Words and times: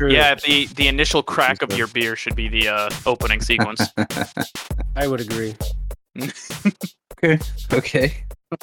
True. 0.00 0.10
Yeah, 0.10 0.34
the 0.34 0.64
the 0.76 0.88
initial 0.88 1.22
crack 1.22 1.60
of 1.60 1.76
your 1.76 1.86
beer 1.86 2.16
should 2.16 2.34
be 2.34 2.48
the 2.48 2.68
uh, 2.68 2.90
opening 3.04 3.42
sequence. 3.42 3.82
I 4.96 5.06
would 5.06 5.20
agree. 5.20 5.54
okay. 7.18 7.38
Okay. 7.70 8.14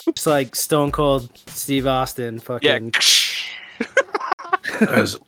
It's 0.07 0.25
like 0.25 0.55
Stone 0.55 0.93
Cold 0.93 1.29
Steve 1.45 1.85
Austin 1.85 2.39
fucking 2.39 2.89
Guys, 4.79 5.15
Can 5.15 5.19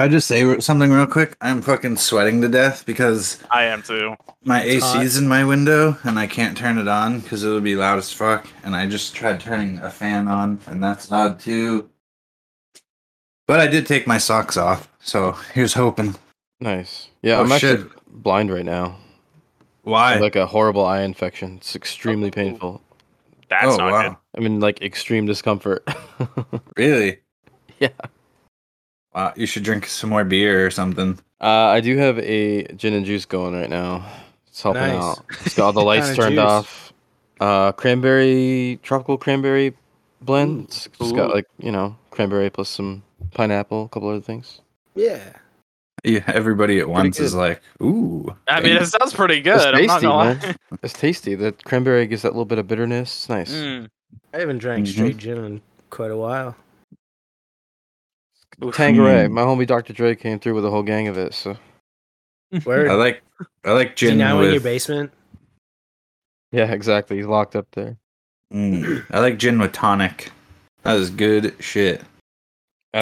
I 0.00 0.08
just 0.08 0.26
say 0.26 0.58
something 0.58 0.90
real 0.90 1.06
quick? 1.06 1.36
I'm 1.40 1.62
fucking 1.62 1.98
sweating 1.98 2.40
to 2.40 2.48
death 2.48 2.84
because 2.84 3.40
I 3.48 3.62
am 3.66 3.82
too. 3.82 4.16
my 4.42 4.62
It's 4.62 4.84
hot. 4.84 5.04
AC's 5.04 5.18
in 5.18 5.28
my 5.28 5.44
window 5.44 5.96
and 6.02 6.18
I 6.18 6.26
can't 6.26 6.58
turn 6.58 6.78
it 6.78 6.88
on 6.88 7.20
because 7.20 7.44
it'll 7.44 7.60
be 7.60 7.76
loud 7.76 7.98
as 7.98 8.12
fuck. 8.12 8.48
And 8.64 8.74
I 8.74 8.88
just 8.88 9.14
tried 9.14 9.38
turning 9.38 9.78
a 9.78 9.90
fan 9.90 10.26
on 10.26 10.58
and 10.66 10.82
that's 10.82 11.12
loud 11.12 11.38
too. 11.38 11.90
But 13.48 13.58
I 13.60 13.66
did 13.66 13.86
take 13.86 14.06
my 14.06 14.18
socks 14.18 14.56
off, 14.56 14.88
so 15.00 15.32
here's 15.54 15.74
hoping. 15.74 16.14
Nice. 16.60 17.08
Yeah, 17.22 17.38
Oh, 17.38 17.42
I'm 17.44 17.50
actually 17.52 17.88
blind 18.06 18.52
right 18.52 18.64
now. 18.64 18.96
Why? 19.82 20.16
like 20.18 20.36
a 20.36 20.46
horrible 20.46 20.84
eye 20.84 21.00
infection. 21.00 21.56
It's 21.56 21.74
extremely 21.74 22.30
painful. 22.30 22.80
That's 23.48 23.64
oh 23.66 23.76
not 23.78 23.90
wow! 23.92 24.02
good. 24.10 24.16
I 24.36 24.40
mean, 24.40 24.60
like 24.60 24.82
extreme 24.82 25.26
discomfort. 25.26 25.82
Really? 26.76 27.20
Yeah. 27.80 27.88
Wow, 29.14 29.32
you 29.36 29.46
should 29.46 29.62
drink 29.64 29.86
some 29.86 30.10
more 30.10 30.24
beer 30.24 30.66
or 30.66 30.70
something. 30.70 31.18
uh, 31.40 31.46
I 31.72 31.80
do 31.80 31.96
have 31.96 32.18
a 32.18 32.64
gin 32.74 32.92
and 32.92 33.06
juice 33.06 33.24
going 33.24 33.54
right 33.54 33.70
now. 33.70 34.04
It's 34.48 34.60
helping 34.62 34.82
Nice. 34.82 35.02
out. 35.02 35.24
It's 35.46 35.54
got 35.54 35.66
all 35.66 35.72
the 35.72 35.80
lights 35.90 36.14
turned 36.14 36.34
juice? 36.34 36.44
off. 36.44 36.92
Uh, 37.40 37.72
cranberry, 37.72 38.78
tropical 38.82 39.16
cranberry 39.16 39.74
blend. 40.20 40.64
It's, 40.64 40.86
it's 41.00 41.12
got 41.12 41.32
like 41.34 41.46
you 41.58 41.72
know 41.72 41.96
cranberry 42.10 42.50
plus 42.50 42.68
some 42.68 43.02
pineapple, 43.32 43.84
a 43.84 43.88
couple 43.88 44.08
other 44.08 44.20
things. 44.20 44.60
Yeah. 44.94 45.32
Yeah, 46.04 46.22
everybody 46.28 46.78
at 46.78 46.88
once 46.88 47.18
is 47.18 47.34
like, 47.34 47.60
"Ooh." 47.82 48.34
I 48.46 48.60
mean, 48.60 48.76
it 48.76 48.86
sounds 48.86 49.12
pretty 49.12 49.38
It's 49.38 49.44
good. 49.44 49.74
I'm 49.74 49.86
not 49.86 49.94
tasty, 50.00 50.06
gonna 50.06 50.14
lie. 50.16 50.34
man. 50.46 50.56
It's 50.82 50.92
tasty. 50.92 51.34
The 51.34 51.52
cranberry 51.64 52.06
gives 52.06 52.22
that 52.22 52.28
little 52.28 52.44
bit 52.44 52.58
of 52.58 52.68
bitterness. 52.68 53.10
It's 53.10 53.28
nice. 53.28 53.52
Mm. 53.52 53.88
I 54.32 54.38
haven't 54.38 54.58
drank 54.58 54.86
Mhm. 54.86 54.92
straight 54.92 55.16
gin 55.16 55.44
in 55.44 55.60
quite 55.90 56.12
a 56.12 56.16
while. 56.16 56.56
Oof. 58.64 58.74
Tanqueray. 58.76 59.26
Mm. 59.26 59.32
My 59.32 59.42
homie 59.42 59.66
Dr. 59.66 59.92
Dre 59.92 60.14
came 60.14 60.38
through 60.38 60.54
with 60.54 60.64
a 60.64 60.70
whole 60.70 60.82
gang 60.82 61.08
of 61.08 61.18
it. 61.18 61.34
So 61.34 61.56
Word. 62.64 62.88
I 62.88 62.94
like, 62.94 63.22
I 63.64 63.72
like 63.72 63.94
Is 63.94 64.00
he 64.00 64.06
gin 64.08 64.18
now 64.18 64.38
with. 64.38 64.46
in 64.48 64.52
your 64.54 64.62
basement? 64.62 65.12
yeah, 66.52 66.70
exactly. 66.72 67.16
He's 67.16 67.26
locked 67.26 67.56
up 67.56 67.66
there. 67.72 67.96
Mm, 68.52 69.04
I 69.10 69.20
like 69.20 69.38
gin 69.38 69.58
with 69.58 69.72
tonic. 69.72 70.30
That 70.84 70.96
is 70.96 71.10
good 71.10 71.54
shit. 71.60 72.02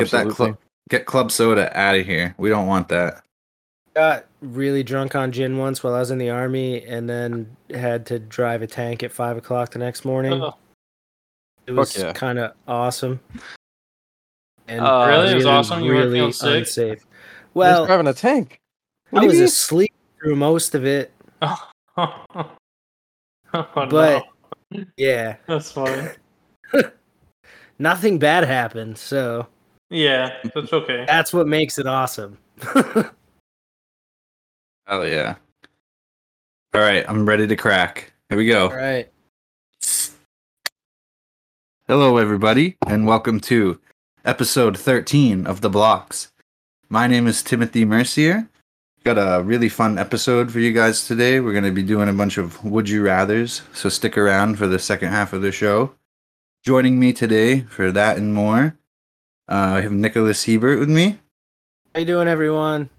Get 0.00 0.10
that 0.10 0.26
Absolutely. 0.26 0.34
cl- 0.46 0.58
get 0.90 1.06
club 1.06 1.30
soda 1.32 1.76
out 1.78 1.96
of 1.96 2.06
here. 2.06 2.34
We 2.38 2.48
don't 2.48 2.66
want 2.66 2.88
that. 2.88 3.22
Got 3.94 4.26
really 4.42 4.82
drunk 4.82 5.14
on 5.14 5.32
gin 5.32 5.56
once 5.58 5.82
while 5.82 5.94
I 5.94 6.00
was 6.00 6.10
in 6.10 6.18
the 6.18 6.30
army, 6.30 6.84
and 6.84 7.08
then 7.08 7.56
had 7.74 8.04
to 8.06 8.18
drive 8.18 8.62
a 8.62 8.66
tank 8.66 9.02
at 9.02 9.10
five 9.12 9.36
o'clock 9.36 9.70
the 9.70 9.78
next 9.78 10.04
morning. 10.04 10.34
Oh. 10.34 10.54
It 11.66 11.72
was 11.72 11.96
yeah. 11.96 12.12
kind 12.12 12.38
of 12.38 12.52
awesome. 12.68 13.18
And 14.68 14.80
Uh, 14.84 15.06
Really? 15.08 15.32
It 15.32 15.34
was 15.36 15.46
awesome? 15.46 15.82
You 15.82 15.92
weren't 15.94 16.12
feeling 16.12 16.56
unsafe. 16.58 17.04
Well, 17.54 17.80
Well, 17.80 17.86
driving 17.86 18.06
a 18.06 18.12
tank. 18.14 18.60
What 19.10 19.22
I 19.22 19.26
was 19.26 19.34
mean? 19.36 19.44
asleep 19.44 19.94
through 20.20 20.36
most 20.36 20.74
of 20.74 20.84
it. 20.86 21.12
Oh, 21.98 22.24
But- 23.52 23.90
no. 24.70 24.84
Yeah, 24.96 25.36
that's 25.46 25.72
funny. 25.72 26.08
nothing 27.78 28.18
bad 28.18 28.44
happened, 28.44 28.98
so 28.98 29.46
Yeah, 29.90 30.36
that's 30.54 30.72
okay. 30.72 31.04
that's 31.06 31.32
what 31.32 31.46
makes 31.46 31.78
it 31.78 31.86
awesome. 31.86 32.38
Oh 34.88 35.02
yeah. 35.02 35.34
All 36.72 36.80
right, 36.80 37.04
I'm 37.08 37.26
ready 37.26 37.48
to 37.48 37.56
crack. 37.56 38.12
Here 38.28 38.38
we 38.38 38.46
go. 38.46 38.68
All 38.68 38.76
right. 38.76 39.10
Hello, 41.88 42.18
everybody, 42.18 42.76
and 42.86 43.04
welcome 43.04 43.40
to 43.40 43.80
episode 44.24 44.78
13 44.78 45.44
of 45.44 45.60
The 45.60 45.68
Blocks. 45.70 46.30
My 46.88 47.08
name 47.08 47.26
is 47.26 47.42
Timothy 47.42 47.84
Mercier. 47.84 48.48
Got 49.02 49.18
a 49.18 49.42
really 49.42 49.68
fun 49.68 49.98
episode 49.98 50.52
for 50.52 50.60
you 50.60 50.72
guys 50.72 51.04
today. 51.08 51.40
We're 51.40 51.50
going 51.50 51.64
to 51.64 51.72
be 51.72 51.82
doing 51.82 52.08
a 52.08 52.12
bunch 52.12 52.38
of 52.38 52.64
Would 52.64 52.88
You 52.88 53.02
Rathers, 53.02 53.62
so 53.74 53.88
stick 53.88 54.16
around 54.16 54.56
for 54.56 54.68
the 54.68 54.78
second 54.78 55.08
half 55.08 55.32
of 55.32 55.42
the 55.42 55.50
show. 55.50 55.94
Joining 56.64 57.00
me 57.00 57.12
today 57.12 57.62
for 57.62 57.90
that 57.90 58.18
and 58.18 58.32
more, 58.32 58.76
uh, 59.48 59.74
I 59.76 59.80
have 59.80 59.92
Nicholas 59.92 60.44
Hebert 60.44 60.78
with 60.78 60.90
me. 60.90 61.18
How 61.94 62.00
you 62.00 62.06
doing, 62.06 62.28
everyone? 62.28 62.90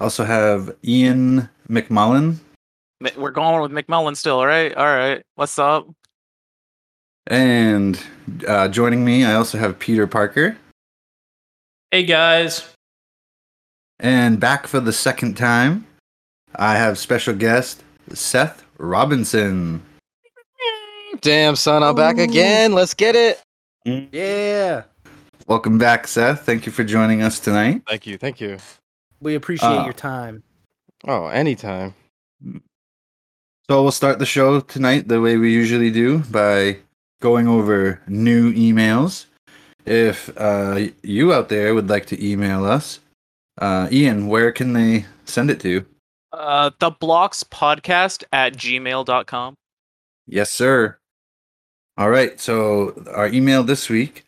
Also 0.00 0.24
have 0.24 0.74
Ian 0.84 1.48
McMullen 1.68 2.38
We're 3.16 3.30
going 3.30 3.62
with 3.62 3.72
McMullen 3.72 4.16
still, 4.16 4.44
right? 4.44 4.74
All 4.74 4.84
right. 4.84 5.22
What's 5.36 5.58
up? 5.58 5.88
And 7.26 8.00
uh, 8.46 8.68
joining 8.68 9.04
me, 9.04 9.24
I 9.24 9.34
also 9.34 9.58
have 9.58 9.78
Peter 9.78 10.06
Parker. 10.06 10.56
Hey 11.90 12.04
guys. 12.04 12.68
And 13.98 14.38
back 14.38 14.66
for 14.66 14.80
the 14.80 14.92
second 14.92 15.36
time, 15.36 15.86
I 16.54 16.76
have 16.76 16.98
special 16.98 17.34
guest 17.34 17.82
Seth 18.12 18.64
Robinson. 18.78 19.82
Damn, 21.20 21.56
son, 21.56 21.82
I'm 21.82 21.94
back 21.94 22.18
again. 22.18 22.72
Let's 22.72 22.92
get 22.92 23.16
it. 23.16 23.40
Yeah, 23.84 24.82
Welcome 25.46 25.78
back, 25.78 26.06
Seth. 26.08 26.42
Thank 26.44 26.66
you 26.66 26.72
for 26.72 26.82
joining 26.84 27.22
us 27.22 27.38
tonight. 27.38 27.82
Thank 27.88 28.06
you. 28.06 28.18
Thank 28.18 28.40
you. 28.40 28.58
we 29.20 29.34
appreciate 29.34 29.68
Uh, 29.68 29.84
your 29.84 29.92
time. 29.94 30.42
Oh, 31.06 31.28
anytime. 31.28 31.94
So 33.70 33.82
we'll 33.82 33.92
start 33.92 34.18
the 34.18 34.26
show 34.26 34.60
tonight 34.60 35.08
the 35.08 35.20
way 35.20 35.36
we 35.36 35.52
usually 35.52 35.90
do 35.90 36.18
by 36.18 36.78
going 37.20 37.48
over 37.48 38.02
new 38.06 38.52
emails. 38.52 39.26
If 39.86 40.36
uh, 40.36 40.88
you 41.02 41.32
out 41.32 41.48
there 41.48 41.74
would 41.74 41.88
like 41.88 42.06
to 42.06 42.24
email 42.24 42.64
us, 42.64 43.00
uh, 43.58 43.88
Ian, 43.90 44.26
where 44.26 44.52
can 44.52 44.72
they 44.74 45.06
send 45.24 45.50
it 45.50 45.60
to? 45.60 45.86
Uh, 46.32 46.70
the 46.78 46.90
blocks 46.90 47.42
podcast 47.44 48.22
at 48.32 48.52
gmail.com. 48.54 49.54
Yes, 50.26 50.50
sir. 50.50 50.98
All 51.96 52.10
right. 52.10 52.38
So 52.38 53.02
our 53.14 53.28
email 53.28 53.62
this 53.62 53.88
week. 53.88 54.24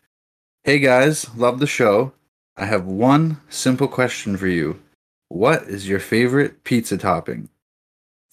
Hey 0.69 0.77
guys, 0.77 1.35
love 1.35 1.57
the 1.57 1.65
show. 1.65 2.13
I 2.55 2.67
have 2.67 2.85
one 2.85 3.41
simple 3.49 3.87
question 3.87 4.37
for 4.37 4.45
you. 4.45 4.79
What 5.27 5.63
is 5.63 5.89
your 5.89 5.99
favorite 5.99 6.63
pizza 6.63 6.95
topping? 6.95 7.49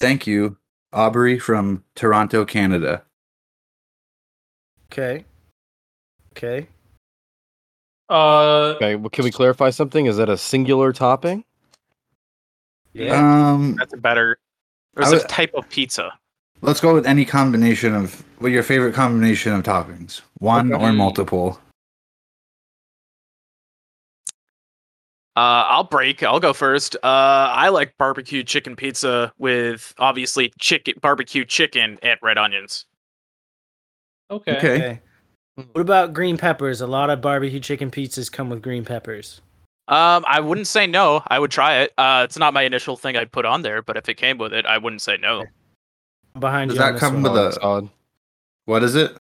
Thank 0.00 0.26
you, 0.26 0.58
Aubrey 0.92 1.38
from 1.38 1.82
Toronto, 1.94 2.44
Canada. 2.44 3.04
Okay. 4.92 5.24
Okay. 6.32 6.68
Uh, 8.10 8.74
Okay, 8.76 8.96
well, 8.96 9.08
can 9.08 9.24
we 9.24 9.30
clarify 9.30 9.70
something? 9.70 10.04
Is 10.04 10.18
that 10.18 10.28
a 10.28 10.36
singular 10.36 10.92
topping? 10.92 11.42
Yeah. 12.92 13.14
Um, 13.50 13.76
That's 13.78 13.94
a 13.94 13.96
better. 13.96 14.36
Or 14.94 15.04
is 15.04 15.10
would- 15.10 15.24
a 15.24 15.26
type 15.26 15.54
of 15.54 15.66
pizza? 15.70 16.12
let's 16.60 16.82
go 16.82 16.92
with 16.92 17.06
any 17.06 17.24
combination 17.24 17.94
of 17.94 18.22
well, 18.40 18.52
your 18.52 18.62
favorite 18.62 18.94
combination 18.94 19.54
of 19.54 19.62
toppings, 19.62 20.20
one 20.38 20.74
Okay. 20.74 20.84
or 20.84 20.92
multiple. 20.92 21.58
Uh, 25.36 25.64
I'll 25.68 25.84
break. 25.84 26.22
I'll 26.22 26.40
go 26.40 26.52
first. 26.54 26.96
Uh, 26.96 26.98
I 27.52 27.68
like 27.68 27.96
barbecue 27.98 28.42
chicken 28.42 28.74
pizza 28.74 29.32
with 29.38 29.92
obviously 29.98 30.52
chicken 30.58 30.94
barbecue 31.02 31.44
chicken 31.44 31.98
and 32.02 32.18
red 32.22 32.38
onions. 32.38 32.86
okay. 34.30 34.56
Okay. 34.56 34.74
Okay. 34.76 35.00
What 35.72 35.80
about 35.80 36.12
green 36.12 36.36
peppers? 36.36 36.80
A 36.80 36.86
lot 36.86 37.08
of 37.10 37.20
barbecue 37.20 37.60
chicken 37.60 37.90
pizzas 37.90 38.30
come 38.30 38.50
with 38.50 38.60
green 38.62 38.84
peppers. 38.84 39.40
Um, 39.88 40.24
I 40.26 40.40
wouldn't 40.40 40.66
say 40.66 40.86
no. 40.86 41.22
I 41.28 41.38
would 41.38 41.50
try 41.50 41.76
it. 41.78 41.92
Uh, 41.96 42.22
it's 42.24 42.36
not 42.36 42.52
my 42.52 42.62
initial 42.62 42.96
thing 42.96 43.16
I'd 43.16 43.30
put 43.32 43.44
on 43.46 43.62
there, 43.62 43.80
but 43.82 43.96
if 43.96 44.08
it 44.08 44.14
came 44.14 44.36
with 44.36 44.52
it, 44.52 44.66
I 44.66 44.76
wouldn't 44.78 45.00
say 45.00 45.16
no. 45.16 45.44
I'm 46.34 46.40
behind 46.40 46.70
Does 46.70 46.78
you. 46.78 46.84
on 46.84 46.92
that 46.94 47.00
come 47.00 47.22
with 47.22 47.32
a- 47.36 47.52
solid. 47.52 47.88
What 48.66 48.82
is 48.82 48.94
it? 48.96 49.16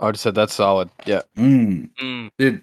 I 0.00 0.10
just 0.10 0.22
said 0.22 0.34
that's 0.34 0.54
solid. 0.54 0.90
Yeah. 1.06 1.22
Mm. 1.36 1.88
Mm. 2.00 2.30
Dude, 2.38 2.62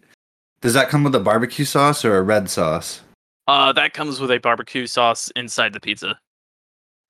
does 0.62 0.74
that 0.74 0.90
come 0.90 1.04
with 1.04 1.16
a 1.16 1.20
barbecue 1.20 1.66
sauce 1.66 2.06
or 2.06 2.18
a 2.18 2.22
red 2.22 2.50
sauce? 2.50 3.02
Uh, 3.48 3.74
that 3.74 3.94
comes 3.94 4.20
with 4.20 4.32
a 4.32 4.38
barbecue 4.38 4.88
sauce 4.88 5.30
inside 5.36 5.74
the 5.74 5.80
pizza. 5.80 6.18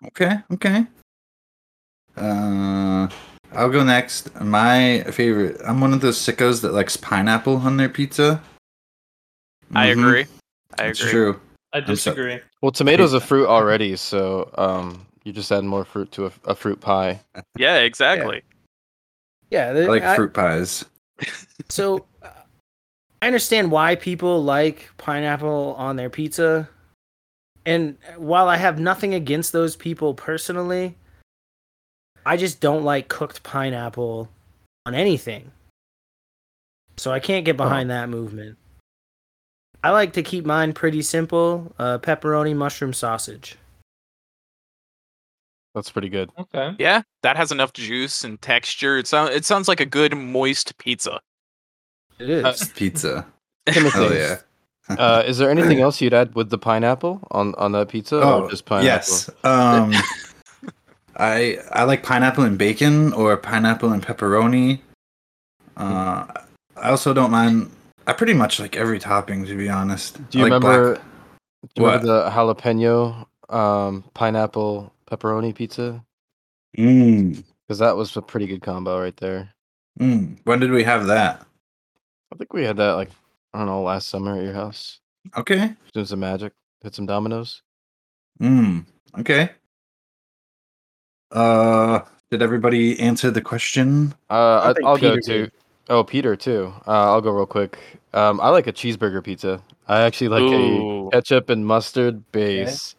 Okay, 0.07 0.37
okay. 0.53 0.87
Uh, 2.17 3.07
I'll 3.53 3.69
go 3.69 3.83
next. 3.83 4.33
My 4.41 5.03
favorite. 5.11 5.59
I'm 5.65 5.81
one 5.81 5.93
of 5.93 6.01
those 6.01 6.17
sickos 6.17 6.61
that 6.61 6.73
likes 6.73 6.97
pineapple 6.97 7.57
on 7.57 7.77
their 7.77 7.89
pizza. 7.89 8.41
I 9.73 9.87
Mhm, 9.87 9.91
agree. 9.91 10.25
I 10.79 10.85
It's 10.87 10.99
agree. 10.99 11.11
true. 11.11 11.41
I 11.73 11.79
so- 11.81 11.85
disagree. 11.85 12.39
Well, 12.61 12.71
tomatoes 12.71 13.13
a 13.13 13.19
fruit 13.21 13.47
already, 13.47 13.95
so 13.95 14.51
um, 14.57 15.05
you 15.23 15.31
just 15.31 15.51
add 15.51 15.63
more 15.63 15.85
fruit 15.85 16.11
to 16.13 16.25
a, 16.27 16.31
a 16.45 16.55
fruit 16.55 16.81
pie. 16.81 17.21
Yeah, 17.57 17.77
exactly. 17.77 18.41
Yeah. 19.49 19.67
I 19.69 19.71
like 19.85 20.03
I- 20.03 20.15
fruit 20.15 20.33
pies. 20.33 20.85
So, 21.69 22.05
uh, 22.23 22.29
I 23.21 23.27
understand 23.27 23.71
why 23.71 23.95
people 23.95 24.43
like 24.43 24.89
pineapple 24.97 25.75
on 25.77 25.95
their 25.95 26.09
pizza. 26.09 26.67
And 27.65 27.97
while 28.17 28.49
I 28.49 28.57
have 28.57 28.79
nothing 28.79 29.13
against 29.13 29.51
those 29.51 29.75
people 29.75 30.15
personally, 30.15 30.97
I 32.25 32.37
just 32.37 32.59
don't 32.59 32.83
like 32.83 33.09
cooked 33.09 33.43
pineapple 33.43 34.29
on 34.85 34.95
anything. 34.95 35.51
So 36.97 37.11
I 37.11 37.19
can't 37.19 37.45
get 37.45 37.57
behind 37.57 37.89
that 37.91 38.09
movement. 38.09 38.57
I 39.83 39.91
like 39.91 40.13
to 40.13 40.23
keep 40.23 40.45
mine 40.45 40.73
pretty 40.73 41.01
simple 41.01 41.73
uh, 41.79 41.99
pepperoni, 41.99 42.55
mushroom, 42.55 42.93
sausage. 42.93 43.57
That's 45.73 45.89
pretty 45.89 46.09
good. 46.09 46.29
Okay. 46.37 46.75
Yeah, 46.77 47.01
that 47.23 47.37
has 47.37 47.51
enough 47.51 47.73
juice 47.73 48.23
and 48.23 48.41
texture. 48.41 48.97
It 48.97 49.07
sounds 49.07 49.33
it 49.33 49.45
sounds 49.45 49.67
like 49.67 49.79
a 49.79 49.85
good 49.85 50.15
moist 50.15 50.77
pizza. 50.77 51.21
It 52.21 52.29
is. 52.29 52.45
Uh, 52.45 52.65
Pizza. 52.75 53.25
Timothy, 53.67 53.97
Oh 53.99 54.11
yeah. 54.13 54.37
uh, 54.97 55.23
is 55.25 55.37
there 55.37 55.49
anything 55.49 55.79
else 55.85 56.01
you'd 56.01 56.13
add 56.13 56.35
with 56.35 56.49
the 56.49 56.57
pineapple 56.57 57.21
on 57.31 57.53
on 57.55 57.71
that 57.73 57.89
pizza, 57.89 58.17
Oh 58.21 58.43
or 58.43 58.49
just 58.49 58.65
pineapple? 58.65 58.85
yes. 58.85 59.29
Um, 59.43 59.93
I 61.17 61.59
I 61.71 61.83
like 61.83 62.03
pineapple 62.03 62.43
and 62.43 62.57
bacon 62.57 63.13
or 63.13 63.35
pineapple 63.37 63.91
and 63.91 64.05
pepperoni. 64.05 64.79
Uh, 65.77 66.25
I 66.77 66.89
also 66.89 67.13
don't 67.13 67.31
mind. 67.31 67.71
I 68.07 68.13
pretty 68.13 68.33
much 68.33 68.59
like 68.59 68.75
every 68.75 68.99
topping 68.99 69.45
to 69.45 69.55
be 69.55 69.69
honest. 69.69 70.15
Do 70.29 70.39
you 70.39 70.45
I 70.45 70.49
like 70.49 70.61
remember? 70.63 70.93
black- 70.95 71.03
Do 71.75 71.81
you 71.81 71.85
remember 71.85 72.05
the 72.07 72.29
jalapeno 72.31 73.25
um, 73.49 74.03
pineapple 74.13 74.91
pepperoni 75.09 75.53
pizza? 75.53 76.03
Mm, 76.77 77.43
Because 77.67 77.79
that 77.79 77.95
was 77.95 78.15
a 78.17 78.21
pretty 78.21 78.47
good 78.47 78.61
combo 78.63 78.99
right 78.99 79.15
there. 79.17 79.53
mm. 79.99 80.37
When 80.45 80.59
did 80.59 80.71
we 80.71 80.83
have 80.83 81.05
that? 81.07 81.45
I 82.31 82.35
think 82.37 82.53
we 82.53 82.63
had 82.63 82.77
that 82.77 82.93
like 82.93 83.09
I 83.53 83.59
don't 83.59 83.67
know 83.67 83.81
last 83.83 84.07
summer 84.07 84.37
at 84.37 84.43
your 84.43 84.53
house. 84.53 84.99
Okay. 85.35 85.73
Doing 85.93 86.05
some 86.05 86.19
magic, 86.19 86.53
hit 86.81 86.95
some 86.95 87.05
Domino's. 87.05 87.61
Mm, 88.41 88.85
okay. 89.19 89.51
Uh, 91.31 91.99
did 92.29 92.41
everybody 92.41 92.99
answer 92.99 93.31
the 93.31 93.41
question? 93.41 94.13
Uh, 94.29 94.33
I 94.33 94.69
I, 94.69 94.73
I'll 94.85 94.97
go 94.97 95.15
Peter 95.15 95.21
to. 95.21 95.41
did. 95.43 95.51
Oh, 95.89 96.03
Peter 96.03 96.35
too. 96.35 96.73
Uh, 96.87 97.11
I'll 97.11 97.21
go 97.21 97.31
real 97.31 97.45
quick. 97.45 97.77
Um, 98.13 98.39
I 98.39 98.49
like 98.49 98.67
a 98.67 98.73
cheeseburger 98.73 99.23
pizza. 99.23 99.61
I 99.87 100.01
actually 100.01 100.29
like 100.29 100.41
Ooh. 100.41 101.07
a 101.07 101.11
ketchup 101.11 101.49
and 101.49 101.65
mustard 101.65 102.31
base 102.31 102.95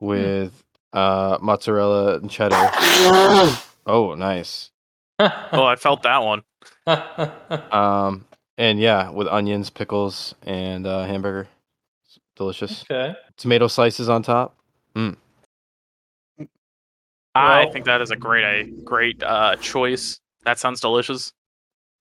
with 0.00 0.64
uh 0.92 1.38
mozzarella 1.40 2.16
and 2.16 2.30
cheddar. 2.30 2.56
oh, 3.86 4.14
nice. 4.16 4.70
Oh, 5.20 5.64
I 5.64 5.74
felt 5.74 6.04
that 6.04 6.18
one. 6.22 6.42
Um, 6.86 8.24
and 8.58 8.78
yeah, 8.78 9.08
with 9.10 9.26
onions, 9.28 9.70
pickles, 9.70 10.34
and 10.44 10.86
uh, 10.86 11.04
hamburger. 11.06 11.48
It's 12.04 12.18
delicious. 12.36 12.82
okay. 12.90 13.14
Tomato 13.38 13.66
slices 13.68 14.08
on 14.10 14.22
top. 14.22 14.54
I 17.34 17.62
Well- 17.64 17.72
think 17.72 17.84
that 17.86 18.00
is 18.02 18.10
a 18.10 18.16
great 18.16 18.44
a 18.44 18.64
great 18.82 19.22
uh 19.22 19.56
choice. 19.56 20.20
That 20.44 20.58
sounds 20.58 20.80
delicious. 20.80 21.32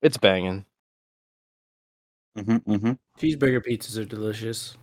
It's 0.02 0.18
banging. 0.18 0.66
Mm-hmm, 2.38 2.72
mm-hmm. 2.72 2.92
Cheeseburger 3.20 3.64
pizzas 3.66 3.98
are 3.98 4.06
delicious. 4.06 4.78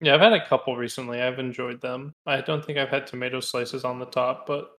Yeah, 0.00 0.14
I've 0.14 0.20
had 0.20 0.32
a 0.32 0.44
couple 0.46 0.76
recently. 0.76 1.20
I've 1.20 1.38
enjoyed 1.38 1.80
them. 1.80 2.12
I 2.26 2.40
don't 2.40 2.64
think 2.64 2.78
I've 2.78 2.88
had 2.88 3.06
tomato 3.06 3.40
slices 3.40 3.84
on 3.84 3.98
the 4.00 4.06
top, 4.06 4.46
but 4.46 4.70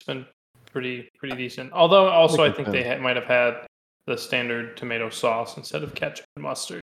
it's 0.00 0.06
been 0.06 0.26
pretty 0.72 1.08
pretty 1.18 1.36
decent. 1.36 1.72
Although 1.72 2.08
also 2.08 2.42
I 2.42 2.48
Like 2.48 2.56
think 2.56 2.68
they 2.70 2.82
ha- 2.82 2.98
might 3.00 3.16
have 3.16 3.26
had 3.26 3.66
the 4.08 4.18
standard 4.18 4.76
tomato 4.76 5.10
sauce 5.10 5.56
instead 5.56 5.82
of 5.84 5.94
ketchup 5.94 6.26
and 6.34 6.42
mustard. 6.42 6.80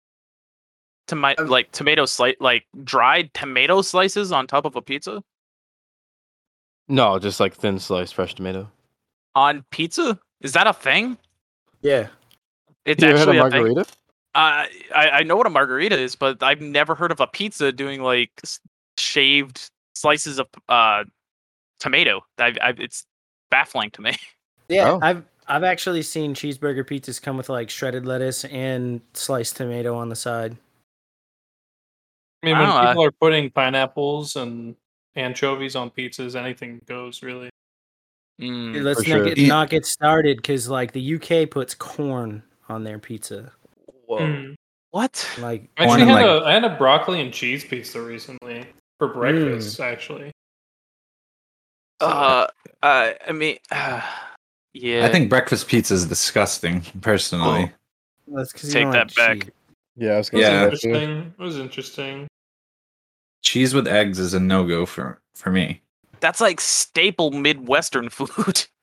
Tomato 1.07 1.43
like 1.45 1.71
tomato 1.71 2.05
slice 2.05 2.35
like 2.39 2.63
dried 2.83 3.33
tomato 3.33 3.81
slices 3.81 4.31
on 4.31 4.47
top 4.47 4.65
of 4.65 4.75
a 4.75 4.81
pizza 4.81 5.21
No, 6.87 7.19
just 7.19 7.39
like 7.39 7.53
thin 7.53 7.77
sliced 7.79 8.15
fresh 8.15 8.33
tomato. 8.35 8.69
on 9.35 9.63
pizza. 9.71 10.19
Is 10.41 10.53
that 10.53 10.65
a 10.67 10.73
thing? 10.73 11.17
Yeah. 11.81 12.07
It's 12.85 13.01
you 13.03 13.09
ever 13.09 13.17
had 13.19 13.29
actually 13.29 13.37
a 13.39 13.45
a 13.45 13.49
thing. 13.51 13.61
margarita? 13.63 13.89
Uh, 14.33 14.65
I 14.95 15.09
I 15.13 15.23
know 15.23 15.35
what 15.35 15.47
a 15.47 15.51
margarita 15.51 15.97
is, 15.97 16.15
but 16.15 16.41
I've 16.43 16.61
never 16.61 16.95
heard 16.95 17.11
of 17.11 17.19
a 17.19 17.27
pizza 17.27 17.71
doing 17.71 18.01
like 18.01 18.31
shaved 18.97 19.69
slices 19.95 20.39
of 20.39 20.47
uh 20.69 21.03
tomato. 21.79 22.21
I've, 22.39 22.57
I've, 22.61 22.79
it's 22.79 23.05
baffling 23.51 23.91
to 23.91 24.01
me. 24.01 24.15
Yeah, 24.67 24.93
Oh. 24.93 24.99
I've 25.03 25.23
I've 25.47 25.63
actually 25.63 26.01
seen 26.01 26.33
cheeseburger 26.33 26.83
pizzas 26.83 27.21
come 27.21 27.37
with 27.37 27.49
like 27.49 27.69
shredded 27.69 28.05
lettuce 28.05 28.45
and 28.45 29.01
sliced 29.13 29.57
tomato 29.57 29.95
on 29.95 30.09
the 30.09 30.15
side. 30.15 30.57
I 32.43 32.45
mean, 32.47 32.57
when 32.57 32.67
I- 32.69 32.87
people 32.87 33.03
are 33.05 33.11
putting 33.11 33.49
pineapples 33.51 34.35
and 34.35 34.75
anchovies 35.15 35.75
on 35.75 35.89
pizzas, 35.91 36.35
anything 36.35 36.81
goes 36.85 37.21
really. 37.23 37.49
Mm. 38.41 38.83
Let's 38.83 38.99
not, 38.99 39.07
sure. 39.07 39.23
get, 39.25 39.37
Yeah. 39.37 39.47
not 39.47 39.69
get 39.69 39.85
started 39.85 40.37
because 40.37 40.67
like 40.67 40.91
the 40.91 41.15
UK 41.15 41.45
puts 41.49 41.73
corn 41.73 42.43
on 42.67 42.83
their 42.83 42.99
pizza. 42.99 43.51
Whoa. 44.07 44.19
Mm. 44.19 44.55
What? 44.91 45.27
Like 45.39 45.69
I 45.77 45.83
actually 45.85 46.05
had 46.05 46.13
like- 46.13 46.25
a 46.25 46.45
I 46.45 46.53
had 46.53 46.63
a 46.65 46.75
broccoli 46.75 47.21
and 47.21 47.33
cheese 47.33 47.63
pizza 47.63 48.01
recently 48.01 48.65
for 48.97 49.07
breakfast. 49.09 49.79
Actually, 49.79 50.31
So- 52.01 52.07
Uh, 52.07 52.47
uh, 52.83 53.11
I 53.27 53.31
mean, 53.31 53.57
uh, 53.71 54.01
yeah. 54.75 55.05
I 55.05 55.09
think 55.11 55.29
breakfast 55.29 55.67
pizza 55.67 55.93
is 55.93 56.05
disgusting, 56.05 56.81
personally. 57.01 57.71
that's 58.27 58.51
because 58.53 58.71
Take 58.73 58.91
that 58.91 59.15
back. 59.15 59.49
Yeah, 59.95 60.13
I 60.13 60.17
was 60.17 60.29
it 60.29 60.33
was 60.35 60.41
Yeah. 60.41 60.63
interesting. 60.63 61.33
It 61.39 61.41
was 61.43 61.57
interesting. 61.57 62.27
Cheese 63.43 63.73
with 63.73 63.87
eggs 63.87 64.19
is 64.19 64.33
a 64.33 64.39
no 64.39 64.65
go 64.67 64.85
for 64.85 65.19
for 65.35 65.51
me. 65.51 65.81
that's 66.19 66.41
like 66.41 66.59
staple 66.59 67.31
Midwestern 67.31 68.09
food. 68.09 68.65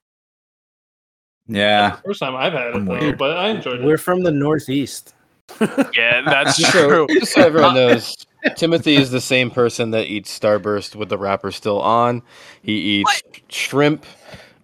Yeah. 1.48 1.96
First 2.04 2.20
time 2.20 2.36
I've 2.36 2.52
had 2.52 2.76
it 2.76 2.86
though, 2.86 3.12
but 3.14 3.36
I 3.36 3.48
enjoyed 3.48 3.80
it. 3.80 3.84
We're 3.84 3.98
from 3.98 4.22
the 4.22 4.30
Northeast. 4.30 5.14
yeah, 5.60 6.22
that's 6.24 6.56
Just 6.56 6.72
so, 6.72 6.88
true. 6.88 7.06
just 7.18 7.32
so 7.32 7.42
everyone 7.42 7.74
knows, 7.74 8.16
Timothy 8.56 8.94
is 8.94 9.10
the 9.10 9.20
same 9.20 9.50
person 9.50 9.90
that 9.90 10.06
eats 10.06 10.36
Starburst 10.38 10.94
with 10.94 11.08
the 11.08 11.18
wrapper 11.18 11.50
still 11.50 11.80
on. 11.80 12.22
He 12.62 12.72
eats 13.00 13.22
shrimp 13.48 14.06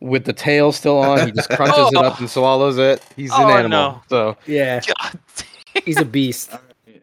with 0.00 0.24
the 0.24 0.32
tail 0.32 0.72
still 0.72 0.98
on. 0.98 1.26
He 1.26 1.32
just 1.32 1.50
crunches 1.50 1.88
it 1.92 1.96
up 1.96 2.18
and 2.20 2.28
swallows 2.30 2.78
it. 2.78 3.02
He's 3.16 3.32
an 3.32 3.42
Oh, 3.44 3.48
animal. 3.48 3.68
no. 3.92 4.02
So 4.08 4.36
yeah, 4.46 4.80
he's 5.84 5.98
a 5.98 6.04
beast. 6.04 6.52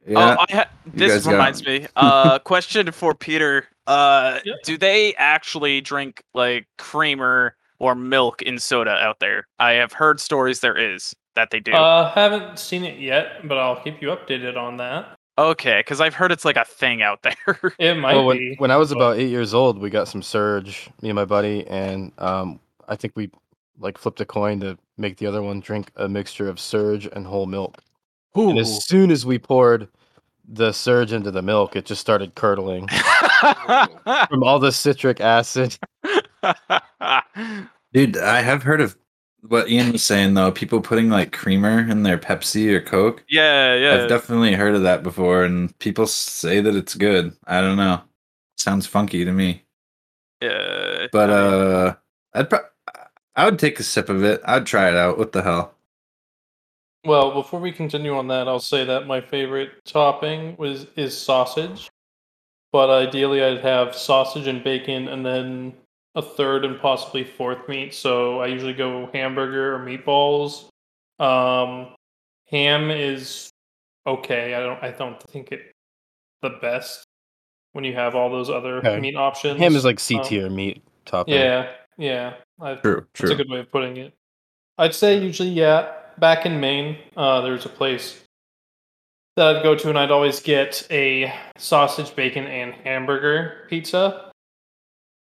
Yeah. 0.08 0.36
Oh, 0.38 0.46
I 0.48 0.56
ha- 0.56 0.70
this 0.86 1.26
reminds 1.26 1.66
me. 1.66 1.88
Uh, 1.96 2.38
question 2.38 2.92
for 2.92 3.16
Peter. 3.16 3.66
Uh, 3.88 4.38
Yeah. 4.46 4.54
do 4.64 4.78
they 4.78 5.16
actually 5.16 5.82
drink 5.82 6.22
like 6.36 6.68
creamer 6.78 7.56
or 7.80 7.96
milk 7.96 8.44
in 8.44 8.60
soda 8.60 8.92
out 8.92 9.20
there? 9.20 9.48
I 9.58 9.72
have 9.72 9.94
heard 9.94 10.20
stories 10.20 10.60
there 10.60 10.78
is 10.78 11.16
that 11.34 11.50
they 11.50 11.60
do. 11.60 11.72
Uh, 11.74 12.12
haven't 12.14 12.60
seen 12.60 12.84
it 12.84 13.00
yet, 13.00 13.48
but 13.48 13.58
I'll 13.58 13.82
keep 13.82 14.00
you 14.00 14.10
updated 14.10 14.58
on 14.58 14.78
that. 14.78 15.18
okay, 15.40 15.80
because 15.80 16.00
I've 16.00 16.14
heard 16.14 16.32
it's 16.32 16.46
like 16.46 16.56
a 16.58 16.66
thing 16.66 17.02
out 17.02 17.24
there. 17.24 17.74
It 17.80 17.96
might 17.98 18.14
well, 18.14 18.26
when, 18.28 18.38
be. 18.38 18.56
when 18.60 18.70
I 18.70 18.78
was 18.78 18.92
about 18.92 19.18
eight 19.18 19.30
years 19.30 19.56
old, 19.56 19.80
we 19.80 19.90
got 19.90 20.08
some 20.08 20.22
Surge, 20.22 20.88
me 21.02 21.10
and 21.10 21.16
my 21.16 21.26
buddy, 21.26 21.66
and 21.66 22.12
um, 22.20 22.60
I 22.88 22.96
think 22.96 23.14
we 23.16 23.30
like 23.80 23.98
flipped 23.98 24.22
a 24.22 24.26
coin 24.26 24.60
to 24.62 24.78
make 24.98 25.18
the 25.18 25.28
other 25.28 25.42
one 25.42 25.60
drink 25.60 25.92
a 25.96 26.08
mixture 26.08 26.48
of 26.50 26.60
Surge 26.60 27.08
and 27.12 27.26
whole 27.28 27.46
milk. 27.46 27.82
And 28.36 28.60
as 28.60 28.86
soon 28.86 29.12
as 29.12 29.26
we 29.26 29.40
poured 29.40 29.88
the 30.48 30.72
Surge 30.74 31.12
into 31.14 31.32
the 31.32 31.42
milk, 31.42 31.76
it 31.76 31.86
just 31.86 32.02
started 32.02 32.36
curdling 32.36 32.88
from 34.30 34.44
all 34.44 34.60
the 34.60 34.72
citric 34.72 35.22
acid. 35.22 35.78
Dude, 37.94 38.18
I 38.18 38.42
have 38.42 38.62
heard 38.64 38.82
of 38.82 38.98
what 39.48 39.70
Ian 39.70 39.92
was 39.94 40.04
saying 40.04 40.34
though. 40.34 40.52
People 40.52 40.82
putting 40.82 41.10
like 41.10 41.32
creamer 41.32 41.80
in 41.80 42.04
their 42.04 42.18
Pepsi 42.18 42.70
or 42.72 42.82
Coke. 42.82 43.24
yeah, 43.30 43.76
yeah. 43.76 44.04
I've 44.04 44.10
definitely 44.10 44.54
heard 44.54 44.76
of 44.76 44.84
that 44.84 45.02
before, 45.04 45.44
and 45.44 45.78
people 45.80 46.08
say 46.08 46.60
that 46.62 46.76
it's 46.76 46.96
good. 46.96 47.36
I 47.48 47.62
don't 47.62 47.78
know. 47.78 48.02
Sounds 48.58 48.86
funky 48.86 49.24
to 49.24 49.32
me. 49.32 49.64
yeah. 50.42 51.08
But 51.12 51.30
uh, 51.30 51.96
I'd 52.34 52.50
pro- 52.50 52.60
I 53.36 53.46
would 53.46 53.60
take 53.60 53.80
a 53.80 53.84
sip 53.84 54.10
of 54.10 54.24
it. 54.24 54.42
I'd 54.46 54.66
try 54.66 54.88
it 54.90 54.96
out. 54.96 55.18
What 55.18 55.32
the 55.32 55.44
hell? 55.44 55.74
Well, 57.04 57.34
before 57.34 57.60
we 57.60 57.72
continue 57.72 58.16
on 58.16 58.28
that, 58.30 58.48
I'll 58.48 58.60
say 58.60 58.84
that 58.86 59.06
my 59.06 59.22
favorite 59.22 59.72
topping 59.86 60.56
was 60.58 60.88
is 60.96 61.16
sausage. 61.18 61.90
But 62.72 62.90
ideally, 62.90 63.44
I'd 63.44 63.62
have 63.62 63.96
sausage 63.96 64.48
and 64.48 64.64
bacon, 64.64 65.08
and 65.08 65.26
then 65.26 65.74
a 66.16 66.22
third 66.22 66.66
and 66.66 66.80
possibly 66.80 67.24
fourth 67.24 67.68
meat. 67.70 67.94
So 67.94 68.40
I 68.42 68.48
usually 68.48 68.74
go 68.74 69.10
hamburger 69.14 69.76
or 69.76 69.80
meatballs. 69.80 70.68
Um, 71.20 71.94
ham 72.50 72.90
is 72.90 73.50
okay. 74.08 74.56
I 74.56 74.60
don't. 74.62 74.84
I 74.84 74.92
don't 74.92 75.22
think 75.30 75.52
it 75.52 75.72
the 76.42 76.50
best 76.62 77.06
when 77.74 77.84
you 77.84 77.94
have 77.94 78.16
all 78.16 78.30
those 78.30 78.50
other 78.50 78.78
Okay. 78.78 79.00
meat 79.00 79.16
options. 79.16 79.60
Ham 79.60 79.76
is 79.76 79.86
like 79.86 80.00
C 80.00 80.16
Um, 80.16 80.24
tier 80.24 80.50
meat 80.50 80.82
topping. 81.06 81.36
Yeah, 81.36 81.72
yeah. 81.98 82.34
I, 82.62 82.76
True, 82.76 83.06
That's 83.14 83.32
a 83.32 83.36
good 83.36 83.50
way 83.50 83.60
of 83.60 83.72
putting 83.72 83.98
it. 83.98 84.14
I'd 84.78 84.94
say 84.94 85.22
usually, 85.22 85.50
yeah, 85.50 85.92
back 86.18 86.46
in 86.46 86.60
Maine, 86.60 86.98
uh, 87.16 87.42
there's 87.42 87.66
a 87.66 87.70
place 87.70 88.22
that 89.36 89.58
I'd 89.58 89.64
go 89.64 89.76
to, 89.76 89.90
and 89.90 89.98
I'd 89.98 90.12
always 90.12 90.40
get 90.40 90.88
a 90.90 91.34
sausage, 91.58 92.16
bacon, 92.16 92.46
and 92.48 92.74
hamburger 92.74 93.66
pizza. 93.70 94.32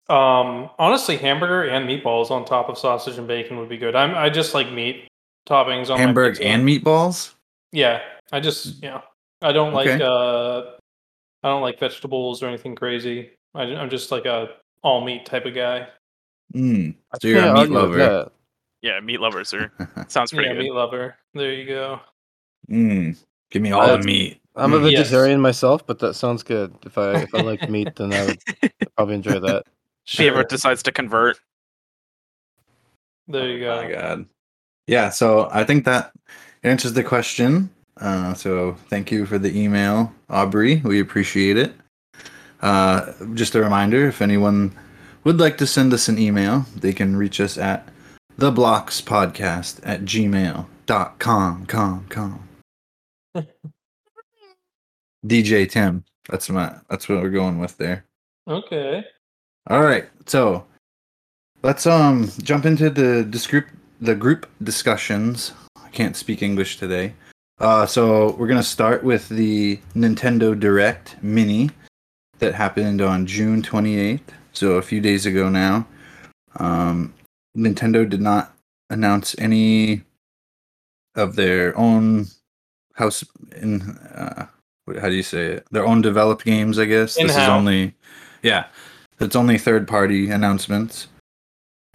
Um, 0.07 0.69
honestly, 0.77 1.17
hamburger 1.17 1.63
and 1.63 1.89
meatballs 1.89 2.31
on 2.31 2.45
top 2.45 2.69
of 2.69 2.77
sausage 2.77 3.17
and 3.17 3.27
bacon 3.27 3.57
would 3.57 3.69
be 3.69 3.77
good. 3.77 3.95
I'm 3.95 4.15
I 4.15 4.29
just 4.29 4.53
like 4.53 4.71
meat 4.71 5.07
toppings 5.47 5.89
on 5.89 5.97
my 5.97 6.01
Hamburg 6.01 6.33
pizza. 6.33 6.47
and 6.47 6.67
meatballs. 6.67 7.33
Yeah, 7.71 8.01
I 8.31 8.39
just 8.39 8.83
yeah, 8.83 9.01
I 9.41 9.51
don't 9.51 9.73
like 9.73 9.99
uh, 9.99 10.63
I 11.43 11.49
don't 11.49 11.63
like 11.63 11.79
vegetables 11.79 12.43
or 12.43 12.47
anything 12.47 12.75
crazy. 12.75 13.31
I, 13.55 13.63
I'm 13.63 13.89
just 13.89 14.11
like 14.11 14.25
a 14.25 14.49
all 14.83 15.03
meat 15.03 15.25
type 15.25 15.45
of 15.45 15.55
guy. 15.55 15.87
Mm. 16.53 16.95
I 17.11 17.17
So 17.21 17.27
you're 17.27 17.43
a 17.43 17.53
meat 17.53 17.69
lover. 17.69 18.29
Yeah, 18.81 18.99
meat 18.99 19.19
lovers 19.19 19.53
are 19.53 19.71
sounds 20.07 20.31
pretty 20.31 20.47
yeah, 20.49 20.53
good. 20.53 20.63
meat 20.63 20.73
lover. 20.73 21.15
There 21.33 21.53
you 21.53 21.65
go. 21.65 21.99
mm. 22.69 23.17
Give 23.51 23.61
me 23.61 23.71
all 23.71 23.97
the 23.97 24.03
meat. 24.03 24.41
I'm 24.55 24.73
a 24.73 24.77
Mm. 24.79 24.91
Yes. 24.91 25.07
vegetarian 25.07 25.41
myself, 25.41 25.85
but 25.85 25.99
that 25.99 26.13
sounds 26.13 26.43
good. 26.43 26.73
If 26.85 26.97
I 26.97 27.13
if 27.15 27.33
I 27.33 27.39
like 27.39 27.67
meat, 27.69 27.95
then 27.95 28.13
I 28.13 28.25
would 28.25 28.39
probably 28.95 29.15
enjoy 29.15 29.39
that. 29.39 29.65
If 30.07 30.19
he 30.19 30.27
ever 30.27 30.43
decides 30.43 30.83
to 30.83 30.91
convert. 30.91 31.39
There 33.27 33.49
you 33.49 33.67
Oh 33.67 33.81
my 33.81 33.87
go. 33.89 33.95
god. 33.95 34.25
Yeah, 34.85 35.09
so 35.09 35.49
I 35.51 35.63
think 35.63 35.83
that 35.85 36.11
answers 36.63 36.93
the 36.93 37.03
question. 37.03 37.71
Uh, 37.97 38.35
so 38.35 38.73
thank 38.87 39.11
you 39.11 39.25
for 39.25 39.39
the 39.39 39.49
email, 39.57 40.13
Aubrey. 40.29 40.75
We 40.83 40.99
appreciate 40.99 41.57
it. 41.57 41.73
Uh, 42.61 43.13
just 43.33 43.55
a 43.55 43.61
reminder, 43.61 44.07
if 44.07 44.21
anyone 44.21 44.77
would 45.25 45.39
like 45.39 45.57
to 45.57 45.67
send 45.67 45.93
us 45.93 46.07
an 46.07 46.17
email, 46.17 46.65
they 46.75 46.93
can 46.93 47.17
reach 47.17 47.41
us 47.41 47.57
at 47.57 47.89
theblockspodcast 48.37 49.81
at 49.83 50.01
gmail.com. 50.01 51.65
Com, 51.65 52.05
com. 52.09 52.47
DJ 55.27 55.69
Tim. 55.69 56.05
That's 56.29 56.49
my 56.49 56.75
that's 56.89 57.09
what 57.09 57.21
we're 57.21 57.29
going 57.29 57.59
with 57.59 57.77
there. 57.77 58.05
Okay. 58.47 59.03
All 59.67 59.81
right, 59.81 60.05
so 60.27 60.65
let's 61.63 61.85
um 61.87 62.31
jump 62.43 62.65
into 62.65 62.89
the 62.89 63.23
group 63.49 63.67
the 64.01 64.15
group 64.15 64.47
discussions. 64.63 65.53
I 65.83 65.89
can't 65.89 66.15
speak 66.15 66.41
English 66.41 66.77
today. 66.77 67.13
Uh, 67.59 67.85
so 67.85 68.35
we're 68.35 68.47
gonna 68.47 68.63
start 68.63 69.03
with 69.03 69.27
the 69.29 69.79
Nintendo 69.95 70.59
Direct 70.59 71.15
Mini 71.23 71.71
that 72.39 72.53
happened 72.53 73.01
on 73.01 73.25
June 73.25 73.61
28th, 73.61 74.19
so 74.57 74.73
a 74.73 74.81
few 74.81 75.01
days 75.01 75.25
ago 75.25 75.49
now. 75.49 75.87
Um, 76.57 77.13
Nintendo 77.57 78.09
did 78.09 78.21
not 78.21 78.53
announce 78.89 79.35
any 79.37 80.03
of 81.15 81.35
their 81.35 81.77
own 81.77 82.27
house 82.93 83.23
in 83.55 83.81
uh, 83.81 84.47
how 84.99 85.09
do 85.09 85.15
you 85.15 85.23
say 85.23 85.45
it? 85.45 85.67
Their 85.71 85.85
own 85.85 86.01
developed 86.01 86.45
games, 86.45 86.77
I 86.77 86.85
guess. 86.85 87.15
This 87.15 87.31
is 87.31 87.49
only 87.49 87.95
yeah, 88.43 88.67
it's 89.19 89.35
only 89.35 89.57
third 89.57 89.87
party 89.87 90.29
announcements. 90.29 91.07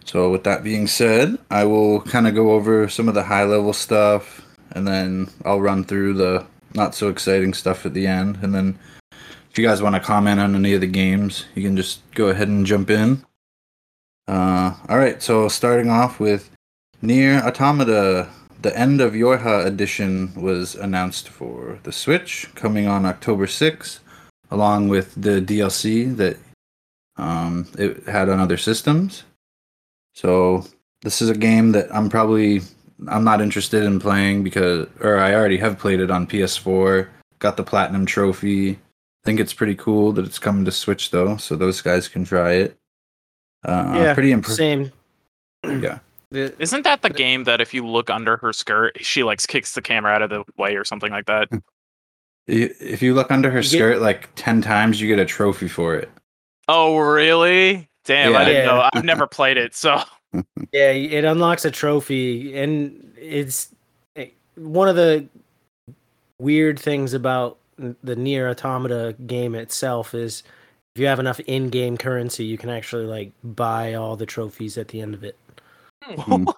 So 0.03 0.31
with 0.31 0.43
that 0.43 0.63
being 0.63 0.87
said, 0.87 1.37
I 1.49 1.63
will 1.65 2.01
kind 2.01 2.27
of 2.27 2.35
go 2.35 2.51
over 2.51 2.89
some 2.89 3.07
of 3.07 3.13
the 3.13 3.23
high 3.23 3.43
level 3.43 3.71
stuff 3.71 4.41
and 4.71 4.87
then 4.87 5.29
I'll 5.45 5.61
run 5.61 5.83
through 5.83 6.15
the 6.15 6.45
not 6.73 6.95
so 6.95 7.09
exciting 7.09 7.53
stuff 7.53 7.85
at 7.85 7.93
the 7.93 8.07
end 8.07 8.39
and 8.41 8.53
then 8.53 8.79
if 9.51 9.59
you 9.59 9.67
guys 9.67 9.81
want 9.81 9.95
to 9.95 9.99
comment 9.99 10.39
on 10.39 10.55
any 10.55 10.73
of 10.73 10.79
the 10.79 10.87
games, 10.87 11.45
you 11.55 11.61
can 11.61 11.75
just 11.75 11.99
go 12.15 12.29
ahead 12.29 12.47
and 12.47 12.65
jump 12.65 12.89
in. 12.89 13.25
Uh, 14.25 14.75
all 14.87 14.97
right, 14.97 15.21
so 15.21 15.49
starting 15.49 15.89
off 15.89 16.21
with 16.21 16.51
NieR 17.03 17.43
Automata, 17.43 18.29
the 18.61 18.77
End 18.77 19.01
of 19.01 19.11
Yorha 19.11 19.65
edition 19.65 20.33
was 20.41 20.73
announced 20.75 21.27
for 21.27 21.79
the 21.83 21.91
Switch, 21.91 22.47
coming 22.55 22.87
on 22.87 23.05
October 23.05 23.45
6th, 23.45 23.99
along 24.49 24.87
with 24.87 25.13
the 25.21 25.41
DLC 25.41 26.15
that 26.15 26.37
um, 27.17 27.67
it 27.77 28.05
had 28.05 28.29
on 28.29 28.39
other 28.39 28.57
systems. 28.57 29.23
So 30.13 30.65
this 31.01 31.21
is 31.21 31.29
a 31.29 31.35
game 31.35 31.73
that 31.73 31.93
I'm 31.93 32.09
probably 32.09 32.61
I'm 33.09 33.25
not 33.25 33.41
interested 33.41 33.83
in 33.83 33.99
playing 33.99 34.45
because, 34.45 34.87
or 35.01 35.17
I 35.17 35.33
already 35.33 35.57
have 35.57 35.77
played 35.77 35.99
it 35.99 36.09
on 36.09 36.25
PS4. 36.25 37.09
Got 37.39 37.57
the 37.57 37.63
platinum 37.63 38.05
trophy. 38.05 38.79
Think 39.23 39.39
it's 39.39 39.53
pretty 39.53 39.75
cool 39.75 40.11
that 40.13 40.25
it's 40.25 40.39
coming 40.39 40.65
to 40.65 40.71
Switch 40.71 41.11
though, 41.11 41.37
so 41.37 41.55
those 41.55 41.81
guys 41.81 42.07
can 42.07 42.23
try 42.25 42.53
it. 42.53 42.77
Uh, 43.63 43.93
yeah, 43.95 44.13
pretty 44.13 44.31
impressive. 44.31 44.57
Same. 44.57 44.91
yeah. 45.81 45.99
Isn't 46.31 46.83
that 46.83 47.01
the 47.01 47.09
game 47.09 47.43
that 47.43 47.59
if 47.61 47.73
you 47.73 47.85
look 47.85 48.09
under 48.09 48.37
her 48.37 48.53
skirt, 48.53 48.97
she 49.03 49.21
like 49.23 49.45
kicks 49.47 49.73
the 49.75 49.81
camera 49.81 50.13
out 50.13 50.21
of 50.21 50.29
the 50.29 50.43
way 50.57 50.75
or 50.75 50.83
something 50.85 51.11
like 51.11 51.25
that? 51.27 51.49
If 52.47 53.01
you 53.03 53.13
look 53.13 53.31
under 53.31 53.49
her 53.51 53.59
You 53.59 53.63
get- 53.63 53.69
skirt 53.77 54.01
like 54.01 54.29
ten 54.35 54.61
times, 54.61 54.99
you 54.99 55.07
get 55.07 55.19
a 55.19 55.25
trophy 55.25 55.67
for 55.67 55.95
it. 55.95 56.09
oh, 56.67 56.97
really? 56.97 57.87
Damn, 58.03 58.35
I 58.35 58.43
didn't 58.43 58.65
know. 58.65 58.89
I've 58.91 59.05
never 59.05 59.27
played 59.27 59.57
it, 59.57 59.75
so 59.75 60.01
Yeah, 60.73 60.89
it 60.91 61.23
unlocks 61.23 61.65
a 61.65 61.71
trophy, 61.71 62.57
and 62.57 63.13
it's 63.15 63.73
eh, 64.15 64.29
one 64.55 64.89
of 64.89 64.95
the 64.95 65.27
weird 66.39 66.79
things 66.79 67.13
about 67.13 67.57
the 68.03 68.15
NieR 68.15 68.49
Automata 68.49 69.15
game 69.25 69.55
itself 69.55 70.13
is 70.13 70.43
if 70.95 71.01
you 71.01 71.07
have 71.07 71.19
enough 71.19 71.39
in-game 71.41 71.97
currency, 71.97 72.43
you 72.45 72.57
can 72.57 72.69
actually 72.69 73.05
like 73.05 73.31
buy 73.43 73.93
all 73.93 74.15
the 74.15 74.25
trophies 74.25 74.77
at 74.77 74.89
the 74.89 75.01
end 75.01 75.13
of 75.13 75.23
it. 75.23 75.37
Hmm. 76.05 76.45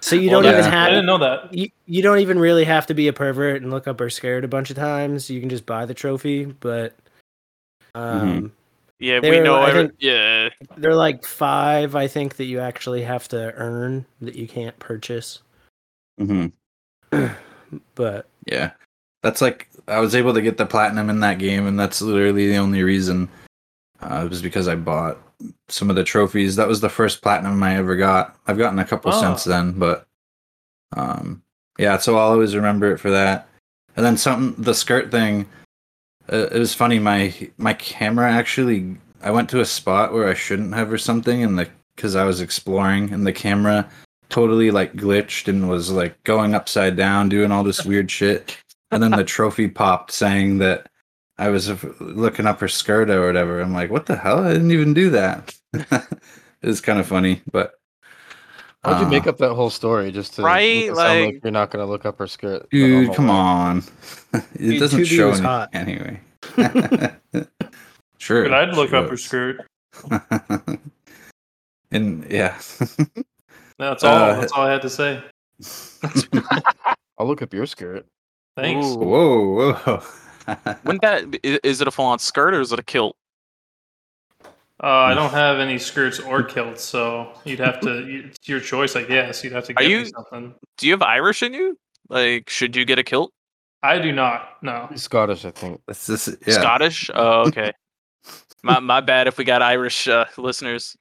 So 0.00 0.16
you 0.16 0.30
Well, 0.30 0.42
don't 0.42 0.52
yeah. 0.52 0.58
even 0.58 0.70
have 0.72 0.86
I 0.88 0.90
didn't 0.90 1.06
know 1.06 1.18
that. 1.18 1.54
you, 1.54 1.70
you 1.86 2.02
don't 2.02 2.18
even 2.18 2.36
really 2.36 2.64
have 2.64 2.86
to 2.86 2.94
be 2.94 3.06
a 3.06 3.12
pervert 3.12 3.62
and 3.62 3.70
look 3.70 3.86
up 3.86 4.00
or 4.00 4.10
scared 4.10 4.42
a 4.42 4.48
bunch 4.48 4.68
of 4.68 4.74
times. 4.74 5.30
You 5.30 5.38
can 5.38 5.48
just 5.48 5.64
buy 5.64 5.86
the 5.86 5.94
trophy, 5.94 6.44
but 6.44 6.96
um 7.94 8.52
yeah, 8.98 9.20
we 9.20 9.38
know. 9.38 9.62
I 9.62 9.68
Every, 9.68 9.82
think- 9.82 9.92
yeah, 10.00 10.48
there 10.76 10.90
are 10.90 10.96
like 10.96 11.24
five 11.24 11.94
I 11.94 12.08
think 12.08 12.34
that 12.36 12.46
you 12.46 12.58
actually 12.58 13.02
have 13.02 13.28
to 13.28 13.52
earn 13.54 14.04
that 14.20 14.34
you 14.34 14.48
can't 14.48 14.76
purchase. 14.80 15.40
hmm 16.18 16.46
But 17.94 18.26
Yeah, 18.46 18.72
that's 19.22 19.40
like 19.40 19.68
I 19.88 20.00
was 20.00 20.14
able 20.14 20.34
to 20.34 20.42
get 20.42 20.56
the 20.56 20.66
platinum 20.66 21.10
in 21.10 21.20
that 21.20 21.38
game, 21.38 21.66
and 21.66 21.78
that's 21.78 22.00
literally 22.02 22.48
the 22.48 22.56
only 22.56 22.82
reason. 22.82 23.28
Uh, 24.00 24.22
it 24.24 24.30
was 24.30 24.42
because 24.42 24.68
I 24.68 24.74
bought 24.74 25.18
some 25.68 25.90
of 25.90 25.96
the 25.96 26.04
trophies. 26.04 26.56
That 26.56 26.68
was 26.68 26.80
the 26.80 26.88
first 26.88 27.22
platinum 27.22 27.62
I 27.62 27.76
ever 27.76 27.96
got. 27.96 28.36
I've 28.46 28.58
gotten 28.58 28.78
a 28.78 28.84
couple 28.84 29.12
Oh. 29.14 29.20
since 29.20 29.44
then, 29.44 29.72
but 29.72 30.06
um, 30.96 31.42
yeah. 31.78 31.98
So 31.98 32.16
I'll 32.16 32.32
always 32.32 32.54
remember 32.56 32.92
it 32.92 32.98
for 32.98 33.10
that. 33.10 33.48
And 33.96 34.04
then 34.04 34.16
something, 34.16 34.62
the 34.62 34.74
skirt 34.74 35.10
thing. 35.10 35.46
Uh, 36.32 36.46
it 36.52 36.58
was 36.58 36.74
funny. 36.74 36.98
My 36.98 37.34
my 37.58 37.74
camera 37.74 38.30
actually. 38.30 38.96
I 39.24 39.30
went 39.30 39.48
to 39.50 39.60
a 39.60 39.64
spot 39.64 40.12
where 40.12 40.28
I 40.28 40.34
shouldn't 40.34 40.74
have 40.74 40.92
or 40.92 40.98
something, 40.98 41.42
and 41.44 41.58
the 41.58 41.68
because 41.94 42.16
I 42.16 42.24
was 42.24 42.40
exploring, 42.40 43.12
and 43.12 43.26
the 43.26 43.32
camera 43.32 43.88
totally 44.30 44.70
like 44.70 44.94
glitched 44.94 45.46
and 45.46 45.68
was 45.68 45.90
like 45.90 46.20
going 46.24 46.54
upside 46.54 46.96
down, 46.96 47.28
doing 47.28 47.52
all 47.52 47.62
this 47.62 47.84
weird 47.84 48.10
shit. 48.10 48.56
And 48.92 49.02
then 49.02 49.10
the 49.12 49.24
trophy 49.24 49.68
popped 49.68 50.12
saying 50.12 50.58
that 50.58 50.88
I 51.38 51.48
was 51.48 51.68
uh, 51.70 51.76
looking 51.98 52.46
up 52.46 52.60
her 52.60 52.68
skirt 52.68 53.10
or 53.10 53.26
whatever. 53.26 53.60
I'm 53.60 53.72
like, 53.72 53.90
what 53.90 54.06
the 54.06 54.16
hell? 54.16 54.44
I 54.44 54.52
didn't 54.52 54.70
even 54.70 54.92
do 54.94 55.10
that. 55.10 55.54
it 55.72 56.06
was 56.62 56.80
kind 56.80 57.00
of 57.00 57.06
funny, 57.06 57.40
but 57.50 57.72
How'd 58.84 59.00
you 59.00 59.06
uh, 59.06 59.10
make 59.10 59.26
up 59.26 59.38
that 59.38 59.54
whole 59.54 59.70
story 59.70 60.10
just 60.12 60.34
to 60.34 60.42
Right, 60.42 60.86
sound 60.86 60.96
like, 60.96 61.24
like- 61.34 61.44
you're 61.44 61.52
not 61.52 61.70
gonna 61.70 61.86
look 61.86 62.04
up 62.04 62.18
her 62.18 62.26
skirt? 62.26 62.68
Dude, 62.70 63.14
come 63.14 63.28
way? 63.28 63.32
on. 63.34 63.84
it 64.34 64.58
Dude, 64.58 64.80
doesn't 64.80 65.00
2B 65.02 65.06
show 65.06 65.28
was 65.28 65.38
any- 65.38 65.46
hot. 65.48 65.68
anyway. 65.72 66.20
sure. 68.18 68.42
But 68.42 68.54
I'd 68.54 68.74
look 68.74 68.92
up 68.92 69.08
her 69.08 69.16
skirt. 69.16 69.64
and 71.90 72.26
yeah. 72.30 72.58
That's 73.78 74.04
all. 74.04 74.14
Uh, 74.16 74.40
That's 74.40 74.52
all 74.52 74.66
I 74.66 74.72
had 74.72 74.82
to 74.82 74.90
say. 74.90 75.22
I'll 77.18 77.26
look 77.26 77.40
up 77.42 77.54
your 77.54 77.66
skirt. 77.66 78.04
Thanks. 78.56 78.86
Ooh. 78.86 78.96
whoa, 78.98 79.72
whoa. 79.74 80.02
Wouldn't 80.84 81.02
that 81.02 81.24
i- 81.44 81.60
is 81.62 81.80
it 81.80 81.88
a 81.88 81.90
full 81.90 82.04
on 82.06 82.18
skirt 82.18 82.54
or 82.54 82.60
is 82.60 82.72
it 82.72 82.78
a 82.78 82.82
kilt? 82.82 83.16
Uh, 84.82 84.86
I 84.86 85.14
don't 85.14 85.30
have 85.30 85.58
any 85.60 85.78
skirts 85.78 86.18
or 86.18 86.42
kilts, 86.42 86.82
so 86.82 87.32
you'd 87.44 87.60
have 87.60 87.78
to. 87.80 88.24
It's 88.26 88.48
your 88.48 88.58
choice, 88.58 88.96
I 88.96 89.04
guess. 89.04 89.44
You'd 89.44 89.52
have 89.52 89.64
to 89.66 89.72
Are 89.72 89.82
get 89.82 89.90
you- 89.90 89.98
me 90.00 90.04
something. 90.06 90.54
Do 90.78 90.86
you 90.86 90.92
have 90.92 91.02
Irish 91.02 91.42
in 91.42 91.54
you? 91.54 91.78
Like, 92.08 92.50
should 92.50 92.74
you 92.74 92.84
get 92.84 92.98
a 92.98 93.04
kilt? 93.04 93.32
I 93.84 93.98
do 93.98 94.12
not. 94.12 94.48
No. 94.62 94.88
Scottish, 94.96 95.44
I 95.44 95.50
think. 95.52 95.80
That's 95.86 96.06
just, 96.06 96.28
yeah. 96.46 96.54
Scottish? 96.54 97.10
Oh, 97.14 97.42
okay. 97.48 97.72
my 98.64 98.80
my 98.80 99.00
bad 99.00 99.26
if 99.28 99.38
we 99.38 99.44
got 99.44 99.62
Irish 99.62 100.08
uh, 100.08 100.24
listeners. 100.36 100.96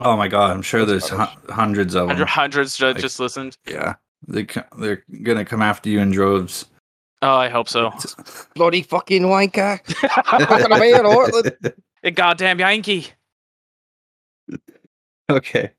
Oh 0.00 0.16
my 0.16 0.28
god, 0.28 0.50
I'm 0.50 0.62
sure 0.62 0.84
That's 0.84 1.08
there's 1.08 1.28
hu- 1.30 1.52
hundreds 1.52 1.94
of 1.94 2.02
them. 2.08 2.16
Hundred, 2.16 2.28
hundreds 2.28 2.76
ju- 2.76 2.86
Like- 2.86 2.98
just 2.98 3.18
listened. 3.20 3.56
Yeah, 3.66 3.94
they 4.26 4.44
co- 4.44 4.62
they're 4.78 5.04
gonna 5.22 5.44
come 5.44 5.62
after 5.62 5.88
you 5.88 6.00
in 6.00 6.10
droves. 6.10 6.66
Oh, 7.22 7.34
I 7.36 7.48
hope 7.48 7.68
so. 7.68 7.92
Bloody 8.54 8.82
fucking 8.82 9.22
wanker! 9.22 9.80
Fucking 10.26 10.72
away 10.72 10.92
in 10.92 11.00
Ortland. 11.00 11.72
A 12.04 12.10
goddamn 12.10 12.58
Yankee. 12.60 13.08
okay, 15.30 15.70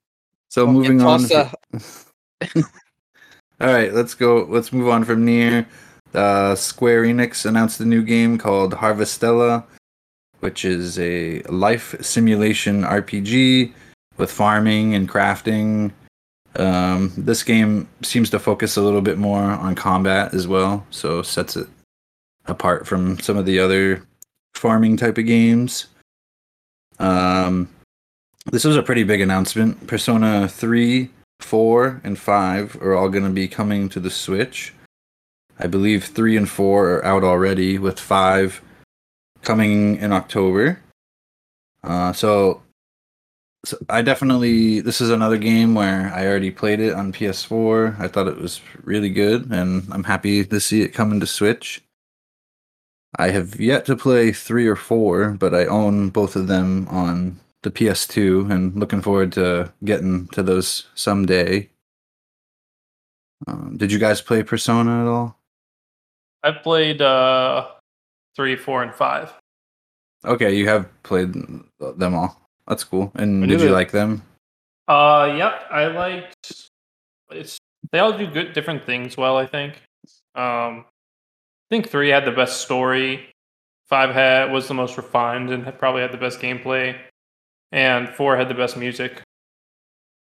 so 0.49 0.65
Fucking 0.65 0.73
moving 0.73 1.01
on. 1.01 1.19
tosser. 1.21 1.51
All 3.59 3.73
right, 3.73 3.93
let's 3.93 4.13
go. 4.13 4.45
Let's 4.49 4.71
move 4.71 4.87
on 4.89 5.03
from 5.03 5.25
NieR. 5.25 5.65
Uh, 6.13 6.55
Square 6.55 7.03
Enix 7.03 7.45
announced 7.45 7.79
a 7.79 7.85
new 7.85 8.03
game 8.03 8.37
called 8.37 8.73
Harvestella, 8.73 9.63
which 10.41 10.63
is 10.63 10.99
a 10.99 11.41
life 11.43 11.95
simulation 12.01 12.83
RPG 12.83 13.73
with 14.17 14.31
farming 14.31 14.93
and 14.95 15.09
crafting. 15.09 15.91
Um, 16.57 17.13
this 17.15 17.43
game 17.43 17.87
seems 18.01 18.31
to 18.31 18.39
focus 18.39 18.77
a 18.77 18.81
little 18.81 19.01
bit 19.01 19.17
more 19.17 19.43
on 19.43 19.75
combat 19.75 20.33
as 20.33 20.47
well, 20.47 20.85
so 20.89 21.21
sets 21.21 21.55
it 21.55 21.67
apart 22.47 22.87
from 22.87 23.19
some 23.19 23.37
of 23.37 23.45
the 23.45 23.59
other 23.59 24.03
farming 24.55 24.97
type 24.97 25.17
of 25.17 25.25
games. 25.25 25.85
Um, 26.99 27.69
this 28.51 28.63
was 28.63 28.75
a 28.75 28.83
pretty 28.83 29.03
big 29.03 29.21
announcement. 29.21 29.85
Persona 29.87 30.47
3, 30.47 31.09
4, 31.41 32.01
and 32.03 32.17
5 32.17 32.81
are 32.81 32.95
all 32.95 33.09
going 33.09 33.25
to 33.25 33.29
be 33.29 33.47
coming 33.47 33.87
to 33.89 33.99
the 33.99 34.09
Switch. 34.09 34.73
I 35.59 35.67
believe 35.67 36.05
3 36.05 36.37
and 36.37 36.49
4 36.49 36.89
are 36.89 37.05
out 37.05 37.23
already, 37.23 37.77
with 37.77 37.99
5 37.99 38.61
coming 39.41 39.97
in 39.97 40.11
October. 40.11 40.79
Uh, 41.83 42.13
so, 42.13 42.63
so 43.65 43.77
I 43.89 44.01
definitely 44.01 44.81
this 44.81 45.01
is 45.01 45.09
another 45.09 45.37
game 45.37 45.73
where 45.75 46.11
I 46.13 46.25
already 46.25 46.51
played 46.51 46.79
it 46.79 46.93
on 46.93 47.13
PS4. 47.13 47.99
I 47.99 48.07
thought 48.07 48.27
it 48.27 48.39
was 48.39 48.61
really 48.83 49.09
good, 49.09 49.51
and 49.51 49.87
I'm 49.91 50.03
happy 50.03 50.45
to 50.45 50.59
see 50.59 50.81
it 50.81 50.93
coming 50.93 51.19
to 51.19 51.27
Switch. 51.27 51.81
I 53.15 53.29
have 53.29 53.59
yet 53.59 53.85
to 53.85 53.95
play 53.95 54.31
three 54.31 54.67
or 54.67 54.75
four, 54.75 55.31
but 55.31 55.55
I 55.55 55.65
own 55.65 56.09
both 56.09 56.35
of 56.35 56.47
them 56.47 56.87
on 56.89 57.39
the 57.63 57.71
PS2 57.71 58.51
and 58.51 58.75
looking 58.75 59.01
forward 59.01 59.31
to 59.33 59.73
getting 59.83 60.27
to 60.29 60.43
those 60.43 60.87
someday. 60.93 61.69
Um, 63.47 63.77
did 63.77 63.91
you 63.91 63.99
guys 63.99 64.21
play 64.21 64.43
Persona 64.43 65.01
at 65.01 65.07
all? 65.07 65.37
I 66.43 66.51
played 66.51 67.01
uh, 67.01 67.67
three, 68.35 68.55
four, 68.55 68.83
and 68.83 68.93
five. 68.93 69.33
Okay, 70.25 70.55
you 70.55 70.67
have 70.67 70.87
played 71.03 71.33
them 71.33 72.15
all. 72.15 72.46
That's 72.67 72.83
cool. 72.83 73.11
And 73.15 73.47
did 73.47 73.61
you 73.61 73.67
that- 73.67 73.73
like 73.73 73.91
them? 73.91 74.23
Uh, 74.87 75.33
yep. 75.37 75.63
I 75.69 75.87
liked. 75.87 76.69
It's 77.31 77.57
they 77.91 77.99
all 77.99 78.17
do 78.17 78.27
good 78.27 78.53
different 78.53 78.85
things 78.85 79.17
well. 79.17 79.37
I 79.37 79.45
think. 79.45 79.81
Um, 80.35 80.85
I 80.85 81.69
think 81.69 81.89
three 81.89 82.09
had 82.09 82.25
the 82.25 82.31
best 82.31 82.61
story. 82.61 83.29
Five 83.87 84.13
had 84.13 84.51
was 84.51 84.67
the 84.67 84.73
most 84.73 84.97
refined 84.97 85.49
and 85.49 85.63
had, 85.65 85.79
probably 85.79 86.01
had 86.01 86.11
the 86.11 86.17
best 86.17 86.39
gameplay, 86.39 86.97
and 87.71 88.09
four 88.09 88.37
had 88.37 88.49
the 88.49 88.53
best 88.53 88.77
music. 88.77 89.21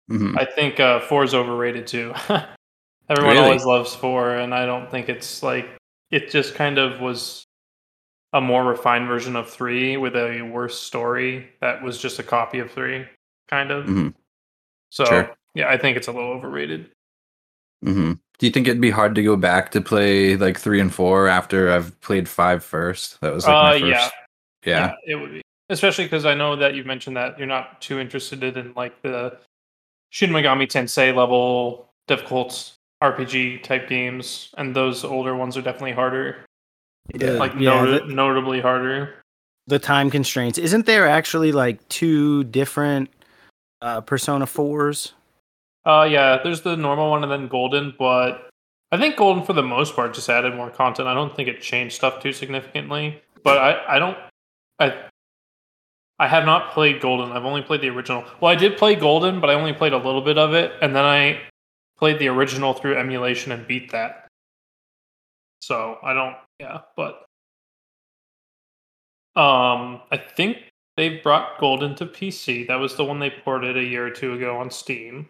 hmm 0.10 0.38
I 0.38 0.46
think 0.46 0.80
uh, 0.80 1.00
four 1.02 1.24
is 1.24 1.34
overrated 1.34 1.88
too. 1.88 2.14
Everyone 3.10 3.36
Really? 3.36 3.40
always 3.40 3.66
loves 3.66 3.94
four, 3.96 4.36
and 4.36 4.54
I 4.54 4.66
don't 4.66 4.90
think 4.90 5.10
it's 5.10 5.44
like 5.44 5.70
it 6.12 6.30
just 6.30 6.56
kind 6.56 6.78
of 6.78 7.00
was 7.02 7.44
a 8.34 8.42
more 8.42 8.64
refined 8.64 9.08
version 9.08 9.36
of 9.36 9.50
three 9.50 9.98
with 9.98 10.16
a 10.16 10.42
worse 10.42 10.80
story 10.80 11.50
that 11.60 11.82
was 11.84 11.98
just 11.98 12.20
a 12.20 12.24
copy 12.24 12.60
of 12.60 12.72
three, 12.72 13.06
kind 13.50 13.72
of. 13.72 13.86
hmm 13.86 14.10
So 14.90 15.06
Sure. 15.06 15.36
yeah, 15.54 15.70
I 15.70 15.78
think 15.78 15.98
it's 15.98 16.08
a 16.08 16.12
little 16.12 16.32
overrated. 16.32 16.90
hmm 17.84 18.14
Do 18.40 18.46
you 18.46 18.52
think 18.52 18.68
it'd 18.68 18.82
be 18.82 18.90
hard 18.92 19.16
to 19.16 19.24
go 19.24 19.36
back 19.36 19.72
to 19.72 19.82
play 19.82 20.36
like 20.38 20.58
three 20.60 20.80
and 20.80 20.94
four 20.94 21.28
after 21.28 21.72
I've 21.72 22.00
played 22.02 22.28
five 22.30 22.64
first? 22.64 23.20
That 23.22 23.34
was 23.34 23.46
like 23.46 23.56
Uh, 23.56 23.62
my 23.64 23.80
first. 23.80 23.84
yeah. 23.86 24.10
Yeah. 24.66 24.94
it 25.08 25.16
would 25.16 25.32
be. 25.32 25.42
Especially 25.70 26.06
because 26.06 26.26
I 26.26 26.34
know 26.36 26.56
that 26.58 26.76
you 26.76 26.84
mentioned 26.84 27.16
that 27.18 27.38
you're 27.38 27.48
not 27.48 27.82
too 27.82 28.00
interested 28.00 28.44
in 28.44 28.74
like 28.76 29.02
the 29.02 29.38
Shin 30.10 30.30
Megami 30.32 30.68
Tensei 30.68 31.16
level 31.16 31.90
difficult 32.08 32.74
RPG 33.02 33.64
type 33.64 33.88
games, 33.88 34.54
and 34.58 34.76
those 34.76 35.04
older 35.06 35.34
ones 35.36 35.56
are 35.58 35.62
definitely 35.62 35.94
harder. 35.94 36.46
The- 37.16 37.34
Like 37.34 37.54
yeah, 37.54 37.84
noti- 37.84 38.08
the, 38.08 38.14
notably 38.14 38.62
harder. 38.62 39.16
the 39.68 39.80
time 39.80 40.10
constraints. 40.10 40.58
Isn't 40.58 40.86
there 40.86 41.08
actually 41.08 41.52
like 41.52 41.88
two 41.90 42.44
different 42.46 43.10
uh, 43.82 44.02
Persona 44.02 44.46
fours? 44.46 45.14
Uh, 45.86 46.08
yeah, 46.10 46.40
there's 46.44 46.62
the 46.62 46.78
normal 46.78 47.10
one 47.10 47.24
and 47.24 47.32
then 47.32 47.48
Golden, 47.48 47.94
but 47.98 48.50
I 48.92 48.98
think 48.98 49.16
Golden 49.16 49.44
for 49.44 49.54
the 49.54 49.64
most 49.64 49.96
part 49.96 50.14
just 50.14 50.30
added 50.30 50.54
more 50.56 50.70
content. 50.70 51.08
I 51.08 51.14
don't 51.16 51.36
think 51.36 51.48
it 51.50 51.62
changed 51.62 51.96
stuff 51.96 52.22
too 52.22 52.34
significantly. 52.34 53.22
But 53.44 53.58
I, 53.58 53.96
I 53.96 54.00
don't, 54.00 54.18
I, 54.78 55.06
I 56.20 56.28
have 56.28 56.46
not 56.46 56.72
played 56.74 57.02
Golden. 57.02 57.32
I've 57.32 57.46
only 57.46 57.64
played 57.64 57.82
the 57.82 57.90
original. 57.90 58.24
Well, 58.40 58.52
I 58.52 58.56
did 58.56 58.78
play 58.78 58.94
Golden, 58.94 59.40
but 59.40 59.50
I 59.50 59.56
only 59.56 59.74
played 59.74 59.94
a 59.94 59.98
little 59.98 60.22
bit 60.22 60.38
of 60.38 60.54
it, 60.54 60.72
and 60.84 60.96
then 60.96 61.04
I 61.06 61.42
played 61.98 62.20
the 62.20 62.28
original 62.28 62.74
through 62.74 62.98
emulation 62.98 63.52
and 63.52 63.66
beat 63.66 63.92
that. 63.92 64.28
So 65.62 65.98
I 66.04 66.14
don't, 66.14 66.36
yeah, 66.62 66.82
but 66.96 67.26
um, 69.36 70.02
I 70.12 70.18
think 70.18 70.58
they 70.96 71.18
brought 71.18 71.60
Golden 71.60 71.96
to 71.96 72.06
PC. 72.06 72.68
That 72.68 72.76
was 72.76 72.96
the 72.96 73.04
one 73.04 73.20
they 73.20 73.32
ported 73.32 73.78
a 73.78 73.84
year 73.84 74.06
or 74.06 74.12
two 74.12 74.34
ago 74.34 74.58
on 74.58 74.70
Steam. 74.70 75.30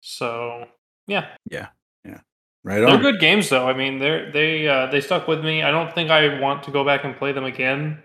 So 0.00 0.66
yeah, 1.06 1.28
yeah, 1.50 1.68
yeah. 2.04 2.20
Right 2.62 2.80
they're 2.80 2.98
good 2.98 3.20
games 3.20 3.48
though. 3.48 3.66
I 3.66 3.72
mean, 3.72 3.98
they're 3.98 4.30
they 4.30 4.68
uh, 4.68 4.86
they 4.86 5.00
stuck 5.00 5.26
with 5.26 5.42
me. 5.42 5.62
I 5.62 5.70
don't 5.70 5.92
think 5.94 6.10
I 6.10 6.38
want 6.40 6.64
to 6.64 6.70
go 6.70 6.84
back 6.84 7.04
and 7.04 7.16
play 7.16 7.32
them 7.32 7.44
again. 7.44 8.02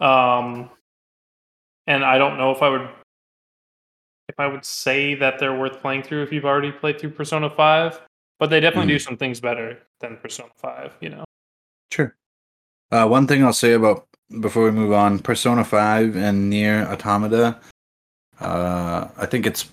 Um, 0.00 0.70
and 1.86 2.04
I 2.04 2.18
don't 2.18 2.38
know 2.38 2.50
if 2.50 2.62
I 2.62 2.70
would 2.70 2.88
if 4.28 4.34
I 4.38 4.48
would 4.48 4.64
say 4.64 5.14
that 5.14 5.38
they're 5.38 5.56
worth 5.56 5.80
playing 5.80 6.02
through 6.02 6.22
if 6.22 6.32
you've 6.32 6.44
already 6.44 6.72
played 6.72 6.98
through 6.98 7.10
Persona 7.10 7.48
Five. 7.48 8.00
But 8.40 8.48
they 8.48 8.58
definitely 8.58 8.94
do 8.94 8.98
some 8.98 9.18
things 9.18 9.38
better 9.38 9.78
than 10.00 10.16
Persona 10.16 10.48
Five. 10.56 10.92
You 11.00 11.10
know. 11.10 11.24
Sure. 11.92 12.16
Uh, 12.90 13.06
one 13.06 13.26
thing 13.26 13.44
I'll 13.44 13.52
say 13.52 13.74
about 13.74 14.08
before 14.40 14.64
we 14.64 14.70
move 14.70 14.92
on, 14.92 15.18
Persona 15.18 15.62
Five 15.62 16.16
and 16.16 16.50
NieR 16.50 16.86
Automata. 16.90 17.60
Uh, 18.40 19.08
I 19.18 19.26
think 19.26 19.46
it's. 19.46 19.70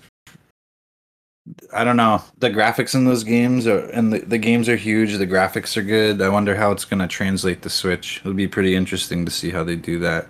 I 1.72 1.82
don't 1.82 1.96
know. 1.96 2.22
The 2.36 2.50
graphics 2.50 2.94
in 2.94 3.06
those 3.06 3.24
games 3.24 3.66
are, 3.66 3.86
and 3.86 4.12
the, 4.12 4.18
the 4.18 4.36
games 4.36 4.68
are 4.68 4.76
huge. 4.76 5.16
The 5.16 5.26
graphics 5.26 5.78
are 5.78 5.82
good. 5.82 6.20
I 6.20 6.28
wonder 6.28 6.54
how 6.54 6.70
it's 6.70 6.84
going 6.84 7.00
to 7.00 7.08
translate 7.08 7.62
to 7.62 7.70
Switch. 7.70 8.18
It'll 8.20 8.34
be 8.34 8.46
pretty 8.46 8.76
interesting 8.76 9.24
to 9.24 9.30
see 9.30 9.50
how 9.50 9.64
they 9.64 9.76
do 9.76 9.98
that. 10.00 10.28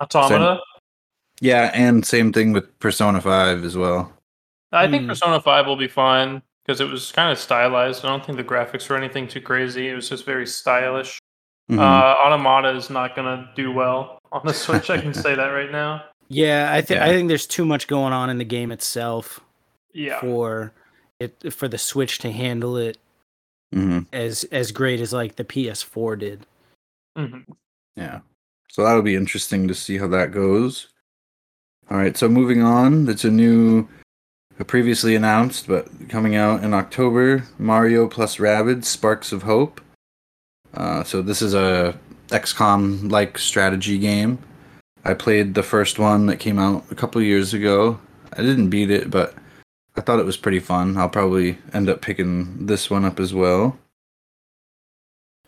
Automata. 0.00 0.60
Yeah, 1.40 1.72
and 1.74 2.06
same 2.06 2.32
thing 2.32 2.52
with 2.52 2.78
Persona 2.78 3.20
Five 3.20 3.64
as 3.64 3.76
well. 3.76 4.12
I 4.70 4.88
think 4.88 5.02
Hmm. 5.02 5.08
Persona 5.08 5.40
5 5.40 5.66
will 5.66 5.76
be 5.76 5.88
fine 5.88 6.42
because 6.66 6.80
it 6.80 6.88
was 6.90 7.12
kind 7.12 7.30
of 7.30 7.38
stylized. 7.38 8.04
I 8.04 8.08
don't 8.08 8.24
think 8.24 8.38
the 8.38 8.44
graphics 8.44 8.88
were 8.88 8.96
anything 8.96 9.28
too 9.28 9.40
crazy. 9.40 9.88
It 9.88 9.94
was 9.94 10.08
just 10.08 10.24
very 10.24 10.46
stylish. 10.46 11.20
Mhm. 11.70 11.78
Uh, 11.78 12.16
Automata 12.26 12.70
is 12.70 12.90
not 12.90 13.14
going 13.14 13.26
to 13.26 13.48
do 13.54 13.72
well 13.72 14.18
on 14.32 14.42
the 14.44 14.52
Switch. 14.52 14.90
I 14.90 14.98
can 15.00 15.14
say 15.24 15.34
that 15.34 15.48
right 15.48 15.70
now. 15.70 16.04
Yeah, 16.28 16.72
I 16.72 16.80
think 16.80 16.98
Yeah. 16.98 17.06
I 17.06 17.08
think 17.10 17.28
there's 17.28 17.46
too 17.46 17.64
much 17.64 17.86
going 17.86 18.12
on 18.12 18.30
in 18.30 18.38
the 18.38 18.44
game 18.44 18.72
itself 18.72 19.40
Yeah. 19.92 20.20
for 20.20 20.72
it 21.20 21.52
for 21.52 21.68
the 21.68 21.78
Switch 21.78 22.18
to 22.20 22.32
handle 22.32 22.76
it 22.76 22.98
mm-hmm. 23.74 24.00
as 24.12 24.44
as 24.50 24.72
great 24.72 25.00
as 25.00 25.12
like 25.12 25.36
the 25.36 25.44
PS4 25.44 26.18
did. 26.18 26.46
Mm-hmm. 27.16 27.52
Yeah. 27.94 28.20
So 28.70 28.82
that'll 28.84 29.02
be 29.02 29.14
interesting 29.16 29.68
to 29.68 29.74
see 29.74 29.98
how 29.98 30.08
that 30.08 30.32
goes. 30.32 30.88
All 31.90 31.96
right, 31.96 32.16
so 32.16 32.28
moving 32.28 32.62
on, 32.62 33.08
it's 33.08 33.24
a 33.24 33.30
new 33.30 33.88
previously 34.64 35.14
announced 35.14 35.66
but 35.66 35.86
coming 36.08 36.34
out 36.36 36.64
in 36.64 36.72
October, 36.74 37.44
Mario 37.58 38.08
plus 38.08 38.36
Rabbids 38.36 38.84
Sparks 38.84 39.32
of 39.32 39.42
Hope. 39.42 39.80
Uh, 40.74 41.04
so 41.04 41.22
this 41.22 41.42
is 41.42 41.54
a 41.54 41.98
XCOM 42.28 43.10
like 43.10 43.38
strategy 43.38 43.98
game. 43.98 44.38
I 45.04 45.14
played 45.14 45.54
the 45.54 45.62
first 45.62 45.98
one 45.98 46.26
that 46.26 46.38
came 46.38 46.58
out 46.58 46.84
a 46.90 46.94
couple 46.94 47.22
years 47.22 47.54
ago. 47.54 47.98
I 48.32 48.42
didn't 48.42 48.70
beat 48.70 48.90
it, 48.90 49.10
but 49.10 49.34
I 49.96 50.00
thought 50.00 50.18
it 50.18 50.26
was 50.26 50.36
pretty 50.36 50.58
fun. 50.58 50.96
I'll 50.96 51.08
probably 51.08 51.58
end 51.72 51.88
up 51.88 52.00
picking 52.02 52.66
this 52.66 52.90
one 52.90 53.04
up 53.04 53.20
as 53.20 53.32
well. 53.32 53.78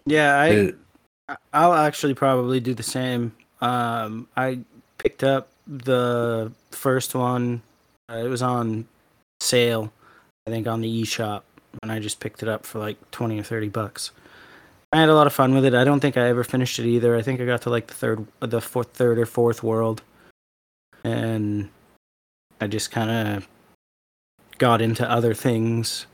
Yeah, 0.06 0.36
I 0.38 0.46
It- 0.48 0.78
I'll 1.52 1.74
actually 1.74 2.14
probably 2.14 2.60
do 2.60 2.72
the 2.72 2.82
same. 2.82 3.32
Um, 3.60 4.28
I 4.36 4.60
picked 4.96 5.22
up 5.22 5.50
the 5.66 6.50
first 6.70 7.14
one. 7.14 7.60
Uh, 8.08 8.16
it 8.24 8.28
was 8.28 8.40
on 8.40 8.86
sale, 9.40 9.92
I 10.46 10.50
think, 10.50 10.66
on 10.66 10.80
the 10.80 11.02
eShop, 11.02 11.42
and 11.82 11.92
I 11.92 11.98
just 11.98 12.20
picked 12.20 12.42
it 12.42 12.48
up 12.48 12.66
for 12.66 12.78
like 12.78 13.10
twenty 13.10 13.38
or 13.38 13.42
thirty 13.42 13.68
bucks. 13.68 14.10
I 14.92 15.00
had 15.00 15.10
a 15.10 15.14
lot 15.14 15.26
of 15.26 15.34
fun 15.34 15.54
with 15.54 15.66
it. 15.66 15.74
I 15.74 15.84
don't 15.84 16.00
think 16.00 16.16
I 16.16 16.28
ever 16.28 16.44
finished 16.44 16.78
it 16.78 16.86
either. 16.86 17.14
I 17.14 17.22
think 17.22 17.40
I 17.40 17.44
got 17.44 17.62
to 17.62 17.70
like 17.70 17.88
the 17.88 17.94
third, 17.94 18.26
the 18.40 18.60
fourth, 18.60 18.88
third 18.88 19.18
or 19.18 19.26
fourth 19.26 19.62
world, 19.62 20.02
and 21.04 21.68
I 22.60 22.66
just 22.66 22.90
kind 22.90 23.10
of 23.10 23.48
got 24.56 24.80
into 24.80 25.08
other 25.08 25.34
things 25.34 26.06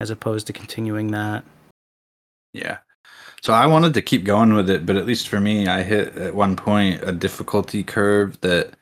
as 0.00 0.10
opposed 0.10 0.46
to 0.48 0.52
continuing 0.52 1.10
that. 1.12 1.44
Yeah. 2.52 2.78
So 3.42 3.52
I 3.52 3.66
wanted 3.66 3.94
to 3.94 4.02
keep 4.02 4.24
going 4.24 4.54
with 4.54 4.70
it, 4.70 4.86
but 4.86 4.96
at 4.96 5.06
least 5.06 5.28
for 5.28 5.40
me, 5.40 5.66
I 5.66 5.82
hit 5.82 6.16
at 6.16 6.34
one 6.34 6.54
point 6.54 7.02
a 7.02 7.12
difficulty 7.12 7.82
curve 7.82 8.40
that 8.42 8.74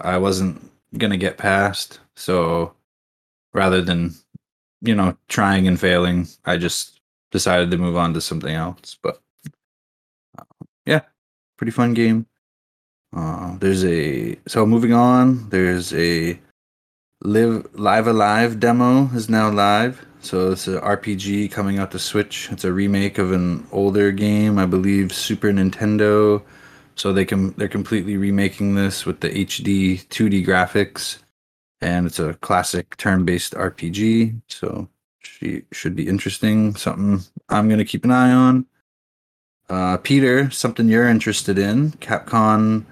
I 0.00 0.18
wasn't 0.18 0.70
gonna 0.98 1.16
get 1.16 1.38
past. 1.38 2.00
So 2.16 2.72
rather 3.54 3.80
than 3.80 4.14
you 4.84 4.94
know, 4.94 5.16
trying 5.28 5.66
and 5.66 5.80
failing, 5.80 6.28
I 6.44 6.58
just 6.58 7.00
decided 7.32 7.70
to 7.70 7.78
move 7.78 7.96
on 7.96 8.12
to 8.14 8.20
something 8.20 8.54
else. 8.54 8.96
But 9.02 9.20
uh, 10.38 10.44
yeah, 10.84 11.00
pretty 11.56 11.72
fun 11.72 11.94
game. 11.94 12.26
Uh, 13.16 13.56
there's 13.58 13.84
a 13.84 14.36
so 14.46 14.66
moving 14.66 14.92
on. 14.92 15.48
There's 15.48 15.94
a 15.94 16.38
live 17.22 17.66
live 17.72 18.06
alive 18.06 18.60
demo 18.60 19.06
is 19.14 19.30
now 19.30 19.50
live. 19.50 20.04
So 20.20 20.52
it's 20.52 20.66
an 20.66 20.80
RPG 20.80 21.50
coming 21.50 21.78
out 21.78 21.90
to 21.92 21.98
Switch. 21.98 22.48
It's 22.50 22.64
a 22.64 22.72
remake 22.72 23.18
of 23.18 23.32
an 23.32 23.66
older 23.72 24.10
game, 24.10 24.58
I 24.58 24.66
believe, 24.66 25.12
Super 25.12 25.48
Nintendo. 25.48 26.42
So 26.96 27.12
they 27.12 27.24
can 27.24 27.52
they're 27.52 27.68
completely 27.68 28.18
remaking 28.18 28.74
this 28.74 29.06
with 29.06 29.20
the 29.20 29.30
HD 29.30 30.06
2D 30.08 30.46
graphics, 30.46 31.18
and 31.80 32.06
it's 32.06 32.18
a 32.18 32.34
classic 32.34 32.96
turn-based 32.96 33.54
RPG. 33.54 34.40
So 34.48 34.88
she 35.20 35.62
should 35.72 35.94
be 35.96 36.08
interesting. 36.08 36.74
Something 36.76 37.20
I'm 37.48 37.68
gonna 37.68 37.84
keep 37.84 38.04
an 38.04 38.10
eye 38.10 38.32
on. 38.32 38.66
Uh, 39.68 39.96
Peter, 39.98 40.50
something 40.50 40.88
you're 40.88 41.08
interested 41.08 41.58
in? 41.58 41.92
Capcom 41.92 42.84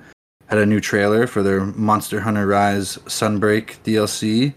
had 0.47 0.59
a 0.59 0.67
new 0.67 0.81
trailer 0.81 1.27
for 1.27 1.43
their 1.43 1.65
Monster 1.67 2.21
Hunter 2.21 2.47
Rise 2.47 2.97
Sunbreak 3.07 3.77
DLC, 3.85 4.55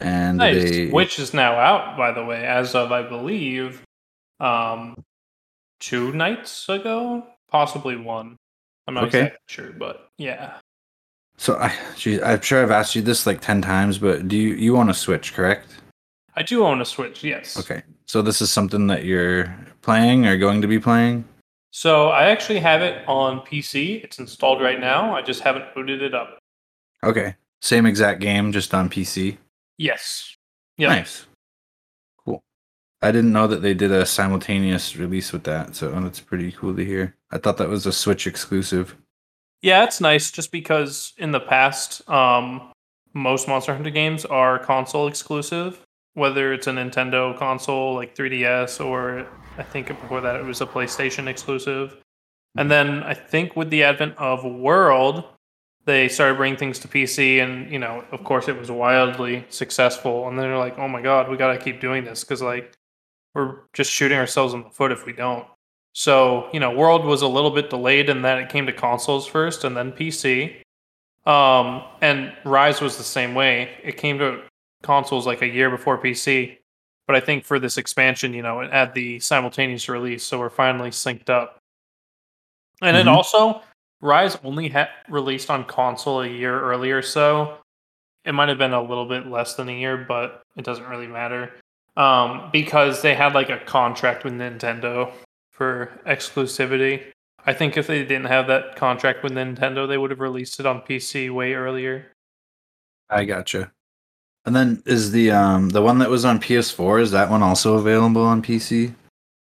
and 0.00 0.38
Nice. 0.38 0.70
they 0.70 0.90
Which 0.90 1.18
is 1.18 1.34
now 1.34 1.54
out, 1.54 1.96
by 1.96 2.12
the 2.12 2.24
way, 2.24 2.44
as 2.46 2.74
of 2.74 2.92
I 2.92 3.02
believe, 3.02 3.82
um, 4.40 5.02
two 5.80 6.12
nights 6.12 6.68
ago, 6.68 7.26
possibly 7.50 7.96
one. 7.96 8.36
I'm 8.86 8.94
not 8.94 9.04
Okay. 9.04 9.18
exactly 9.20 9.38
sure, 9.48 9.72
but 9.72 10.10
yeah. 10.18 10.58
So 11.38 11.56
I, 11.56 11.74
gee, 11.96 12.22
I'm 12.22 12.40
sure 12.40 12.62
I've 12.62 12.70
asked 12.70 12.94
you 12.94 13.02
this 13.02 13.26
like 13.26 13.40
ten 13.40 13.60
times, 13.60 13.98
but 13.98 14.28
do 14.28 14.36
you 14.36 14.54
you 14.54 14.76
own 14.76 14.88
a 14.88 14.94
Switch, 14.94 15.34
correct? 15.34 15.68
I 16.34 16.42
do 16.42 16.64
own 16.64 16.80
a 16.80 16.84
Switch, 16.84 17.22
yes. 17.24 17.58
Okay, 17.58 17.82
so 18.06 18.22
this 18.22 18.40
is 18.40 18.50
something 18.50 18.86
that 18.88 19.04
you're 19.04 19.54
playing 19.82 20.26
or 20.26 20.36
going 20.36 20.60
to 20.62 20.68
be 20.68 20.78
playing. 20.78 21.24
So 21.70 22.08
I 22.08 22.30
actually 22.30 22.60
have 22.60 22.80
it 22.80 23.06
on 23.06 23.40
PC. 23.40 24.02
It's 24.02 24.18
installed 24.18 24.62
right 24.62 24.80
now. 24.80 25.14
I 25.14 25.22
just 25.22 25.42
haven't 25.42 25.74
booted 25.74 26.00
it 26.00 26.14
up. 26.14 26.38
Okay, 27.04 27.34
same 27.60 27.86
exact 27.86 28.20
game, 28.20 28.52
just 28.52 28.72
on 28.74 28.88
PC. 28.88 29.36
Yes. 29.78 30.36
Yeah. 30.78 30.88
Nice, 30.88 31.26
cool. 32.24 32.42
I 33.02 33.12
didn't 33.12 33.32
know 33.32 33.46
that 33.46 33.62
they 33.62 33.74
did 33.74 33.92
a 33.92 34.06
simultaneous 34.06 34.96
release 34.96 35.32
with 35.32 35.44
that, 35.44 35.76
so 35.76 35.90
that's 36.00 36.20
pretty 36.20 36.52
cool 36.52 36.74
to 36.74 36.84
hear. 36.84 37.14
I 37.30 37.38
thought 37.38 37.58
that 37.58 37.68
was 37.68 37.86
a 37.86 37.92
Switch 37.92 38.26
exclusive. 38.26 38.96
Yeah, 39.66 39.82
it's 39.82 40.00
nice 40.00 40.30
just 40.30 40.52
because 40.52 41.12
in 41.18 41.32
the 41.32 41.40
past, 41.40 42.08
um, 42.08 42.70
most 43.14 43.48
Monster 43.48 43.74
Hunter 43.74 43.90
games 43.90 44.24
are 44.24 44.60
console 44.60 45.08
exclusive, 45.08 45.82
whether 46.14 46.52
it's 46.52 46.68
a 46.68 46.70
Nintendo 46.70 47.36
console 47.36 47.96
like 47.96 48.14
3DS 48.14 48.78
or 48.78 49.26
I 49.58 49.64
think 49.64 49.88
before 49.88 50.20
that 50.20 50.36
it 50.36 50.44
was 50.44 50.60
a 50.60 50.66
PlayStation 50.66 51.26
exclusive. 51.26 51.96
And 52.56 52.70
then 52.70 53.02
I 53.02 53.14
think 53.14 53.56
with 53.56 53.70
the 53.70 53.82
advent 53.82 54.16
of 54.18 54.44
World, 54.44 55.24
they 55.84 56.06
started 56.06 56.36
bringing 56.36 56.56
things 56.56 56.78
to 56.78 56.86
PC, 56.86 57.42
and 57.42 57.68
you 57.68 57.80
know, 57.80 58.04
of 58.12 58.22
course, 58.22 58.46
it 58.46 58.56
was 58.56 58.70
wildly 58.70 59.46
successful. 59.48 60.28
And 60.28 60.38
then 60.38 60.46
they're 60.46 60.58
like, 60.58 60.78
"Oh 60.78 60.86
my 60.86 61.02
god, 61.02 61.28
we 61.28 61.36
got 61.36 61.52
to 61.52 61.58
keep 61.58 61.80
doing 61.80 62.04
this 62.04 62.22
because 62.22 62.40
like 62.40 62.72
we're 63.34 63.62
just 63.72 63.90
shooting 63.90 64.16
ourselves 64.18 64.54
in 64.54 64.62
the 64.62 64.70
foot 64.70 64.92
if 64.92 65.04
we 65.04 65.12
don't." 65.12 65.44
So, 65.98 66.50
you 66.52 66.60
know, 66.60 66.70
World 66.70 67.06
was 67.06 67.22
a 67.22 67.26
little 67.26 67.50
bit 67.50 67.70
delayed 67.70 68.10
in 68.10 68.20
that 68.20 68.36
it 68.36 68.50
came 68.50 68.66
to 68.66 68.72
consoles 68.72 69.26
first 69.26 69.64
and 69.64 69.74
then 69.74 69.92
PC. 69.92 70.56
Um, 71.24 71.84
and 72.02 72.34
Rise 72.44 72.82
was 72.82 72.98
the 72.98 73.02
same 73.02 73.34
way. 73.34 73.70
It 73.82 73.96
came 73.96 74.18
to 74.18 74.42
consoles 74.82 75.26
like 75.26 75.40
a 75.40 75.46
year 75.46 75.70
before 75.70 75.96
PC. 75.96 76.58
But 77.06 77.16
I 77.16 77.20
think 77.20 77.46
for 77.46 77.58
this 77.58 77.78
expansion, 77.78 78.34
you 78.34 78.42
know, 78.42 78.60
it 78.60 78.70
had 78.70 78.92
the 78.92 79.18
simultaneous 79.20 79.88
release, 79.88 80.22
so 80.22 80.38
we're 80.38 80.50
finally 80.50 80.90
synced 80.90 81.30
up. 81.30 81.56
And 82.82 82.94
then 82.94 83.06
Mhm. 83.06 83.12
also, 83.16 83.62
Rise 84.02 84.36
only 84.44 84.68
had 84.68 84.90
released 85.08 85.48
on 85.48 85.64
console 85.64 86.20
a 86.20 86.28
year 86.28 86.60
earlier, 86.60 87.00
so 87.00 87.56
it 88.26 88.32
might 88.32 88.50
have 88.50 88.58
been 88.58 88.74
a 88.74 88.82
little 88.82 89.06
bit 89.06 89.28
less 89.28 89.54
than 89.54 89.70
a 89.70 89.72
year, 89.72 89.96
but 89.96 90.42
it 90.56 90.64
doesn't 90.66 90.88
really 90.88 91.06
matter. 91.06 91.54
Um, 91.96 92.50
because 92.52 93.00
they 93.00 93.14
had 93.14 93.32
like 93.32 93.48
a 93.48 93.60
contract 93.60 94.24
with 94.24 94.34
Nintendo 94.34 95.10
for 95.56 95.90
exclusivity. 96.06 97.02
I 97.46 97.52
think 97.54 97.76
if 97.76 97.86
they 97.86 98.02
didn't 98.02 98.26
have 98.26 98.46
that 98.48 98.76
contract 98.76 99.22
with 99.22 99.32
Nintendo, 99.32 99.88
they 99.88 99.96
would 99.98 100.10
have 100.10 100.20
released 100.20 100.60
it 100.60 100.66
on 100.66 100.82
PC 100.82 101.32
way 101.32 101.54
earlier. 101.54 102.12
I 103.08 103.24
gotcha. 103.24 103.72
And 104.44 104.54
then 104.54 104.82
is 104.84 105.12
the 105.12 105.30
um 105.30 105.70
the 105.70 105.82
one 105.82 105.98
that 105.98 106.10
was 106.10 106.24
on 106.24 106.38
PS4 106.40 107.00
is 107.00 107.10
that 107.12 107.30
one 107.30 107.42
also 107.42 107.74
available 107.74 108.22
on 108.22 108.42
PC? 108.42 108.94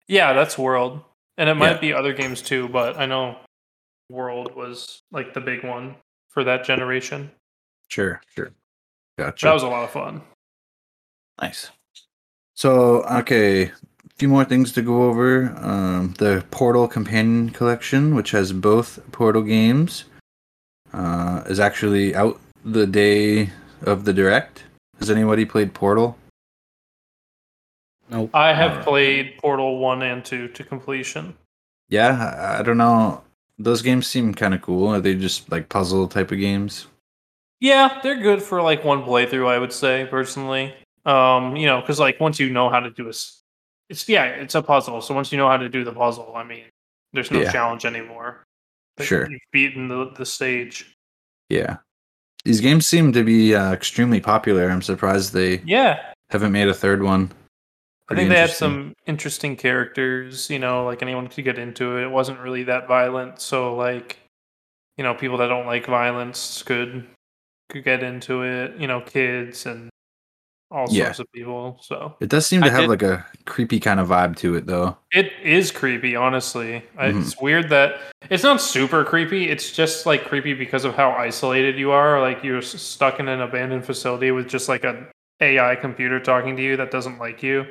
Yeah, 0.07 0.33
that's 0.33 0.57
World. 0.57 1.01
And 1.38 1.49
it 1.49 1.55
might 1.55 1.75
Yeah. 1.75 1.79
be 1.79 1.93
other 1.93 2.13
games 2.13 2.41
too, 2.41 2.67
but 2.69 2.97
I 2.97 3.05
know 3.05 3.38
World 4.10 4.55
was 4.55 5.01
like 5.12 5.33
the 5.33 5.41
big 5.41 5.63
one 5.63 5.95
for 6.29 6.43
that 6.43 6.63
generation. 6.63 7.31
Sure, 7.89 8.21
sure. 8.36 8.51
Gotcha. 9.17 9.45
That 9.45 9.53
was 9.53 9.63
a 9.63 9.67
lot 9.67 9.83
of 9.83 9.91
fun. 9.91 10.21
Nice. 11.41 11.71
So, 12.53 13.03
okay, 13.03 13.71
few 14.17 14.27
more 14.27 14.45
things 14.45 14.71
to 14.73 14.82
go 14.82 15.03
over. 15.03 15.53
Um, 15.62 16.13
the 16.17 16.43
Portal 16.51 16.88
Companion 16.88 17.49
Collection, 17.51 18.15
which 18.15 18.32
has 18.32 18.51
both 18.51 18.99
Portal 19.12 19.43
games, 19.43 20.06
uh, 20.93 21.43
is 21.47 21.60
actually 21.60 22.15
out 22.15 22.39
the 22.65 22.88
day 22.88 23.51
of 23.84 24.06
the 24.06 24.13
direct. 24.13 24.63
Has 24.99 25.12
anybody 25.12 25.45
played 25.45 25.73
Portal? 25.73 26.17
Nope. 28.10 28.32
I 28.34 28.53
have 28.53 28.71
Alright. 28.71 28.86
played 28.86 29.38
Portal 29.39 29.80
1 29.80 30.01
and 30.01 30.23
2 30.25 30.47
to 30.49 30.63
completion. 30.63 31.36
Yeah, 31.89 32.34
I, 32.39 32.60
I 32.60 32.63
don't 32.63 32.77
know. 32.77 33.21
Those 33.60 33.82
games 33.82 34.08
seem 34.08 34.34
kind 34.34 34.53
of 34.53 34.62
cool. 34.62 34.88
Are 34.88 35.01
they 35.01 35.15
just 35.15 35.51
like 35.51 35.69
puzzle 35.69 36.08
type 36.08 36.32
of 36.32 36.39
games? 36.39 36.88
Yeah, 37.60 37.99
they're 38.03 38.21
good 38.21 38.41
for 38.41 38.62
like 38.62 38.84
one 38.84 39.03
playthrough, 39.03 39.47
I 39.49 39.58
would 39.60 39.73
say 39.73 40.08
personally. 40.10 40.73
Um, 41.06 41.56
you 41.56 41.65
know, 41.65 41.82
because 41.82 41.99
like 41.99 42.19
once 42.19 42.39
you 42.39 42.49
know 42.49 42.69
how 42.69 42.80
to 42.80 42.89
do 42.91 43.06
a, 43.08 43.10
s- 43.10 43.41
it's 43.89 44.08
yeah, 44.10 44.26
it's 44.26 44.56
a 44.56 44.62
puzzle. 44.62 45.02
So 45.02 45.13
once 45.13 45.32
you 45.32 45.38
know 45.38 45.47
how 45.47 45.58
to 45.58 45.69
do 45.69 45.84
the 45.84 45.93
puzzle, 45.93 46.34
I 46.36 46.43
mean, 46.43 46.65
there's 47.13 47.32
no 47.32 47.41
Yeah. 47.41 47.52
challenge 47.52 47.86
anymore. 47.86 48.43
Like, 48.97 49.08
Sure. 49.08 49.30
you've 49.30 49.41
beaten 49.52 49.88
the 49.88 50.12
the 50.15 50.26
stage. 50.26 50.95
Yeah. 51.50 51.78
These 52.43 52.62
games 52.62 52.88
seem 52.88 53.12
to 53.13 53.23
be 53.23 53.56
uh, 53.56 53.73
extremely 53.73 54.19
popular. 54.21 54.69
I'm 54.69 54.82
surprised 54.82 55.34
they 55.34 55.58
Yeah, 55.65 56.13
haven't 56.30 56.52
made 56.52 56.67
a 56.67 56.73
third 56.73 57.04
one. 57.04 57.32
I 58.10 58.15
think 58.15 58.30
they 58.30 58.39
had 58.39 58.52
some 58.52 58.93
interesting 59.06 59.58
characters. 59.58 60.50
You 60.50 60.60
know, 60.60 60.86
like 60.86 61.02
anyone 61.02 61.28
could 61.28 61.43
get 61.43 61.60
into 61.60 61.97
it. 61.97 62.04
It 62.04 62.12
wasn't 62.12 62.39
really 62.39 62.63
that 62.63 62.88
violent, 62.88 63.41
so 63.41 63.76
like, 63.76 64.17
you 64.97 65.04
know, 65.04 65.13
people 65.13 65.38
that 65.38 65.47
don't 65.47 65.65
like 65.65 65.86
violence 65.86 66.63
could 66.63 67.06
could 67.69 67.84
get 67.84 68.04
into 68.04 68.43
it. 68.43 68.78
You 68.80 68.88
know, 68.88 69.02
kids 69.02 69.65
and 69.65 69.89
all 70.69 70.88
Yeah. 70.89 71.06
sorts 71.06 71.19
of 71.19 71.32
people. 71.32 71.77
So 71.82 72.15
It 72.19 72.30
does 72.30 72.45
seem 72.45 72.62
to 72.62 72.67
I 72.67 72.71
have 72.71 72.82
did- 72.82 72.89
like 72.89 73.01
a 73.03 73.25
creepy 73.45 73.80
kind 73.80 73.99
of 73.99 74.08
vibe 74.10 74.36
to 74.38 74.56
it, 74.56 74.65
though. 74.65 74.97
It 75.12 75.32
is 75.43 75.71
creepy, 75.71 76.15
honestly. 76.15 76.84
I 76.97 77.10
Mhm. 77.12 77.21
It's 77.21 77.39
weird 77.41 77.69
that 77.69 77.99
it's 78.30 78.43
not 78.43 78.60
super 78.62 79.03
creepy. 79.06 79.49
It's 79.49 79.71
just 79.71 80.06
like 80.06 80.25
creepy 80.25 80.53
because 80.53 80.84
of 80.86 80.95
how 80.95 81.12
isolated 81.12 81.77
you 81.80 81.91
are. 81.91 82.19
Like 82.21 82.43
you're 82.43 82.62
stuck 82.62 83.19
in 83.19 83.27
an 83.27 83.41
abandoned 83.41 83.86
facility 83.86 84.32
with 84.32 84.47
just 84.49 84.67
like 84.67 84.84
a 84.84 85.08
AI 85.39 85.75
computer 85.75 86.19
talking 86.19 86.56
to 86.58 86.63
you 86.63 86.75
that 86.77 86.91
doesn't 86.91 87.19
like 87.19 87.41
you. 87.43 87.65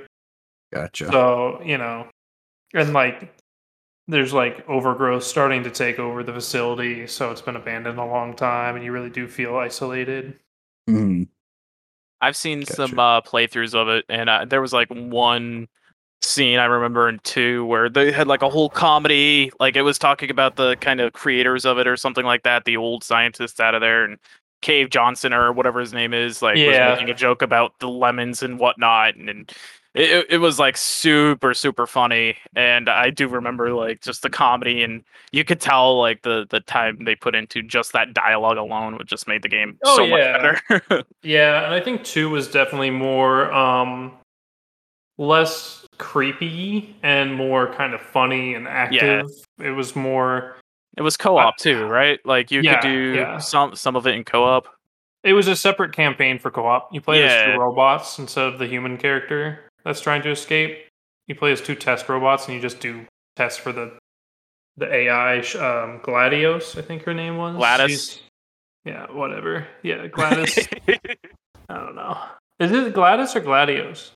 Gotcha. 0.72 1.06
So 1.10 1.60
you 1.64 1.78
know, 1.78 2.08
and 2.74 2.92
like 2.92 3.32
there's 4.08 4.32
like 4.32 4.66
overgrowth 4.68 5.24
starting 5.24 5.64
to 5.64 5.70
take 5.70 5.98
over 5.98 6.22
the 6.22 6.32
facility, 6.32 7.06
so 7.08 7.30
it's 7.32 7.40
been 7.42 7.56
abandoned 7.56 7.98
a 7.98 8.04
long 8.04 8.34
time, 8.36 8.76
and 8.76 8.84
you 8.84 8.92
really 8.92 9.10
do 9.10 9.26
feel 9.26 9.56
isolated. 9.56 10.38
Mhm. 10.88 11.26
I've 12.20 12.36
seen 12.36 12.64
some 12.64 12.98
uh, 12.98 13.20
playthroughs 13.20 13.74
of 13.74 13.88
it, 13.88 14.04
and 14.08 14.28
uh, 14.30 14.44
there 14.46 14.60
was 14.60 14.72
like 14.72 14.88
one 14.88 15.68
scene 16.22 16.58
I 16.58 16.64
remember 16.64 17.08
in 17.08 17.20
two 17.22 17.64
where 17.66 17.88
they 17.88 18.10
had 18.10 18.26
like 18.26 18.42
a 18.42 18.48
whole 18.48 18.70
comedy, 18.70 19.50
like 19.60 19.76
it 19.76 19.82
was 19.82 19.98
talking 19.98 20.30
about 20.30 20.56
the 20.56 20.76
kind 20.76 21.00
of 21.00 21.12
creators 21.12 21.64
of 21.66 21.78
it 21.78 21.86
or 21.86 21.96
something 21.96 22.24
like 22.24 22.42
that, 22.44 22.64
the 22.64 22.76
old 22.78 23.04
scientists 23.04 23.60
out 23.60 23.74
of 23.74 23.80
there, 23.80 24.04
and 24.04 24.18
Cave 24.62 24.90
Johnson 24.90 25.32
or 25.32 25.52
whatever 25.52 25.78
his 25.80 25.92
name 25.92 26.14
is, 26.14 26.40
like 26.40 26.56
Yeah. 26.56 26.88
was 26.88 26.98
making 26.98 27.10
a 27.10 27.14
joke 27.14 27.42
about 27.42 27.78
the 27.80 27.88
lemons 27.88 28.42
and 28.42 28.58
whatnot, 28.58 29.14
and, 29.16 29.28
and 29.28 29.52
it, 29.96 30.26
it- 30.30 30.38
was 30.38 30.58
like 30.58 30.76
super 30.76 31.54
super 31.54 31.86
funny, 31.86 32.36
and 32.54 32.88
I 32.88 33.10
do 33.10 33.28
remember 33.28 33.72
like 33.72 34.00
just 34.02 34.22
the 34.22 34.30
comedy, 34.30 34.82
and 34.82 35.02
you 35.32 35.44
could 35.44 35.60
tell 35.60 35.98
like 35.98 36.22
the 36.22 36.46
the 36.50 36.60
time 36.60 37.04
they 37.04 37.14
put 37.14 37.34
into 37.34 37.62
just 37.62 37.92
that 37.94 38.12
dialogue 38.14 38.58
alone 38.58 38.96
would 38.98 39.06
just 39.08 39.26
made 39.26 39.42
the 39.42 39.48
game 39.48 39.78
Oh, 39.84 39.96
so 39.96 40.04
yeah. 40.04 40.16
much 40.42 40.68
better. 40.68 41.04
Yeah, 41.22 41.64
and 41.64 41.74
I 41.74 41.80
think 41.80 42.04
two 42.04 42.30
was 42.30 42.48
definitely 42.48 42.90
more 42.90 43.52
um 43.52 44.12
less 45.18 45.84
creepy 45.98 46.94
and 47.02 47.34
more 47.34 47.72
kind 47.74 47.94
of 47.94 48.00
funny 48.00 48.54
and 48.54 48.68
active. 48.68 49.26
yeah. 49.58 49.66
It 49.66 49.70
was 49.70 49.96
more 49.96 50.56
It 50.96 51.02
was 51.02 51.16
co-op 51.16 51.56
too, 51.56 51.84
right? 51.86 52.20
Like 52.24 52.50
you 52.50 52.60
Yeah, 52.60 52.80
could 52.80 52.88
do 52.88 53.14
yeah. 53.16 53.38
some 53.38 53.74
some 53.74 53.96
of 53.96 54.06
it 54.06 54.14
in 54.14 54.24
co-op. 54.24 54.66
It 55.24 55.32
was 55.32 55.48
a 55.48 55.56
separate 55.56 55.92
campaign 55.92 56.38
for 56.38 56.50
co-op. 56.50 56.92
You 56.92 57.00
play 57.00 57.24
as 57.24 57.44
two 57.44 57.58
robots 57.58 58.18
instead 58.18 58.44
of 58.46 58.58
the 58.58 58.66
human 58.66 58.96
character 58.98 59.65
that's 59.86 60.00
trying 60.02 60.20
to 60.22 60.30
escape. 60.30 60.84
You 61.28 61.34
play 61.34 61.52
as 61.52 61.60
two 61.62 61.74
test 61.74 62.08
robots, 62.08 62.44
and 62.46 62.54
you 62.54 62.60
just 62.60 62.80
do 62.80 63.06
tests 63.36 63.58
for 63.58 63.72
the 63.72 63.96
the 64.76 64.92
AI. 64.92 65.40
sh- 65.40 65.56
Um, 65.56 66.00
Gladios, 66.00 66.76
I 66.78 66.82
think 66.82 67.04
her 67.04 67.14
name 67.14 67.38
was. 67.38 67.56
Gladys. 67.56 67.90
She's- 68.12 68.22
yeah, 68.84 69.06
whatever. 69.10 69.66
Yeah, 69.82 70.06
Gladys. 70.16 70.68
I 71.68 71.74
don't 71.74 71.94
know. 71.96 72.18
Is 72.60 72.70
it 72.70 72.92
Gladys 72.94 73.34
or 73.34 73.40
Gladios? 73.40 74.12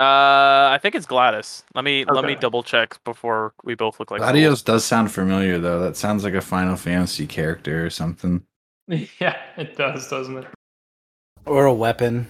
uh, 0.00 0.72
I 0.74 0.78
think 0.80 0.94
it's 0.94 1.06
Gladys. 1.06 1.62
Let 1.74 1.84
me 1.84 2.04
let 2.04 2.24
me 2.24 2.34
double 2.34 2.62
check 2.62 3.02
before 3.04 3.52
we 3.64 3.74
both 3.74 4.00
look 4.00 4.10
like 4.10 4.20
fools. 4.22 4.32
Gladios 4.32 4.64
does 4.64 4.84
sound 4.84 5.12
familiar 5.12 5.58
though. 5.58 5.80
That 5.80 5.96
sounds 5.96 6.24
like 6.24 6.34
a 6.34 6.40
Final 6.40 6.76
Fantasy 6.76 7.26
character 7.26 7.84
or 7.84 7.90
something. 7.90 8.42
yeah, 8.88 9.36
it 9.56 9.76
does, 9.76 10.08
doesn't 10.08 10.38
it? 10.38 10.46
Or 11.46 11.66
a 11.66 11.72
weapon. 11.74 12.26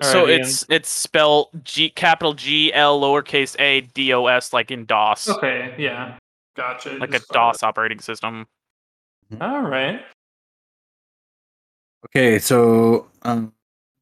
So 0.00 0.20
Alright, 0.20 0.30
Ian. 0.30 0.40
it's 0.40 0.66
it's 0.68 0.88
spelled 0.88 1.48
G 1.64 1.90
capital 1.90 2.34
G 2.34 2.72
L 2.72 3.00
lowercase 3.00 3.56
a 3.58 3.80
D 3.80 4.12
O 4.12 4.26
S 4.26 4.52
like 4.52 4.70
in 4.70 4.84
DOS, 4.84 5.28
okay. 5.28 5.74
Yeah, 5.76 6.16
gotcha. 6.56 6.92
like 6.98 7.10
a 7.10 7.12
Just 7.14 7.26
saw 7.28 7.50
DOS 7.50 7.62
operating 7.64 7.98
system. 7.98 8.46
All 9.40 9.62
right. 9.62 10.00
Okay, 12.06 12.38
so 12.38 13.08
um, 13.22 13.52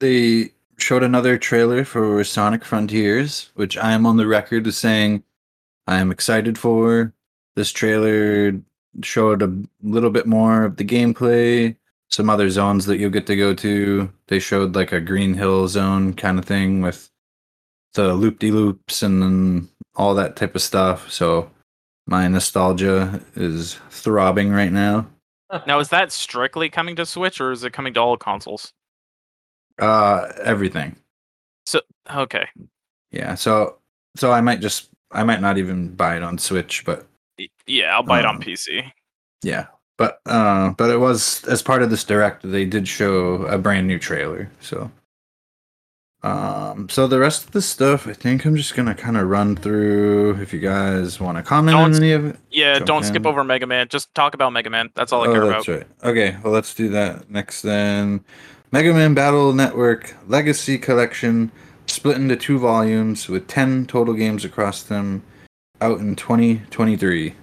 they 0.00 0.52
showed 0.76 1.02
another 1.02 1.38
trailer 1.38 1.84
for 1.84 2.22
Sonic 2.24 2.62
Frontiers, 2.64 3.50
which 3.54 3.78
I 3.78 3.92
am 3.92 4.04
on 4.04 4.18
the 4.18 4.26
record 4.26 4.66
as 4.66 4.76
saying 4.76 5.24
I 5.86 5.98
am 5.98 6.10
excited 6.10 6.58
for. 6.58 7.14
This 7.54 7.72
trailer 7.72 8.52
showed 9.02 9.40
a 9.42 9.56
little 9.82 10.10
bit 10.10 10.26
more 10.26 10.64
of 10.64 10.76
the 10.76 10.84
gameplay, 10.84 11.74
some 12.10 12.30
other 12.30 12.50
zones 12.50 12.86
that 12.86 12.98
you'll 12.98 13.10
get 13.10 13.26
to 13.26 13.36
go 13.36 13.54
to. 13.54 14.10
They 14.28 14.38
showed 14.38 14.74
like 14.74 14.92
a 14.92 15.00
Green 15.00 15.34
Hill 15.34 15.68
zone 15.68 16.14
kind 16.14 16.38
of 16.38 16.44
thing 16.44 16.80
with 16.82 17.10
the 17.94 18.14
loop 18.14 18.38
de 18.38 18.50
loops 18.50 19.02
and 19.02 19.68
all 19.94 20.14
that 20.14 20.36
type 20.36 20.54
of 20.54 20.62
stuff. 20.62 21.10
So 21.10 21.50
my 22.06 22.28
nostalgia 22.28 23.20
is 23.34 23.78
throbbing 23.90 24.50
right 24.50 24.72
now. 24.72 25.06
Now 25.66 25.78
is 25.80 25.88
that 25.90 26.12
strictly 26.12 26.68
coming 26.68 26.96
to 26.96 27.06
Switch 27.06 27.40
or 27.40 27.52
is 27.52 27.64
it 27.64 27.72
coming 27.72 27.94
to 27.94 28.00
all 28.00 28.16
consoles? 28.16 28.72
Uh, 29.78 30.32
everything. 30.42 30.96
So 31.66 31.80
okay, 32.14 32.46
Yeah, 33.10 33.34
so 33.34 33.78
so 34.16 34.32
I 34.32 34.40
might 34.40 34.60
just 34.60 34.88
I 35.10 35.22
might 35.24 35.40
not 35.40 35.58
even 35.58 35.94
buy 35.94 36.16
it 36.16 36.22
on 36.22 36.38
Switch, 36.38 36.84
but 36.84 37.06
yeah, 37.66 37.94
I'll 37.94 38.02
buy 38.02 38.20
it 38.20 38.24
on 38.24 38.36
Um, 38.36 38.42
PC. 38.42 38.90
yeah. 39.42 39.66
But 39.96 40.20
uh 40.26 40.70
but 40.70 40.90
it 40.90 40.98
was 40.98 41.44
as 41.44 41.62
part 41.62 41.82
of 41.82 41.90
this 41.90 42.04
direct 42.04 42.50
they 42.50 42.64
did 42.64 42.86
show 42.86 43.42
a 43.46 43.58
brand 43.58 43.86
new 43.86 43.98
trailer. 43.98 44.50
So 44.60 44.90
um 46.22 46.88
so 46.88 47.06
the 47.06 47.18
rest 47.18 47.44
of 47.44 47.52
the 47.52 47.62
stuff 47.62 48.06
I 48.06 48.12
think 48.12 48.44
I'm 48.44 48.56
just 48.56 48.74
going 48.74 48.88
to 48.88 48.94
kind 48.94 49.16
of 49.16 49.28
run 49.28 49.56
through 49.56 50.40
if 50.40 50.52
you 50.52 50.60
guys 50.60 51.20
want 51.20 51.38
to 51.38 51.42
comment 51.42 51.76
on 51.76 51.92
Don't- 51.92 52.02
any 52.02 52.12
of 52.12 52.26
it. 52.26 52.36
Yeah, 52.50 52.78
don't 52.78 53.04
skip 53.04 53.26
over 53.26 53.44
Mega 53.44 53.66
Man. 53.66 53.88
Just 53.88 54.14
talk 54.14 54.34
about 54.34 54.52
Mega 54.52 54.70
Man. 54.70 54.90
That's 54.94 55.12
all 55.12 55.24
I 55.24 55.28
oh, 55.28 55.32
care 55.32 55.46
that's 55.46 55.68
about. 55.68 55.78
right. 55.78 55.86
Okay, 56.04 56.36
well 56.42 56.52
let's 56.52 56.74
do 56.74 56.88
that 56.90 57.30
next 57.30 57.62
then. 57.62 58.24
Mega 58.72 58.92
Man 58.92 59.14
Battle 59.14 59.52
Network 59.52 60.14
Legacy 60.26 60.76
Collection 60.76 61.50
split 61.86 62.16
into 62.16 62.36
two 62.36 62.58
volumes 62.58 63.28
with 63.28 63.46
10 63.46 63.86
total 63.86 64.14
games 64.14 64.44
across 64.44 64.82
them 64.82 65.22
out 65.80 66.00
in 66.00 66.16
2023. 66.16 67.34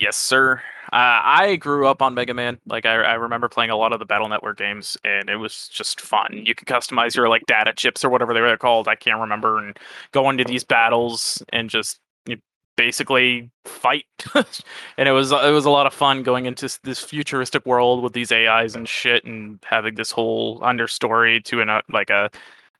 Yes, 0.00 0.16
sir. 0.16 0.62
Uh, 0.92 1.20
I 1.22 1.56
grew 1.56 1.86
up 1.86 2.00
on 2.00 2.14
Mega 2.14 2.32
Man. 2.32 2.58
Like 2.66 2.86
I, 2.86 2.94
I 2.94 3.14
remember 3.14 3.48
playing 3.48 3.70
a 3.70 3.76
lot 3.76 3.92
of 3.92 3.98
the 3.98 4.06
Battle 4.06 4.28
Network 4.28 4.56
games, 4.56 4.96
and 5.04 5.28
it 5.28 5.36
was 5.36 5.68
just 5.68 6.00
fun. 6.00 6.42
You 6.44 6.54
could 6.54 6.66
customize 6.66 7.14
your 7.14 7.28
like 7.28 7.44
data 7.46 7.74
chips 7.76 8.04
or 8.04 8.08
whatever 8.08 8.32
they 8.32 8.40
were 8.40 8.56
called. 8.56 8.88
I 8.88 8.94
can't 8.94 9.20
remember, 9.20 9.58
and 9.58 9.78
go 10.12 10.30
into 10.30 10.44
these 10.44 10.64
battles 10.64 11.42
and 11.52 11.68
just 11.68 12.00
you 12.26 12.38
basically 12.76 13.50
fight. 13.66 14.06
and 14.34 15.08
it 15.08 15.12
was 15.12 15.30
it 15.30 15.52
was 15.52 15.66
a 15.66 15.70
lot 15.70 15.86
of 15.86 15.92
fun 15.92 16.22
going 16.22 16.46
into 16.46 16.78
this 16.84 17.00
futuristic 17.00 17.66
world 17.66 18.02
with 18.02 18.14
these 18.14 18.32
AIs 18.32 18.74
and 18.74 18.88
shit, 18.88 19.24
and 19.24 19.58
having 19.64 19.94
this 19.94 20.10
whole 20.10 20.58
understory 20.60 21.44
to 21.44 21.60
an 21.60 21.68
uh, 21.68 21.82
like 21.92 22.08
a 22.08 22.30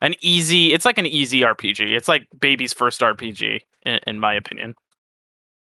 an 0.00 0.14
easy. 0.22 0.72
It's 0.72 0.86
like 0.86 0.96
an 0.96 1.06
easy 1.06 1.40
RPG. 1.42 1.94
It's 1.94 2.08
like 2.08 2.26
baby's 2.40 2.72
first 2.72 3.02
RPG, 3.02 3.60
in, 3.84 4.00
in 4.06 4.18
my 4.18 4.32
opinion. 4.32 4.74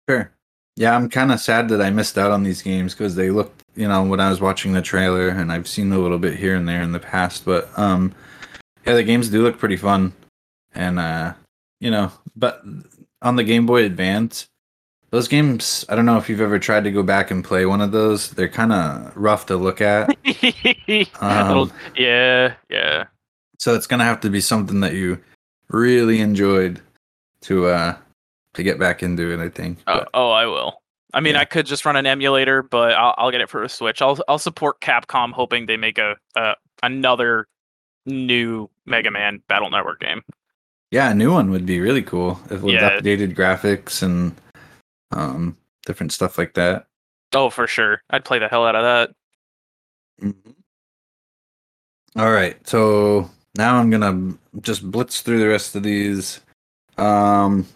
Sure. 0.09 0.36
Yeah, 0.77 0.95
I'm 0.95 1.09
kind 1.09 1.33
of 1.33 1.41
sad 1.41 1.71
that 1.71 1.81
I 1.81 1.89
missed 1.91 2.19
out 2.19 2.31
on 2.31 2.43
these 2.43 2.61
games 2.61 2.93
because 2.93 3.15
they 3.15 3.31
looked, 3.31 3.62
you 3.77 3.89
know, 3.89 4.03
when 4.05 4.21
I 4.21 4.29
was 4.29 4.43
watching 4.43 4.75
the 4.75 4.83
trailer, 4.83 5.29
and 5.29 5.51
I've 5.51 5.67
seen 5.67 5.91
a 5.91 5.99
little 5.99 6.19
bit 6.19 6.37
here 6.37 6.55
and 6.55 6.69
there 6.69 6.83
in 6.83 6.93
the 6.93 7.01
past, 7.01 7.47
but 7.47 7.71
um, 7.79 8.15
yeah, 8.87 8.95
the 8.95 9.03
games 9.03 9.31
do 9.31 9.43
look 9.43 9.59
pretty 9.59 9.77
fun, 9.79 10.12
and 10.75 10.99
uh, 10.99 11.33
you 11.81 11.91
know, 11.91 12.12
but 12.37 12.62
on 13.23 13.37
the 13.37 13.45
Game 13.45 13.65
Boy 13.65 13.85
Advance, 13.85 14.49
those 15.11 15.29
games, 15.29 15.85
I 15.89 15.95
don't 15.97 16.05
know 16.05 16.19
if 16.19 16.29
you've 16.29 16.43
ever 16.43 16.59
tried 16.59 16.85
to 16.85 16.91
go 16.91 17.03
back 17.03 17.31
and 17.31 17.43
play 17.43 17.65
one 17.65 17.81
of 17.81 17.91
those. 17.93 18.31
They're 18.31 18.49
kind 18.49 18.73
of 18.73 19.17
rough 19.17 19.47
to 19.47 19.57
look 19.57 19.81
at. 19.81 20.15
Um, 21.21 21.73
yeah, 21.97 22.55
yeah. 22.71 23.05
so 23.59 23.75
it's 23.75 23.87
gonna 23.87 24.05
have 24.05 24.21
to 24.21 24.31
be 24.31 24.41
something 24.41 24.81
that 24.81 24.93
you 24.93 25.19
really 25.69 26.21
enjoyed 26.21 26.81
to 27.41 27.67
uh 27.67 27.97
to 28.57 28.62
get 28.62 28.79
back 28.79 29.03
into 29.03 29.33
it. 29.33 29.40
I 29.40 29.49
think. 29.49 29.79
Oh, 29.87 30.05
oh, 30.14 30.31
I 30.31 30.47
will. 30.47 30.83
I 31.14 31.21
mean, 31.21 31.35
Yeah. 31.35 31.40
I 31.40 31.45
could 31.45 31.64
just 31.66 31.85
run 31.85 31.97
an 31.97 32.05
emulator, 32.07 32.62
but 32.62 32.92
I'll, 32.92 33.14
I'll 33.16 33.31
get 33.31 33.40
it 33.40 33.49
for 33.49 33.62
a 33.62 33.69
Switch. 33.69 34.03
I'll 34.03 34.19
I'll 34.29 34.38
support 34.38 34.81
Capcom, 34.81 35.33
hoping 35.33 35.66
they 35.66 35.77
make 35.77 35.99
a, 35.99 36.16
a 36.35 36.55
another 36.83 37.47
new 38.05 38.69
Mega 38.85 39.11
Man 39.11 39.40
Battle 39.49 39.71
Network 39.71 40.01
game. 40.01 40.23
Yeah, 40.90 41.11
a 41.11 41.14
new 41.14 41.33
one 41.33 41.51
would 41.51 41.66
be 41.66 41.81
really 41.81 42.03
cool 42.03 42.38
if 42.51 42.61
with 42.62 42.75
Yeah. 42.75 42.99
updated 43.01 43.35
graphics 43.35 44.03
and 44.03 44.35
um 45.12 45.57
different 45.87 46.12
stuff 46.12 46.37
like 46.38 46.55
that. 46.55 46.87
Oh, 47.35 47.51
for 47.51 47.66
sure. 47.66 48.03
I'd 48.11 48.25
play 48.25 48.38
the 48.38 48.49
hell 48.49 48.66
out 48.66 48.77
of 48.77 48.83
that. 50.23 50.35
All 52.16 52.31
right, 52.31 52.57
so 52.66 53.31
now 53.57 53.77
I'm 53.77 53.90
gonna 53.90 54.35
just 54.61 54.88
blitz 54.90 55.21
through 55.21 55.38
the 55.38 55.49
rest 55.49 55.77
of 55.77 55.83
these. 55.83 56.40
Um, 56.97 57.66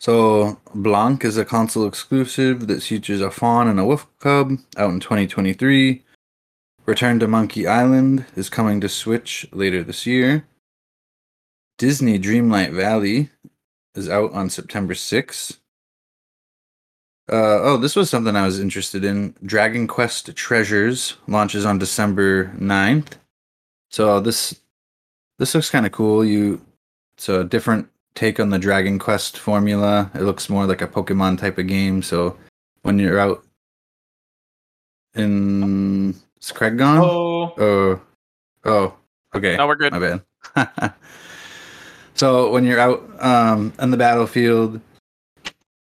so 0.00 0.58
Blanc 0.74 1.26
is 1.26 1.36
a 1.36 1.44
console 1.44 1.86
exclusive 1.86 2.66
that 2.68 2.82
features 2.82 3.20
a 3.20 3.30
fawn 3.30 3.68
and 3.68 3.78
a 3.78 3.84
wolf 3.84 4.06
cub 4.18 4.52
out 4.78 4.90
in 4.90 4.98
2023. 4.98 6.02
Return 6.86 7.20
to 7.20 7.28
Monkey 7.28 7.66
Island 7.66 8.24
is 8.34 8.48
coming 8.48 8.80
to 8.80 8.88
Switch 8.88 9.46
later 9.52 9.84
this 9.84 10.06
year. 10.06 10.46
Disney 11.76 12.18
Dreamlight 12.18 12.74
Valley 12.74 13.28
is 13.94 14.08
out 14.08 14.32
on 14.32 14.48
September 14.48 14.94
6th. 14.94 15.58
Uh, 17.30 17.60
oh, 17.62 17.76
this 17.76 17.94
was 17.94 18.08
something 18.08 18.34
I 18.34 18.46
was 18.46 18.58
interested 18.58 19.04
in. 19.04 19.34
Dragon 19.44 19.86
Quest 19.86 20.34
Treasures 20.34 21.18
launches 21.28 21.66
on 21.66 21.78
December 21.78 22.46
9th. 22.58 23.12
So 23.90 24.18
this 24.18 24.58
this 25.38 25.54
looks 25.54 25.68
kind 25.68 25.84
of 25.84 25.92
cool. 25.92 26.24
You 26.24 26.62
it's 27.16 27.28
a 27.28 27.44
different 27.44 27.89
take 28.14 28.40
on 28.40 28.50
the 28.50 28.58
Dragon 28.58 28.98
Quest 28.98 29.38
formula. 29.38 30.10
It 30.14 30.22
looks 30.22 30.48
more 30.48 30.66
like 30.66 30.82
a 30.82 30.88
Pokemon 30.88 31.38
type 31.38 31.58
of 31.58 31.66
game. 31.66 32.02
So 32.02 32.36
when 32.82 32.98
you're 32.98 33.18
out 33.18 33.44
in 35.14 36.14
is 36.40 36.52
Craig 36.52 36.78
gone? 36.78 36.98
Oh, 36.98 37.52
Oh, 37.58 38.00
oh, 38.64 38.94
okay. 39.34 39.56
No, 39.56 39.66
we're 39.66 39.76
good. 39.76 39.92
My 39.92 39.98
bad. 39.98 40.94
so 42.14 42.50
when 42.50 42.64
you're 42.64 42.80
out 42.80 43.02
um, 43.22 43.72
on 43.78 43.90
the 43.90 43.96
battlefield, 43.96 44.80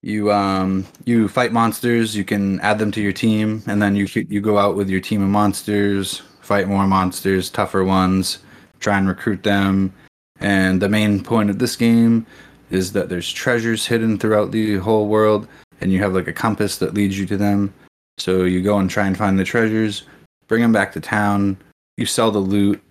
you 0.02 0.32
um, 0.32 0.86
you 1.06 1.28
fight 1.28 1.52
monsters. 1.52 2.16
You 2.16 2.24
can 2.24 2.60
add 2.62 2.78
them 2.78 2.92
to 2.92 3.02
your 3.02 3.14
team, 3.14 3.64
and 3.68 3.82
then 3.82 3.96
you 3.96 4.08
you 4.14 4.40
go 4.42 4.58
out 4.58 4.76
with 4.76 4.90
your 4.90 5.02
team 5.02 5.24
of 5.24 5.30
monsters, 5.30 6.22
fight 6.42 6.68
more 6.68 6.86
monsters, 6.86 7.50
tougher 7.50 7.84
ones, 7.84 8.40
try 8.80 8.98
and 8.98 9.08
recruit 9.08 9.42
them. 9.44 9.92
And 10.40 10.82
the 10.82 10.90
main 10.90 11.24
point 11.24 11.50
of 11.50 11.60
this 11.60 11.76
game 11.76 12.26
is 12.70 12.92
that 12.94 13.10
there's 13.10 13.32
treasures 13.32 13.86
hidden 13.86 14.18
throughout 14.18 14.52
the 14.52 14.78
whole 14.78 15.08
world, 15.08 15.48
and 15.82 15.92
you 15.92 16.00
have 16.00 16.14
like 16.14 16.28
a 16.28 16.34
compass 16.34 16.78
that 16.80 16.94
leads 16.94 17.18
you 17.18 17.26
to 17.28 17.38
them. 17.38 17.74
So 18.18 18.44
you 18.44 18.62
go 18.62 18.78
and 18.78 18.90
try 18.90 19.08
and 19.08 19.18
find 19.18 19.38
the 19.38 19.44
treasures, 19.44 20.04
bring 20.48 20.62
them 20.62 20.72
back 20.72 20.92
to 20.94 21.02
town. 21.02 21.58
You 21.98 22.06
sell 22.06 22.32
the 22.32 22.40
loot, 22.40 22.82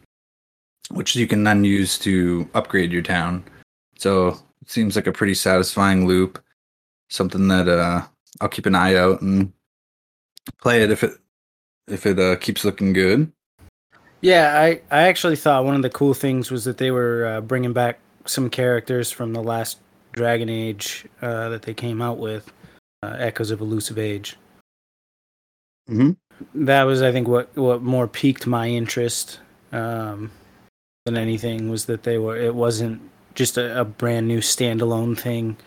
which 0.90 1.16
you 1.16 1.26
can 1.26 1.44
then 1.44 1.64
use 1.64 1.98
to 2.00 2.48
upgrade 2.54 2.92
your 2.92 3.02
town. 3.02 3.44
So 3.98 4.28
it 4.28 4.70
seems 4.70 4.96
like 4.96 5.06
a 5.06 5.12
pretty 5.12 5.34
satisfying 5.34 6.06
loop. 6.06 6.42
Something 7.10 7.48
that 7.48 7.68
uh, 7.68 8.02
I'll 8.40 8.48
keep 8.48 8.66
an 8.66 8.74
eye 8.74 8.96
out 8.96 9.20
and 9.20 9.52
play 10.60 10.82
it 10.82 10.90
if 10.90 11.04
it 11.04 11.12
if 11.86 12.06
it 12.06 12.18
uh, 12.18 12.36
keeps 12.36 12.64
looking 12.64 12.92
good. 12.92 13.30
Yeah, 14.24 14.58
I, 14.58 14.80
I 14.90 15.02
actually 15.02 15.36
thought 15.36 15.66
one 15.66 15.76
of 15.76 15.82
the 15.82 15.90
cool 15.90 16.14
things 16.14 16.50
was 16.50 16.64
that 16.64 16.78
they 16.78 16.90
were 16.90 17.26
uh, 17.26 17.40
bringing 17.42 17.74
back 17.74 17.98
some 18.24 18.48
characters 18.48 19.10
from 19.10 19.34
the 19.34 19.42
last 19.42 19.80
Dragon 20.12 20.48
Age 20.48 21.04
uh, 21.20 21.50
that 21.50 21.60
they 21.60 21.74
came 21.74 22.00
out 22.00 22.16
with, 22.16 22.50
uh, 23.02 23.16
Echoes 23.18 23.50
of 23.50 23.60
Elusive 23.60 23.98
Age. 23.98 24.38
Mm-hmm. 25.90 26.64
that 26.64 26.84
was 26.84 27.02
I 27.02 27.12
think 27.12 27.28
what 27.28 27.54
what 27.54 27.82
more 27.82 28.08
piqued 28.08 28.46
my 28.46 28.68
interest 28.68 29.40
um, 29.72 30.30
than 31.04 31.18
anything 31.18 31.68
was 31.68 31.84
that 31.84 32.04
they 32.04 32.16
were 32.16 32.38
it 32.38 32.54
wasn't 32.54 33.02
just 33.34 33.58
a, 33.58 33.78
a 33.78 33.84
brand 33.84 34.26
new 34.26 34.38
standalone 34.38 35.18
thing. 35.18 35.58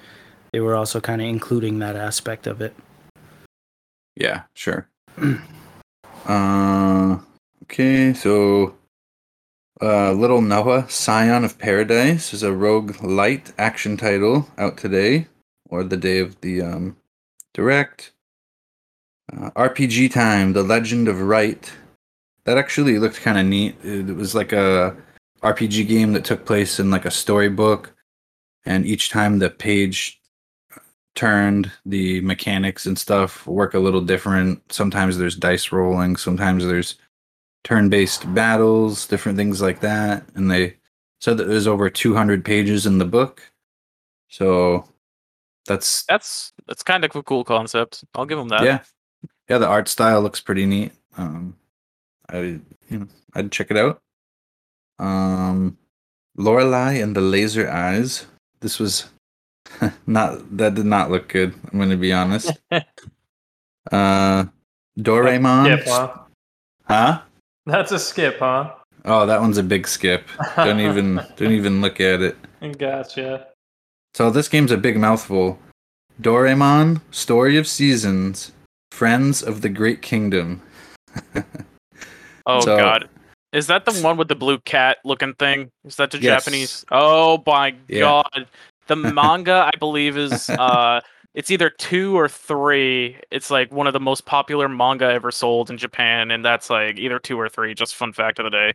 They 0.52 0.62
were 0.62 0.76
also 0.76 1.00
kind 1.00 1.22
of 1.22 1.28
including 1.28 1.78
that 1.80 1.96
aspect 1.96 2.48
of 2.48 2.62
it. 2.62 2.76
Yeah, 4.16 4.46
sure. 4.56 4.90
uh, 6.26 7.20
okay, 7.70 8.14
so 8.14 8.76
uh, 9.82 10.12
Little 10.14 10.42
Noah, 10.42 10.90
Scion 10.90 11.44
of 11.44 11.60
Paradise 11.60 12.34
is 12.34 12.44
a 12.44 12.54
rogue 12.54 13.02
light 13.04 13.52
action 13.58 13.98
title 13.98 14.48
out 14.58 14.78
today 14.78 15.28
or 15.70 15.84
the 15.84 15.98
day 15.98 16.20
of 16.20 16.40
the 16.42 16.62
um, 16.62 16.98
direct. 17.54 18.14
Uh, 19.34 19.52
RPG 19.52 20.14
Time, 20.14 20.54
The 20.54 20.64
Legend 20.64 21.10
of 21.10 21.20
Wright. 21.20 21.72
That 22.46 22.58
actually 22.58 22.98
looked 22.98 23.22
kind 23.22 23.38
of 23.38 23.46
neat. 23.46 23.76
It 23.84 24.16
was 24.16 24.34
like 24.34 24.54
a 24.54 24.96
RPG 25.44 25.90
game 25.90 26.14
that 26.14 26.24
took 26.24 26.46
place 26.46 26.80
in 26.80 26.90
like 26.90 27.04
a 27.04 27.12
storybook, 27.12 27.94
and 28.66 28.86
each 28.86 29.10
time 29.10 29.40
the 29.40 29.50
page 29.50 30.22
turned, 31.16 31.70
the 31.86 32.22
mechanics 32.22 32.86
and 32.86 32.98
stuff 32.98 33.46
work 33.46 33.74
a 33.74 33.80
little 33.80 34.00
different. 34.00 34.62
Sometimes 34.72 35.18
there's 35.18 35.36
dice 35.36 35.74
rolling, 35.74 36.16
sometimes 36.16 36.66
there's 36.66 36.96
turn-based 37.68 38.34
battles, 38.34 39.06
different 39.08 39.38
things 39.38 39.62
like 39.62 39.82
that. 39.82 40.24
And 40.36 40.50
they 40.50 40.78
said 41.20 41.36
that 41.36 41.50
there's 41.50 41.68
over 41.68 41.90
200 41.90 42.46
pages 42.46 42.86
in 42.86 42.98
the 42.98 43.04
book. 43.04 43.42
So 44.30 44.88
that's 45.66 46.04
That's 46.04 46.54
that's 46.66 46.82
kind 46.82 47.04
of 47.04 47.14
a 47.14 47.24
cool 47.24 47.44
concept. 47.44 48.06
I'll 48.16 48.26
give 48.26 48.38
them 48.38 48.48
that. 48.50 48.64
yeah, 48.64 48.80
yeah. 49.50 49.58
The 49.58 49.68
art 49.68 49.90
style 49.90 50.22
looks 50.22 50.40
pretty 50.40 50.66
neat. 50.66 50.94
Um, 51.18 51.58
I 52.30 52.38
you 52.38 53.00
know 53.00 53.08
I'd 53.34 53.52
check 53.52 53.70
it 53.70 53.76
out. 53.76 54.02
Um, 54.98 55.78
Lorelai 56.38 57.04
and 57.04 57.16
the 57.16 57.22
Laser 57.22 57.70
Eyes. 57.70 58.28
This 58.62 58.80
was 58.80 59.10
not 60.08 60.58
that 60.58 60.76
did 60.76 60.86
not 60.86 61.12
look 61.12 61.28
good. 61.28 61.54
I'm 61.72 61.78
going 61.78 61.90
to 61.90 61.98
be 61.98 62.14
honest. 62.14 62.52
uh, 63.92 64.46
Doraemon. 64.98 65.82
Skip, 65.82 66.28
huh? 66.86 67.22
Huh? 67.68 67.72
That's 67.78 67.92
a 67.92 68.00
skip, 68.00 68.40
huh? 68.40 68.74
Oh, 69.06 69.26
that 69.26 69.42
one's 69.42 69.58
a 69.58 69.64
big 69.64 69.88
skip. 69.88 70.24
Don't 70.56 70.80
even 70.80 71.16
don't 71.36 71.52
even 71.52 71.82
look 71.82 72.00
at 72.02 72.22
it. 72.22 72.38
Gotcha. 72.78 73.48
So 74.16 74.30
this 74.30 74.48
game's 74.50 74.72
a 74.72 74.78
big 74.78 74.98
mouthful. 74.98 75.60
Doraemon, 76.22 77.02
Story 77.12 77.58
of 77.58 77.68
Seasons, 77.68 78.52
Friends 78.92 79.44
of 79.44 79.62
the 79.62 79.70
Great 79.70 80.02
Kingdom. 80.02 80.62
Oh 82.50 82.62
So- 82.62 82.78
god. 82.78 83.10
Is 83.54 83.68
that 83.68 83.86
the 83.86 83.94
one 84.02 84.18
with 84.18 84.28
the 84.28 84.36
blue 84.36 84.60
cat 84.60 84.98
looking 85.06 85.34
thing? 85.34 85.70
Is 85.86 85.96
that 85.98 86.12
the 86.12 86.20
Yes. 86.20 86.44
Japanese? 86.46 86.86
Oh 86.92 87.42
my 87.46 87.76
Yeah. 87.90 88.00
god. 88.02 88.48
The 88.88 88.96
manga 89.20 89.70
I 89.74 89.78
believe 89.78 90.18
is 90.18 90.50
uh 90.50 91.02
it's 91.34 91.52
either 91.52 91.70
2 91.70 92.18
or 92.18 92.28
3. 92.28 93.18
It's 93.32 93.52
like 93.52 93.72
one 93.72 93.88
of 93.88 93.94
the 93.94 94.00
most 94.00 94.26
popular 94.26 94.68
manga 94.68 95.06
ever 95.06 95.32
sold 95.32 95.70
in 95.70 95.78
Japan 95.78 96.32
and 96.32 96.44
that's 96.44 96.70
like 96.70 96.98
either 96.98 97.20
2 97.20 97.40
or 97.40 97.50
3. 97.50 97.74
Just 97.76 97.96
fun 97.96 98.14
fact 98.14 98.40
of 98.40 98.46
the 98.46 98.50
day. 98.50 98.74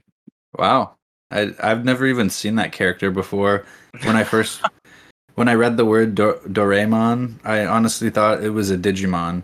Wow. 0.57 0.95
I 1.31 1.55
I've 1.61 1.85
never 1.85 2.07
even 2.07 2.31
seen 2.31 2.57
that 2.57 2.73
character 2.73 3.11
before. 3.11 3.65
When 4.03 4.17
I 4.17 4.25
first 4.25 4.62
when 5.35 5.49
I 5.49 5.55
read 5.55 5.77
the 5.77 5.85
word 5.85 6.15
Do- 6.15 6.41
Doraemon, 6.47 7.41
I 7.45 7.67
honestly 7.67 8.11
thought 8.11 8.45
it 8.45 8.51
was 8.51 8.71
a 8.71 8.79
Digimon. 8.79 9.43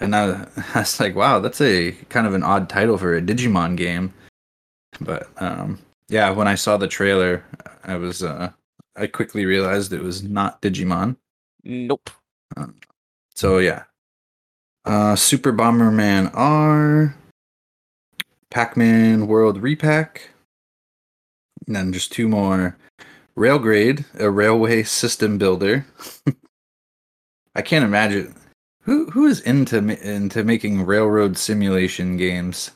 And 0.00 0.14
I, 0.14 0.46
I 0.74 0.80
was 0.80 1.00
like, 1.00 1.16
wow, 1.16 1.40
that's 1.40 1.60
a 1.60 1.92
kind 2.08 2.26
of 2.26 2.34
an 2.34 2.42
odd 2.42 2.68
title 2.68 2.98
for 2.98 3.16
a 3.16 3.22
Digimon 3.22 3.76
game. 3.76 4.12
But 5.00 5.28
um 5.38 5.78
yeah, 6.08 6.30
when 6.30 6.48
I 6.48 6.54
saw 6.54 6.76
the 6.76 6.88
trailer, 6.88 7.44
I 7.84 7.96
was 7.96 8.22
uh 8.22 8.52
I 8.96 9.06
quickly 9.06 9.44
realized 9.44 9.92
it 9.92 10.02
was 10.02 10.22
not 10.22 10.60
Digimon. 10.60 11.16
Nope. 11.64 12.10
So 13.34 13.58
yeah. 13.58 13.84
Uh 14.84 15.16
Super 15.16 15.52
Bomberman 15.52 16.30
R 16.34 17.14
Pac-Man 18.50 19.26
World 19.26 19.58
Re-PAC. 19.58 20.30
And 21.66 21.76
then 21.76 21.92
just 21.92 22.12
two 22.12 22.28
more. 22.28 22.76
Railgrade, 23.36 24.04
a 24.18 24.30
railway 24.30 24.82
system 24.82 25.38
builder. 25.38 25.86
I 27.54 27.62
can't 27.62 27.84
imagine 27.84 28.34
who 28.82 29.10
who 29.10 29.26
is 29.26 29.40
into 29.40 29.78
into 29.78 30.44
making 30.44 30.86
railroad 30.86 31.36
simulation 31.36 32.16
games. 32.16 32.70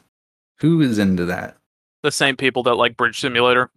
Who 0.59 0.81
is 0.81 0.99
into 0.99 1.25
that? 1.25 1.57
The 2.03 2.13
same 2.13 2.37
people 2.37 2.63
that 2.65 2.75
like 2.75 2.97
Bridge 2.97 3.21
Simulator. 3.21 3.71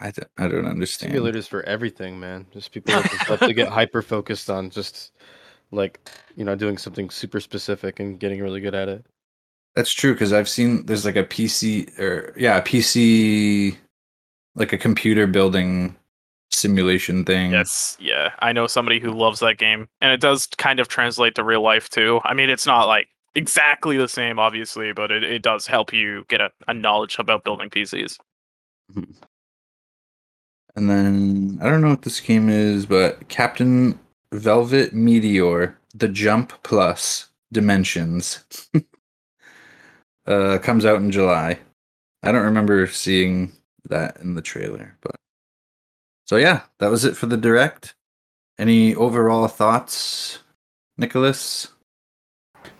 I 0.00 0.10
don't, 0.10 0.28
I 0.38 0.48
don't 0.48 0.66
understand. 0.66 1.12
Simulators 1.12 1.48
for 1.48 1.62
everything, 1.62 2.18
man. 2.20 2.46
Just 2.52 2.72
people 2.72 2.94
that 2.94 3.10
just 3.10 3.30
love 3.30 3.40
to 3.40 3.54
get 3.54 3.68
hyper 3.68 4.02
focused 4.02 4.50
on 4.50 4.70
just 4.70 5.12
like 5.72 6.08
you 6.36 6.44
know 6.44 6.54
doing 6.54 6.78
something 6.78 7.10
super 7.10 7.40
specific 7.40 8.00
and 8.00 8.18
getting 8.18 8.42
really 8.42 8.60
good 8.60 8.74
at 8.74 8.88
it. 8.88 9.06
That's 9.74 9.92
true 9.92 10.14
because 10.14 10.32
I've 10.32 10.48
seen 10.48 10.86
there's 10.86 11.04
like 11.04 11.16
a 11.16 11.24
PC 11.24 11.98
or 11.98 12.34
yeah, 12.36 12.58
a 12.58 12.62
PC 12.62 13.76
like 14.54 14.72
a 14.72 14.78
computer 14.78 15.26
building 15.26 15.96
simulation 16.50 17.24
thing. 17.24 17.52
Yes, 17.52 17.96
yeah. 18.00 18.30
I 18.40 18.52
know 18.52 18.66
somebody 18.66 19.00
who 19.00 19.12
loves 19.12 19.40
that 19.40 19.58
game, 19.58 19.88
and 20.00 20.12
it 20.12 20.20
does 20.20 20.46
kind 20.56 20.80
of 20.80 20.88
translate 20.88 21.34
to 21.34 21.44
real 21.44 21.62
life 21.62 21.88
too. 21.88 22.20
I 22.24 22.34
mean, 22.34 22.50
it's 22.50 22.66
not 22.66 22.86
like 22.86 23.08
exactly 23.34 23.96
the 23.96 24.08
same, 24.08 24.38
obviously, 24.38 24.92
but 24.92 25.10
it, 25.10 25.22
it 25.22 25.42
does 25.42 25.66
help 25.66 25.92
you 25.92 26.24
get 26.28 26.40
a, 26.40 26.50
a 26.68 26.74
knowledge 26.74 27.18
about 27.18 27.44
building 27.44 27.70
PCs. 27.70 28.18
And 30.76 30.90
then 30.90 31.58
I 31.62 31.70
don't 31.70 31.80
know 31.80 31.88
what 31.88 32.02
this 32.02 32.20
game 32.20 32.50
is, 32.50 32.84
but 32.84 33.28
Captain 33.28 33.98
Velvet 34.32 34.92
Meteor, 34.92 35.76
The 35.94 36.08
Jump 36.08 36.52
Plus 36.62 37.28
Dimensions. 37.50 38.44
uh 40.26 40.58
comes 40.58 40.84
out 40.84 41.00
in 41.00 41.10
July. 41.10 41.58
I 42.22 42.32
don't 42.32 42.44
remember 42.44 42.86
seeing 42.88 43.52
that 43.88 44.18
in 44.20 44.34
the 44.34 44.42
trailer, 44.42 44.96
but 45.00 45.16
so 46.26 46.36
yeah, 46.36 46.62
that 46.78 46.90
was 46.90 47.04
it 47.04 47.16
for 47.16 47.26
the 47.26 47.36
direct. 47.36 47.94
Any 48.58 48.94
overall 48.94 49.48
thoughts, 49.48 50.40
Nicholas? 50.98 51.68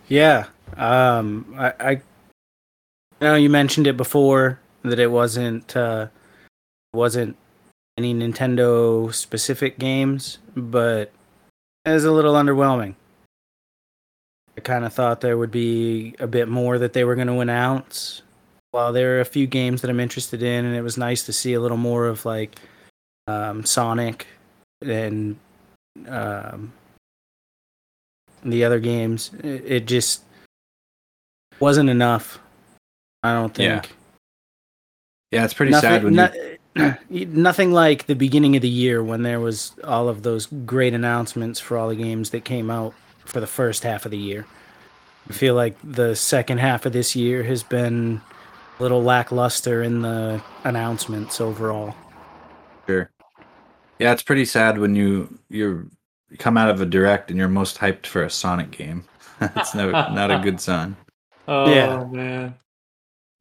Yeah. 0.07 0.47
Um 0.75 1.55
I, 1.57 1.73
I 1.79 1.89
I 1.89 3.25
know 3.25 3.35
you 3.35 3.49
mentioned 3.49 3.87
it 3.87 3.97
before 3.97 4.59
that 4.83 4.99
it 4.99 5.09
wasn't 5.09 5.75
uh 5.75 6.07
wasn't 6.93 7.37
any 7.97 8.13
Nintendo 8.13 9.13
specific 9.13 9.79
games, 9.79 10.37
but 10.55 11.11
it 11.85 11.91
was 11.91 12.05
a 12.05 12.11
little 12.11 12.35
underwhelming. 12.35 12.95
I 14.57 14.61
kind 14.61 14.85
of 14.85 14.93
thought 14.93 15.21
there 15.21 15.37
would 15.37 15.51
be 15.51 16.15
a 16.19 16.27
bit 16.27 16.47
more 16.47 16.77
that 16.79 16.93
they 16.93 17.03
were 17.03 17.15
going 17.15 17.27
to 17.27 17.39
announce. 17.39 18.21
While 18.71 18.91
there 18.93 19.17
are 19.17 19.21
a 19.21 19.25
few 19.25 19.47
games 19.47 19.81
that 19.81 19.89
I'm 19.89 19.99
interested 19.99 20.43
in, 20.43 20.65
and 20.65 20.75
it 20.75 20.81
was 20.81 20.97
nice 20.97 21.23
to 21.23 21.33
see 21.33 21.53
a 21.53 21.59
little 21.59 21.77
more 21.77 22.07
of 22.07 22.25
like 22.25 22.59
um, 23.27 23.63
Sonic 23.65 24.27
and 24.81 25.37
um, 26.07 26.73
the 28.43 28.63
other 28.63 28.79
games. 28.79 29.31
It, 29.43 29.63
it 29.65 29.85
just 29.87 30.23
wasn't 31.59 31.89
enough. 31.89 32.39
I 33.23 33.33
don't 33.33 33.53
think. 33.53 33.89
Yeah, 35.31 35.39
yeah 35.39 35.45
it's 35.45 35.53
pretty 35.53 35.73
sad 35.73 36.03
when 36.03 36.13
no- 36.13 36.31
you 36.33 36.56
nothing 37.09 37.71
like 37.71 38.05
the 38.07 38.15
beginning 38.15 38.55
of 38.55 38.61
the 38.61 38.69
year 38.69 39.03
when 39.03 39.23
there 39.23 39.39
was 39.39 39.73
all 39.83 40.09
of 40.09 40.23
those 40.23 40.47
great 40.47 40.93
announcements 40.93 41.59
for 41.59 41.77
all 41.77 41.89
the 41.89 41.95
games 41.95 42.31
that 42.31 42.45
came 42.45 42.69
out 42.71 42.95
for 43.25 43.39
the 43.39 43.47
first 43.47 43.83
half 43.83 44.05
of 44.05 44.11
the 44.11 44.17
year. 44.17 44.47
I 45.29 45.33
feel 45.33 45.55
like 45.55 45.77
the 45.83 46.15
second 46.15 46.59
half 46.59 46.85
of 46.85 46.93
this 46.93 47.15
year 47.15 47.43
has 47.43 47.63
been 47.63 48.21
a 48.79 48.83
little 48.83 49.03
lackluster 49.03 49.83
in 49.83 50.01
the 50.01 50.43
announcements 50.63 51.41
overall. 51.41 51.95
Sure. 52.87 53.11
Yeah, 53.99 54.13
it's 54.13 54.23
pretty 54.23 54.45
sad 54.45 54.77
when 54.79 54.95
you 54.95 55.39
you 55.49 55.91
come 56.39 56.57
out 56.57 56.69
of 56.69 56.81
a 56.81 56.85
direct 56.85 57.29
and 57.29 57.39
you're 57.39 57.47
most 57.49 57.77
hyped 57.79 58.05
for 58.07 58.23
a 58.23 58.29
Sonic 58.29 58.71
game. 58.71 59.09
It's 59.55 59.75
no 59.75 59.97
not 60.07 60.31
a 60.31 60.37
good 60.37 60.59
sign. 60.61 60.97
Oh 61.47 61.57
Yeah. 61.63 62.05
man. 62.05 62.55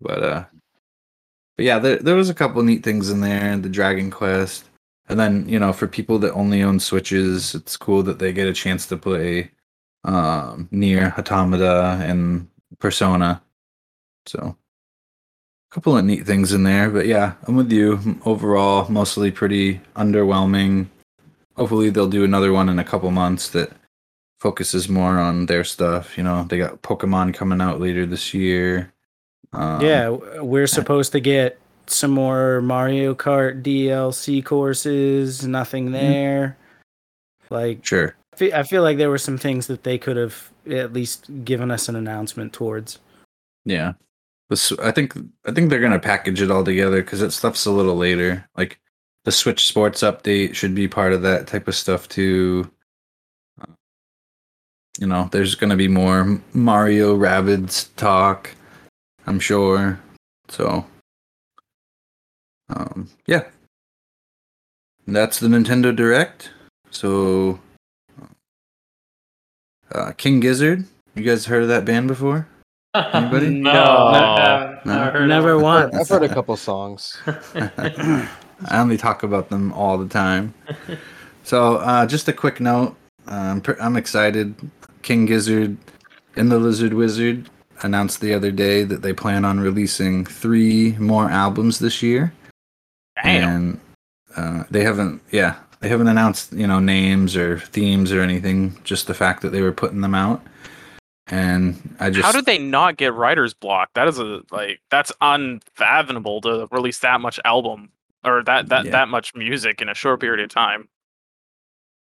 But 0.01 0.23
uh 0.23 0.45
but 1.57 1.65
yeah, 1.65 1.79
there 1.79 1.97
there 1.99 2.15
was 2.15 2.31
a 2.31 2.35
couple 2.35 2.63
neat 2.63 2.85
things 2.85 3.11
in 3.11 3.21
there, 3.21 3.57
the 3.57 3.69
Dragon 3.69 4.11
Quest. 4.11 4.65
And 5.09 5.21
then, 5.21 5.49
you 5.49 5.59
know, 5.59 5.73
for 5.73 5.87
people 5.87 6.19
that 6.21 6.33
only 6.33 6.63
own 6.63 6.81
Switches, 6.81 7.55
it's 7.55 7.77
cool 7.77 8.03
that 8.03 8.19
they 8.19 8.33
get 8.33 8.49
a 8.49 8.53
chance 8.53 8.87
to 8.87 8.97
play 8.97 9.51
um 10.05 10.69
NieR 10.73 11.17
Automata 11.19 11.99
and 12.03 12.49
Persona. 12.79 13.43
So 14.27 14.57
a 15.71 15.75
couple 15.75 15.97
of 15.97 16.05
neat 16.05 16.27
things 16.27 16.53
in 16.53 16.63
there, 16.63 16.91
but 16.91 17.07
yeah, 17.07 17.35
I'm 17.47 17.57
with 17.57 17.73
you. 17.73 18.21
Overall, 18.25 18.89
mostly 18.91 19.31
pretty 19.31 19.81
underwhelming. 19.97 20.87
Hopefully 21.57 21.91
they'll 21.91 22.09
do 22.09 22.25
another 22.25 22.53
one 22.53 22.69
in 22.69 22.79
a 22.79 22.85
couple 22.85 23.11
months 23.11 23.49
that 23.51 23.73
focuses 24.41 24.89
more 24.89 25.19
on 25.19 25.47
their 25.47 25.65
stuff. 25.65 26.17
You 26.19 26.25
know, 26.25 26.45
they 26.45 26.59
got 26.59 26.83
Pokemon 26.83 27.35
coming 27.35 27.61
out 27.61 27.81
later 27.81 28.07
this 28.07 28.35
year. 28.35 28.93
Um, 29.53 29.81
yeah, 29.81 30.11
we're 30.11 30.67
supposed 30.67 31.13
to 31.13 31.21
get 31.21 31.59
some 31.87 32.11
more 32.11 32.61
Mario 32.61 33.15
Kart 33.15 33.63
DLC 33.63 34.45
courses. 34.45 35.47
Nothing 35.47 35.93
there. 35.93 36.57
Like 37.51 37.85
sure. 37.85 38.17
I 38.33 38.37
fe- 38.37 38.53
I 38.53 38.63
feel 38.63 38.83
like 38.83 38.99
there 38.99 39.11
were 39.11 39.19
some 39.19 39.39
things 39.39 39.67
that 39.69 39.85
they 39.85 39.99
could 39.99 40.17
have 40.17 40.51
at 40.71 40.93
least 40.93 41.31
given 41.45 41.71
us 41.71 41.89
an 41.89 41.97
announcement 41.97 42.53
towards. 42.53 42.99
Yeah. 43.65 43.95
This, 44.49 44.73
I 44.73 44.93
think 44.93 45.17
I 45.45 45.53
think 45.53 45.71
they're 45.71 45.81
gonna 45.81 45.99
package 45.99 46.41
it 46.41 46.51
all 46.51 46.65
together 46.65 47.03
because 47.03 47.21
that 47.21 47.33
stuff's 47.33 47.67
a 47.67 47.71
little 47.71 47.97
later. 47.97 48.49
Like 48.57 48.81
the 49.25 49.33
Switch 49.33 49.67
Sports 49.67 50.03
update 50.03 50.55
should 50.55 50.75
be 50.75 50.87
part 50.87 51.13
of 51.13 51.23
that 51.23 51.47
type 51.47 51.67
of 51.67 51.75
stuff 51.75 52.09
too. 52.09 52.71
You 54.99 55.07
know, 55.07 55.29
there's 55.33 55.55
gonna 55.55 55.77
be 55.77 55.89
more 55.89 56.41
Mario 56.53 57.17
Rabbids 57.17 57.89
talk, 57.97 58.51
I'm 59.27 59.41
sure. 59.41 59.99
So, 60.49 60.87
um, 62.69 63.09
yeah, 63.27 63.45
that's 65.07 65.41
the 65.41 65.49
Nintendo 65.49 65.95
Direct. 65.95 66.51
So, 66.91 67.61
uh, 69.93 70.13
King 70.17 70.41
Gizzard, 70.41 70.85
you 71.15 71.23
guys 71.25 71.47
heard 71.47 71.63
of 71.63 71.69
that 71.69 71.85
band 71.85 72.09
before? 72.09 72.47
Anybody? 72.95 73.51
no, 73.51 73.73
No. 73.73 74.13
never, 74.13 74.81
No. 74.85 74.95
never 74.95 75.11
heard 75.19 75.29
Never 75.29 75.59
once. 75.59 75.95
I've 75.95 76.09
heard 76.09 76.23
a 76.23 76.33
couple 76.33 76.57
songs. 76.57 77.17
I 77.27 78.29
only 78.79 78.97
talk 78.97 79.23
about 79.23 79.51
them 79.51 79.73
all 79.73 79.99
the 79.99 80.09
time. 80.09 80.55
So, 81.43 81.77
uh, 81.77 82.07
just 82.07 82.29
a 82.29 82.33
quick 82.33 82.61
note. 82.61 82.97
Um, 83.27 83.61
pr- 83.61 83.81
I'm 83.81 83.97
excited. 83.97 84.55
King 85.03 85.27
Gizzard 85.27 85.77
and 86.37 86.51
the 86.51 86.59
Lizard 86.59 86.95
Wizard 86.95 87.51
announced 87.83 88.21
the 88.21 88.35
other 88.35 88.51
day 88.51 88.83
that 88.85 89.03
they 89.03 89.13
plan 89.13 89.45
on 89.45 89.61
releasing 89.61 90.25
three 90.25 90.93
more 90.99 91.31
albums 91.31 91.79
this 91.79 92.03
year. 92.03 92.33
Damn. 93.23 93.49
And 93.49 93.81
uh, 94.37 94.65
they 94.71 94.85
haven't, 94.85 95.23
yeah, 95.31 95.57
they 95.81 95.89
haven't 95.89 96.09
announced, 96.09 96.53
you 96.53 96.67
know, 96.67 96.79
names 96.81 97.37
or 97.37 97.59
themes 97.61 98.13
or 98.13 98.21
anything. 98.21 98.79
Just 98.85 99.07
the 99.07 99.15
fact 99.15 99.43
that 99.43 99.51
they 99.51 99.63
were 99.63 99.73
putting 99.73 100.01
them 100.01 100.15
out. 100.15 100.43
And 101.29 101.97
I 101.99 102.11
just, 102.11 102.25
How 102.25 102.31
did 102.33 102.47
they 102.47 102.59
not 102.59 102.97
get 102.97 103.13
writer's 103.13 103.53
block? 103.53 103.91
That 103.95 104.07
is 104.07 104.19
a 104.19 104.43
like 104.53 104.81
that's 104.91 105.11
unfathomable 105.21 106.41
to 106.43 106.69
release 106.71 107.01
that 107.01 107.21
much 107.21 107.41
album 107.45 107.91
or 108.25 108.45
that 108.45 108.69
that 108.69 108.85
Yeah. 108.85 108.91
that 108.93 109.09
much 109.09 109.35
music 109.35 109.83
in 109.83 109.89
a 109.89 109.95
short 109.95 110.21
period 110.21 110.41
of 110.45 110.51
time. 110.51 110.89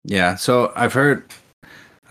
Yeah, 0.04 0.34
so 0.34 0.72
I've 0.74 0.92
heard. 0.92 1.24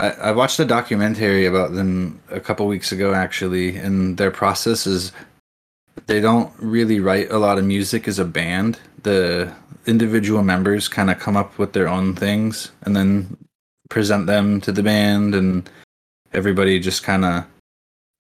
I, 0.01 0.09
I 0.09 0.31
watched 0.31 0.59
a 0.59 0.65
documentary 0.65 1.45
about 1.45 1.73
them 1.73 2.19
a 2.31 2.39
couple 2.39 2.65
weeks 2.65 2.91
ago, 2.91 3.13
actually, 3.13 3.77
and 3.77 4.17
their 4.17 4.31
process 4.31 4.87
is 4.87 5.11
they 6.07 6.19
don't 6.19 6.51
really 6.57 6.99
write 6.99 7.31
a 7.31 7.37
lot 7.37 7.59
of 7.59 7.65
music 7.65 8.07
as 8.07 8.17
a 8.17 8.25
band. 8.25 8.79
The 9.03 9.53
individual 9.85 10.41
members 10.41 10.87
kind 10.87 11.11
of 11.11 11.19
come 11.19 11.37
up 11.37 11.57
with 11.59 11.73
their 11.73 11.87
own 11.87 12.15
things 12.15 12.71
and 12.81 12.95
then 12.95 13.37
present 13.89 14.25
them 14.25 14.59
to 14.61 14.71
the 14.71 14.81
band, 14.81 15.35
and 15.35 15.69
everybody 16.33 16.79
just 16.79 17.03
kind 17.03 17.23
of 17.23 17.45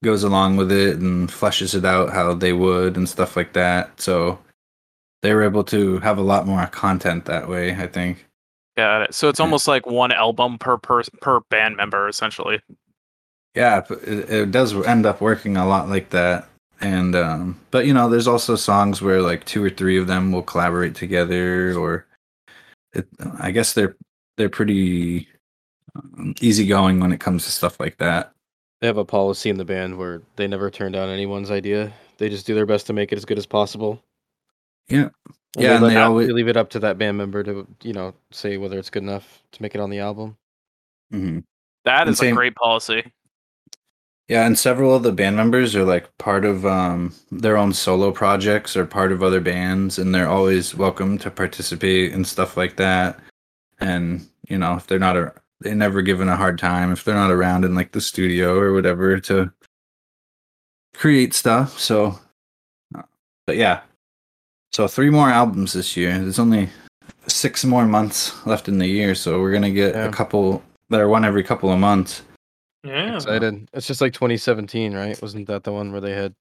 goes 0.03 0.23
along 0.23 0.57
with 0.57 0.71
it 0.71 0.97
and 0.97 1.29
fleshes 1.29 1.73
it 1.73 1.85
out 1.85 2.11
how 2.11 2.33
they 2.35 2.53
would 2.53 2.95
and 2.95 3.09
stuff 3.09 3.35
like 3.35 3.53
that. 3.53 3.99
So 3.99 4.37
they 5.23 5.33
were 5.33 5.43
able 5.43 5.63
to 5.65 5.97
have 5.99 6.19
a 6.19 6.23
lot 6.23 6.45
more 6.45 6.65
content 6.67 7.25
that 7.25 7.49
way, 7.49 7.75
I 7.75 7.87
think. 7.87 8.27
Got 8.77 9.03
it. 9.03 9.13
So 9.13 9.27
it's 9.29 9.39
almost 9.39 9.67
like 9.67 9.85
one 9.85 10.11
album 10.11 10.57
per 10.57 10.77
per 10.77 11.03
per 11.21 11.41
band 11.49 11.75
member, 11.77 12.07
essentially. 12.07 12.61
Yeah, 13.53 13.83
it, 13.89 14.29
it 14.29 14.51
does 14.51 14.73
end 14.85 15.05
up 15.05 15.19
working 15.19 15.57
a 15.57 15.67
lot 15.67 15.89
like 15.89 16.09
that. 16.11 16.47
And 16.79 17.15
um 17.15 17.59
but 17.69 17.85
you 17.85 17.93
know, 17.93 18.09
there's 18.09 18.27
also 18.27 18.55
songs 18.55 19.01
where 19.01 19.21
like 19.21 19.45
two 19.45 19.63
or 19.63 19.69
three 19.69 19.97
of 19.97 20.07
them 20.07 20.31
will 20.31 20.41
collaborate 20.41 20.95
together 20.95 21.77
or 21.77 22.05
it, 22.93 23.07
I 23.39 23.51
guess 23.51 23.73
they're 23.73 23.95
they're 24.37 24.49
pretty 24.49 25.27
um, 25.95 26.33
easygoing 26.41 26.99
when 26.99 27.11
it 27.11 27.19
comes 27.19 27.43
to 27.45 27.51
stuff 27.51 27.79
like 27.79 27.97
that. 27.97 28.31
They 28.79 28.87
have 28.87 28.97
a 28.97 29.05
policy 29.05 29.49
in 29.49 29.57
the 29.57 29.65
band 29.65 29.97
where 29.97 30.21
they 30.37 30.47
never 30.47 30.71
turn 30.71 30.91
down 30.91 31.09
anyone's 31.09 31.51
idea. 31.51 31.93
They 32.17 32.29
just 32.29 32.47
do 32.47 32.55
their 32.55 32.65
best 32.65 32.87
to 32.87 32.93
make 32.93 33.11
it 33.11 33.17
as 33.17 33.25
good 33.25 33.37
as 33.37 33.45
possible. 33.45 34.01
Yeah. 34.87 35.09
And 35.55 35.63
Yeah, 35.63 35.69
they, 35.79 35.87
and 35.87 35.95
they 35.95 35.95
always- 36.01 36.27
they 36.27 36.33
leave 36.33 36.47
it 36.47 36.57
up 36.57 36.69
to 36.71 36.79
that 36.79 36.97
band 36.97 37.17
member 37.17 37.43
to, 37.43 37.67
you 37.83 37.93
know, 37.93 38.13
say 38.31 38.57
whether 38.57 38.79
it's 38.79 38.89
good 38.89 39.03
enough 39.03 39.41
to 39.51 39.61
make 39.61 39.75
it 39.75 39.81
on 39.81 39.89
the 39.89 39.99
album. 39.99 40.37
hmm 41.11 41.39
That 41.83 42.01
And 42.07 42.11
is 42.11 42.21
a 42.21 42.31
great 42.31 42.55
policy. 42.55 43.11
Yeah, 44.27 44.45
and 44.45 44.57
several 44.57 44.95
of 44.95 45.03
the 45.03 45.11
band 45.11 45.35
members 45.35 45.75
are 45.75 45.83
like 45.83 46.15
part 46.17 46.45
of 46.45 46.65
um 46.65 47.13
their 47.31 47.57
own 47.57 47.73
solo 47.73 48.11
projects 48.11 48.77
or 48.77 48.85
part 48.85 49.11
of 49.11 49.21
other 49.23 49.41
bands 49.41 49.99
and 49.99 50.15
they're 50.15 50.29
always 50.29 50.73
welcome 50.73 51.17
to 51.17 51.29
participate 51.29 52.13
and 52.13 52.25
stuff 52.25 52.55
like 52.55 52.77
that. 52.77 53.19
And 53.81 54.25
you 54.47 54.57
know, 54.57 54.75
if 54.75 54.87
they're 54.87 54.99
not 54.99 55.17
a 55.17 55.33
they 55.59 55.73
never 55.73 56.01
given 56.01 56.29
a 56.29 56.35
hard 56.37 56.57
time 56.59 56.93
if 56.93 57.03
they're 57.03 57.13
not 57.13 57.29
around 57.31 57.65
in 57.65 57.75
like 57.75 57.91
the 57.91 57.99
studio 57.99 58.57
or 58.57 58.71
whatever 58.71 59.19
to 59.19 59.51
create 60.93 61.33
stuff. 61.33 61.77
So 61.77 62.17
uh, 62.95 63.03
but 63.45 63.57
yeah. 63.57 63.81
So 64.71 64.87
three 64.87 65.09
more 65.09 65.29
albums 65.29 65.73
this 65.73 65.97
year. 65.97 66.17
There's 66.17 66.39
only 66.39 66.69
six 67.27 67.65
more 67.65 67.85
months 67.85 68.45
left 68.45 68.67
in 68.67 68.77
the 68.77 68.87
year, 68.87 69.15
so 69.15 69.39
we're 69.39 69.51
going 69.51 69.63
to 69.63 69.71
get 69.71 69.95
Yeah. 69.95 70.05
a 70.05 70.11
couple 70.11 70.63
that 70.89 70.99
are 71.01 71.09
one 71.09 71.25
every 71.25 71.43
couple 71.43 71.71
of 71.71 71.79
months. 71.79 72.23
Yeah. 72.83 73.15
Excited. 73.15 73.69
It's 73.73 73.85
just 73.87 74.01
like 74.01 74.13
2017, 74.13 74.93
right? 74.93 75.21
Wasn't 75.21 75.47
that 75.47 75.63
the 75.63 75.71
one 75.71 75.91
where 75.91 76.01
they 76.01 76.13
had 76.13 76.33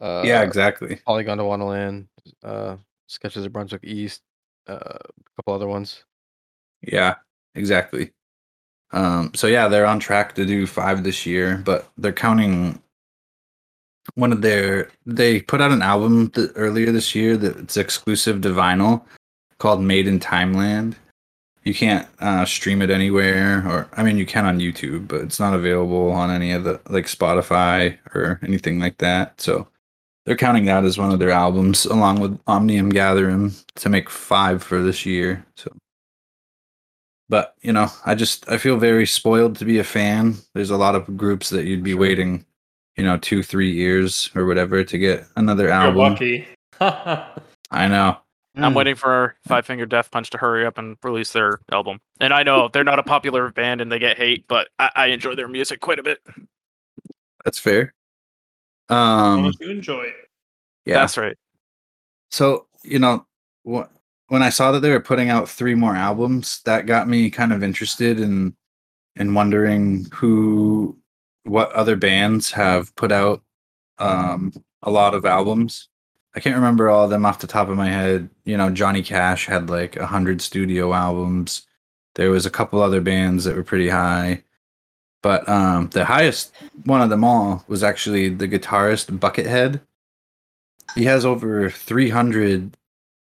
uh 0.00 0.22
yeah, 0.26 0.42
exactly. 0.42 0.96
Polygondwanaland, 1.08 2.06
uh 2.44 2.76
Sketches 3.06 3.46
of 3.46 3.52
Brunswick 3.52 3.84
East, 3.84 4.20
uh, 4.68 4.74
a 4.74 5.36
couple 5.36 5.54
other 5.54 5.68
ones. 5.68 6.04
Yeah, 6.82 7.14
exactly. 7.54 8.10
Um, 8.92 9.30
so 9.34 9.46
yeah, 9.46 9.68
they're 9.68 9.86
on 9.86 10.00
track 10.00 10.34
to 10.34 10.44
do 10.44 10.66
five 10.66 11.04
this 11.04 11.24
year, 11.24 11.62
but 11.64 11.88
they're 11.96 12.12
counting 12.12 12.82
one 14.16 14.32
of 14.32 14.42
their. 14.42 14.90
They 15.06 15.40
put 15.42 15.60
out 15.60 15.70
an 15.70 15.82
album 15.82 16.30
th- 16.30 16.50
earlier 16.56 16.90
this 16.92 17.14
year 17.14 17.36
that's 17.36 17.76
exclusive 17.76 18.42
to 18.42 18.48
vinyl 18.50 19.04
called 19.58 19.80
"Made 19.80 20.08
in 20.08 20.18
Timeland." 20.20 20.96
You 21.64 21.74
can't 21.74 22.06
uh, 22.20 22.44
stream 22.44 22.82
it 22.82 22.90
anywhere, 22.90 23.64
or 23.68 23.88
I 23.94 24.02
mean, 24.02 24.18
you 24.18 24.26
can 24.26 24.44
on 24.46 24.58
YouTube, 24.60 25.08
but 25.08 25.20
it's 25.22 25.40
not 25.40 25.54
available 25.54 26.10
on 26.12 26.30
any 26.30 26.52
of 26.52 26.64
the 26.64 26.80
like 26.90 27.06
Spotify 27.06 27.98
or 28.14 28.40
anything 28.42 28.78
like 28.80 28.98
that. 28.98 29.40
So 29.40 29.68
they're 30.24 30.36
counting 30.36 30.64
that 30.66 30.84
as 30.84 30.98
one 30.98 31.12
of 31.12 31.18
their 31.20 31.30
albums, 31.30 31.84
along 31.86 32.20
with 32.20 32.38
Omnium 32.46 32.90
Gatherum, 32.92 33.52
to 33.76 33.88
make 33.88 34.10
five 34.10 34.62
for 34.62 34.82
this 34.82 35.06
year. 35.06 35.44
So 35.56 35.72
but 37.28 37.54
you 37.62 37.72
know 37.72 37.88
i 38.04 38.14
just 38.14 38.48
i 38.48 38.56
feel 38.56 38.76
very 38.76 39.06
spoiled 39.06 39.56
to 39.56 39.64
be 39.64 39.78
a 39.78 39.84
fan 39.84 40.36
there's 40.54 40.70
a 40.70 40.76
lot 40.76 40.94
of 40.94 41.16
groups 41.16 41.50
that 41.50 41.64
you'd 41.64 41.82
be 41.82 41.90
Sure. 41.90 42.00
waiting 42.00 42.44
you 42.96 43.04
know 43.04 43.16
two 43.18 43.42
three 43.42 43.70
years 43.70 44.30
or 44.34 44.46
whatever 44.46 44.82
to 44.84 44.98
get 44.98 45.26
another 45.36 45.64
You're 45.64 45.72
album 45.72 45.96
lucky. 46.12 46.46
i 46.80 47.88
know 47.88 48.18
I'm 48.58 48.72
Mm. 48.72 48.76
waiting 48.76 48.94
for 48.94 49.36
Five 49.46 49.66
Finger 49.66 49.84
Death 49.84 50.10
Punch 50.10 50.30
to 50.30 50.38
hurry 50.38 50.64
up 50.64 50.78
and 50.78 50.96
release 51.02 51.30
their 51.32 51.60
album. 51.70 51.98
And 52.20 52.32
I 52.32 52.42
know 52.42 52.68
they're 52.72 52.84
not 52.84 52.98
a 52.98 53.02
popular 53.02 53.50
band 53.52 53.82
and 53.82 53.92
they 53.92 53.98
get 53.98 54.16
hate, 54.16 54.48
but 54.48 54.68
I, 54.78 54.90
I 54.96 55.06
enjoy 55.08 55.34
their 55.34 55.46
music 55.46 55.80
quite 55.80 55.98
a 55.98 56.02
bit. 56.02 56.20
that's 57.44 57.58
fair 57.58 57.92
As 58.88 58.94
long 58.94 59.40
um 59.40 59.46
as 59.46 59.56
you 59.60 59.68
enjoy 59.70 60.04
it. 60.04 60.14
yeah 60.86 60.94
That's 61.00 61.18
right. 61.18 61.36
so 62.30 62.66
you 62.82 62.98
know 62.98 63.26
wh- 63.70 63.84
when 64.28 64.42
i 64.42 64.48
saw 64.48 64.72
that 64.72 64.80
they 64.80 64.90
were 64.90 65.00
putting 65.00 65.28
out 65.28 65.50
three 65.50 65.74
more 65.74 65.94
albums 65.94 66.62
that 66.64 66.86
got 66.86 67.08
me 67.08 67.28
kind 67.30 67.52
of 67.52 67.62
interested 67.62 68.18
in 68.20 68.56
in 69.16 69.34
wondering 69.34 70.06
who 70.14 70.96
what 71.46 71.72
other 71.72 71.96
bands 71.96 72.50
have 72.52 72.94
put 72.96 73.12
out 73.12 73.42
um 73.98 74.52
a 74.82 74.90
lot 74.90 75.14
of 75.14 75.24
albums. 75.24 75.88
I 76.34 76.40
can't 76.40 76.56
remember 76.56 76.90
all 76.90 77.04
of 77.04 77.10
them 77.10 77.24
off 77.24 77.38
the 77.38 77.46
top 77.46 77.68
of 77.68 77.76
my 77.76 77.88
head. 77.88 78.28
You 78.44 78.56
know 78.56 78.70
johnny 78.70 79.02
cash 79.02 79.46
had 79.46 79.70
like 79.70 79.96
a 79.96 80.06
hundred 80.06 80.42
studio 80.42 80.92
albums. 80.92 81.66
There 82.14 82.30
was 82.30 82.46
a 82.46 82.50
couple 82.50 82.82
other 82.82 83.00
bands 83.00 83.44
that 83.44 83.56
were 83.56 83.62
pretty 83.62 83.88
high. 83.88 84.42
But 85.22 85.48
um 85.48 85.88
the 85.88 86.04
highest 86.04 86.52
one 86.84 87.00
of 87.00 87.10
them 87.10 87.24
all 87.24 87.64
was 87.68 87.82
actually 87.82 88.28
the 88.28 88.48
guitarist 88.48 89.18
buckethead. 89.18 89.80
He 90.94 91.04
has 91.04 91.24
over 91.24 91.68
300 91.68 92.76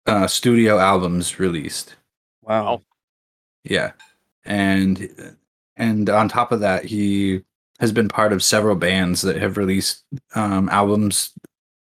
uh, 0.05 0.27
studio 0.27 0.77
albums 0.77 1.39
released. 1.39 1.95
Wow. 2.41 2.81
Yeah, 3.63 3.93
and 4.45 5.35
and 5.75 6.09
on 6.09 6.29
top 6.29 6.51
of 6.51 6.59
that, 6.59 6.85
he 6.85 7.43
has 7.79 7.91
been 7.91 8.07
part 8.07 8.31
of 8.33 8.43
several 8.43 8.75
bands 8.75 9.21
that 9.21 9.35
have 9.37 9.57
released 9.57 10.03
um, 10.35 10.69
albums 10.69 11.33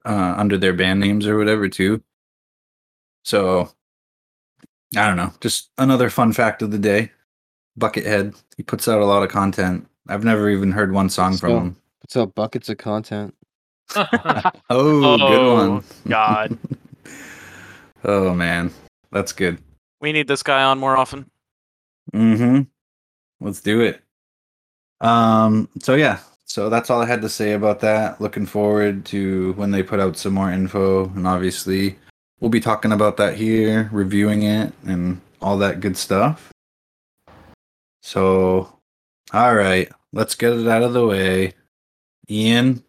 uh, 0.05 0.35
under 0.37 0.57
their 0.57 0.73
band 0.73 0.99
names 0.99 1.25
or 1.27 1.37
whatever 1.37 1.69
too. 1.69 2.01
So 3.23 3.69
I 4.95 5.05
don't 5.07 5.17
know, 5.17 5.33
just 5.41 5.69
another 5.77 6.09
fun 6.09 6.33
fact 6.33 6.61
of 6.61 6.71
the 6.71 6.77
day. 6.79 7.11
Buckethead. 7.79 8.35
He 8.55 8.63
puts 8.63 8.87
out 8.87 9.01
a 9.01 9.05
lot 9.05 9.23
of 9.23 9.29
content. 9.29 9.87
I've 10.09 10.23
never 10.23 10.49
even 10.49 10.71
heard 10.71 10.93
one 10.93 11.09
song 11.09 11.37
from 11.37 11.51
him. 11.51 11.75
Puts 12.01 12.17
out 12.17 12.33
buckets 12.35 12.69
of 12.69 12.77
content. 12.77 13.33
Oh, 14.69 15.17
good 15.17 15.53
one. 15.53 15.83
God, 16.07 16.57
Oh 18.03 18.33
man, 18.33 18.71
that's 19.11 19.31
good. 19.33 19.59
we 20.01 20.11
need 20.11 20.27
this 20.27 20.43
guy 20.43 20.63
on 20.63 20.77
more 20.79 20.95
often. 20.97 21.29
Mm-hmm. 22.13 22.61
Let's 23.45 23.61
do 23.61 23.81
it. 23.81 24.01
Um. 25.01 25.69
So 25.79 25.95
yeah. 25.95 26.19
So 26.45 26.69
that's 26.69 26.89
all 26.89 27.01
I 27.01 27.05
had 27.05 27.21
to 27.23 27.29
say 27.29 27.53
about 27.53 27.81
that. 27.81 28.21
Looking 28.21 28.45
forward 28.45 29.05
to 29.07 29.53
when 29.53 29.71
they 29.71 29.83
put 29.83 29.99
out 29.99 30.15
some 30.17 30.33
more 30.33 30.51
info, 30.51 31.05
and 31.09 31.27
obviously 31.27 31.97
we'll 32.39 32.49
be 32.49 32.61
talking 32.61 32.91
about 32.93 33.17
that 33.17 33.35
here, 33.35 33.89
reviewing 33.91 34.43
it, 34.43 34.71
and 34.85 35.19
all 35.41 35.57
that 35.57 35.81
good 35.81 35.97
stuff. 35.97 36.51
So, 38.01 38.71
all 39.33 39.55
right, 39.55 39.91
let's 40.13 40.35
get 40.35 40.53
it 40.53 40.67
out 40.67 40.83
of 40.83 40.93
the 40.93 41.05
way. 41.05 41.53
Ian, 42.29 42.81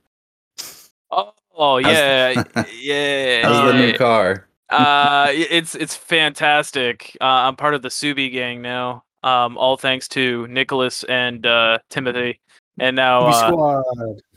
Oh, 1.11 1.33
oh 1.57 1.83
How's- 1.83 1.97
yeah, 1.97 2.45
yeah. 2.81 3.43
how's 3.43 3.73
the 3.73 3.79
yeah. 3.79 3.87
new 3.87 3.99
car? 3.99 4.47
uh, 4.71 5.29
it's 5.33 5.75
it's 5.75 5.97
fantastic. 5.97 7.17
Uh, 7.21 7.25
I'm 7.25 7.57
part 7.57 7.75
of 7.75 7.83
the 7.83 7.89
Subi 7.89 8.31
gang 8.33 8.63
now. 8.63 9.03
Um, 9.23 9.59
all 9.59 9.77
thanks 9.77 10.07
to 10.09 10.47
Nicholas 10.49 11.03
and 11.05 11.45
uh, 11.45 11.79
Timothy, 11.91 12.41
and 12.79 12.95
now 12.97 13.27
uh, 13.27 13.49
squad. 13.49 13.85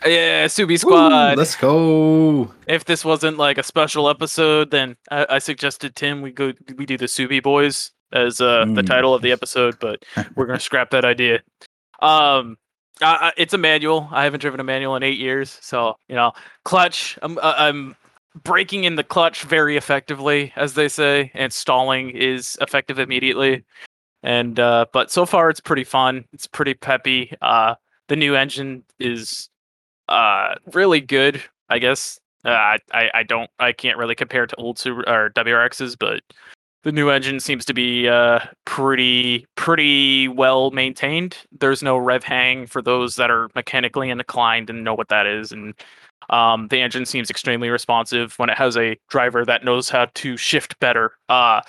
yeah, 0.06 0.46
Subi 0.48 0.70
Woo, 0.70 0.78
squad. 0.78 1.38
let's 1.38 1.56
go. 1.56 2.52
if 2.68 2.86
this 2.86 3.06
wasn't 3.06 3.38
like 3.38 3.58
a 3.60 3.64
special 3.64 4.10
episode, 4.10 4.72
then 4.72 4.96
I, 5.12 5.26
I 5.30 5.40
suggested 5.40 5.96
Tim 5.96 6.22
we 6.22 6.32
go 6.32 6.54
we 6.78 6.86
do 6.86 6.98
the 6.98 7.06
Subi 7.06 7.42
Boys 7.44 7.92
as 8.14 8.42
uh, 8.42 8.66
the 8.66 8.82
Mm. 8.82 8.88
title 8.88 9.14
of 9.14 9.22
the 9.22 9.32
episode, 9.32 9.78
but 9.80 10.04
we're 10.36 10.48
gonna 10.48 10.60
scrap 10.60 10.90
that 10.92 11.06
idea. 11.06 11.42
Um, 12.02 12.58
I, 13.02 13.28
I, 13.30 13.32
it's 13.38 13.54
a 13.54 13.58
manual. 13.58 14.08
I 14.12 14.24
haven't 14.24 14.40
driven 14.42 14.60
a 14.60 14.64
manual 14.64 14.96
in 14.96 15.04
eight 15.04 15.20
years, 15.20 15.58
so 15.62 15.96
you 16.10 16.16
know, 16.16 16.32
clutch. 16.66 17.18
I'm 17.22 17.38
I'm 17.42 17.96
breaking 18.44 18.86
in 18.86 18.96
the 18.96 19.04
clutch 19.04 19.44
very 19.44 19.78
effectively, 19.78 20.52
as 20.56 20.74
they 20.74 20.88
say, 20.88 21.32
and 21.36 21.52
stalling 21.54 22.10
is 22.12 22.58
effective 22.62 22.98
immediately. 23.00 23.64
And 24.24 24.60
uh, 24.60 24.86
but 24.94 25.12
so 25.12 25.26
far 25.26 25.50
it's 25.50 25.60
pretty 25.60 25.84
fun. 25.84 26.26
It's 26.34 26.48
pretty 26.48 26.74
peppy. 26.74 27.34
Uh, 27.42 27.76
the 28.08 28.16
new 28.16 28.36
engine 28.36 28.84
is 29.00 29.50
uh 30.10 30.56
really 30.74 31.02
good. 31.02 31.42
I 31.70 31.80
guess 31.80 32.20
uh, 32.46 32.78
I 32.94 33.10
I 33.14 33.24
don't 33.24 33.50
I 33.60 33.72
can't 33.72 33.98
really 33.98 34.16
compare 34.16 34.46
to 34.46 34.56
old 34.58 34.78
Super 34.78 35.08
or 35.08 35.30
WRXs, 35.32 35.98
but 35.98 36.22
the 36.84 36.92
new 36.92 37.10
engine 37.10 37.40
seems 37.40 37.64
to 37.66 37.74
be 37.74 38.08
uh 38.10 38.40
pretty 38.66 39.48
pretty 39.56 40.28
well 40.28 40.72
maintained. 40.72 41.38
There's 41.60 41.82
no 41.82 41.98
rev 41.98 42.24
hang 42.24 42.68
for 42.68 42.82
those 42.82 43.16
that 43.16 43.32
are 43.32 43.50
mechanically 43.56 44.10
inclined 44.10 44.70
and 44.70 44.84
know 44.84 44.94
what 44.94 45.10
that 45.10 45.26
is, 45.26 45.52
and 45.52 45.74
um, 46.30 46.68
the 46.70 46.80
engine 46.80 47.06
seems 47.06 47.30
extremely 47.30 47.70
responsive 47.70 48.38
when 48.38 48.50
it 48.50 48.58
has 48.58 48.78
a 48.78 48.98
driver 49.10 49.46
that 49.46 49.66
knows 49.66 49.90
how 49.90 50.08
to 50.14 50.38
shift 50.38 50.80
better. 50.80 51.18
Uh, 51.30 51.62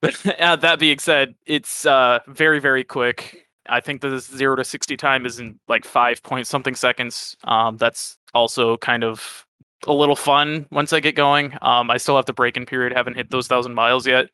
but 0.00 0.14
uh, 0.40 0.56
that 0.56 0.78
being 0.78 0.98
said, 0.98 1.34
it's 1.46 1.86
uh, 1.86 2.20
very 2.28 2.60
very 2.60 2.84
quick. 2.84 3.46
I 3.68 3.80
think 3.80 4.00
the 4.00 4.18
zero 4.18 4.56
to 4.56 4.64
sixty 4.64 4.96
time 4.96 5.26
is 5.26 5.38
in 5.40 5.58
like 5.68 5.84
five 5.84 6.22
point 6.22 6.46
something 6.46 6.74
seconds. 6.74 7.36
Um, 7.44 7.76
that's 7.76 8.16
also 8.34 8.76
kind 8.78 9.04
of 9.04 9.44
a 9.86 9.92
little 9.92 10.16
fun 10.16 10.66
once 10.70 10.92
I 10.92 11.00
get 11.00 11.14
going. 11.14 11.56
Um, 11.62 11.90
I 11.90 11.98
still 11.98 12.16
have 12.16 12.26
the 12.26 12.32
break-in 12.32 12.66
period, 12.66 12.92
haven't 12.96 13.14
hit 13.16 13.30
those 13.30 13.46
thousand 13.46 13.74
miles 13.74 14.06
yet. 14.06 14.28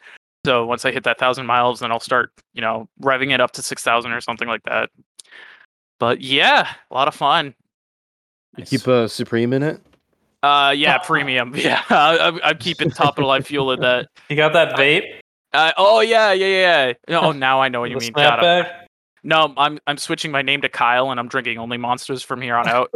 So 0.46 0.66
once 0.66 0.84
I 0.84 0.92
hit 0.92 1.04
that 1.04 1.18
thousand 1.18 1.46
miles, 1.46 1.80
then 1.80 1.90
I'll 1.90 2.00
start, 2.00 2.30
you 2.52 2.60
know, 2.60 2.88
revving 3.02 3.32
it 3.32 3.40
up 3.40 3.52
to 3.52 3.62
six 3.62 3.82
thousand 3.82 4.12
or 4.12 4.20
something 4.20 4.48
like 4.48 4.62
that. 4.64 4.90
But 5.98 6.20
yeah, 6.20 6.68
a 6.90 6.94
lot 6.94 7.08
of 7.08 7.14
fun. 7.14 7.54
You 8.56 8.64
keep 8.64 8.86
a 8.86 9.08
Supreme 9.08 9.52
in 9.52 9.62
it. 9.62 9.80
Uh, 10.42 10.72
yeah, 10.76 10.98
premium. 11.04 11.54
Yeah, 11.56 11.82
I, 11.90 12.16
I'm- 12.18 12.40
I'm 12.44 12.58
keeping 12.58 12.90
top 12.90 13.18
of 13.18 13.22
the 13.22 13.26
line 13.26 13.42
fuel 13.42 13.72
at 13.72 13.80
that. 13.80 14.08
you 14.28 14.36
got 14.36 14.52
that 14.52 14.76
vape? 14.76 15.18
Uh, 15.54 15.72
oh 15.76 16.00
yeah, 16.00 16.32
yeah, 16.32 16.46
yeah. 16.46 16.92
yeah. 17.08 17.20
Oh, 17.20 17.32
now 17.46 17.62
I 17.62 17.68
know 17.68 17.80
what 17.80 17.90
you 17.90 17.96
mean. 17.96 18.12
God, 18.12 18.44
I'm- 18.44 18.66
no, 19.22 19.54
I'm 19.56 19.78
I'm 19.86 19.96
switching 19.96 20.30
my 20.30 20.42
name 20.42 20.60
to 20.60 20.68
Kyle, 20.68 21.10
and 21.10 21.18
I'm 21.18 21.28
drinking 21.28 21.58
only 21.58 21.78
monsters 21.78 22.22
from 22.22 22.42
here 22.42 22.56
on 22.56 22.68
out. 22.68 22.90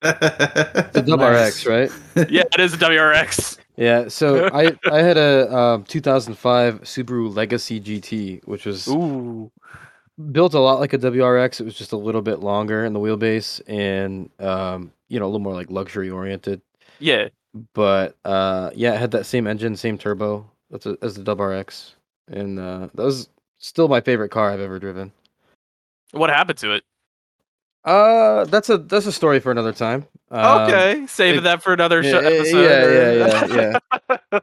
The 0.00 1.02
WRX, 1.06 1.46
RX, 1.48 1.66
right? 1.66 2.30
yeah, 2.30 2.42
it 2.52 2.60
is 2.60 2.74
a 2.74 2.78
WRX. 2.78 3.58
Yeah. 3.76 4.08
So 4.08 4.48
I 4.54 4.74
I 4.90 5.02
had 5.02 5.18
a 5.18 5.54
um, 5.54 5.84
2005 5.84 6.82
Subaru 6.82 7.34
Legacy 7.34 7.80
GT, 7.80 8.46
which 8.46 8.64
was 8.64 8.88
Ooh. 8.88 9.50
built 10.32 10.54
a 10.54 10.60
lot 10.60 10.80
like 10.80 10.94
a 10.94 10.98
WRX. 10.98 11.60
It 11.60 11.64
was 11.64 11.74
just 11.74 11.92
a 11.92 11.98
little 11.98 12.22
bit 12.22 12.40
longer 12.40 12.84
in 12.84 12.92
the 12.94 13.00
wheelbase 13.00 13.60
and 13.66 14.30
um, 14.40 14.90
you 15.08 15.18
know 15.18 15.26
a 15.26 15.28
little 15.28 15.40
more 15.40 15.54
like 15.54 15.70
luxury 15.70 16.08
oriented. 16.08 16.62
Yeah. 16.98 17.28
But 17.74 18.16
uh, 18.24 18.70
yeah, 18.74 18.94
it 18.94 18.98
had 18.98 19.10
that 19.10 19.26
same 19.26 19.46
engine, 19.46 19.76
same 19.76 19.98
turbo 19.98 20.50
as, 20.72 20.86
a, 20.86 20.96
as 21.02 21.14
the 21.14 21.22
double 21.22 21.44
RX, 21.46 21.94
and 22.28 22.58
uh, 22.58 22.88
that 22.94 23.02
was 23.04 23.28
still 23.58 23.88
my 23.88 24.00
favorite 24.00 24.30
car 24.30 24.50
I've 24.50 24.60
ever 24.60 24.78
driven. 24.78 25.12
What 26.12 26.30
happened 26.30 26.58
to 26.58 26.72
it? 26.72 26.84
Uh, 27.84 28.44
that's 28.46 28.70
a 28.70 28.78
that's 28.78 29.04
a 29.06 29.12
story 29.12 29.40
for 29.40 29.50
another 29.50 29.72
time. 29.72 30.06
Um, 30.30 30.62
okay, 30.62 31.06
saving 31.06 31.40
it- 31.40 31.42
that 31.44 31.62
for 31.62 31.72
another 31.74 32.00
yeah, 32.02 32.10
show 32.10 32.20
yeah, 32.20 32.28
episode. 32.28 32.62
yeah, 32.62 33.46
yeah, 33.52 33.78
yeah, 34.32 34.40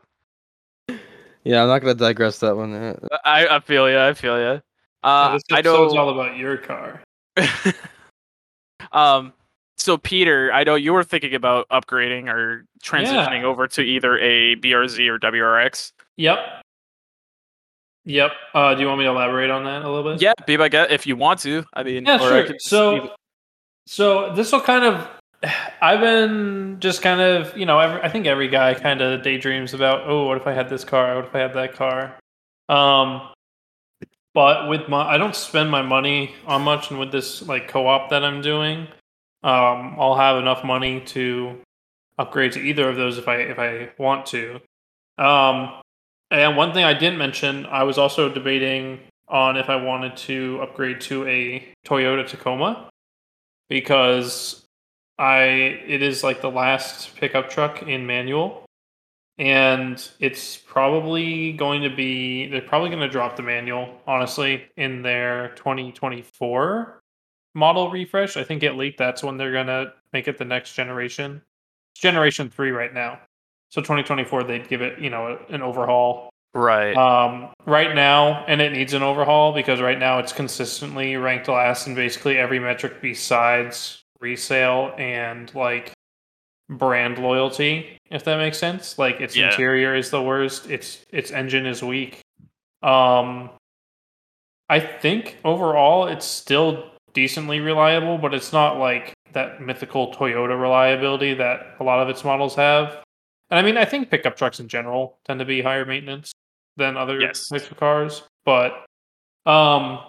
Yeah, 1.43 1.61
I'm 1.63 1.67
not 1.69 1.79
gonna 1.79 1.95
digress 1.95 2.39
that 2.39 2.55
one. 2.55 2.73
Uh, 2.73 2.99
I, 3.25 3.47
I 3.55 3.59
feel 3.59 3.89
you. 3.89 3.97
I 3.97 4.13
feel 4.13 4.37
you. 4.39 4.61
Uh, 5.01 5.33
this 5.33 5.41
I 5.51 5.59
episode's 5.59 5.93
know. 5.95 6.01
all 6.01 6.09
about 6.09 6.37
your 6.37 6.57
car. 6.57 7.01
um. 8.91 9.33
So 9.77 9.97
Peter, 9.97 10.53
I 10.53 10.63
know 10.63 10.75
you 10.75 10.93
were 10.93 11.03
thinking 11.03 11.33
about 11.33 11.67
upgrading 11.69 12.27
or 12.31 12.65
transitioning 12.83 13.41
Yeah. 13.41 13.47
over 13.47 13.67
to 13.69 13.81
either 13.81 14.15
a 14.19 14.55
BRZ 14.57 15.07
or 15.07 15.17
WRX. 15.17 15.91
Yep. 16.17 16.39
Yep. 18.05 18.31
Uh, 18.53 18.73
do 18.75 18.81
you 18.81 18.87
want 18.87 18.99
me 18.99 19.05
to 19.05 19.11
elaborate 19.11 19.49
on 19.49 19.63
that 19.65 19.83
a 19.83 19.89
little 19.89 20.11
bit? 20.11 20.21
Yeah, 20.21 20.33
be 20.45 20.57
my 20.57 20.69
guest 20.69 20.91
if 20.91 21.05
you 21.05 21.15
want 21.15 21.39
to. 21.41 21.63
I 21.73 21.83
mean, 21.83 22.05
Yeah, 22.05 22.15
or 22.19 22.33
I 22.33 22.45
sure. 22.47 22.55
So, 22.59 22.95
either- 22.95 23.09
so 23.87 24.33
this 24.33 24.51
will 24.51 24.61
kind 24.61 24.85
of. 24.85 25.07
I've 25.81 25.99
been 25.99 26.77
just 26.79 27.01
kind 27.01 27.19
of, 27.21 27.55
you 27.57 27.65
know, 27.65 27.79
every, 27.79 28.01
I 28.01 28.09
think 28.09 28.27
every 28.27 28.47
guy 28.47 28.73
kind 28.75 29.01
of 29.01 29.23
daydreams 29.23 29.73
about, 29.73 30.07
oh, 30.07 30.27
what 30.27 30.37
if 30.37 30.45
I 30.45 30.53
had 30.53 30.69
this 30.69 30.83
car? 30.83 31.15
What 31.15 31.25
if 31.25 31.35
I 31.35 31.39
had 31.39 31.53
that 31.55 31.73
car? 31.73 32.15
Um, 32.69 33.29
but 34.33 34.69
with 34.69 34.87
my, 34.87 35.03
I 35.03 35.17
don't 35.17 35.35
spend 35.35 35.69
my 35.71 35.81
money 35.81 36.35
on 36.45 36.61
much, 36.61 36.89
and 36.91 36.99
with 36.99 37.11
this 37.11 37.41
like 37.47 37.67
co-op 37.67 38.11
that 38.11 38.23
I'm 38.23 38.41
doing, 38.41 38.87
um, 39.43 39.95
I'll 39.99 40.15
have 40.15 40.37
enough 40.37 40.63
money 40.63 41.01
to 41.07 41.59
upgrade 42.17 42.51
to 42.53 42.59
either 42.59 42.87
of 42.87 42.95
those 42.95 43.17
if 43.17 43.27
I 43.27 43.37
if 43.37 43.59
I 43.59 43.89
want 43.97 44.27
to. 44.27 44.61
Um, 45.17 45.81
and 46.31 46.57
one 46.57 46.73
thing 46.73 46.83
I 46.83 46.93
didn't 46.93 47.17
mention, 47.17 47.65
I 47.65 47.83
was 47.83 47.97
also 47.97 48.33
debating 48.33 48.99
on 49.27 49.57
if 49.57 49.69
I 49.69 49.75
wanted 49.75 50.17
to 50.17 50.59
upgrade 50.61 51.01
to 51.01 51.25
a 51.27 51.65
Toyota 51.85 52.27
Tacoma 52.27 52.89
because 53.69 54.65
I 55.17 55.43
it 55.87 56.01
is 56.01 56.23
like 56.23 56.41
the 56.41 56.51
last 56.51 57.15
pickup 57.15 57.49
truck 57.49 57.83
in 57.83 58.05
manual 58.05 58.65
and 59.37 60.09
it's 60.19 60.57
probably 60.57 61.53
going 61.53 61.81
to 61.81 61.89
be 61.89 62.47
they're 62.47 62.61
probably 62.61 62.89
going 62.89 63.01
to 63.01 63.07
drop 63.07 63.37
the 63.37 63.43
manual 63.43 64.01
honestly 64.05 64.63
in 64.75 65.01
their 65.01 65.49
2024 65.55 66.99
model 67.55 67.89
refresh. 67.89 68.37
I 68.37 68.43
think 68.43 68.63
it 68.63 68.75
leaked 68.75 68.97
that's 68.97 69.23
when 69.23 69.37
they're 69.37 69.51
going 69.51 69.67
to 69.67 69.93
make 70.13 70.27
it 70.27 70.37
the 70.37 70.45
next 70.45 70.73
generation. 70.73 71.41
It's 71.93 72.01
generation 72.01 72.49
3 72.49 72.71
right 72.71 72.93
now. 72.93 73.19
So 73.71 73.81
2024 73.81 74.43
they'd 74.43 74.67
give 74.67 74.81
it, 74.81 74.99
you 74.99 75.09
know, 75.09 75.39
an 75.49 75.61
overhaul 75.61 76.29
right. 76.53 76.95
um, 76.95 77.49
right 77.65 77.95
now, 77.95 78.43
and 78.45 78.61
it 78.61 78.73
needs 78.73 78.93
an 78.93 79.01
overhaul 79.01 79.53
because 79.53 79.79
right 79.79 79.97
now 79.97 80.19
it's 80.19 80.33
consistently 80.33 81.15
ranked 81.15 81.47
last 81.47 81.87
in 81.87 81.95
basically 81.95 82.37
every 82.37 82.59
metric 82.59 83.01
besides 83.01 84.03
resale 84.19 84.93
and 84.97 85.55
like 85.55 85.93
brand 86.69 87.17
loyalty, 87.17 87.97
if 88.09 88.25
that 88.25 88.37
makes 88.37 88.57
sense. 88.57 88.99
Like 88.99 89.21
its 89.21 89.35
Yeah. 89.35 89.49
interior 89.51 89.95
is 89.95 90.09
the 90.09 90.21
worst. 90.21 90.69
Its 90.69 91.05
its 91.09 91.31
engine 91.31 91.65
is 91.65 91.81
weak. 91.81 92.19
Um, 92.83 93.49
I 94.69 94.79
think 94.79 95.37
overall 95.45 96.07
it's 96.07 96.25
still 96.25 96.91
decently 97.13 97.59
reliable, 97.61 98.17
but 98.17 98.33
it's 98.33 98.51
not 98.51 98.77
like 98.77 99.13
that 99.33 99.61
mythical 99.61 100.13
Toyota 100.13 100.59
reliability 100.59 101.33
that 101.35 101.75
a 101.79 101.83
lot 101.83 101.99
of 101.99 102.09
its 102.09 102.23
models 102.23 102.55
have. 102.55 103.01
And 103.51 103.59
I 103.59 103.61
mean, 103.63 103.77
I 103.77 103.85
think 103.85 104.09
pickup 104.09 104.37
trucks 104.37 104.59
in 104.59 104.69
general 104.69 105.19
tend 105.25 105.39
to 105.39 105.45
be 105.45 105.61
higher 105.61 105.85
maintenance 105.85 106.31
than 106.77 106.95
other 106.95 107.19
Yes. 107.19 107.49
types 107.49 107.69
of 107.69 107.77
cars. 107.77 108.23
But, 108.45 108.85
um, 109.45 109.99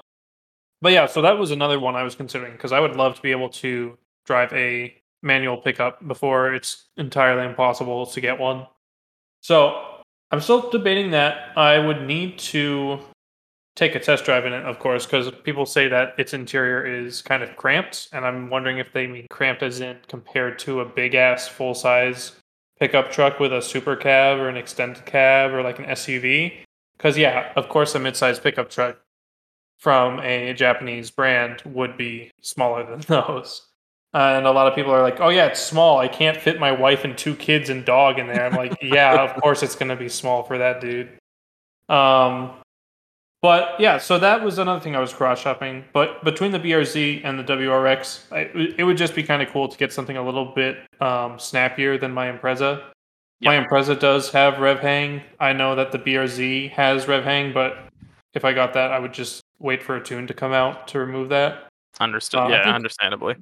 but 0.81 0.93
yeah, 0.93 1.07
so 1.07 1.21
that 1.23 1.39
was 1.39 1.51
another 1.51 1.79
one 1.81 1.97
I 1.97 2.05
was 2.05 2.15
considering 2.15 2.53
because 2.53 2.73
I 2.73 2.81
would 2.81 2.95
love 2.97 3.17
to 3.17 3.23
be 3.23 3.33
able 3.33 3.49
to 3.51 3.99
drive 4.27 4.53
a 4.53 4.97
manual 5.23 5.57
pickup 5.57 6.07
before 6.07 6.55
it's 6.55 6.89
entirely 6.97 7.45
impossible 7.45 8.07
to 8.07 8.21
get 8.21 8.39
one. 8.39 8.67
So 9.41 10.01
I'm 10.31 10.41
still 10.41 10.71
debating 10.71 11.11
that. 11.11 11.57
I 11.59 11.79
would 11.79 12.03
need 12.07 12.39
to 12.39 13.01
take 13.75 13.95
a 13.95 14.01
test 14.01 14.25
drive 14.25 14.45
in 14.45 14.53
it, 14.53 14.65
of 14.65 14.79
course, 14.79 15.05
because 15.05 15.31
people 15.43 15.67
say 15.67 15.89
that 15.89 16.15
its 16.19 16.33
interior 16.33 16.85
is 16.85 17.23
kind 17.23 17.43
of 17.43 17.57
cramped, 17.57 18.09
and 18.13 18.25
I'm 18.25 18.51
wondering 18.51 18.79
if 18.79 18.93
they 18.93 19.07
mean 19.07 19.27
cramped 19.31 19.63
as 19.63 19.81
in 19.81 19.99
compared 20.09 20.59
to 20.61 20.81
a 20.81 20.85
big 20.85 21.15
ass 21.15 21.49
full 21.49 21.75
size 21.75 22.33
pickup 22.83 23.13
truck 23.13 23.39
with 23.39 23.53
a 23.53 23.63
super 23.63 23.95
cab 23.95 24.41
or 24.41 24.49
an 24.49 24.57
extended 24.57 25.07
cab 25.07 25.53
or 25.53 25.63
like 25.63 25.79
an 25.79 25.85
SUV. 25.85 26.53
Because 26.97 27.17
yeah, 27.17 27.53
of 27.55 27.69
course, 27.69 27.95
a 27.95 28.01
mid-sized 28.01 28.43
pickup 28.43 28.71
truck 28.71 28.99
from 29.79 30.19
a 30.19 30.53
Japanese 30.53 31.09
brand 31.09 31.63
would 31.65 31.97
be 31.97 32.33
smaller 32.41 32.85
than 32.85 32.99
those. 33.07 33.69
Uh, 34.13 34.35
and 34.37 34.47
a 34.47 34.51
lot 34.51 34.67
of 34.67 34.75
people 34.75 34.93
are 34.93 35.01
like, 35.01 35.21
"Oh 35.21 35.29
yeah, 35.29 35.47
it's 35.47 35.61
small. 35.61 35.99
I 35.99 36.09
can't 36.09 36.37
fit 36.37 36.59
my 36.59 36.73
wife 36.73 37.05
and 37.05 37.17
two 37.17 37.37
kids 37.37 37.71
and 37.71 37.85
dog 37.85 38.19
in 38.19 38.27
there." 38.27 38.47
I'm 38.47 38.57
like, 38.57 38.77
"Yeah, 38.83 39.15
of 39.23 39.35
course 39.41 39.63
it's 39.63 39.77
going 39.77 39.89
to 39.89 39.97
be 39.97 40.09
small 40.09 40.43
for 40.43 40.59
that 40.59 40.81
dude." 40.81 41.09
Um, 41.89 42.51
but 43.43 43.75
yeah, 43.81 43.99
so 43.99 44.21
that 44.21 44.43
was 44.43 44.59
another 44.59 44.79
thing 44.79 44.95
I 44.95 45.01
was 45.01 45.13
cross 45.13 45.41
shopping. 45.41 45.85
But 45.93 46.25
between 46.25 46.53
the 46.53 46.61
BRZ 46.61 47.23
and 47.25 47.37
the 47.37 47.43
WRX, 47.43 48.33
I, 48.33 48.49
it 48.79 48.85
would 48.85 48.97
just 48.97 49.17
be 49.17 49.25
kind 49.25 49.43
of 49.43 49.49
cool 49.49 49.67
to 49.67 49.77
get 49.77 49.93
something 49.93 50.17
a 50.17 50.25
little 50.25 50.47
bit 50.55 50.79
um, 51.01 51.41
snappier 51.41 51.99
than 51.99 52.13
my 52.13 52.31
Impreza. 52.31 52.85
My 53.43 53.57
Impreza 53.57 53.99
does 53.99 54.31
have 54.31 54.61
rev 54.61 54.79
hang. 54.79 55.23
I 55.41 55.53
know 55.53 55.75
that 55.75 55.91
the 55.91 55.99
BRZ 55.99 56.71
has 56.71 57.09
rev 57.09 57.25
hang, 57.25 57.53
but 57.53 57.77
if 58.35 58.45
I 58.45 58.53
got 58.53 58.75
that, 58.75 58.93
I 58.93 59.01
would 59.01 59.13
just 59.13 59.43
wait 59.59 59.83
for 59.83 59.97
a 59.97 60.03
tune 60.03 60.29
to 60.29 60.35
come 60.35 60.53
out 60.53 60.87
to 60.89 61.01
remove 61.01 61.29
that. 61.31 61.67
Understood. 61.99 62.39
Uh, 62.39 62.49
yeah, 62.49 62.73
understandably. 62.73 63.35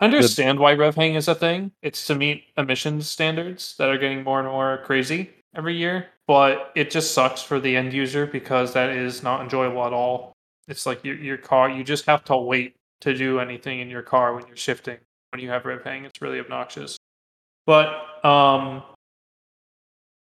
I 0.00 0.06
understand 0.06 0.58
why 0.58 0.72
rev 0.72 0.96
hang 0.96 1.14
is 1.14 1.28
a 1.28 1.36
thing. 1.36 1.70
It's 1.82 2.04
to 2.08 2.16
meet 2.16 2.46
emissions 2.56 3.08
standards 3.08 3.76
that 3.78 3.88
are 3.88 3.98
getting 3.98 4.24
more 4.24 4.40
and 4.40 4.48
more 4.48 4.80
crazy 4.84 5.30
every 5.54 5.76
year. 5.76 6.06
But 6.26 6.72
it 6.74 6.90
just 6.90 7.12
sucks 7.12 7.42
for 7.42 7.60
the 7.60 7.76
end 7.76 7.92
user 7.92 8.26
because 8.26 8.72
that 8.74 8.90
is 8.90 9.22
not 9.22 9.42
enjoyable 9.42 9.84
at 9.84 9.92
all. 9.92 10.32
It's 10.68 10.86
like 10.86 11.04
your 11.04 11.16
your 11.16 11.36
car. 11.36 11.68
You 11.68 11.82
just 11.82 12.06
have 12.06 12.24
to 12.24 12.36
wait 12.36 12.76
to 13.00 13.14
do 13.14 13.40
anything 13.40 13.80
in 13.80 13.90
your 13.90 14.02
car 14.02 14.34
when 14.34 14.46
you're 14.46 14.56
shifting. 14.56 14.98
When 15.32 15.40
you 15.40 15.50
have 15.50 15.64
rev 15.64 15.82
hang, 15.82 16.04
it's 16.04 16.20
really 16.20 16.40
obnoxious. 16.40 16.96
But 17.66 17.88
um, 18.24 18.82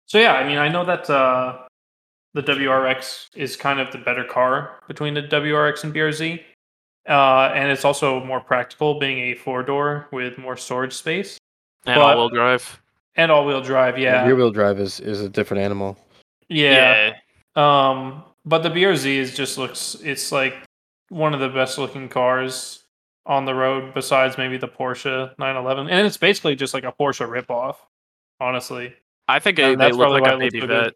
so 0.05 0.20
yeah, 0.20 0.34
I 0.34 0.47
mean, 0.47 0.57
I 0.57 0.68
know 0.68 0.86
that 0.86 1.09
uh, 1.09 1.59
the 2.34 2.43
WRX 2.43 3.28
is 3.36 3.55
kind 3.55 3.80
of 3.80 3.91
the 3.91 3.97
better 3.97 4.24
car 4.24 4.80
between 4.88 5.14
the 5.14 5.24
WRX 5.24 5.84
and 5.84 5.93
BRZ. 5.93 6.41
Uh, 7.07 7.51
and 7.55 7.72
it's 7.72 7.84
also 7.84 8.24
more 8.24 8.39
practical 8.39 8.99
being 8.99 9.32
a 9.32 9.36
four 9.36 9.64
door 9.64 10.07
with 10.12 10.38
more 10.38 10.55
storage 10.55 10.93
space 10.93 11.39
And 11.86 11.99
all 11.99 12.16
wheel 12.16 12.30
drive. 12.30 12.82
And 13.16 13.32
all 13.32 13.45
wheel 13.45 13.62
drive. 13.62 13.97
Yeah. 13.97 14.26
Rear 14.26 14.36
wheel 14.36 14.51
drive 14.51 14.80
is, 14.80 14.99
is 14.99 15.22
a 15.22 15.30
different 15.30 15.64
animal. 15.64 15.97
yeah. 16.49 17.14
Um, 17.55 18.24
but 18.45 18.64
the 18.64 18.70
BRZ 18.70 19.05
is 19.05 19.36
just 19.36 19.57
looks, 19.57 19.97
it's 20.03 20.32
like 20.32 20.55
one 21.09 21.34
of 21.34 21.39
the 21.39 21.49
best 21.49 21.78
looking 21.78 22.07
cars 22.07 22.84
on 23.26 23.45
the 23.45 23.53
road 23.53 23.93
besides 23.93 24.38
maybe 24.38 24.57
the 24.57 24.68
Porsche 24.68 25.32
911. 25.38 25.89
And 25.89 26.07
it's 26.07 26.18
basically 26.18 26.55
just 26.55 26.74
like 26.74 26.84
a 26.84 26.91
Porsche 26.91 27.28
ripoff, 27.28 27.76
honestly. 28.39 28.93
I 29.28 29.39
think 29.39 29.59
And 29.59 29.74
they, 29.74 29.76
they 29.76 29.89
that's 29.89 29.97
look 29.97 30.09
probably 30.09 30.22
like 30.22 30.34
a 30.34 30.38
baby 30.38 30.66
vet. 30.66 30.93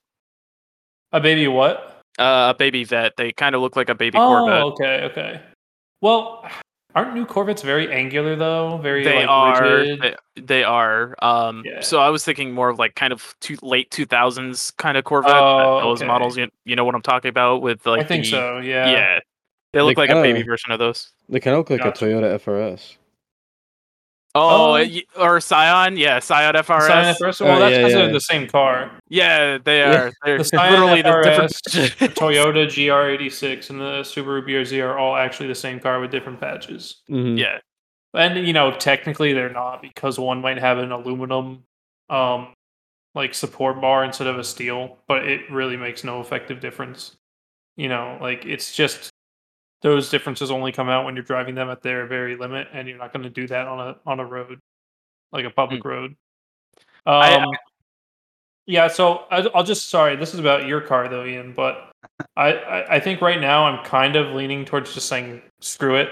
A 1.11 1.22
baby 1.22 1.47
what? 1.47 2.01
Uh, 2.18 2.53
a 2.53 2.55
baby 2.57 2.84
vet. 2.84 3.13
They 3.18 3.32
kind 3.32 3.55
of 3.55 3.61
look 3.61 3.76
like 3.76 3.89
a 3.89 3.95
baby 3.95 4.18
oh, 4.18 4.28
Corvette. 4.28 4.63
okay, 4.63 5.03
okay. 5.11 5.41
Well, 6.01 6.49
aren't 6.96 7.14
new 7.14 7.26
Corvettes 7.26 7.62
very 7.62 7.91
angular 7.91 8.36
though? 8.36 8.78
Very 8.78 9.04
They 9.04 9.18
like, 9.20 9.28
are. 9.30 9.62
rigid? 9.64 10.02
They, 10.36 10.41
they 10.41 10.64
are. 10.64 11.16
Um, 11.22 11.62
Yeah. 11.66 11.82
so 11.82 12.00
I 12.00 12.10
was 12.10 12.24
thinking 12.24 12.54
more 12.54 12.70
of 12.70 12.80
like 12.80 12.96
kind 12.96 13.14
of 13.14 13.36
two, 13.41 13.58
late 13.62 13.91
two 13.91 14.06
thousands 14.06 14.72
kind 14.72 14.98
of 14.98 15.04
Corvette. 15.04 15.32
Oh, 15.36 15.82
those 15.82 16.02
okay. 16.02 16.08
models. 16.08 16.38
You, 16.38 16.50
you 16.64 16.76
know 16.76 16.86
what 16.86 16.96
I'm 16.96 17.02
talking 17.02 17.30
about 17.30 17.62
with 17.62 17.86
like 17.86 18.02
I 18.02 18.04
think 18.06 18.24
the- 18.26 18.32
so. 18.32 18.58
Yeah. 18.60 18.89
Yeah. 18.89 19.20
They 19.74 19.82
look 19.82 19.98
like 19.98 20.10
a 20.10 20.16
baby 20.22 20.41
version 20.41 20.72
of 20.72 20.80
those. 20.80 21.12
They 21.28 21.41
kind 21.41 21.54
of 21.54 21.60
look 21.60 21.70
like 21.70 21.82
Gotcha. 21.84 22.06
a 22.06 22.08
Toyota 22.08 22.39
FRS. 22.39 22.96
Oh, 24.36 24.72
Oh. 24.72 24.72
y- 24.74 25.04
or 25.18 25.40
Scion, 25.40 25.96
yeah, 25.98 26.20
Scion 26.20 26.56
FRS. 26.56 26.88
Scion 26.88 27.16
FRS. 27.16 27.42
Oh, 27.42 27.46
Well, 27.46 27.60
that's 27.60 27.72
yeah, 27.72 27.78
because 27.80 27.92
yeah. 27.94 27.98
they're 28.00 28.14
the 28.14 28.20
same 28.20 28.48
car. 28.48 28.92
Yeah, 29.08 29.58
they 29.64 29.80
Yeah. 29.80 29.96
are. 29.96 30.12
They're 30.26 30.38
The 30.40 30.44
Scion 30.44 30.72
literally 30.74 31.02
the 31.02 31.10
FRS, 31.10 31.62
different. 31.72 32.16
Toyota 32.16 32.68
GR86 32.68 33.70
and 33.70 33.80
the 33.80 34.02
Subaru 34.02 34.46
BRZ 34.46 34.84
are 34.84 34.98
all 34.98 35.16
actually 35.16 35.48
the 35.48 35.56
same 35.56 35.80
car 35.80 36.00
with 36.02 36.12
different 36.12 36.40
patches. 36.42 37.02
Mhm. 37.10 37.38
yeah, 37.40 37.60
And 38.14 38.46
you 38.46 38.54
know, 38.54 38.72
technically 38.72 39.34
they're 39.34 39.50
not 39.50 39.82
because 39.82 40.20
one 40.20 40.42
might 40.42 40.58
have 40.60 40.78
an 40.78 40.92
aluminum 40.92 41.64
um 42.10 42.54
like 43.16 43.34
support 43.34 43.80
bar 43.80 44.04
instead 44.04 44.28
of 44.28 44.38
a 44.38 44.44
steel, 44.44 44.98
but 45.08 45.26
it 45.26 45.50
really 45.50 45.78
makes 45.78 46.04
no 46.04 46.20
effective 46.20 46.60
difference. 46.60 47.16
You 47.78 47.88
know, 47.90 48.18
like 48.22 48.46
it's 48.46 48.76
just 48.76 49.10
those 49.86 50.10
differences 50.10 50.50
only 50.50 50.72
come 50.72 50.90
out 50.90 51.06
when 51.06 51.14
you're 51.16 51.24
driving 51.24 51.54
them 51.54 51.70
at 51.70 51.84
their 51.84 52.08
very 52.08 52.36
limit 52.36 52.68
and 52.74 52.88
you're 52.88 52.98
not 52.98 53.14
going 53.14 53.22
to 53.22 53.30
do 53.30 53.46
that 53.46 53.68
on 53.68 53.80
a 53.80 53.96
on 54.08 54.20
a 54.20 54.26
road 54.26 54.60
like 55.32 55.46
a 55.46 55.52
public 55.52 55.86
road. 55.86 56.16
Um 57.06 57.22
I- 57.22 57.46
yeah, 58.66 58.88
so 58.88 59.26
I, 59.30 59.48
I'll 59.54 59.64
just 59.64 59.92
sorry. 59.92 60.16
This 60.16 60.34
is 60.34 60.40
about 60.40 60.66
your 60.66 60.82
car, 60.82 61.08
though, 61.08 61.24
Ian. 61.24 61.54
But 61.54 61.92
I, 62.36 62.54
I, 62.54 62.96
I 62.96 63.00
think 63.00 63.22
right 63.22 63.40
now 63.40 63.66
I'm 63.68 63.86
kind 63.86 64.16
of 64.16 64.34
leaning 64.36 64.66
towards 64.66 64.92
just 64.92 65.08
saying 65.08 65.44
screw 65.62 65.98
it 65.98 66.10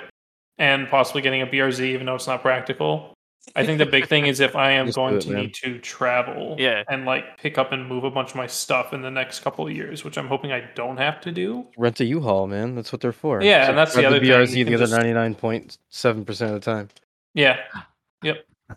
and 0.60 0.88
possibly 0.88 1.24
getting 1.24 1.42
a 1.42 1.48
BRZ, 1.48 1.80
even 1.82 2.06
though 2.06 2.14
it's 2.14 2.28
not 2.28 2.44
practical. 2.44 3.16
I 3.56 3.66
think 3.66 3.78
the 3.78 3.86
big 3.86 4.08
thing 4.08 4.26
is 4.26 4.40
if 4.40 4.56
I 4.56 4.72
am 4.72 4.88
Just 4.88 4.96
going 4.96 5.16
it, 5.18 5.22
to 5.22 5.32
man. 5.32 5.42
need 5.42 5.54
to 5.56 5.78
travel 5.80 6.56
yeah. 6.58 6.84
and 6.90 7.06
like 7.06 7.38
pick 7.38 7.58
up 7.58 7.72
and 7.72 7.88
move 7.88 8.04
a 8.04 8.10
bunch 8.10 8.30
of 8.32 8.36
my 8.36 8.48
stuff 8.48 8.94
in 8.94 9.02
the 9.02 9.12
next 9.12 9.42
couple 9.42 9.68
of 9.68 9.74
years, 9.74 10.04
which 10.04 10.18
I'm 10.18 10.28
hoping 10.28 10.52
I 10.52 10.62
don't 10.76 10.98
have 10.98 11.20
to 11.22 11.32
do. 11.32 11.68
Rent 11.78 12.00
a 12.00 12.06
U-Haul, 12.06 12.48
man. 12.48 12.74
That's 12.74 12.92
what 12.92 13.02
they're 13.02 13.12
for. 13.12 13.44
Yeah, 13.44 13.70
and 13.70 13.78
that's 13.78 13.94
the 13.94 14.06
other 14.06 14.20
thing, 14.20 14.30
BRZ 14.30 14.56
you 14.56 14.66
the 14.66 14.76
other 14.76 14.88
ninety 14.88 15.14
nine 15.14 15.36
point 15.36 15.78
seven 15.90 16.24
percent 16.26 16.54
of 16.54 16.62
the 16.62 16.66
time. 16.72 16.90
Yeah, 17.34 17.58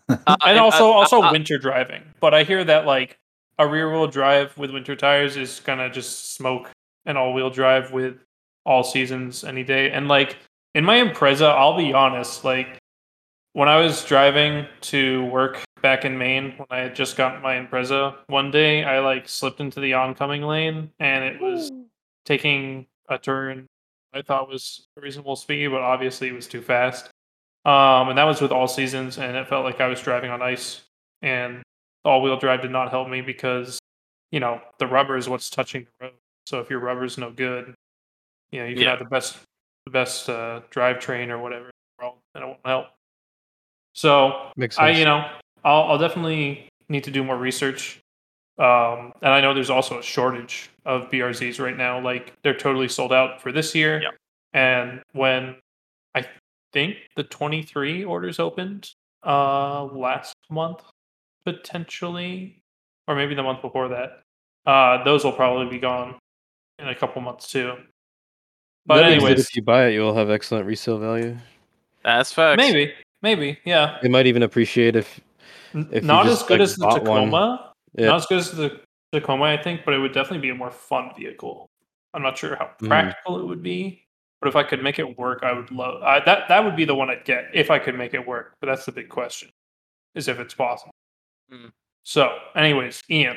Uh, 0.08 0.36
and 0.46 0.58
also 0.58 0.90
uh, 0.90 0.94
also 0.94 1.22
uh, 1.22 1.32
winter 1.32 1.58
driving. 1.58 2.02
But 2.20 2.34
I 2.34 2.42
hear 2.44 2.64
that 2.64 2.86
like 2.86 3.18
a 3.58 3.66
rear 3.66 3.90
wheel 3.90 4.06
drive 4.06 4.56
with 4.58 4.70
winter 4.70 4.96
tires 4.96 5.36
is 5.36 5.60
gonna 5.60 5.90
just 5.90 6.34
smoke 6.34 6.70
an 7.06 7.16
all 7.16 7.32
wheel 7.32 7.50
drive 7.50 7.92
with 7.92 8.18
all 8.64 8.82
seasons 8.82 9.44
any 9.44 9.62
day. 9.62 9.90
And 9.90 10.08
like 10.08 10.36
in 10.74 10.84
my 10.84 10.98
Impreza, 10.98 11.48
I'll 11.50 11.76
be 11.76 11.92
honest, 11.92 12.44
like 12.44 12.78
when 13.56 13.70
I 13.70 13.76
was 13.76 14.04
driving 14.04 14.66
to 14.82 15.24
work 15.26 15.64
back 15.80 16.04
in 16.04 16.18
Maine 16.18 16.52
when 16.58 16.66
I 16.68 16.80
had 16.80 16.94
just 16.94 17.16
gotten 17.16 17.40
my 17.40 17.54
Impreza, 17.54 18.14
one 18.26 18.50
day 18.50 18.84
I 18.84 18.98
like 18.98 19.26
slipped 19.26 19.60
into 19.60 19.80
the 19.80 19.94
oncoming 19.94 20.42
lane 20.42 20.90
and 21.00 21.24
it 21.24 21.40
was 21.40 21.70
taking 22.26 22.86
a 23.08 23.16
turn 23.16 23.66
I 24.12 24.20
thought 24.20 24.48
was 24.48 24.86
a 24.98 25.00
reasonable 25.00 25.36
speed, 25.36 25.68
but 25.68 25.80
obviously 25.80 26.28
it 26.28 26.34
was 26.34 26.46
too 26.46 26.60
fast. 26.60 27.08
Um, 27.64 28.10
and 28.10 28.18
that 28.18 28.24
was 28.24 28.40
with 28.40 28.52
all 28.52 28.68
seasons, 28.68 29.18
and 29.18 29.36
it 29.36 29.48
felt 29.48 29.64
like 29.64 29.80
I 29.80 29.88
was 29.88 30.00
driving 30.00 30.30
on 30.30 30.40
ice. 30.40 30.82
And 31.20 31.62
all-wheel 32.04 32.38
drive 32.38 32.62
did 32.62 32.70
not 32.70 32.90
help 32.90 33.08
me 33.08 33.20
because, 33.20 33.78
you 34.32 34.40
know, 34.40 34.60
the 34.78 34.86
rubber 34.86 35.16
is 35.18 35.28
what's 35.28 35.50
touching 35.50 35.84
the 35.84 36.06
road. 36.06 36.14
So 36.46 36.60
if 36.60 36.70
your 36.70 36.78
rubber's 36.78 37.18
no 37.18 37.30
good, 37.30 37.74
you 38.52 38.60
know, 38.60 38.66
you 38.66 38.74
can 38.74 38.84
Yeah. 38.84 38.90
have 38.90 39.00
the 39.00 39.04
best, 39.06 39.38
the 39.84 39.90
best 39.90 40.30
uh, 40.30 40.62
drivetrain 40.70 41.28
or 41.28 41.38
whatever, 41.38 41.66
in 41.66 41.72
the 41.98 42.04
world, 42.04 42.18
and 42.34 42.44
it 42.44 42.46
won't 42.46 42.60
help. 42.64 42.86
So 43.96 44.50
Makes 44.56 44.78
I, 44.78 44.90
you 44.90 45.06
know, 45.06 45.26
I'll, 45.64 45.84
I'll 45.84 45.98
definitely 45.98 46.68
need 46.90 47.04
to 47.04 47.10
do 47.10 47.24
more 47.24 47.36
research. 47.36 47.98
Um, 48.58 49.12
and 49.22 49.32
I 49.32 49.40
know 49.40 49.54
there's 49.54 49.70
also 49.70 49.98
a 49.98 50.02
shortage 50.02 50.70
of 50.84 51.10
BRZs 51.10 51.58
right 51.58 51.76
now. 51.76 51.98
Like 51.98 52.34
they're 52.42 52.56
totally 52.56 52.88
sold 52.88 53.10
out 53.10 53.40
for 53.40 53.52
this 53.52 53.74
year. 53.74 54.02
Yep. 54.02 54.14
And 54.52 55.02
when 55.12 55.56
I 56.14 56.26
think 56.74 56.96
the 57.16 57.24
23 57.24 58.04
orders 58.04 58.38
opened 58.38 58.90
uh, 59.26 59.84
last 59.84 60.34
month, 60.50 60.82
potentially, 61.46 62.60
or 63.08 63.16
maybe 63.16 63.34
the 63.34 63.42
month 63.42 63.62
before 63.62 63.88
that, 63.88 64.20
uh, 64.66 65.04
those 65.04 65.24
will 65.24 65.32
probably 65.32 65.70
be 65.70 65.78
gone 65.78 66.16
in 66.78 66.88
a 66.88 66.94
couple 66.94 67.22
months 67.22 67.50
too. 67.50 67.72
But 68.84 68.96
That 68.96 69.10
means 69.10 69.22
that 69.22 69.26
anyways, 69.28 69.46
if 69.46 69.56
you 69.56 69.62
buy 69.62 69.86
it, 69.86 69.94
you'll 69.94 70.14
have 70.14 70.28
excellent 70.28 70.66
resale 70.66 70.98
value. 70.98 71.38
That's 72.04 72.30
facts. 72.30 72.58
maybe, 72.58 72.92
maybe, 73.26 73.58
yeah. 73.64 73.98
They 74.02 74.08
might 74.08 74.26
even 74.28 74.44
appreciate 74.44 74.94
if 74.94 75.20
If 75.74 76.04
Not 76.04 76.26
just, 76.26 76.42
as 76.42 76.48
good 76.48 76.60
like, 76.60 76.64
as 76.68 76.76
the 76.76 76.88
Tacoma. 76.88 77.72
yeah. 77.98 78.06
Not 78.06 78.16
as 78.16 78.26
good 78.26 78.38
as 78.38 78.52
the 78.52 78.80
Tacoma, 79.12 79.44
I 79.46 79.60
think, 79.60 79.84
but 79.84 79.94
it 79.94 79.98
would 79.98 80.12
definitely 80.12 80.38
be 80.38 80.50
a 80.50 80.54
more 80.54 80.70
fun 80.70 81.10
vehicle. 81.18 81.68
I'm 82.14 82.22
not 82.22 82.38
sure 82.38 82.54
how 82.56 82.70
Mhm. 82.80 82.88
practical 82.88 83.40
it 83.40 83.44
would 83.44 83.62
be, 83.62 84.06
but 84.40 84.48
if 84.48 84.54
I 84.54 84.62
could 84.62 84.82
make 84.82 84.98
it 85.00 85.18
work, 85.18 85.42
I 85.42 85.52
would 85.52 85.70
love 85.72 86.02
I, 86.02 86.20
that. 86.20 86.48
That 86.48 86.64
would 86.64 86.76
be 86.76 86.84
the 86.84 86.94
one 86.94 87.10
I'd 87.10 87.24
get 87.24 87.50
if 87.52 87.70
I 87.70 87.78
could 87.80 87.96
make 87.96 88.14
it 88.14 88.24
work. 88.26 88.54
But 88.60 88.68
that's 88.68 88.86
the 88.86 88.92
big 88.92 89.08
question: 89.08 89.50
is 90.14 90.28
if 90.28 90.38
it's 90.38 90.54
possible. 90.54 90.94
Mm. 91.52 91.72
So, 92.04 92.38
anyways, 92.54 93.02
Ian, 93.10 93.36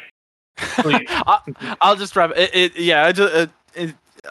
Please. 0.81 1.07
I'll, 1.27 1.43
I'll 1.81 1.95
just 1.95 2.15
wrap 2.15 2.31
it. 2.35 2.51
it 2.53 2.77
yeah, 2.77 3.05
I 3.05 3.11
just. 3.11 3.33
It, 3.33 3.49
it, 3.75 3.95
uh, 4.25 4.29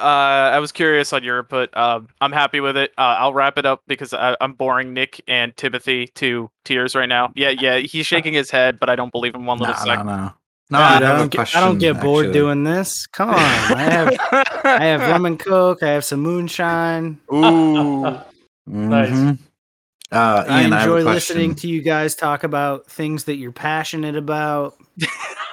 I 0.55 0.59
was 0.59 0.72
curious 0.72 1.12
on 1.12 1.22
your 1.24 1.39
input. 1.41 1.74
Um, 1.76 2.09
I'm 2.20 2.32
happy 2.32 2.61
with 2.61 2.76
it. 2.76 2.93
Uh, 2.99 3.16
I'll 3.18 3.32
wrap 3.32 3.59
it 3.59 3.66
up 3.66 3.82
because 3.86 4.12
I, 4.12 4.36
I'm 4.41 4.53
boring 4.53 4.93
Nick 4.95 5.20
and 5.28 5.57
Timothy 5.57 6.07
to 6.16 6.51
tears 6.64 6.95
right 6.95 7.09
now. 7.09 7.32
Yeah, 7.34 7.51
yeah, 7.51 7.78
he's 7.78 8.07
shaking 8.07 8.32
his 8.34 8.51
head, 8.51 8.78
but 8.78 8.89
I 8.91 8.97
don't 8.97 9.12
believe 9.12 9.34
him 9.34 9.47
one 9.47 9.59
little 9.59 9.74
No, 9.74 9.80
second. 9.84 10.07
no, 10.07 10.16
no. 10.16 10.32
No, 10.70 10.78
Dude, 10.78 10.82
I 10.86 10.89
I, 10.89 10.93
have 10.93 11.03
a 11.03 11.18
don't 11.20 11.30
get, 11.30 11.57
I 11.57 11.61
don't 11.61 11.78
get 11.78 12.01
bored 12.01 12.26
actually. 12.26 12.39
doing 12.41 12.64
this. 12.64 13.07
Come 13.07 13.30
on, 13.30 13.36
I 13.39 13.82
have 13.91 14.18
I 14.64 14.84
have 14.84 15.01
rum 15.01 15.24
and 15.24 15.39
coke. 15.39 15.82
I 15.82 15.89
have 15.89 16.05
some 16.05 16.20
moonshine. 16.20 17.18
Ooh. 17.32 18.18
Mhm. 18.68 19.39
Uh, 20.12 20.45
I 20.47 20.62
Ian, 20.62 20.72
I 20.74 20.80
enjoy 20.80 21.03
question. 21.03 21.14
listening 21.14 21.55
to 21.55 21.68
you 21.68 21.80
guys 21.80 22.14
talk 22.14 22.45
about 22.45 22.86
things 22.86 23.24
that 23.24 23.36
you're 23.36 23.51
passionate 23.53 24.14
about. 24.16 24.74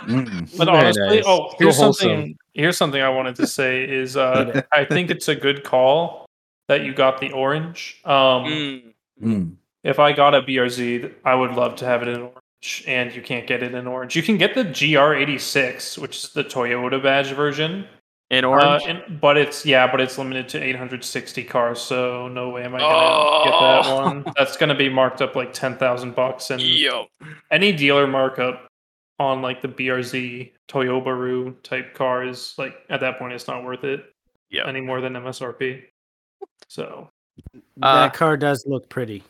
Mm. 0.04 0.58
But 0.58 0.68
honestly, 0.68 1.24
oh, 1.26 1.54
here's 1.58 1.78
something. 1.78 2.38
Here's 2.56 2.78
something 2.78 3.02
I 3.02 3.10
wanted 3.10 3.36
to 3.36 3.48
say 3.60 3.84
is 3.84 4.18
uh, 4.18 4.64
I 4.72 4.86
think 4.86 5.12
it's 5.12 5.28
a 5.28 5.36
good 5.36 5.64
call 5.64 6.26
that 6.68 6.84
you 6.84 6.94
got 6.94 7.20
the 7.20 7.32
orange. 7.32 8.02
Um, 8.06 8.46
Mm. 8.46 8.82
Mm. 9.22 9.56
If 9.84 10.00
I 10.00 10.12
got 10.14 10.34
a 10.34 10.42
BRZ, 10.42 11.14
I 11.24 11.36
would 11.36 11.52
love 11.52 11.76
to 11.78 11.86
have 11.86 12.02
it 12.02 12.08
in 12.08 12.22
orange, 12.22 12.84
and 12.88 13.14
you 13.16 13.22
can't 13.22 13.46
get 13.46 13.62
it 13.62 13.76
in 13.76 13.86
orange. 13.86 14.16
You 14.16 14.24
can 14.24 14.38
get 14.38 14.56
the 14.56 14.66
GR86, 14.66 15.98
which 16.00 16.18
is 16.24 16.30
the 16.34 16.44
Toyota 16.44 17.02
badge 17.02 17.32
version. 17.32 17.88
In 18.32 18.44
Uh, 18.44 18.48
orange. 18.50 18.84
and- 18.88 19.22
but 19.22 19.38
it's 19.38 19.64
yeah, 19.68 19.86
but 19.90 20.02
it's 20.02 20.18
limited 20.18 20.50
to 20.50 20.62
860 20.64 21.44
cars, 21.44 21.80
so 21.80 22.28
no 22.28 22.50
way 22.50 22.64
am 22.64 22.74
I 22.74 22.80
gonna 22.80 22.96
Oh. 22.96 23.44
get 23.46 23.52
that 23.86 23.94
one. 23.94 24.34
That's 24.36 24.58
gonna 24.58 24.74
be 24.76 24.90
marked 24.90 25.22
up 25.22 25.36
like 25.36 25.54
ten 25.54 25.78
thousand 25.78 26.16
bucks, 26.16 26.50
and 26.50 26.60
Yo. 26.60 27.06
any 27.52 27.72
dealer 27.72 28.08
markup 28.08 28.68
on 29.20 29.44
like 29.44 29.62
the 29.62 29.68
BRZ 29.68 30.52
Toyobaru 30.68 31.56
type 31.64 31.94
car 31.94 32.24
is 32.26 32.54
like 32.58 32.76
at 32.90 33.00
that 33.00 33.20
point 33.20 33.34
it's 33.34 33.48
not 33.48 33.64
worth 33.64 33.84
it 33.84 34.12
Yep. 34.50 34.68
any 34.68 34.82
more 34.82 35.02
than 35.02 35.14
MSRP. 35.14 35.84
So 36.68 37.10
Uh, 37.82 37.94
that 37.94 38.14
car 38.14 38.38
does 38.38 38.64
look 38.68 38.88
pretty. 38.90 39.24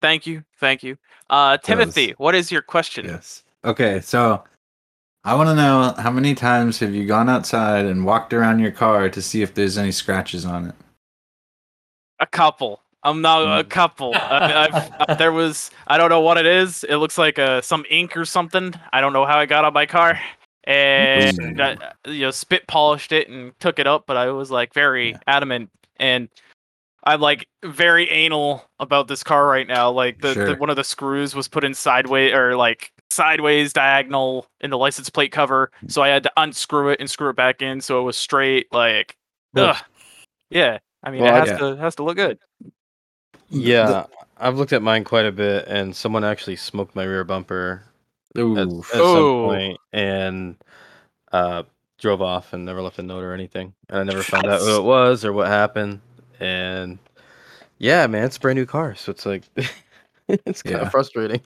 Thank 0.00 0.26
you. 0.26 0.44
Thank 0.58 0.82
you. 0.82 0.96
Uh, 1.30 1.56
Timothy, 1.58 2.14
what 2.18 2.34
is 2.34 2.50
your 2.52 2.62
question? 2.62 3.04
Yes. 3.06 3.42
Okay, 3.64 4.00
so 4.00 4.42
I 5.24 5.34
want 5.34 5.48
to 5.48 5.54
know 5.54 5.94
how 5.98 6.10
many 6.10 6.34
times 6.34 6.78
have 6.80 6.94
you 6.94 7.06
gone 7.06 7.28
outside 7.28 7.84
and 7.86 8.04
walked 8.04 8.32
around 8.32 8.58
your 8.58 8.72
car 8.72 9.08
to 9.08 9.22
see 9.22 9.42
if 9.42 9.54
there's 9.54 9.78
any 9.78 9.92
scratches 9.92 10.44
on 10.44 10.66
it? 10.68 10.74
A 12.20 12.26
couple. 12.26 12.82
I'm 13.04 13.20
not 13.20 13.42
a 13.60 13.64
Mm. 13.64 13.68
couple. 13.68 14.14
I, 14.14 14.68
I've, 14.68 14.92
uh, 15.00 15.14
there 15.18 15.32
was. 15.32 15.70
I 15.88 15.98
don't 15.98 16.08
know 16.10 16.20
what 16.20 16.36
it 16.38 16.46
is. 16.46 16.84
It 16.84 16.96
looks 16.96 17.18
like 17.18 17.38
uh, 17.38 17.60
some 17.60 17.84
ink 17.90 18.16
or 18.16 18.24
something. 18.24 18.74
I 18.92 19.00
don't 19.00 19.12
know 19.12 19.26
how 19.26 19.40
it 19.40 19.46
got 19.46 19.64
on 19.64 19.72
my 19.72 19.86
car, 19.86 20.20
and 20.64 21.58
Ooh. 21.58 21.62
I, 21.62 21.76
you 22.06 22.22
know, 22.22 22.30
spit 22.30 22.66
polished 22.66 23.12
it 23.12 23.28
and 23.28 23.52
took 23.60 23.78
it 23.78 23.86
up. 23.86 24.04
But 24.06 24.16
I 24.16 24.28
was 24.30 24.50
like 24.50 24.74
very 24.74 25.10
Yeah. 25.10 25.18
adamant, 25.26 25.70
and 25.96 26.28
I'm 27.04 27.20
like 27.20 27.48
very 27.64 28.08
anal 28.10 28.64
about 28.78 29.08
this 29.08 29.22
car 29.24 29.46
right 29.46 29.66
now. 29.66 29.90
Like 29.90 30.20
the, 30.20 30.34
the 30.34 30.56
one 30.56 30.70
of 30.70 30.76
the 30.76 30.84
screws 30.84 31.34
was 31.34 31.48
put 31.48 31.64
in 31.64 31.74
sideways 31.74 32.32
or 32.32 32.56
like 32.56 32.92
sideways 33.10 33.72
diagonal 33.72 34.46
in 34.60 34.70
the 34.70 34.78
license 34.78 35.10
plate 35.10 35.32
cover, 35.32 35.70
so 35.88 36.02
I 36.02 36.08
had 36.08 36.22
to 36.22 36.32
unscrew 36.36 36.90
it 36.90 37.00
and 37.00 37.10
screw 37.10 37.28
it 37.28 37.36
back 37.36 37.60
in 37.60 37.80
so 37.80 38.00
it 38.00 38.04
was 38.04 38.16
straight. 38.16 38.68
Like, 38.72 39.16
Ugh. 39.56 39.74
ugh. 39.76 39.84
yeah. 40.50 40.78
I 41.02 41.10
mean, 41.10 41.22
Well, 41.22 41.34
it 41.34 41.40
has 41.40 41.48
Yeah. 41.48 41.58
to 41.70 41.76
has 41.76 41.94
to 41.96 42.04
look 42.04 42.16
good. 42.16 42.38
Yeah, 43.50 44.06
I've 44.38 44.56
looked 44.56 44.72
at 44.72 44.80
mine 44.82 45.04
quite 45.04 45.26
a 45.26 45.32
bit, 45.32 45.66
and 45.68 45.94
someone 45.94 46.24
actually 46.24 46.56
smoked 46.56 46.96
my 46.96 47.04
rear 47.04 47.24
bumper 47.24 47.82
Ooh. 48.38 48.56
at, 48.56 48.68
at 48.68 48.84
some 48.84 49.44
point 49.44 49.78
and 49.92 50.56
uh, 51.32 51.62
drove 51.98 52.22
off 52.22 52.52
and 52.52 52.64
never 52.64 52.82
left 52.82 52.98
a 52.98 53.02
note 53.02 53.22
or 53.22 53.32
anything. 53.34 53.74
And 53.88 53.98
I 53.98 54.02
never 54.04 54.22
found 54.22 54.46
out 54.46 54.60
who 54.60 54.76
it 54.76 54.84
was 54.84 55.24
or 55.24 55.32
what 55.32 55.48
happened. 55.48 56.00
And 56.40 56.98
yeah, 57.78 58.06
man, 58.06 58.24
it's 58.24 58.36
a 58.36 58.40
brand 58.40 58.58
new 58.58 58.66
car, 58.66 58.94
so 58.94 59.10
it's 59.10 59.26
like 59.26 59.42
it's 60.28 60.62
kind 60.62 60.76
Yeah. 60.76 60.82
of 60.82 60.90
frustrating. 60.90 61.40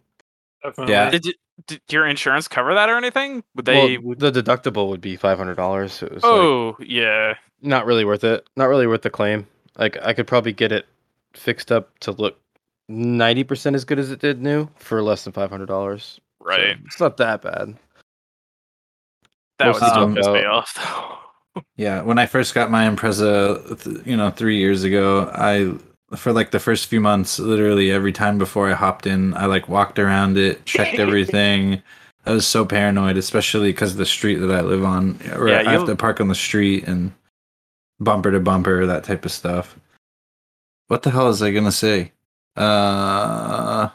definitely. 0.63 0.93
Yeah. 0.95 1.11
Did, 1.11 1.27
you, 1.27 1.33
did 1.67 1.81
your 1.91 2.07
insurance 2.07 2.49
cover 2.49 2.75
that 2.75 2.89
or 2.89 2.97
anything? 2.97 3.43
Would 3.55 3.65
they? 3.65 3.99
well, 3.99 4.15
the 4.17 4.31
deductible 4.33 4.89
would 4.89 5.01
be 5.01 5.17
five 5.17 5.39
hundred 5.39 5.57
dollars. 5.57 5.93
So 5.93 6.07
it 6.07 6.15
was 6.15 6.23
like 6.23 6.33
oh, 6.33 6.77
yeah. 6.81 7.35
not 7.63 7.87
really 7.87 8.05
worth 8.05 8.25
it. 8.25 8.49
Not 8.57 8.67
really 8.67 8.87
worth 8.87 9.03
the 9.03 9.11
claim. 9.11 9.47
Like 9.79 9.99
I 10.03 10.13
could 10.15 10.27
probably 10.27 10.53
get 10.53 10.73
it 10.73 10.87
fixed 11.35 11.71
up 11.71 11.99
to 12.01 12.13
look 12.13 12.39
ninety 12.89 13.45
percent 13.45 13.77
as 13.77 13.85
good 13.85 13.99
as 13.99 14.11
it 14.11 14.21
did 14.21 14.41
new 14.43 14.69
for 14.77 15.03
less 15.03 15.25
than 15.25 15.33
five 15.33 15.51
hundred 15.51 15.67
dollars. 15.67 16.21
Right. 16.47 16.77
it's 16.85 17.01
not 17.01 17.17
that 17.17 17.43
bad. 17.43 17.75
that 19.59 19.75
would 19.75 19.81
most 19.81 19.91
still 19.91 20.03
of 20.05 20.15
piss 20.15 20.27
me 20.29 20.45
off, 20.45 20.75
though. 20.75 21.13
Yeah, 21.77 22.03
when 22.03 22.19
I 22.19 22.27
first 22.27 22.55
got 22.55 22.71
my 22.71 22.87
Impreza, 22.87 24.07
you 24.07 24.15
know, 24.15 24.31
three 24.31 24.59
years 24.59 24.85
ago, 24.85 25.31
I 25.35 25.73
for 26.15 26.31
like 26.33 26.51
the 26.51 26.61
first 26.61 26.87
few 26.87 27.01
months, 27.01 27.39
literally 27.39 27.91
every 27.91 28.13
time 28.13 28.37
before 28.37 28.71
I 28.71 28.75
hopped 28.75 29.07
in, 29.07 29.35
I 29.35 29.47
like 29.47 29.67
walked 29.67 29.99
around 29.99 30.37
it, 30.37 30.65
checked 30.67 30.99
everything. 30.99 31.83
I 32.27 32.33
was 32.33 32.47
so 32.47 32.67
paranoid, 32.67 33.17
especially 33.17 33.71
because 33.71 33.93
of 33.93 33.99
the 33.99 34.05
street 34.07 34.37
that 34.37 34.51
I 34.51 34.61
live 34.61 34.85
on. 34.85 35.15
Where 35.15 35.49
Yeah, 35.49 35.69
I 35.69 35.73
have 35.73 35.87
to 35.87 35.97
park 35.97 36.21
on 36.21 36.29
the 36.29 36.35
street 36.35 36.87
and 36.87 37.13
bumper 38.01 38.31
to 38.31 38.41
bumper, 38.41 38.85
that 38.85 39.05
type 39.05 39.25
of 39.25 39.33
stuff. 39.33 39.77
What 40.89 41.03
the 41.03 41.11
hell 41.11 41.29
is 41.29 41.43
I 41.43 41.53
gonna 41.53 41.73
say? 41.73 42.13
Uh 42.55 43.89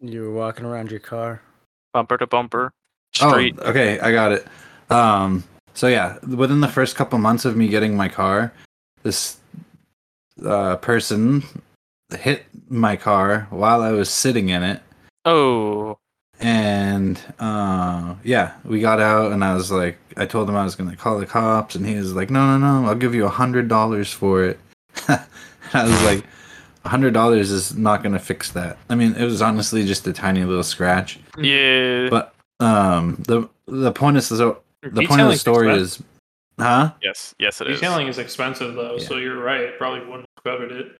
You 0.00 0.22
were 0.22 0.32
walking 0.32 0.66
around 0.66 0.90
your 0.90 1.00
car. 1.00 1.42
Bumper 1.92 2.18
to 2.18 2.26
bumper. 2.26 2.72
Street. 3.14 3.54
Oh, 3.58 3.70
okay, 3.70 4.00
I 4.00 4.10
got 4.12 4.32
it. 4.32 4.46
Um, 4.90 5.44
so 5.74 5.86
yeah, 5.88 6.18
within 6.26 6.60
the 6.60 6.68
first 6.68 6.96
couple 6.96 7.18
months 7.18 7.44
of 7.44 7.56
me 7.56 7.68
getting 7.68 7.96
my 7.96 8.08
car, 8.08 8.52
this 9.02 9.36
uh, 10.44 10.76
person 10.76 11.42
hit 12.18 12.44
my 12.68 12.96
car 12.96 13.46
while 13.50 13.82
I 13.82 13.92
was 13.92 14.08
sitting 14.10 14.48
in 14.48 14.62
it, 14.62 14.80
Oh. 15.24 15.98
and 16.40 17.20
uh, 17.38 18.14
yeah, 18.24 18.54
we 18.64 18.80
got 18.80 19.00
out, 19.00 19.32
and 19.32 19.44
I 19.44 19.54
was 19.54 19.70
like, 19.70 19.98
I 20.16 20.24
told 20.26 20.48
him 20.48 20.56
I 20.56 20.64
was 20.64 20.74
gonna 20.74 20.96
call 20.96 21.18
the 21.18 21.26
cops, 21.26 21.74
and 21.74 21.86
he 21.86 21.94
was 21.96 22.14
like, 22.14 22.30
No, 22.30 22.46
no, 22.46 22.58
no, 22.82 22.88
I'll 22.88 22.94
give 22.94 23.14
you 23.14 23.26
a 23.26 23.30
hundred 23.30 23.68
dollars 23.68 24.10
for 24.10 24.44
it. 24.44 24.58
I 25.08 25.84
was 25.84 26.02
like, 26.04 26.24
hundred 26.84 27.14
dollars 27.14 27.50
is 27.50 27.76
not 27.76 28.02
gonna 28.02 28.18
fix 28.18 28.50
that. 28.52 28.76
I 28.90 28.94
mean, 28.94 29.14
it 29.14 29.24
was 29.24 29.40
honestly 29.42 29.84
just 29.84 30.06
a 30.06 30.12
tiny 30.12 30.44
little 30.44 30.62
scratch. 30.64 31.18
Yeah. 31.38 32.08
But 32.10 32.34
um, 32.60 33.16
the 33.26 33.48
the 33.66 33.92
point 33.92 34.16
is 34.16 34.26
so 34.26 34.62
the 34.82 35.06
point 35.06 35.20
of 35.20 35.28
the 35.28 35.36
story 35.36 35.68
expensive. 35.68 36.00
is, 36.00 36.64
huh? 36.64 36.92
yes. 37.02 37.34
Yes, 37.38 37.60
it 37.60 37.68
is. 37.70 37.80
detailing 37.80 38.08
is 38.08 38.18
expensive 38.18 38.74
though, 38.74 38.96
Yeah. 38.98 39.06
so 39.06 39.16
you're 39.16 39.40
right. 39.40 39.60
It 39.60 39.78
probably 39.78 40.00
wouldn't 40.00 40.26
have 40.36 40.44
covered 40.44 40.72
it. 40.72 40.96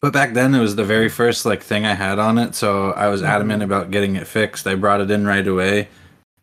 But 0.00 0.12
back 0.12 0.32
then 0.32 0.54
it 0.54 0.60
was 0.60 0.74
the 0.76 0.84
very 0.84 1.08
first 1.08 1.44
like 1.46 1.62
thing 1.62 1.84
I 1.86 1.94
had 1.94 2.18
on 2.18 2.36
it, 2.38 2.54
so 2.54 2.90
I 2.92 3.08
was 3.08 3.22
adamant 3.22 3.62
Mhm. 3.62 3.66
about 3.66 3.90
getting 3.90 4.16
it 4.16 4.26
fixed. 4.26 4.66
I 4.66 4.74
brought 4.74 5.00
it 5.00 5.10
in 5.10 5.26
right 5.26 5.46
away. 5.46 5.88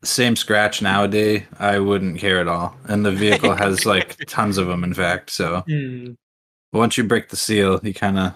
Same 0.01 0.38
scratch 0.38 0.82
nowadays, 0.82 1.43
I 1.59 1.80
wouldn't 1.80 2.20
care 2.20 2.39
at 2.39 2.47
all. 2.47 2.78
And 2.88 3.05
the 3.05 3.11
vehicle 3.11 3.53
has 3.55 3.86
like 3.86 4.15
tons 4.28 4.57
of 4.57 4.67
them, 4.67 4.84
in 4.86 4.93
fact. 4.93 5.30
So 5.32 5.65
once 6.72 6.97
you 6.97 7.03
break 7.03 7.28
the 7.30 7.36
seal, 7.36 7.80
you 7.84 7.93
kind 7.93 8.17
of 8.17 8.34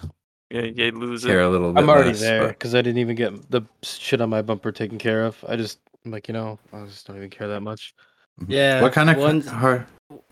Yeah, 0.54 0.62
you 0.62 0.92
lose 0.92 1.26
care 1.26 1.42
it. 1.42 1.46
a 1.46 1.50
little 1.50 1.74
bit. 1.74 1.82
I'm 1.82 1.90
already 1.90 2.10
less, 2.10 2.22
there 2.22 2.42
but- 2.44 2.48
because 2.50 2.76
I 2.76 2.82
didn't 2.82 3.00
even 3.00 3.16
get 3.16 3.50
the 3.52 3.64
shit 3.82 4.22
on 4.22 4.30
my 4.30 4.42
bumper 4.42 4.72
taken 4.72 4.98
care 4.98 5.24
of. 5.26 5.44
I 5.48 5.56
just 5.56 5.80
I'm 6.06 6.12
like 6.12 6.28
you 6.28 6.34
know 6.34 6.60
I 6.72 6.86
just 6.86 7.08
don't 7.08 7.18
even 7.18 7.30
care 7.30 7.48
that 7.48 7.62
much. 7.62 7.94
Yeah. 8.48 8.82
What 8.82 8.94
kind 8.94 9.10
of 9.10 9.18
one- 9.18 9.42
car? 9.42 9.88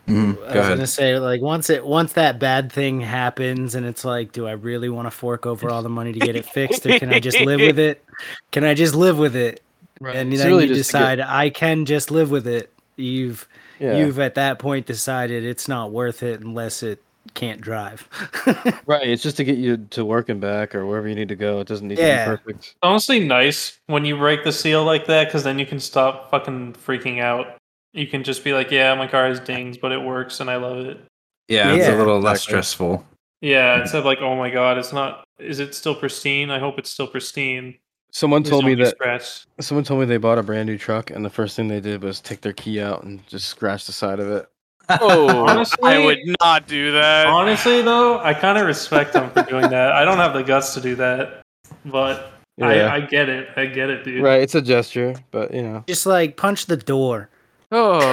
Mhm, 0.07 0.31
I 0.33 0.35
go 0.35 0.41
was 0.41 0.55
ahead. 0.55 0.77
gonna 0.77 0.87
say 0.87 1.17
like 1.19 1.41
once 1.41 1.69
it 1.69 1.85
once 1.85 2.13
that 2.13 2.39
bad 2.39 2.71
thing 2.71 3.01
happens 3.01 3.75
and 3.75 3.85
it's 3.85 4.03
like, 4.05 4.31
do 4.31 4.47
I 4.47 4.51
really 4.51 4.89
want 4.89 5.05
to 5.07 5.11
fork 5.11 5.45
over 5.45 5.69
all 5.69 5.81
the 5.83 5.89
money 5.89 6.11
to 6.13 6.19
get 6.19 6.35
it 6.35 6.45
fixed, 6.45 6.85
or 6.85 6.97
can 6.99 7.13
I 7.13 7.19
just 7.19 7.39
live 7.41 7.59
with 7.59 7.79
it? 7.79 8.03
Can 8.51 8.63
I 8.63 8.73
just 8.73 8.93
live 8.95 9.17
with 9.17 9.35
it? 9.35 9.61
And 10.03 10.33
It's 10.33 10.41
then 10.41 10.51
really 10.51 10.67
you 10.67 10.75
just 10.75 10.91
to 10.91 10.97
get- 10.97 11.15
decide 11.15 11.19
I 11.21 11.49
can 11.51 11.85
just 11.85 12.09
live 12.11 12.31
with 12.31 12.47
it. 12.47 12.71
You've 12.95 13.47
Yeah. 13.79 13.97
you've 13.97 14.19
at 14.19 14.35
that 14.35 14.59
point 14.59 14.85
decided 14.87 15.43
it's 15.45 15.67
not 15.67 15.91
worth 15.91 16.21
it 16.23 16.41
unless 16.41 16.83
it 16.83 17.01
can't 17.33 17.61
drive. 17.61 18.07
Right, 18.85 19.07
it's 19.07 19.23
just 19.23 19.37
to 19.37 19.43
get 19.43 19.57
you 19.57 19.77
to 19.91 20.03
work 20.03 20.27
and 20.29 20.41
back 20.41 20.75
or 20.75 20.85
wherever 20.85 21.07
you 21.07 21.15
need 21.15 21.29
to 21.29 21.35
go. 21.35 21.59
It 21.61 21.67
doesn't 21.67 21.87
need 21.87 21.97
Yeah. 21.97 22.25
to 22.25 22.31
be 22.31 22.37
perfect. 22.37 22.75
honestly 22.81 23.19
nice 23.25 23.79
when 23.87 24.03
you 24.05 24.17
break 24.17 24.43
the 24.43 24.51
seal 24.51 24.83
like 24.83 25.05
that 25.07 25.25
because 25.27 25.43
then 25.43 25.57
you 25.59 25.65
can 25.65 25.79
stop 25.79 26.29
fucking 26.31 26.73
freaking 26.73 27.19
out. 27.21 27.55
You 27.93 28.07
can 28.07 28.23
just 28.23 28.43
be 28.43 28.53
like, 28.53 28.71
yeah, 28.71 28.93
my 28.95 29.07
car 29.07 29.27
has 29.27 29.39
dings, 29.39 29.77
but 29.77 29.91
it 29.91 30.01
works 30.01 30.39
and 30.39 30.49
I 30.49 30.55
love 30.57 30.79
it. 30.79 30.99
yeah, 31.47 31.73
it's 31.73 31.87
a 31.87 31.95
little 31.95 32.19
less 32.19 32.37
Exactly. 32.43 32.51
stressful. 32.51 33.05
Yeah, 33.41 33.81
instead 33.81 33.99
of 33.99 34.05
like, 34.05 34.19
oh 34.21 34.35
my 34.35 34.49
god, 34.49 34.77
it's 34.77 34.93
not. 34.93 35.23
Is 35.39 35.59
it 35.59 35.73
still 35.73 35.95
pristine? 35.95 36.51
I 36.51 36.59
hope 36.59 36.77
it's 36.79 36.89
still 36.91 37.07
pristine. 37.07 37.75
Someone 38.11 38.43
Please 38.43 38.49
told 38.49 38.65
me 38.65 38.75
that 38.75 38.89
scratched. 38.95 39.45
someone 39.61 39.83
told 39.85 40.01
me 40.01 40.05
they 40.05 40.17
bought 40.17 40.37
a 40.37 40.43
brand 40.43 40.67
new 40.67 40.77
truck 40.77 41.09
and 41.11 41.23
the 41.23 41.29
first 41.29 41.55
thing 41.55 41.67
they 41.69 41.79
did 41.79 42.03
was 42.03 42.19
take 42.19 42.41
their 42.41 42.51
key 42.53 42.81
out 42.81 43.03
and 43.03 43.25
just 43.27 43.47
scratch 43.47 43.85
the 43.85 43.93
side 43.93 44.19
of 44.19 44.27
it. 44.29 44.47
Oh, 44.89 45.45
I 45.83 46.03
would 46.03 46.19
not 46.41 46.67
do 46.67 46.91
that. 46.91 47.27
Honestly, 47.27 47.81
though, 47.81 48.19
I 48.19 48.33
kind 48.33 48.57
of 48.57 48.65
respect 48.65 49.15
him 49.15 49.29
for 49.31 49.43
doing 49.43 49.69
that. 49.69 49.93
I 49.93 50.03
don't 50.03 50.17
have 50.17 50.33
the 50.33 50.43
guts 50.43 50.73
to 50.73 50.81
do 50.81 50.95
that, 50.95 51.41
but 51.85 52.33
Yeah. 52.57 52.67
I, 52.67 52.95
I 52.95 52.99
get 53.01 53.29
it. 53.29 53.49
I 53.55 53.65
get 53.67 53.89
it, 53.89 54.03
dude. 54.03 54.21
Right, 54.23 54.41
it's 54.41 54.55
a 54.55 54.61
gesture, 54.61 55.15
but 55.31 55.53
you 55.53 55.61
know. 55.61 55.83
just 55.87 56.05
like 56.05 56.35
punch 56.37 56.65
the 56.65 56.77
door. 56.77 57.29
Oh, 57.73 58.09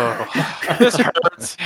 this 0.78 0.96
hurts. 0.96 1.56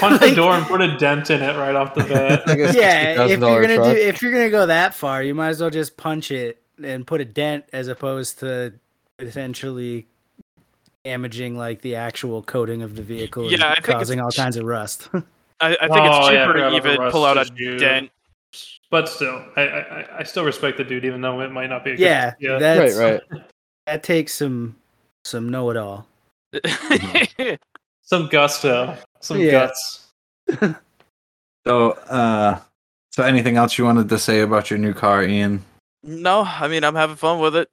Punch 0.00 0.20
the 0.20 0.32
door 0.34 0.54
and 0.54 0.66
put 0.66 0.80
a 0.80 0.96
dent 0.98 1.30
in 1.30 1.40
it 1.40 1.56
right 1.56 1.76
off 1.76 1.94
the 1.94 2.02
bat. 2.02 2.42
Like 2.48 2.58
yeah, 2.74 3.24
if 3.26 3.38
you're 3.38 3.62
gonna 3.62 3.76
truck. 3.76 3.94
do 3.94 4.00
if 4.00 4.22
you're 4.22 4.32
gonna 4.32 4.50
go 4.50 4.66
that 4.66 4.94
far, 4.94 5.22
you 5.22 5.32
might 5.34 5.50
as 5.50 5.60
well 5.60 5.70
just 5.70 5.96
punch 5.96 6.32
it 6.32 6.60
and 6.82 7.06
put 7.06 7.20
a 7.20 7.24
dent 7.24 7.64
as 7.72 7.86
opposed 7.86 8.40
to 8.40 8.72
potentially 9.18 10.08
damaging 11.04 11.56
like 11.56 11.80
the 11.82 11.94
actual 11.96 12.42
coating 12.42 12.82
of 12.82 12.96
the 12.96 13.02
vehicle 13.02 13.50
Yeah, 13.50 13.64
I 13.66 13.74
and 13.74 13.84
think 13.84 13.98
causing 13.98 14.20
all 14.20 14.30
kinds 14.30 14.56
of 14.56 14.64
rust. 14.64 15.08
I, 15.60 15.76
I 15.76 15.88
think 15.88 15.90
Oh, 15.92 16.18
it's 16.18 16.28
cheaper 16.28 16.52
forgot 16.52 16.70
to 16.70 16.76
even 16.76 17.10
pull 17.10 17.24
out 17.24 17.36
a 17.38 17.42
issue. 17.42 17.78
dent. 17.78 18.10
But 18.90 19.08
still, 19.08 19.44
I, 19.56 19.62
I 19.62 20.00
I- 20.00 20.18
I 20.18 20.22
still 20.24 20.44
respect 20.44 20.76
the 20.78 20.84
dude, 20.84 21.04
even 21.04 21.20
though 21.20 21.40
it 21.40 21.52
might 21.52 21.68
not 21.68 21.84
be. 21.84 21.92
A 21.92 21.96
good 21.96 22.02
yeah, 22.02 22.32
idea. 22.36 22.58
that's 22.58 22.96
right, 22.96 23.20
right. 23.30 23.42
that 23.86 24.02
takes 24.02 24.34
some 24.34 24.76
some 25.24 25.48
know 25.48 25.70
it 25.70 25.76
all. 25.76 26.06
some 28.02 28.28
gusto, 28.28 28.96
some 29.20 29.38
Yeah. 29.40 29.50
guts. 29.52 30.06
So, 31.66 31.90
uh, 31.90 32.58
so 33.12 33.22
anything 33.22 33.58
else 33.58 33.76
you 33.76 33.84
wanted 33.84 34.08
to 34.08 34.18
say 34.18 34.40
about 34.40 34.70
your 34.70 34.78
new 34.78 34.94
car, 34.94 35.22
Ian? 35.22 35.62
no, 36.02 36.40
I 36.42 36.68
mean 36.68 36.84
I'm 36.84 36.94
having 36.94 37.16
fun 37.16 37.38
with 37.38 37.54
it. 37.54 37.68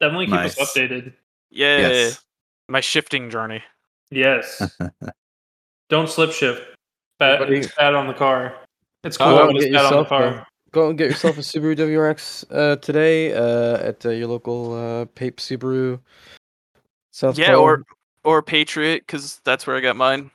Definitely 0.00 0.26
keep 0.26 0.34
us 0.34 0.56
updated. 0.58 1.12
Yeah, 1.48 1.78
Yes. 1.78 2.23
My 2.68 2.80
shifting 2.80 3.30
journey. 3.30 3.62
Yes. 4.10 4.62
Don't 5.88 6.08
slip 6.08 6.32
shift. 6.32 6.62
Bad, 7.18 7.38
Buddy. 7.40 7.58
it's 7.58 7.74
bad 7.74 7.94
on 7.94 8.06
the 8.08 8.14
car. 8.14 8.54
It's 9.04 9.16
cool, 9.16 9.28
go 9.36 9.48
and 9.48 9.56
it's 9.56 9.66
get 9.66 9.76
on 9.76 9.82
the 9.82 9.88
yourself 9.98 10.08
car. 10.08 10.24
a- 10.24 10.46
Go 10.72 10.88
and 10.88 10.98
get 10.98 11.08
yourself 11.08 11.38
a 11.38 11.40
Subaru 11.40 11.76
WRX 11.76 12.44
uh, 12.50 12.74
today 12.76 13.32
uh, 13.32 13.76
at 13.76 14.04
uh, 14.04 14.08
your 14.08 14.26
local 14.26 14.72
uh, 14.74 15.04
Pape 15.14 15.36
Subaru. 15.36 16.00
South 17.12 17.38
Yeah, 17.38 17.54
or 17.54 17.84
or 18.24 18.42
Patriot 18.42 19.04
because 19.06 19.40
that's 19.44 19.68
where 19.68 19.76
I 19.76 19.80
got 19.80 19.94
mine. 19.94 20.32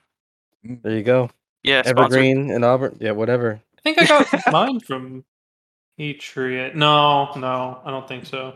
there 0.64 0.96
you 0.96 1.04
go. 1.04 1.30
Yeah, 1.64 1.82
sponsored. 1.82 2.06
Evergreen 2.20 2.52
and 2.52 2.64
Auburn. 2.64 2.96
Yeah, 3.02 3.12
whatever. 3.12 3.60
I 3.78 3.82
think 3.82 4.02
I 4.02 4.06
got 4.06 4.28
mine 4.54 4.80
from 4.80 5.26
Patriot. 5.98 6.74
No, 6.74 7.34
no, 7.36 7.82
I 7.84 7.92
don't 7.92 8.08
think 8.08 8.26
so. 8.26 8.56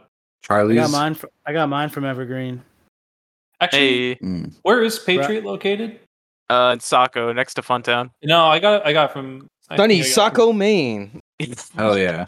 I 0.49 0.73
got 0.73 0.89
mine. 0.91 1.15
Fr- 1.15 1.25
I 1.45 1.51
got 1.51 1.67
mine 1.67 1.89
from 1.89 2.05
Evergreen. 2.05 2.61
Actually, 3.63 4.15
Hey, 4.15 4.15
Mm. 4.21 4.53
where 4.63 4.83
is 4.83 4.99
Patriot 4.99 5.45
located? 5.45 5.99
uh, 6.49 6.71
in 6.73 6.79
Saco 6.79 7.31
next 7.33 7.53
to 7.55 7.61
Funtown. 7.61 8.11
No, 8.23 8.45
I 8.45 8.59
got 8.59 8.85
I 8.85 8.91
got 8.93 9.13
from 9.13 9.47
I 9.69 9.77
Sunny 9.77 9.95
think 10.01 10.05
I 10.07 10.09
Saco, 10.09 10.51
Maine. 10.53 11.19
Oh 11.77 11.95
yeah. 11.95 12.25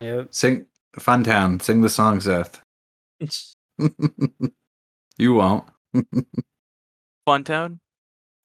Yep. 0.00 0.28
Sing 0.30 0.66
Funtown. 0.98 1.60
Sing 1.62 1.80
the 1.80 1.88
song, 1.88 2.20
Seth. 2.20 2.60
from- 3.78 3.94
you 5.18 5.34
won't. 5.34 5.64
Funtown. 7.28 7.78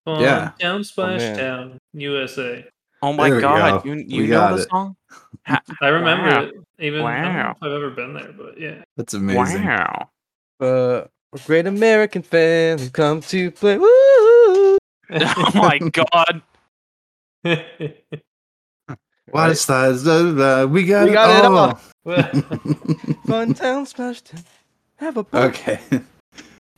Yeah. 0.07 0.51
Town 0.59 0.83
Splash 0.83 1.19
man. 1.21 1.37
Town, 1.37 1.77
USA. 1.93 2.65
Oh 3.01 3.13
my 3.13 3.29
There 3.29 3.41
god, 3.41 3.83
go. 3.83 3.93
you 3.93 4.21
We 4.21 4.27
know 4.27 4.55
the 4.55 4.63
it. 4.63 4.69
song? 4.69 4.95
I 5.81 5.87
remember 5.87 6.29
Wow. 6.29 6.41
it. 6.43 6.53
Even 6.79 7.01
I 7.05 7.21
don't 7.21 7.33
know 7.33 7.51
if 7.51 7.57
I've 7.63 7.71
ever 7.71 7.89
been 7.91 8.13
there, 8.13 8.31
but 8.33 8.59
yeah. 8.59 8.83
That's 8.97 9.13
amazing. 9.13 9.63
Wow. 9.65 10.09
Uh, 10.59 11.01
we're 11.35 11.41
great 11.47 11.67
American 11.67 12.21
fans 12.21 12.83
who 12.83 12.89
come 12.89 13.19
to 13.21 13.51
play. 13.51 13.77
Woo! 13.77 13.87
oh 15.11 15.51
my 15.55 15.79
god. 15.79 16.41
What's 19.29 19.65
that? 19.65 20.01
Blah, 20.03 20.31
blah, 20.31 20.65
We 20.65 20.85
got 20.85 21.07
We 21.07 21.13
got 21.13 21.39
it 21.39 21.45
all. 21.45 21.57
all. 21.57 21.79
Fun 23.27 23.53
town, 23.53 23.85
splash 23.85 24.21
town. 24.21 24.43
Have 24.97 25.17
a 25.17 25.23
ball. 25.23 25.43
okay. 25.43 25.79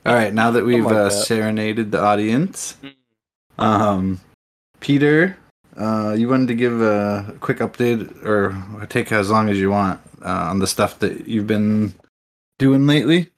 All 0.06 0.16
right. 0.16 0.34
Now 0.34 0.50
that 0.52 0.66
we've 0.66 0.84
like 0.86 0.96
uh, 0.96 1.04
that. 1.10 1.12
serenaded 1.12 1.92
the 1.92 2.02
audience, 2.02 2.78
Mm. 2.82 3.64
um, 3.64 4.20
Peter, 4.80 5.38
uh, 5.76 6.16
you 6.18 6.30
wanted 6.30 6.48
to 6.48 6.56
give 6.56 6.82
a 6.82 7.36
quick 7.42 7.60
update, 7.60 8.26
or 8.26 8.56
take 8.88 9.12
as 9.12 9.30
long 9.30 9.50
as 9.50 9.60
you 9.60 9.70
want, 9.70 10.00
uh, 10.24 10.50
on 10.50 10.60
the 10.60 10.66
stuff 10.68 10.98
that 11.00 11.28
you've 11.28 11.46
been 11.48 11.94
doing 12.58 12.88
lately. 12.88 13.30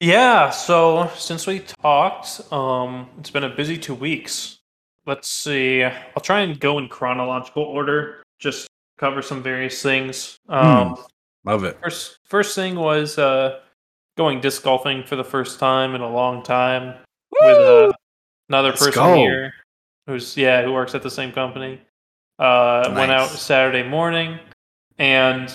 Yeah, 0.00 0.50
so 0.50 1.10
since 1.16 1.46
we 1.46 1.60
talked, 1.60 2.40
um, 2.52 3.08
it's 3.18 3.30
been 3.30 3.44
a 3.44 3.48
busy 3.48 3.78
two 3.78 3.94
weeks. 3.94 4.58
Let's 5.06 5.28
see. 5.28 5.84
I'll 5.84 6.22
try 6.22 6.40
and 6.40 6.58
go 6.60 6.78
in 6.78 6.88
chronological 6.88 7.62
order, 7.62 8.22
just 8.38 8.68
cover 8.98 9.22
some 9.22 9.42
various 9.42 9.82
things. 9.82 10.36
Um, 10.48 10.96
Love 11.44 11.64
it. 11.64 11.78
first, 11.82 12.18
first 12.24 12.54
thing 12.54 12.74
was 12.74 13.16
uh, 13.18 13.60
going 14.18 14.40
disc 14.40 14.62
golfing 14.62 15.04
for 15.04 15.16
the 15.16 15.24
first 15.24 15.58
time 15.58 15.94
in 15.94 16.02
a 16.02 16.10
long 16.10 16.42
time 16.42 16.96
with 17.40 17.56
uh, 17.58 17.92
another 18.48 18.70
Let's 18.70 18.84
person 18.84 19.02
go. 19.02 19.14
here 19.14 19.54
who's 20.06 20.36
yeah 20.36 20.62
who 20.62 20.72
works 20.72 20.94
at 20.94 21.02
the 21.02 21.10
same 21.10 21.32
company. 21.32 21.80
Uh, 22.38 22.92
Went 22.94 23.12
out 23.12 23.30
Saturday 23.30 23.82
morning, 23.88 24.38
and 24.98 25.52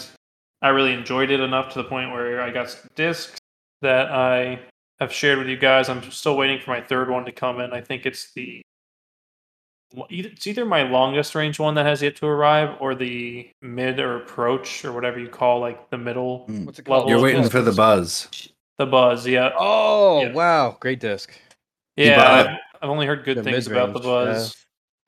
I 0.64 0.70
really 0.70 0.94
enjoyed 0.94 1.30
it 1.30 1.40
enough 1.40 1.74
to 1.74 1.84
the 1.84 1.88
point 1.88 2.12
where 2.12 2.42
I 2.42 2.50
got 2.52 2.76
discs 2.96 3.38
that 3.82 4.12
I 4.12 4.60
have 5.00 5.12
shared 5.12 5.40
with 5.40 5.48
you 5.48 5.58
guys. 5.58 5.90
I'm 5.90 6.04
still 6.12 6.38
waiting 6.38 6.60
for 6.60 6.72
my 6.72 6.82
third 6.82 7.10
one 7.10 7.26
to 7.26 7.32
come 7.32 7.60
in. 7.60 7.72
I 7.74 7.82
think 7.82 8.06
it's 8.06 8.32
the 8.34 8.62
it's 10.10 10.48
either 10.48 10.64
my 10.66 10.84
longest 10.84 11.36
range 11.36 11.60
one 11.60 11.76
that 11.76 11.86
has 11.86 12.02
yet 12.02 12.16
to 12.16 12.26
arrive 12.26 12.78
or 12.80 12.96
the 12.96 13.50
mid 13.62 14.00
or 14.00 14.16
approach 14.18 14.86
or 14.86 14.94
whatever 14.94 15.20
you 15.20 15.28
call 15.28 15.60
like 15.60 15.90
the 15.90 15.98
middle 15.98 16.46
Mm. 16.50 16.66
What's 16.66 16.80
it 16.80 16.88
Level 16.88 17.02
called? 17.02 17.10
You're 17.10 17.20
waiting 17.22 17.50
for 17.50 17.62
the 17.62 17.74
buzz. 17.74 18.30
the 18.78 18.86
buzz 18.86 19.28
yeah 19.28 19.52
Oh 19.60 20.22
Yeah. 20.22 20.32
wow, 20.32 20.78
great 20.80 21.02
disc, 21.02 21.34
yeah 21.98 22.22
I've, 22.24 22.58
I've 22.82 22.90
only 22.90 23.06
heard 23.06 23.26
good 23.26 23.38
The 23.40 23.44
things 23.44 23.68
about 23.68 23.88
the 23.94 24.00
mid-range, 24.00 24.06
yeah. 24.28 24.34
buzz 24.34 24.56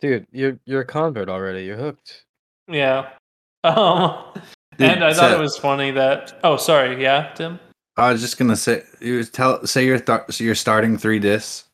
dude. 0.01 0.27
You're 0.33 0.59
you're 0.65 0.81
a 0.81 0.85
convert 0.85 1.29
already. 1.29 1.63
You're 1.63 1.77
hooked. 1.77 2.25
yeah, 2.67 3.09
um 3.63 4.33
Dude, 4.77 4.89
and 4.89 5.03
I 5.05 5.13
thought 5.13 5.29
Seth, 5.29 5.37
it 5.39 5.41
was 5.41 5.55
funny 5.57 5.91
that 5.91 6.39
oh 6.43 6.57
sorry 6.57 7.01
yeah 7.01 7.31
Tim 7.35 7.57
I 7.97 8.11
was 8.11 8.21
just 8.21 8.37
gonna 8.37 8.55
say, 8.55 8.83
you 8.99 9.23
tell 9.23 9.65
say 9.67 9.85
you're 9.85 9.99
th- 9.99 10.21
so 10.29 10.43
you're 10.43 10.55
starting 10.55 10.97
three 10.97 11.19
discs. 11.19 11.65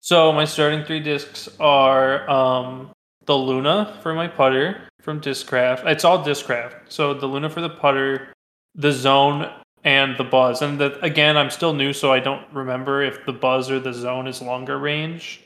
So 0.00 0.32
my 0.32 0.44
starting 0.44 0.84
three 0.84 1.00
discs 1.00 1.48
are 1.60 2.28
um, 2.28 2.90
the 3.26 3.34
Luna 3.36 3.98
for 4.02 4.14
my 4.14 4.28
putter 4.28 4.82
from 5.00 5.20
Discraft. 5.20 5.86
It's 5.86 6.04
all 6.04 6.22
Discraft. 6.24 6.74
So 6.88 7.14
the 7.14 7.26
Luna 7.26 7.48
for 7.50 7.60
the 7.60 7.68
putter, 7.70 8.32
the 8.74 8.92
Zone, 8.92 9.50
and 9.84 10.16
the 10.16 10.24
Buzz. 10.24 10.62
And 10.62 10.78
the, 10.80 10.98
again, 11.00 11.36
I'm 11.36 11.50
still 11.50 11.72
new, 11.74 11.92
so 11.92 12.12
I 12.12 12.20
don't 12.20 12.46
remember 12.52 13.02
if 13.02 13.24
the 13.26 13.32
Buzz 13.32 13.70
or 13.70 13.78
the 13.80 13.92
Zone 13.92 14.26
is 14.26 14.40
longer 14.42 14.78
range. 14.78 15.42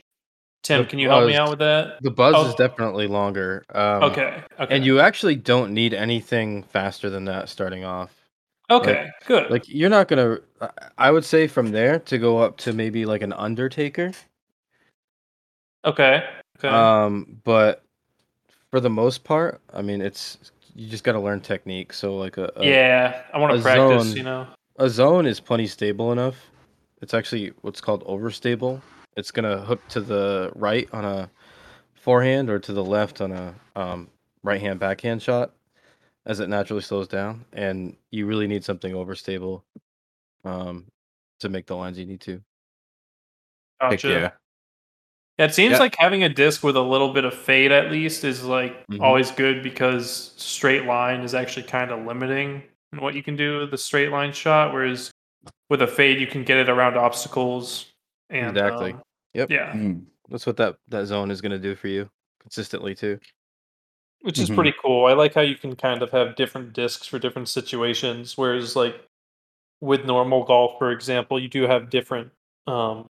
Tim, 0.62 0.82
The 0.82 0.88
can 0.88 0.99
you 1.01 1.09
help 1.09 1.26
me 1.26 1.34
out 1.36 1.51
with 1.51 1.59
that? 1.59 2.01
The 2.01 2.11
buzz 2.11 2.34
Oh. 2.36 2.49
is 2.49 2.55
definitely 2.55 3.07
longer. 3.07 3.64
Um, 3.74 4.05
Okay. 4.05 4.42
Okay. 4.59 4.74
And 4.74 4.84
you 4.84 4.99
actually 4.99 5.34
don't 5.36 5.72
need 5.74 5.92
anything 5.95 6.62
faster 6.62 7.11
than 7.11 7.26
that 7.26 7.49
starting 7.51 7.84
off. 7.84 8.11
Okay. 8.70 9.10
good. 9.26 9.50
Like 9.50 9.68
you're 9.68 9.90
not 9.90 10.08
gonna. 10.08 10.38
I- 10.60 10.70
I 10.96 11.10
would 11.10 11.24
say 11.24 11.46
from 11.46 11.70
there 11.72 11.98
to 12.00 12.18
go 12.18 12.38
up 12.38 12.56
to 12.58 12.72
maybe 12.72 13.04
like 13.04 13.22
an 13.22 13.32
Undertaker. 13.32 14.12
okay. 15.84 16.24
Okay. 16.58 16.68
Um, 16.68 17.40
but 17.44 17.82
for 18.70 18.80
the 18.80 18.90
most 18.90 19.24
part, 19.24 19.60
I 19.72 19.82
mean, 19.82 20.00
it's 20.00 20.38
you 20.74 20.88
just 20.88 21.04
got 21.04 21.12
to 21.12 21.20
learn 21.20 21.40
technique. 21.40 21.92
So 21.92 22.16
like 22.16 22.36
a, 22.38 22.50
a 22.56 22.64
yeah, 22.64 23.22
I 23.32 23.38
want 23.38 23.56
to 23.56 23.62
practice. 23.62 24.08
zone. 24.08 24.16
You 24.16 24.22
know. 24.22 24.46
a 24.78 24.88
zone 24.88 25.26
is 25.26 25.40
plenty 25.40 25.66
stable 25.66 26.12
enough. 26.12 26.36
It's 27.02 27.12
actually 27.12 27.52
what's 27.62 27.80
called 27.80 28.04
overstable. 28.06 28.80
It's 29.16 29.30
gonna 29.30 29.58
hook 29.58 29.86
to 29.88 30.00
the 30.00 30.50
right 30.54 30.88
on 30.92 31.04
a 31.04 31.30
forehand 31.94 32.48
or 32.50 32.58
to 32.60 32.72
the 32.72 32.84
left 32.84 33.20
on 33.20 33.32
a 33.32 33.54
um, 33.76 34.08
right 34.42 34.60
hand 34.60 34.78
backhand 34.80 35.22
shot 35.22 35.52
as 36.27 36.41
it 36.41 36.49
naturally 36.49 36.83
slows 36.83 37.09
down. 37.09 37.45
And 37.53 37.97
you 38.11 38.27
really 38.27 38.47
need 38.47 38.64
something 38.64 38.93
overstable 38.95 39.62
um, 40.45 40.87
to 41.41 41.49
make 41.49 41.66
the 41.66 41.77
lines 41.77 41.99
you 41.99 42.07
need 42.07 42.20
to. 42.22 42.41
Heck 43.81 43.91
Gotcha. 43.93 44.09
yeah. 44.09 44.31
Yeah, 45.39 45.47
it 45.47 45.55
seems 45.55 45.72
Yeah. 45.72 45.79
like 45.81 45.97
having 45.99 46.22
a 46.22 46.29
disc 46.29 46.62
with 46.62 46.77
a 46.77 46.81
little 46.83 47.12
bit 47.12 47.25
of 47.25 47.35
fade 47.35 47.72
at 47.72 47.91
least 47.91 48.22
is 48.25 48.45
like 48.45 48.87
Mhm. 48.87 49.01
always 49.03 49.31
good 49.33 49.62
because 49.62 50.33
straight 50.37 50.85
line 50.85 51.22
is 51.22 51.35
actually 51.35 51.64
kind 51.64 51.91
of 51.91 52.07
limiting 52.07 52.62
in 52.93 53.01
what 53.01 53.14
you 53.14 53.22
can 53.22 53.35
do 53.35 53.59
with 53.61 53.70
the 53.72 53.79
straight 53.79 54.11
line 54.11 54.33
shot. 54.33 54.72
Whereas 54.72 55.11
with 55.70 55.83
a 55.83 55.87
fade, 55.89 56.20
you 56.20 56.27
can 56.29 56.45
get 56.45 56.59
it 56.59 56.68
around 56.68 56.97
obstacles. 56.97 57.93
And, 58.31 58.57
Exactly. 58.57 58.93
um, 58.93 59.03
Yep. 59.35 59.51
yeah, 59.51 59.72
Mm. 59.72 60.07
That's 60.29 60.47
what 60.47 60.57
that, 60.57 60.77
that 60.89 61.05
zone 61.07 61.31
is 61.31 61.41
gonna 61.43 61.59
do 61.59 61.75
for 61.75 61.89
you 61.89 62.09
consistently 62.41 62.95
too. 62.95 63.18
Which 64.25 64.39
is 64.39 64.49
Mhm. 64.51 64.55
pretty 64.55 64.75
cool. 64.81 65.05
I 65.07 65.12
like 65.12 65.35
how 65.35 65.43
you 65.43 65.55
can 65.55 65.77
kind 65.77 66.01
of 66.03 66.11
have 66.11 66.35
different 66.35 66.72
discs 66.72 67.07
for 67.07 67.18
different 67.18 67.49
situations. 67.49 68.39
Whereas 68.39 68.75
like 68.75 68.97
with 69.83 70.07
normal 70.07 70.45
golf, 70.45 70.79
for 70.79 70.91
example, 70.93 71.39
you 71.39 71.49
do 71.49 71.62
have 71.64 71.91
different 71.91 72.33
um, 72.66 73.07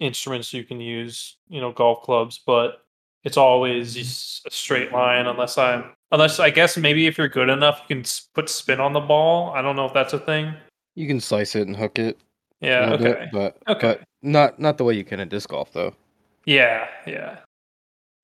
instruments 0.00 0.52
you 0.54 0.64
can 0.64 0.80
use. 0.80 1.36
You 1.48 1.60
know, 1.60 1.72
golf 1.72 2.02
clubs, 2.02 2.40
but 2.46 2.82
it's 3.24 3.36
always 3.36 4.42
a 4.46 4.50
straight 4.50 4.92
line 4.92 5.26
unless 5.26 5.58
I'm 5.58 5.92
unless 6.10 6.40
I 6.40 6.48
guess 6.50 6.76
maybe 6.78 7.06
if 7.06 7.18
you're 7.18 7.28
good 7.28 7.50
enough, 7.50 7.82
you 7.88 7.96
can 7.96 8.04
put 8.34 8.48
spin 8.48 8.80
on 8.80 8.94
the 8.94 9.00
ball. 9.00 9.50
I 9.50 9.60
don't 9.62 9.76
know 9.76 9.84
if 9.86 9.92
that's 9.92 10.14
a 10.14 10.18
thing. 10.18 10.54
You 10.94 11.06
can 11.06 11.20
slice 11.20 11.54
it 11.54 11.66
and 11.66 11.76
hook 11.76 11.98
it. 11.98 12.18
Yeah. 12.60 12.92
Okay. 12.94 13.04
bit, 13.04 13.28
but 13.32 13.56
Okay. 13.68 13.98
but 13.98 14.02
not 14.22 14.58
not 14.58 14.78
the 14.78 14.84
way 14.84 14.94
you 14.94 15.04
can 15.04 15.20
in 15.20 15.28
disc 15.28 15.50
golf 15.50 15.72
though. 15.72 15.94
Yeah, 16.46 16.88
yeah. 17.06 17.40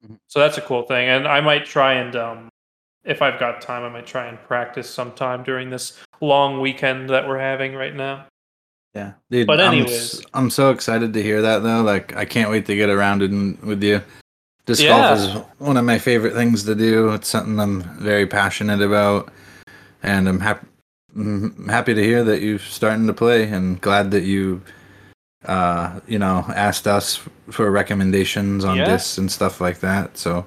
Mhm. 0.06 0.18
So 0.28 0.38
that's 0.40 0.58
a 0.58 0.60
cool 0.62 0.82
thing, 0.82 1.08
and 1.08 1.26
I 1.26 1.40
might 1.40 1.64
try 1.64 1.94
and, 1.94 2.14
um, 2.16 2.48
if 3.04 3.22
I've 3.22 3.38
got 3.40 3.60
time, 3.60 3.82
I 3.84 3.88
might 3.88 4.06
try 4.06 4.26
and 4.26 4.38
practice 4.42 4.88
sometime 4.88 5.42
during 5.42 5.70
this 5.70 5.98
long 6.20 6.60
weekend 6.60 7.10
that 7.10 7.26
we're 7.26 7.38
having 7.38 7.74
right 7.74 7.94
now. 7.94 8.26
Yeah, 8.94 9.12
dude. 9.30 9.46
But 9.46 9.60
I'm, 9.60 9.72
anyways. 9.74 10.20
s- 10.20 10.22
I'm 10.34 10.50
so 10.50 10.70
excited 10.70 11.12
to 11.12 11.22
hear 11.22 11.42
that 11.42 11.62
though. 11.62 11.82
Like, 11.82 12.16
I 12.16 12.24
can't 12.24 12.50
wait 12.50 12.66
to 12.66 12.74
get 12.76 12.88
around 12.88 13.22
it 13.22 13.30
with 13.64 13.82
you. 13.82 14.02
Disc 14.66 14.82
Yeah. 14.82 14.88
golf 14.90 15.18
is 15.18 15.42
one 15.58 15.76
of 15.76 15.84
my 15.84 15.98
favorite 15.98 16.34
things 16.34 16.64
to 16.64 16.74
do. 16.74 17.10
It's 17.12 17.28
something 17.28 17.58
I'm 17.58 17.82
very 17.98 18.26
passionate 18.26 18.82
about, 18.82 19.30
and 20.02 20.28
I'm 20.28 20.40
happy. 20.40 20.66
I'm 21.16 21.68
happy 21.68 21.94
to 21.94 22.02
hear 22.02 22.22
that 22.24 22.42
you're 22.42 22.58
starting 22.58 23.06
to 23.06 23.14
play, 23.14 23.44
and 23.48 23.80
glad 23.80 24.10
that 24.10 24.22
you, 24.24 24.62
uh, 25.46 26.00
you 26.06 26.18
know, 26.18 26.44
asked 26.54 26.86
us 26.86 27.20
for 27.50 27.70
recommendations 27.70 28.64
on 28.64 28.76
Yeah. 28.78 28.84
discs 28.86 29.18
and 29.18 29.30
stuff 29.30 29.60
like 29.60 29.80
that. 29.80 30.16
So 30.18 30.46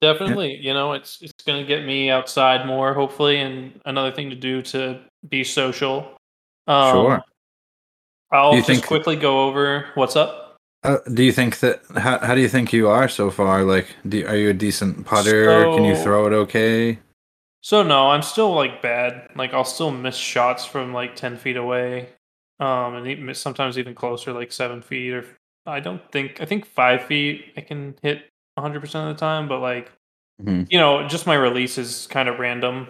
Definitely, 0.00 0.56
you 0.58 0.72
know, 0.72 0.92
it's 0.92 1.20
it's 1.20 1.32
gonna 1.44 1.64
get 1.64 1.84
me 1.84 2.08
outside 2.08 2.64
more, 2.66 2.94
hopefully, 2.94 3.38
and 3.38 3.80
another 3.84 4.12
thing 4.12 4.30
to 4.30 4.36
do 4.36 4.62
to 4.62 5.00
be 5.28 5.42
social. 5.42 6.16
Um, 6.68 6.92
Sure. 6.92 7.24
I'll 8.30 8.52
just 8.54 8.68
think- 8.68 8.86
quickly 8.86 9.16
go 9.16 9.46
over 9.48 9.86
what's 9.96 10.14
up. 10.14 10.56
Uh, 10.84 10.98
do 11.12 11.24
you 11.24 11.32
think 11.32 11.58
that 11.58 11.80
how, 11.96 12.18
how 12.20 12.36
do 12.36 12.40
you 12.40 12.48
think 12.48 12.72
you 12.72 12.88
are 12.88 13.08
so 13.08 13.28
far? 13.32 13.64
Like, 13.64 13.88
do, 14.08 14.24
are 14.28 14.36
you 14.36 14.50
a 14.50 14.54
decent 14.54 15.04
putter? 15.04 15.64
Can 15.74 15.82
you 15.82 15.96
throw 15.96 16.28
it 16.28 16.32
okay? 16.32 17.00
So 17.60 17.82
no, 17.82 18.10
I'm 18.10 18.22
still 18.22 18.54
like 18.54 18.80
bad. 18.80 19.28
Like 19.34 19.52
I'll 19.52 19.64
still 19.64 19.90
miss 19.90 20.14
shots 20.14 20.64
from 20.64 20.94
like 20.94 21.16
ten 21.16 21.36
feet 21.36 21.56
away, 21.56 22.10
um, 22.60 22.94
and 22.96 23.06
even, 23.06 23.34
sometimes 23.34 23.78
even 23.78 23.94
closer, 23.94 24.32
like 24.32 24.52
seven 24.52 24.82
feet. 24.82 25.12
Or 25.12 25.24
I 25.66 25.80
don't 25.80 26.02
think 26.12 26.40
I 26.40 26.44
think 26.44 26.64
five 26.66 27.04
feet 27.04 27.52
I 27.56 27.60
can 27.60 27.94
hit 28.02 28.28
100 28.54 28.80
percent 28.80 29.08
of 29.10 29.16
the 29.16 29.20
time, 29.20 29.48
but 29.48 29.60
like 29.60 29.92
Mhm. 30.42 30.66
you 30.70 30.78
know, 30.78 31.06
just 31.08 31.26
my 31.26 31.34
release 31.34 31.78
is 31.78 32.06
kind 32.08 32.28
of 32.28 32.38
random. 32.38 32.86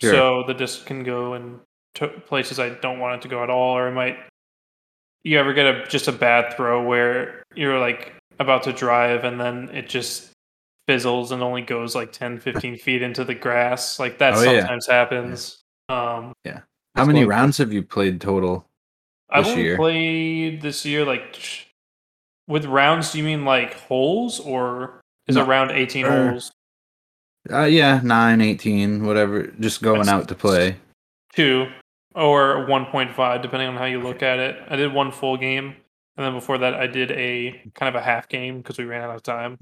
Sure. 0.00 0.12
So 0.12 0.42
the 0.46 0.54
disc 0.54 0.84
can 0.86 1.04
go 1.04 1.34
in 1.34 1.60
to 1.94 2.08
places 2.08 2.58
I 2.58 2.70
don't 2.70 2.98
want 2.98 3.16
it 3.16 3.22
to 3.22 3.28
go 3.28 3.42
at 3.42 3.50
all, 3.50 3.76
or 3.76 3.88
it 3.88 3.92
might. 3.92 4.18
You 5.24 5.38
ever 5.38 5.52
get 5.52 5.66
a 5.66 5.86
just 5.86 6.08
a 6.08 6.12
bad 6.12 6.54
throw 6.56 6.82
where 6.82 7.42
you're 7.54 7.78
like 7.78 8.14
about 8.38 8.62
to 8.64 8.72
drive 8.72 9.24
and 9.24 9.38
then 9.40 9.68
it 9.74 9.86
just 9.88 10.30
fizzles 10.88 11.30
and 11.30 11.42
only 11.42 11.60
goes 11.62 11.94
like 11.94 12.10
10, 12.10 12.38
15 12.40 12.76
feet 12.84 13.02
into 13.02 13.22
the 13.24 13.34
grass? 13.34 13.98
Like 13.98 14.18
that 14.18 14.34
Oh, 14.34 14.42
yeah. 14.42 14.60
sometimes 14.60 14.86
happens. 14.86 15.60
Um, 15.88 16.32
How 16.96 17.04
many 17.04 17.24
rounds 17.24 17.58
have 17.58 17.72
you 17.72 17.82
played 17.82 18.20
total? 18.20 18.66
I've 19.32 19.46
only 19.46 19.62
year. 19.62 19.76
played 19.76 20.60
this 20.62 20.84
year 20.84 21.04
like 21.04 21.38
with 22.48 22.64
rounds. 22.64 23.12
Do 23.12 23.18
you 23.18 23.24
mean 23.24 23.44
like 23.44 23.74
holes 23.74 24.40
or 24.40 25.00
is 25.28 25.36
No, 25.36 25.42
it 25.44 25.46
round 25.46 25.70
18 25.70 26.04
er, 26.06 26.30
holes? 26.30 26.52
Uh, 27.50 27.64
yeah, 27.64 28.00
9, 28.02 28.40
18, 28.40 29.06
whatever. 29.06 29.46
Just 29.60 29.82
going 29.82 30.00
That's- 30.02 30.14
out 30.22 30.28
to 30.28 30.34
play. 30.34 30.76
two 31.34 31.68
or 32.16 32.66
1.5 32.66 33.40
depending 33.40 33.68
on 33.68 33.76
how 33.76 33.84
you 33.84 34.00
look 34.02 34.20
at 34.20 34.40
it 34.40 34.56
i 34.68 34.74
did 34.74 34.92
one 34.92 35.12
full 35.12 35.36
game 35.36 35.66
and 36.16 36.26
then 36.26 36.32
before 36.34 36.58
that 36.58 36.74
i 36.74 36.84
did 36.84 37.12
a 37.12 37.52
kind 37.76 37.88
of 37.88 37.94
a 37.94 38.02
half 38.04 38.28
game 38.28 38.58
because 38.58 38.76
we 38.78 38.84
ran 38.84 39.02
out 39.08 39.14
of 39.14 39.22
time 39.22 39.56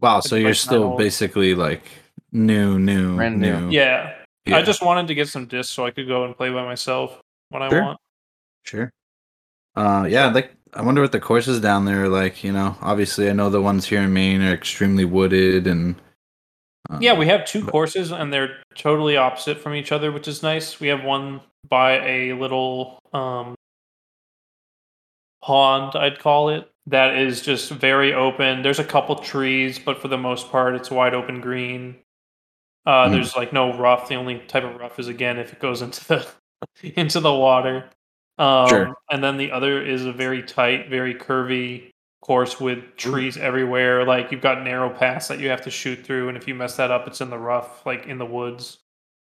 Wow, 0.00 0.20
so 0.20 0.36
you're 0.36 0.50
play 0.50 0.54
still 0.54 0.82
finals. 0.82 0.98
basically 0.98 1.52
like 1.56 1.82
new, 2.30 2.78
new, 2.78 3.16
Brand 3.16 3.40
new. 3.40 3.60
new. 3.62 3.70
yeah. 3.72 4.14
Yeah, 4.46 4.58
i 4.58 4.62
just 4.62 4.82
wanted 4.84 5.08
to 5.08 5.16
get 5.16 5.26
some 5.28 5.46
discs 5.46 5.74
so 5.74 5.84
i 5.84 5.90
could 5.90 6.06
go 6.06 6.24
and 6.24 6.36
play 6.36 6.48
by 6.50 6.64
myself 6.64 7.18
when 7.48 7.60
i 7.60 7.68
want 7.68 7.98
sure. 8.62 8.92
Uh, 9.80 10.04
yeah, 10.04 10.26
like 10.26 10.52
I 10.74 10.82
wonder 10.82 11.00
what 11.00 11.12
the 11.12 11.20
courses 11.20 11.60
down 11.60 11.84
there 11.84 12.04
are 12.04 12.08
like. 12.08 12.44
You 12.44 12.52
know, 12.52 12.76
obviously 12.82 13.28
I 13.30 13.32
know 13.32 13.50
the 13.50 13.62
ones 13.62 13.86
here 13.86 14.00
in 14.02 14.12
Maine 14.12 14.42
are 14.42 14.52
extremely 14.54 15.04
wooded 15.04 15.66
and. 15.66 15.96
Uh, 16.88 16.98
yeah 17.00 17.12
we 17.16 17.26
have 17.26 17.44
two 17.46 17.62
but- 17.64 17.70
courses 17.70 18.10
and 18.10 18.32
they're 18.32 18.56
totally 18.74 19.16
opposite 19.16 19.58
from 19.58 19.74
each 19.74 19.92
other 19.92 20.10
which 20.10 20.26
is 20.26 20.42
nice 20.42 20.80
we 20.80 20.88
have 20.88 21.04
one 21.04 21.40
by 21.68 22.00
a 22.04 22.32
little 22.32 22.98
um 23.12 23.54
pond 25.44 25.94
i'd 25.96 26.18
call 26.18 26.48
it 26.48 26.68
that 26.86 27.16
is 27.16 27.42
just 27.42 27.70
very 27.70 28.12
open 28.12 28.62
there's 28.62 28.78
a 28.78 28.84
couple 28.84 29.14
trees 29.16 29.78
but 29.78 29.98
for 30.00 30.08
the 30.08 30.18
most 30.18 30.50
part 30.50 30.74
it's 30.74 30.90
wide 30.90 31.14
open 31.14 31.40
green 31.40 31.96
uh 32.86 33.06
Mm. 33.06 33.12
there's 33.12 33.36
like 33.36 33.52
no 33.52 33.76
rough 33.76 34.08
the 34.08 34.16
only 34.16 34.38
type 34.48 34.64
of 34.64 34.74
rough 34.76 34.98
is 34.98 35.06
again 35.06 35.38
if 35.38 35.52
it 35.52 35.60
goes 35.60 35.82
into 35.82 36.04
the 36.08 36.26
into 37.00 37.20
the 37.20 37.32
water 37.32 37.88
um 38.40 38.68
Sure. 38.68 38.94
and 39.10 39.22
then 39.22 39.36
the 39.36 39.52
other 39.52 39.80
is 39.80 40.04
a 40.04 40.12
very 40.12 40.42
tight 40.42 40.88
very 40.88 41.14
curvy 41.14 41.90
course 42.22 42.58
with 42.60 42.96
trees 42.96 43.36
everywhere 43.36 44.04
like 44.04 44.30
you've 44.32 44.40
got 44.42 44.62
narrow 44.64 44.90
paths 44.90 45.28
that 45.28 45.38
you 45.40 45.48
have 45.48 45.62
to 45.62 45.70
shoot 45.70 46.04
through 46.04 46.28
and 46.28 46.36
if 46.36 46.48
you 46.48 46.54
mess 46.54 46.76
that 46.76 46.90
up 46.90 47.06
it's 47.06 47.20
in 47.20 47.30
the 47.30 47.38
rough 47.38 47.84
like 47.86 48.06
in 48.06 48.18
the 48.18 48.26
woods 48.26 48.78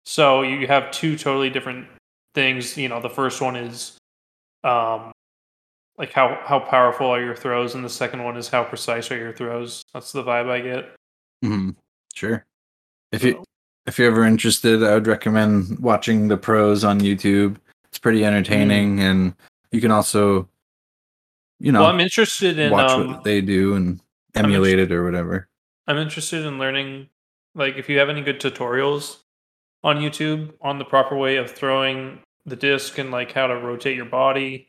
so 0.05 0.41
you 0.41 0.65
have 0.67 0.89
two 0.91 1.15
totally 1.17 1.49
different 1.49 1.87
things 2.35 2.75
you 2.77 2.89
know 2.89 2.99
the 3.01 3.09
first 3.09 3.39
one 3.41 3.55
is 3.55 3.97
um 4.63 5.11
like 5.97 6.11
how 6.11 6.39
how 6.43 6.59
powerful 6.59 7.07
are 7.07 7.21
your 7.21 7.35
throws 7.35 7.75
and 7.75 7.85
the 7.85 7.89
second 7.89 8.23
one 8.23 8.35
is 8.35 8.47
how 8.49 8.63
precise 8.63 9.11
are 9.11 9.17
your 9.17 9.31
throws 9.33 9.83
that's 9.93 10.11
the 10.11 10.23
vibe 10.23 10.49
i 10.49 10.59
get 10.59 10.89
Mhm. 11.43 11.75
Sure. 12.15 12.45
If 13.11 13.21
you 13.23 13.43
if 13.85 13.99
you're 13.99 14.07
ever 14.07 14.23
interested, 14.23 14.81
I 14.81 14.93
would 14.93 15.07
recommend 15.07 15.77
watching 15.79 16.29
the 16.29 16.37
pros 16.37 16.85
on 16.85 17.01
YouTube. 17.01 17.57
It's 18.03 18.09
pretty 18.09 18.25
entertaining, 18.25 18.99
and 18.99 19.33
you 19.71 19.79
can 19.79 19.91
also, 19.91 20.49
you 21.59 21.71
know, 21.71 21.81
well 21.81 21.89
i'm 21.89 22.01
interested 22.01 22.59
in 22.59 22.71
watch 22.71 22.91
um 22.91 23.07
what 23.07 23.23
they 23.23 23.39
do 23.39 23.75
and 23.75 24.01
emulate 24.35 24.77
it 24.77 24.91
or 24.91 25.05
whatever. 25.05 25.47
I'm 25.87 25.97
interested 25.97 26.45
in 26.45 26.59
learning, 26.59 27.07
like, 27.55 27.75
if 27.77 27.87
you 27.87 27.99
have 27.99 28.09
any 28.09 28.21
good 28.21 28.41
tutorials 28.41 29.19
on 29.83 29.97
YouTube 29.97 30.51
on 30.61 30.79
the 30.79 30.85
proper 30.85 31.15
way 31.15 31.37
of 31.37 31.49
throwing 31.51 32.19
the 32.45 32.55
disc 32.55 32.97
and 32.97 33.11
like 33.11 33.31
how 33.31 33.47
to 33.47 33.55
rotate 33.55 33.95
your 33.95 34.05
body 34.05 34.67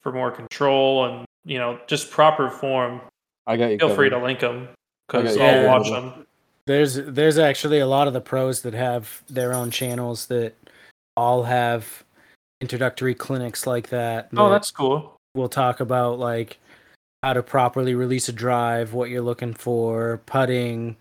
for 0.00 0.12
more 0.12 0.30
control 0.30 1.04
and 1.04 1.26
you 1.44 1.58
know 1.58 1.78
just 1.86 2.10
proper 2.10 2.48
form. 2.48 3.02
I 3.46 3.58
got 3.58 3.66
you. 3.66 3.78
Feel 3.78 3.94
free 3.94 4.08
to 4.10 4.18
link 4.18 4.40
them 4.40 4.68
because 5.06 5.36
I'll 5.36 5.62
yeah, 5.62 5.66
watch 5.66 5.88
them. 5.88 6.26
There's 6.66 6.94
there's 6.94 7.38
actually 7.38 7.80
a 7.80 7.86
lot 7.86 8.06
of 8.06 8.14
the 8.14 8.20
pros 8.20 8.62
that 8.62 8.72
have 8.72 9.22
their 9.28 9.52
own 9.52 9.70
channels 9.70 10.26
that 10.26 10.54
all 11.16 11.42
have 11.42 12.04
introductory 12.70 13.14
clinics 13.14 13.66
like 13.66 13.88
that. 13.88 14.28
Oh, 14.36 14.50
that's 14.50 14.70
cool. 14.70 15.16
we'll 15.34 15.48
talk 15.48 15.80
about 15.80 16.18
like 16.18 16.58
how 17.22 17.32
to 17.32 17.42
properly 17.42 17.94
release 17.94 18.28
a 18.28 18.32
drive, 18.32 18.92
what 18.92 19.10
you're 19.10 19.22
looking 19.22 19.54
for, 19.54 20.20
putting, 20.26 20.96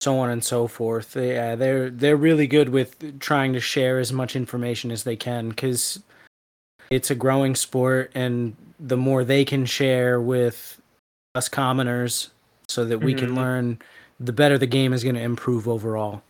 so 0.00 0.18
on 0.18 0.30
and 0.30 0.42
so 0.44 0.66
forth. 0.66 1.14
Yeah, 1.16 1.54
they're 1.54 1.90
they're 1.90 2.16
really 2.16 2.46
good 2.46 2.68
with 2.70 3.20
trying 3.20 3.52
to 3.52 3.60
share 3.60 3.98
as 3.98 4.12
much 4.12 4.34
information 4.36 4.90
as 4.90 5.04
they 5.04 5.16
can 5.16 5.48
because 5.50 6.00
it's 6.90 7.10
a 7.10 7.14
growing 7.14 7.54
sport, 7.54 8.10
and 8.14 8.56
the 8.78 8.96
more 8.96 9.24
they 9.24 9.44
can 9.44 9.64
share 9.64 10.20
with 10.20 10.80
us 11.34 11.48
commoners, 11.48 12.30
so 12.68 12.84
that 12.84 12.98
we 12.98 13.14
can 13.14 13.30
Mhm. 13.30 13.36
learn, 13.36 13.78
the 14.20 14.32
better 14.32 14.58
the 14.58 14.66
game 14.66 14.92
is 14.92 15.02
going 15.02 15.14
to 15.14 15.22
improve 15.22 15.66
overall. 15.68 16.22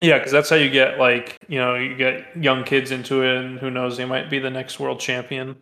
Yeah, 0.00 0.18
because 0.18 0.32
that's 0.32 0.48
how 0.48 0.56
you 0.56 0.70
get 0.70 0.98
like 0.98 1.36
you 1.48 1.58
know 1.58 1.74
you 1.74 1.94
get 1.96 2.36
young 2.36 2.64
kids 2.64 2.90
into 2.90 3.22
it, 3.22 3.36
and 3.36 3.58
who 3.58 3.70
knows 3.70 3.96
they 3.96 4.04
might 4.06 4.30
be 4.30 4.38
the 4.38 4.50
next 4.50 4.80
world 4.80 5.00
champion 5.00 5.56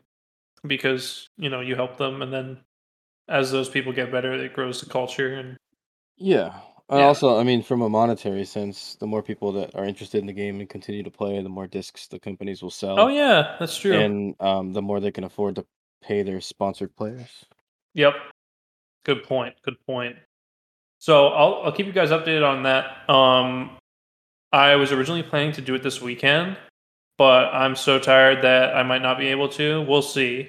because 0.67 1.29
you 1.37 1.51
know 1.51 1.61
you 1.61 1.75
help 1.75 1.97
them, 1.97 2.23
and 2.23 2.33
then 2.33 2.59
as 3.29 3.51
those 3.51 3.69
people 3.69 3.93
get 3.93 4.11
better, 4.13 4.33
it 4.33 4.53
grows 4.55 4.81
the 4.81 4.87
culture 4.89 5.35
and 5.35 5.57
Yeah. 6.17 6.61
And 6.91 7.01
Yeah. 7.01 7.07
also, 7.07 7.39
I 7.39 7.43
mean, 7.43 7.63
from 7.63 7.83
a 7.83 7.89
monetary 7.91 8.47
sense, 8.47 8.97
the 8.97 9.07
more 9.07 9.23
people 9.23 9.53
that 9.53 9.75
are 9.75 9.85
interested 9.85 10.19
in 10.19 10.27
the 10.27 10.33
game 10.33 10.59
and 10.61 10.69
continue 10.69 11.03
to 11.03 11.11
play, 11.11 11.43
the 11.43 11.49
more 11.49 11.67
discs 11.67 12.07
the 12.07 12.19
companies 12.19 12.63
will 12.63 12.71
sell. 12.71 12.99
oh 12.99 13.09
yeah, 13.09 13.57
that's 13.61 13.77
true. 13.77 14.01
And 14.01 14.35
um, 14.41 14.73
the 14.73 14.81
more 14.81 14.99
they 15.01 15.11
can 15.11 15.25
afford 15.25 15.57
to 15.57 15.67
pay 16.01 16.23
their 16.23 16.41
sponsored 16.41 16.97
players. 16.97 17.45
Yep. 17.95 18.15
Good 19.05 19.23
point. 19.25 19.55
Good 19.63 19.77
point. 19.87 20.17
So 20.99 21.29
I'll 21.29 21.63
I'll 21.65 21.73
keep 21.73 21.87
you 21.87 21.93
guys 21.93 22.11
updated 22.11 22.49
on 22.49 22.63
that. 22.65 23.09
Um, 23.11 23.78
I 24.53 24.77
was 24.77 24.93
originally 24.93 25.23
planning 25.23 25.53
to 25.53 25.61
do 25.61 25.75
it 25.75 25.83
this 25.83 26.01
weekend, 26.01 26.57
but 27.19 27.47
I'm 27.55 27.77
so 27.77 27.99
tired 27.99 28.43
that 28.43 28.75
I 28.77 28.83
might 28.83 29.03
not 29.03 29.19
be 29.19 29.29
able 29.29 29.49
to. 29.51 29.83
We'll 29.83 30.03
see. 30.03 30.49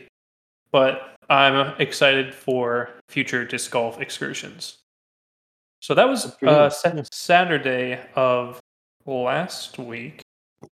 But 0.72 1.16
I'm 1.30 1.74
excited 1.80 2.34
for 2.34 2.90
future 3.10 3.44
disc 3.46 3.72
golf 3.72 4.00
excursions. 4.00 4.78
So 5.82 5.94
that 5.96 6.08
was 6.08 6.36
Good 6.40 6.50
uh, 6.50 6.70
sa- 6.70 6.94
Saturday 7.12 8.00
of 8.16 8.60
last 9.06 9.78
week. 9.80 10.22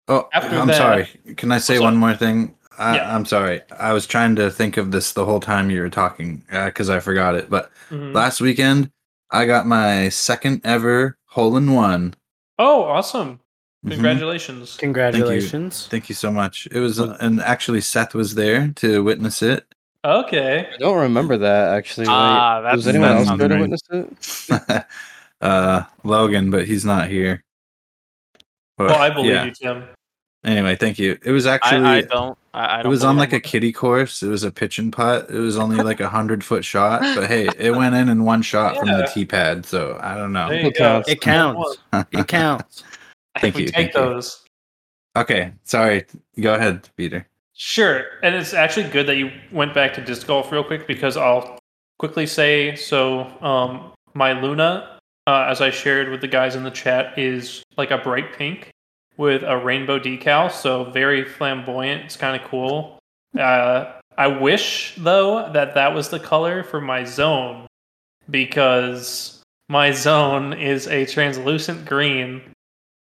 Oh, 0.09 0.29
After 0.33 0.57
I'm 0.57 0.67
that- 0.69 0.77
sorry. 0.77 1.35
Can 1.37 1.53
I 1.53 1.59
say 1.59 1.75
sorry. 1.77 1.85
one 1.85 1.97
more 1.97 2.15
thing? 2.15 2.57
I, 2.79 2.97
Yeah. 2.97 3.15
I'm 3.15 3.25
sorry. 3.25 3.61
I 3.79 3.93
was 3.93 4.07
trying 4.07 4.35
to 4.37 4.51
think 4.51 4.77
of 4.77 4.91
this 4.91 5.13
the 5.13 5.25
whole 5.25 5.41
time 5.41 5.71
you 5.71 5.81
were 5.81 5.91
talking 5.91 6.43
because 6.51 6.91
I 6.91 6.99
forgot 7.01 7.37
it. 7.37 7.49
But 7.49 7.71
Mhm. 7.91 8.13
last 8.15 8.41
weekend, 8.41 8.91
I 9.31 9.45
got 9.47 9.67
my 9.67 10.09
second 10.09 10.63
ever 10.65 11.17
hole 11.27 11.57
in 11.57 11.73
one. 11.73 12.15
Oh, 12.59 12.85
awesome! 12.85 13.41
Mhm. 13.85 13.91
Congratulations. 13.93 14.77
Congratulations. 14.77 15.87
Thank 15.89 16.09
you 16.09 16.15
so 16.15 16.31
much. 16.31 16.67
It 16.71 16.79
was, 16.81 16.99
and 16.99 17.41
actually, 17.41 17.81
Seth 17.81 18.15
was 18.15 18.35
there 18.35 18.69
to 18.77 19.03
witness 19.03 19.43
it. 19.43 19.67
Okay. 20.05 20.69
I 20.73 20.77
don't 20.79 20.99
remember 20.99 21.37
that 21.39 21.75
actually. 21.75 22.07
Ah, 22.09 22.57
Wait, 22.59 22.63
that's- 22.63 22.77
was 22.77 22.87
anyone 22.89 23.09
that 23.09 23.27
else 23.29 23.39
there 23.39 23.49
to 23.49 23.59
witness 23.59 23.81
it? 23.91 24.87
uh, 25.41 25.83
Logan, 26.05 26.51
but 26.51 26.67
he's 26.67 26.85
not 26.85 27.09
here. 27.09 27.43
But, 28.77 28.89
Well, 28.91 28.99
I 29.01 29.11
believe 29.11 29.33
yeah. 29.33 29.45
you, 29.45 29.53
Tim. 29.53 29.85
Anyway, 30.45 30.77
thank 30.77 30.99
you. 30.99 31.19
It 31.25 31.31
was 31.33 31.47
actually 31.47 31.81
I 31.81 32.01
don't. 32.03 32.37
I, 32.53 32.65
I 32.67 32.81
it 32.81 32.83
don't 32.83 32.91
was 32.91 33.03
on 33.03 33.17
like 33.17 33.33
a 33.33 33.37
it. 33.37 33.45
kiddie 33.45 33.73
course. 33.73 34.23
It 34.23 34.29
was 34.29 34.45
a 34.45 34.51
pitch 34.51 34.79
and 34.79 34.93
putt. 34.93 35.31
It 35.31 35.39
was 35.39 35.57
only 35.57 35.77
like 35.77 36.01
a 36.01 36.09
hundred 36.09 36.45
foot 36.45 36.65
shot, 36.65 37.01
but 37.17 37.29
hey, 37.29 37.49
it 37.59 37.71
went 37.71 37.95
in 37.95 38.11
in 38.11 38.25
one 38.25 38.43
shot 38.43 38.77
from 38.77 38.89
the 38.89 38.99
Yeah. 38.99 39.07
tee 39.07 39.25
pad. 39.25 39.65
So 39.65 39.99
I 40.03 40.17
don't 40.17 40.33
know. 40.35 40.51
It 40.51 40.77
counts. 40.77 41.09
It 41.09 41.23
counts. 41.23 41.79
It 42.13 42.29
counts. 42.29 42.85
Thank 43.41 43.57
we 43.57 43.63
you, 43.63 43.69
take 43.69 43.95
thank 43.95 43.95
you. 43.95 44.21
Okay, 45.17 45.53
sorry. 45.65 46.05
Go 46.39 46.55
ahead, 46.55 46.89
Peter. 46.97 47.27
Sure, 47.55 48.05
and 48.23 48.35
it's 48.35 48.53
actually 48.53 48.89
good 48.91 49.07
that 49.07 49.17
you 49.17 49.31
went 49.51 49.73
back 49.73 49.95
to 49.95 50.05
disc 50.05 50.27
golf 50.27 50.53
real 50.53 50.65
quick 50.65 50.87
because 50.87 51.17
I'll 51.17 51.59
quickly 51.99 52.27
say 52.27 52.77
so. 52.77 53.23
Um, 53.41 53.93
my 54.13 54.39
Luna, 54.39 54.99
uh, 55.27 55.47
as 55.49 55.61
I 55.61 55.71
shared 55.71 56.11
with 56.11 56.21
the 56.21 56.29
guys 56.29 56.55
in 56.55 56.65
the 56.65 56.71
chat, 56.71 57.19
is 57.19 57.63
like 57.79 57.91
a 57.91 57.99
bright 57.99 58.33
pink 58.37 58.74
with 59.17 59.43
a 59.43 59.57
rainbow 59.57 59.99
decal, 59.99 60.51
so 60.51 60.85
very 60.85 61.25
flamboyant. 61.25 62.05
It's 62.05 62.17
kind 62.17 62.41
of 62.41 62.49
cool. 62.49 62.99
Uh, 63.39 63.93
I 64.17 64.29
wish 64.29 64.95
though 64.97 65.51
that 65.53 65.75
that 65.75 65.95
was 65.95 66.09
the 66.09 66.21
color 66.21 66.63
for 66.63 66.81
my 66.81 67.05
zone 67.05 67.67
because 68.31 69.43
my 69.69 69.91
zone 69.91 70.53
is 70.53 70.87
a 70.87 71.05
translucent 71.07 71.85
green 71.85 72.43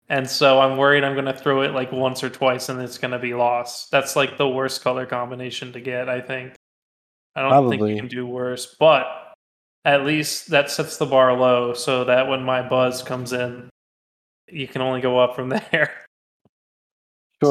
and 0.09 0.29
so 0.29 0.59
I'm 0.59 0.77
worried 0.77 1.03
I'm 1.03 1.13
going 1.13 1.25
to 1.25 1.33
throw 1.33 1.61
it 1.61 1.71
like 1.71 1.91
once 1.91 2.23
or 2.23 2.29
twice 2.29 2.69
and 2.69 2.81
it's 2.81 2.97
going 2.97 3.11
to 3.11 3.19
be 3.19 3.33
lost. 3.33 3.91
That's 3.91 4.15
like 4.15 4.37
the 4.37 4.47
worst 4.47 4.83
color 4.83 5.05
combination 5.05 5.71
to 5.73 5.79
get, 5.79 6.09
I 6.09 6.21
think. 6.21 6.53
I 7.35 7.41
don't 7.41 7.69
think 7.69 7.79
Probably. 7.79 7.95
you 7.95 7.99
can 7.99 8.09
do 8.09 8.27
worse, 8.27 8.75
but 8.79 9.05
at 9.85 10.05
least 10.05 10.49
that 10.49 10.69
sets 10.69 10.97
the 10.97 11.05
bar 11.05 11.37
low 11.37 11.73
so 11.73 12.03
that 12.05 12.27
when 12.27 12.43
my 12.43 12.67
buzz 12.67 13.01
comes 13.01 13.33
in, 13.33 13.69
you 14.51 14.67
can 14.67 14.81
only 14.81 15.01
go 15.01 15.19
up 15.19 15.35
from 15.35 15.49
there. 15.71 16.02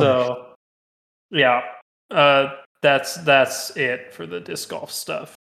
So, 0.00 0.54
yeah, 1.30 1.62
uh, 2.10 2.56
that's 2.82 3.16
that's 3.16 3.76
it 3.76 4.12
for 4.12 4.26
the 4.26 4.40
disc 4.40 4.68
golf 4.68 4.90
stuff. 4.90 5.34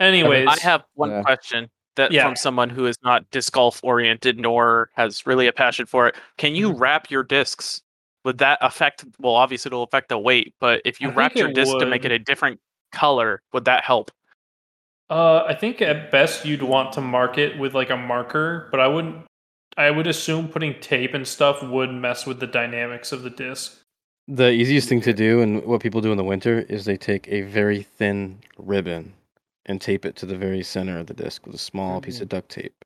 Anyways, 0.00 0.48
I 0.48 0.58
have 0.60 0.82
one 0.94 1.10
Yeah. 1.10 1.22
question 1.22 1.70
that 1.96 2.10
Yeah. 2.12 2.24
from 2.24 2.36
someone 2.36 2.70
who 2.70 2.86
is 2.86 2.96
not 3.02 3.30
disc 3.30 3.52
golf 3.52 3.80
oriented 3.84 4.38
nor 4.38 4.90
has 4.94 5.26
really 5.26 5.46
a 5.46 5.52
passion 5.52 5.86
for 5.86 6.08
it. 6.08 6.16
Can 6.38 6.52
Mm-hmm. 6.52 6.56
you 6.56 6.72
wrap 6.72 7.10
your 7.10 7.22
discs? 7.22 7.82
Would 8.24 8.38
that 8.38 8.58
affect? 8.62 9.04
Well, 9.18 9.34
obviously 9.34 9.68
it'll 9.68 9.82
affect 9.82 10.08
the 10.08 10.18
weight, 10.18 10.54
but 10.60 10.80
if 10.84 11.00
you 11.00 11.08
I 11.08 11.12
wrap 11.12 11.34
your 11.34 11.48
it 11.48 11.54
disc 11.54 11.76
to 11.78 11.86
make 11.86 12.04
it 12.04 12.12
a 12.12 12.18
different 12.18 12.60
color, 12.92 13.42
would 13.52 13.64
that 13.66 13.84
help? 13.84 14.10
Uh, 15.10 15.44
I 15.44 15.54
think 15.54 15.82
at 15.82 16.10
best 16.10 16.46
you'd 16.46 16.62
want 16.62 16.92
to 16.94 17.00
mark 17.00 17.36
it 17.36 17.58
with 17.58 17.74
like 17.74 17.90
a 17.90 17.96
marker, 17.96 18.68
but 18.70 18.80
I 18.80 18.86
wouldn't. 18.86 19.26
I 19.76 19.90
would 19.90 20.06
assume 20.06 20.48
putting 20.48 20.78
tape 20.80 21.14
and 21.14 21.26
stuff 21.26 21.62
would 21.62 21.90
mess 21.90 22.26
with 22.26 22.40
the 22.40 22.46
dynamics 22.46 23.10
of 23.12 23.22
the 23.22 23.30
disc. 23.30 23.81
The 24.28 24.50
easiest 24.50 24.88
thing 24.88 25.00
to 25.02 25.12
do, 25.12 25.40
and 25.40 25.64
what 25.64 25.82
people 25.82 26.00
do 26.00 26.12
in 26.12 26.18
the 26.18 26.24
winter, 26.24 26.60
is 26.68 26.84
they 26.84 26.96
take 26.96 27.28
a 27.28 27.42
very 27.42 27.82
thin 27.82 28.38
ribbon 28.56 29.12
and 29.66 29.80
tape 29.80 30.04
it 30.04 30.16
to 30.16 30.26
the 30.26 30.36
very 30.36 30.62
center 30.62 30.98
of 30.98 31.06
the 31.06 31.14
disc 31.14 31.44
with 31.46 31.54
a 31.54 31.58
small 31.58 32.00
piece 32.00 32.20
of 32.20 32.28
duct 32.28 32.48
tape. 32.48 32.84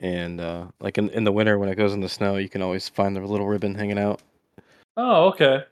And 0.00 0.40
uh, 0.40 0.66
like 0.80 0.98
in, 0.98 1.10
in 1.10 1.24
the 1.24 1.32
winter, 1.32 1.58
when 1.58 1.68
it 1.68 1.76
goes 1.76 1.92
in 1.92 2.00
the 2.00 2.08
snow, 2.08 2.36
you 2.36 2.48
can 2.48 2.62
always 2.62 2.88
find 2.88 3.14
the 3.14 3.20
little 3.20 3.46
ribbon 3.46 3.74
hanging 3.74 3.98
out. 3.98 4.20
Oh, 4.96 5.26
okay. 5.28 5.64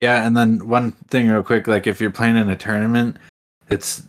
Yeah, 0.00 0.26
and 0.26 0.36
then 0.36 0.68
one 0.68 0.92
thing 1.08 1.28
real 1.28 1.42
quick, 1.42 1.66
like 1.66 1.86
if 1.86 2.00
you're 2.00 2.10
playing 2.10 2.36
in 2.36 2.48
a 2.48 2.56
tournament, 2.56 3.18
it's 3.68 4.04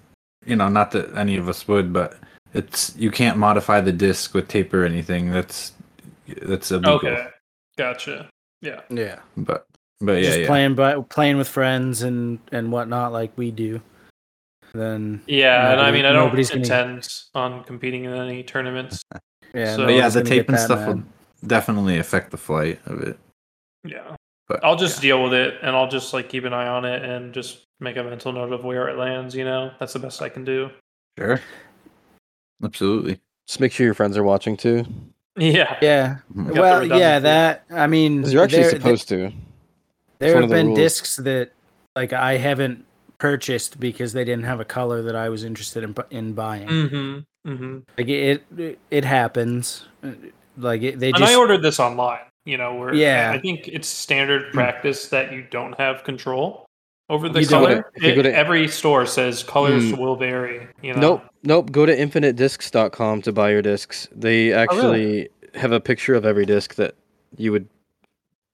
you 0.45 0.55
know, 0.55 0.69
not 0.69 0.91
that 0.91 1.15
any 1.15 1.37
of 1.37 1.47
us 1.47 1.67
would, 1.67 1.93
but 1.93 2.17
it's 2.53 2.95
you 2.95 3.11
can't 3.11 3.37
modify 3.37 3.81
the 3.81 3.91
disc 3.91 4.33
with 4.33 4.47
tape 4.47 4.73
or 4.73 4.85
anything. 4.85 5.31
That's 5.31 5.73
that's 6.43 6.71
illegal. 6.71 6.95
Okay, 6.95 7.27
gotcha. 7.77 8.29
Yeah. 8.61 8.81
Yeah. 8.89 9.19
But 9.37 9.65
but 9.99 10.13
yeah, 10.13 10.21
Just 10.23 10.39
yeah. 10.41 10.47
playing 10.47 10.75
but 10.75 11.09
playing 11.09 11.37
with 11.37 11.47
friends 11.47 12.01
and 12.03 12.39
and 12.51 12.71
whatnot 12.71 13.11
like 13.11 13.37
we 13.37 13.51
do. 13.51 13.81
Then 14.73 15.21
Yeah, 15.27 15.71
and 15.73 15.81
I 15.81 15.91
mean, 15.91 16.05
I 16.05 16.11
don't 16.13 16.25
nobody's 16.25 16.49
gonna- 16.49 16.61
intend 16.61 17.07
on 17.35 17.63
competing 17.65 18.05
in 18.05 18.13
any 18.13 18.41
tournaments. 18.43 19.01
yeah, 19.53 19.75
So- 19.75 19.85
But 19.85 19.95
yeah, 19.95 20.07
the 20.09 20.23
tape 20.23 20.47
and 20.47 20.57
that 20.57 20.63
stuff 20.65 20.79
mad. 20.79 20.87
will 20.95 21.03
definitely 21.45 21.97
affect 21.97 22.31
the 22.31 22.37
flight 22.37 22.79
of 22.85 23.01
it. 23.01 23.19
Yeah, 23.83 24.15
But 24.47 24.63
I'll 24.63 24.75
just 24.77 24.97
yeah. 24.97 25.09
deal 25.09 25.23
with 25.23 25.33
it, 25.33 25.55
and 25.61 25.75
I'll 25.75 25.89
just 25.89 26.13
like 26.13 26.29
keep 26.29 26.45
an 26.45 26.53
eye 26.53 26.67
on 26.67 26.85
it, 26.85 27.03
and 27.03 27.33
just 27.33 27.63
make 27.79 27.97
a 27.97 28.03
mental 28.03 28.31
note 28.31 28.53
of 28.53 28.63
where 28.63 28.87
it 28.87 28.97
lands. 28.97 29.35
You 29.35 29.43
know, 29.43 29.71
that's 29.79 29.93
the 29.93 29.99
best 29.99 30.21
I 30.21 30.29
can 30.29 30.45
do. 30.45 30.69
sure. 31.17 31.41
Absolutely. 32.63 33.19
Just 33.47 33.59
make 33.59 33.71
sure 33.71 33.85
your 33.85 33.93
friends 33.95 34.17
are 34.17 34.23
watching 34.23 34.55
too, 34.55 34.85
Yeah. 35.37 35.77
Yeah. 35.81 36.17
Mhm. 36.35 36.57
Well, 36.57 36.83
yeah, 36.85 37.19
that 37.19 37.63
I 37.71 37.87
mean, 37.87 38.23
you're 38.23 38.43
actually 38.43 38.63
there- 38.63 38.71
supposed 38.71 39.07
to. 39.09 39.31
There 40.19 40.39
have 40.39 40.49
the 40.49 40.55
been 40.55 40.67
rules. 40.67 40.77
discs 40.77 41.15
that 41.17 41.51
like 41.95 42.13
I 42.13 42.37
haven't 42.37 42.85
purchased 43.17 43.79
because 43.79 44.13
they 44.13 44.23
didn't 44.23 44.43
have 44.45 44.59
a 44.59 44.65
color 44.65 45.01
that 45.03 45.15
I 45.15 45.29
was 45.29 45.43
interested 45.43 45.83
in 45.83 45.95
in 46.11 46.33
buying. 46.33 46.67
Mm-hmm. 46.67 47.49
Mm-hmm. 47.51 47.77
Like 47.97 48.07
it, 48.07 48.43
it, 48.57 48.79
it 48.91 49.05
happens. 49.05 49.87
Like 50.57 50.81
it, 50.83 50.99
they 50.99 51.09
And 51.09 51.17
just 51.17 51.31
I 51.33 51.35
ordered 51.35 51.61
this 51.63 51.79
online. 51.79 52.19
You 52.45 52.57
know, 52.57 52.75
where 52.75 52.93
Yeah. 52.93 53.31
I 53.33 53.39
think 53.39 53.67
it's 53.67 53.87
standard 53.87 54.51
practice 54.51 55.07
that 55.09 55.31
you 55.31 55.43
don't 55.49 55.77
have 55.79 56.03
control 56.03 56.65
over 57.11 57.29
the 57.29 57.41
You 57.41 57.45
don't. 57.47 57.63
color. 57.65 57.91
If 57.95 58.01
go 58.01 58.07
It- 58.21 58.23
to- 58.23 58.35
every 58.35 58.67
store 58.67 59.05
says 59.05 59.43
colors 59.43 59.91
Hmm. 59.91 59.97
will 59.97 60.15
vary. 60.15 60.67
You 60.81 60.93
know. 60.93 60.99
Nope, 61.01 61.23
nope. 61.43 61.71
Go 61.71 61.85
to 61.85 61.95
infinitediscs.com 61.95 63.21
to 63.23 63.31
buy 63.31 63.51
your 63.51 63.61
discs. 63.61 64.07
They 64.11 64.51
actually 64.53 65.29
have 65.55 65.71
a 65.71 65.79
picture 65.79 66.15
of 66.15 66.25
every 66.25 66.45
disc 66.45 66.75
that 66.75 66.95
you 67.37 67.51
would 67.51 67.67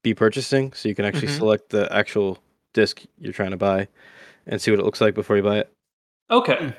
be 0.03 0.13
purchasing, 0.13 0.73
so 0.73 0.89
you 0.89 0.95
can 0.95 1.05
actually 1.05 1.27
Mhm. 1.27 1.37
select 1.37 1.69
the 1.69 1.87
actual 1.93 2.39
disc 2.73 3.01
you're 3.19 3.33
trying 3.33 3.51
to 3.51 3.57
buy 3.57 3.87
and 4.45 4.61
see 4.61 4.71
what 4.71 4.79
it 4.79 4.83
looks 4.83 5.01
like 5.01 5.13
before 5.13 5.35
you 5.37 5.43
buy 5.43 5.57
it. 5.59 5.71
Okay. 6.31 6.73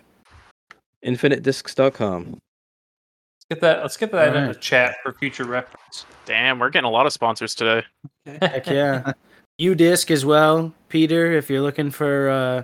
Infinitediscs.com. 1.04 2.24
Let's 2.30 3.44
get 3.50 3.60
that. 3.60 3.82
Let's 3.82 3.96
get 3.96 4.10
that 4.12 4.28
in 4.28 4.34
Alright. 4.42 4.54
the 4.54 4.60
chat 4.60 4.96
for 5.02 5.12
future 5.12 5.44
reference. 5.44 6.04
Damn, 6.26 6.58
we're 6.58 6.70
getting 6.70 6.86
a 6.88 6.90
lot 6.90 7.06
of 7.06 7.12
sponsors 7.12 7.54
today. 7.54 7.84
heck 8.26 8.66
yeah. 8.66 9.12
UDisc 9.60 10.10
as 10.10 10.24
well, 10.24 10.72
Peter. 10.88 11.32
If 11.32 11.50
you're 11.50 11.60
looking 11.62 11.90
for 11.90 12.28
uh, 12.30 12.62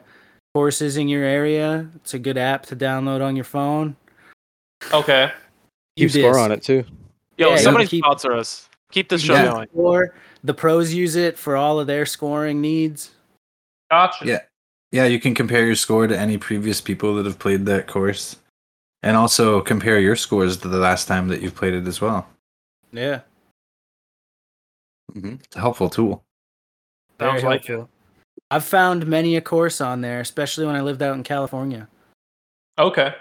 courses 0.55 0.97
in 0.97 1.09
your 1.09 1.25
area, 1.25 1.89
it's 1.97 2.15
a 2.15 2.19
good 2.19 2.39
app 2.39 2.67
to 2.67 2.77
download 2.77 3.23
on 3.23 3.35
your 3.37 3.45
phone. 3.45 3.97
Okay. 4.93 5.33
Keep 5.97 6.11
score 6.11 6.39
on 6.39 6.53
it 6.53 6.63
too. 6.63 6.85
Yo, 7.39 7.51
Yeah, 7.51 7.57
somebody 7.57 7.87
keep- 7.87 8.05
sponsor 8.05 8.33
us. 8.33 8.69
Keep 8.91 9.09
this 9.09 9.23
show 9.23 9.35
Yeah. 9.35 9.45
going. 9.53 9.69
Or 9.75 10.15
the 10.45 10.55
pros 10.55 10.93
use 10.93 11.17
it 11.17 11.37
for 11.39 11.57
all 11.57 11.81
of 11.81 11.87
their 11.89 12.07
scoring 12.07 12.61
needs. 12.61 13.11
Gotcha. 13.91 14.25
Yeah. 14.27 14.41
Yeah, 14.93 15.07
you 15.07 15.19
can 15.19 15.35
compare 15.35 15.67
your 15.67 15.75
score 15.75 16.07
to 16.07 16.17
any 16.17 16.39
previous 16.39 16.81
people 16.81 17.15
that 17.17 17.27
have 17.27 17.39
played 17.41 17.67
that 17.67 17.89
course. 17.89 18.37
And 19.03 19.17
also 19.17 19.61
compare 19.61 19.99
your 19.99 20.15
scores 20.17 20.57
to 20.59 20.69
the 20.69 20.79
last 20.79 21.07
time 21.09 21.27
that 21.29 21.43
you've 21.43 21.55
played 21.57 21.75
it 21.75 21.87
as 21.89 22.01
well. 22.01 22.27
Yeah. 22.93 23.21
hmm 25.13 25.35
It's 25.45 25.57
a 25.57 25.61
helpful 25.61 25.91
tool. 25.91 26.23
Sounds 27.21 27.43
very 27.43 27.55
like 27.55 27.69
it. 27.69 27.87
I've 28.51 28.65
found 28.65 29.07
many 29.07 29.37
a 29.37 29.41
course 29.41 29.81
on 29.81 30.01
there, 30.01 30.21
especially 30.21 30.67
when 30.67 30.77
I 30.77 30.81
lived 30.81 31.03
out 31.03 31.15
in 31.15 31.23
California. 31.23 31.89
Okay. 32.79 33.15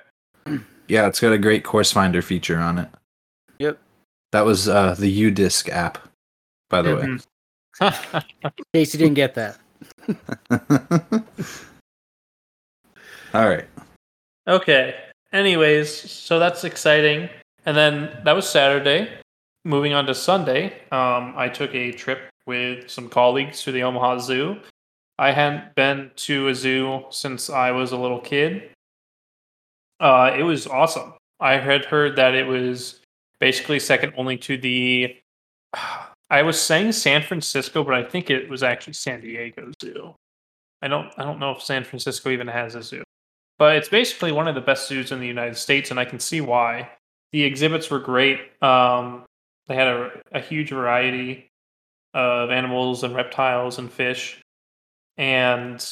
Yeah, 0.89 1.07
it's 1.07 1.21
got 1.21 1.31
a 1.31 1.37
great 1.37 1.63
course 1.63 1.93
finder 1.93 2.21
feature 2.21 2.59
on 2.59 2.77
it. 2.77 2.89
Yep. 3.57 3.79
That 4.33 4.41
was 4.41 4.67
uh, 4.67 4.95
the 4.99 5.31
UDisc 5.31 5.69
app, 5.69 5.97
by 6.69 6.81
the 6.81 6.95
way. 6.97 7.03
Mhm. 7.03 7.23
In 8.43 8.51
case 8.73 8.93
you 8.93 8.99
didn't 8.99 9.13
get 9.13 9.33
that. 9.35 9.57
All 13.33 13.47
right. 13.47 13.65
Okay. 14.45 14.95
Anyways, 15.31 15.89
so 16.11 16.37
that's 16.37 16.65
exciting. 16.65 17.29
And 17.65 17.75
then 17.77 18.11
that 18.25 18.33
was 18.33 18.47
Saturday. 18.47 19.09
Moving 19.63 19.93
on 19.93 20.05
to 20.07 20.13
Sunday, 20.13 20.81
um, 20.91 21.33
I 21.37 21.47
took 21.47 21.73
a 21.73 21.93
trip 21.93 22.27
with 22.45 22.89
some 22.89 23.09
colleagues 23.09 23.63
to 23.63 23.71
the 23.71 23.83
Omaha 23.83 24.19
Zoo. 24.19 24.57
I 25.19 25.31
hadn't 25.31 25.75
been 25.75 26.11
to 26.15 26.47
a 26.47 26.55
zoo 26.55 27.05
since 27.09 27.49
I 27.49 27.71
was 27.71 27.91
a 27.91 27.97
little 27.97 28.19
kid. 28.19 28.71
Uh, 29.99 30.35
it 30.37 30.43
was 30.43 30.67
awesome. 30.67 31.13
I 31.39 31.57
had 31.57 31.85
heard 31.85 32.15
that 32.15 32.35
it 32.35 32.47
was 32.47 32.99
basically 33.39 33.79
second 33.79 34.13
only 34.17 34.37
to 34.37 34.57
the. 34.57 35.15
I 36.29 36.41
was 36.41 36.59
saying 36.59 36.93
San 36.93 37.21
Francisco, 37.21 37.83
but 37.83 37.93
I 37.93 38.03
think 38.03 38.31
it 38.31 38.49
was 38.49 38.63
actually 38.63 38.93
San 38.93 39.21
Diego 39.21 39.71
Zoo. 39.81 40.15
I 40.81 40.87
don't. 40.87 41.11
I 41.17 41.23
don't 41.23 41.39
know 41.39 41.51
if 41.51 41.61
San 41.61 41.83
Francisco 41.83 42.31
even 42.31 42.47
has 42.47 42.75
a 42.75 42.81
zoo 42.81 43.03
but 43.63 43.75
it's 43.77 43.89
basically 43.89 44.31
one 44.31 44.47
of 44.47 44.55
the 44.55 44.61
best 44.61 44.87
zoos 44.87 45.11
in 45.11 45.19
the 45.19 45.27
United 45.27 45.55
States, 45.55 45.91
and 45.91 45.99
I 45.99 46.05
can 46.05 46.19
see 46.19 46.41
why. 46.41 46.89
The 47.31 47.43
exhibits 47.43 47.89
were 47.89 47.99
great. 47.99 48.39
Um, 48.61 49.23
they 49.67 49.75
had 49.75 49.87
a, 49.87 50.21
a 50.33 50.39
huge 50.41 50.71
variety 50.71 51.49
of 52.13 52.51
animals 52.51 53.03
and 53.03 53.15
reptiles 53.15 53.79
and 53.79 53.91
fish, 53.91 54.41
and 55.17 55.85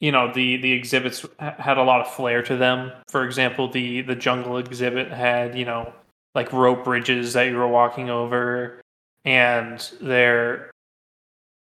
you 0.00 0.12
know 0.12 0.32
the 0.32 0.56
the 0.58 0.72
exhibits 0.72 1.24
had 1.38 1.78
a 1.78 1.82
lot 1.82 2.00
of 2.00 2.12
flair 2.12 2.42
to 2.42 2.56
them. 2.56 2.92
For 3.08 3.24
example, 3.24 3.68
the 3.68 4.02
the 4.02 4.16
jungle 4.16 4.58
exhibit 4.58 5.10
had 5.12 5.56
you 5.56 5.64
know 5.64 5.92
like 6.34 6.52
rope 6.52 6.84
bridges 6.84 7.34
that 7.34 7.44
you 7.44 7.56
were 7.56 7.68
walking 7.68 8.10
over, 8.10 8.80
and 9.24 9.80
there 10.00 10.70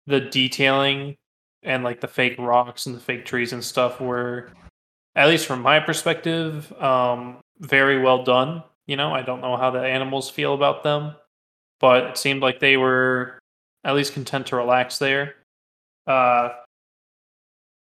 the 0.07 0.21
detailing 0.21 1.17
and 1.63 1.85
like 1.85 2.01
the 2.01 2.09
fake 2.09 2.37
rocks 2.39 2.87
and 2.87 2.95
the 2.95 3.01
fake 3.01 3.25
trees 3.25 3.53
and 3.53 3.63
stuff 3.63 4.01
were, 4.01 4.51
at 5.15 5.29
least 5.29 5.47
from 5.47 5.63
my 5.63 5.79
perspective, 5.81 6.73
um, 6.83 7.39
very 7.61 8.01
well 8.01 8.25
done. 8.25 8.63
You 8.87 8.97
know, 8.97 9.13
I 9.15 9.23
don't 9.23 9.41
know 9.41 9.57
how 9.57 9.71
the 9.71 9.81
animals 9.81 10.29
feel 10.29 10.55
about 10.55 10.83
them, 10.83 11.15
but 11.83 12.05
it 12.05 12.17
seemed 12.17 12.41
like 12.41 12.61
they 12.61 12.79
were 12.79 13.39
at 13.85 13.95
least 13.95 14.15
content 14.15 14.47
to 14.47 14.57
relax 14.57 14.99
there. 14.99 15.35
Uh, 16.07 16.51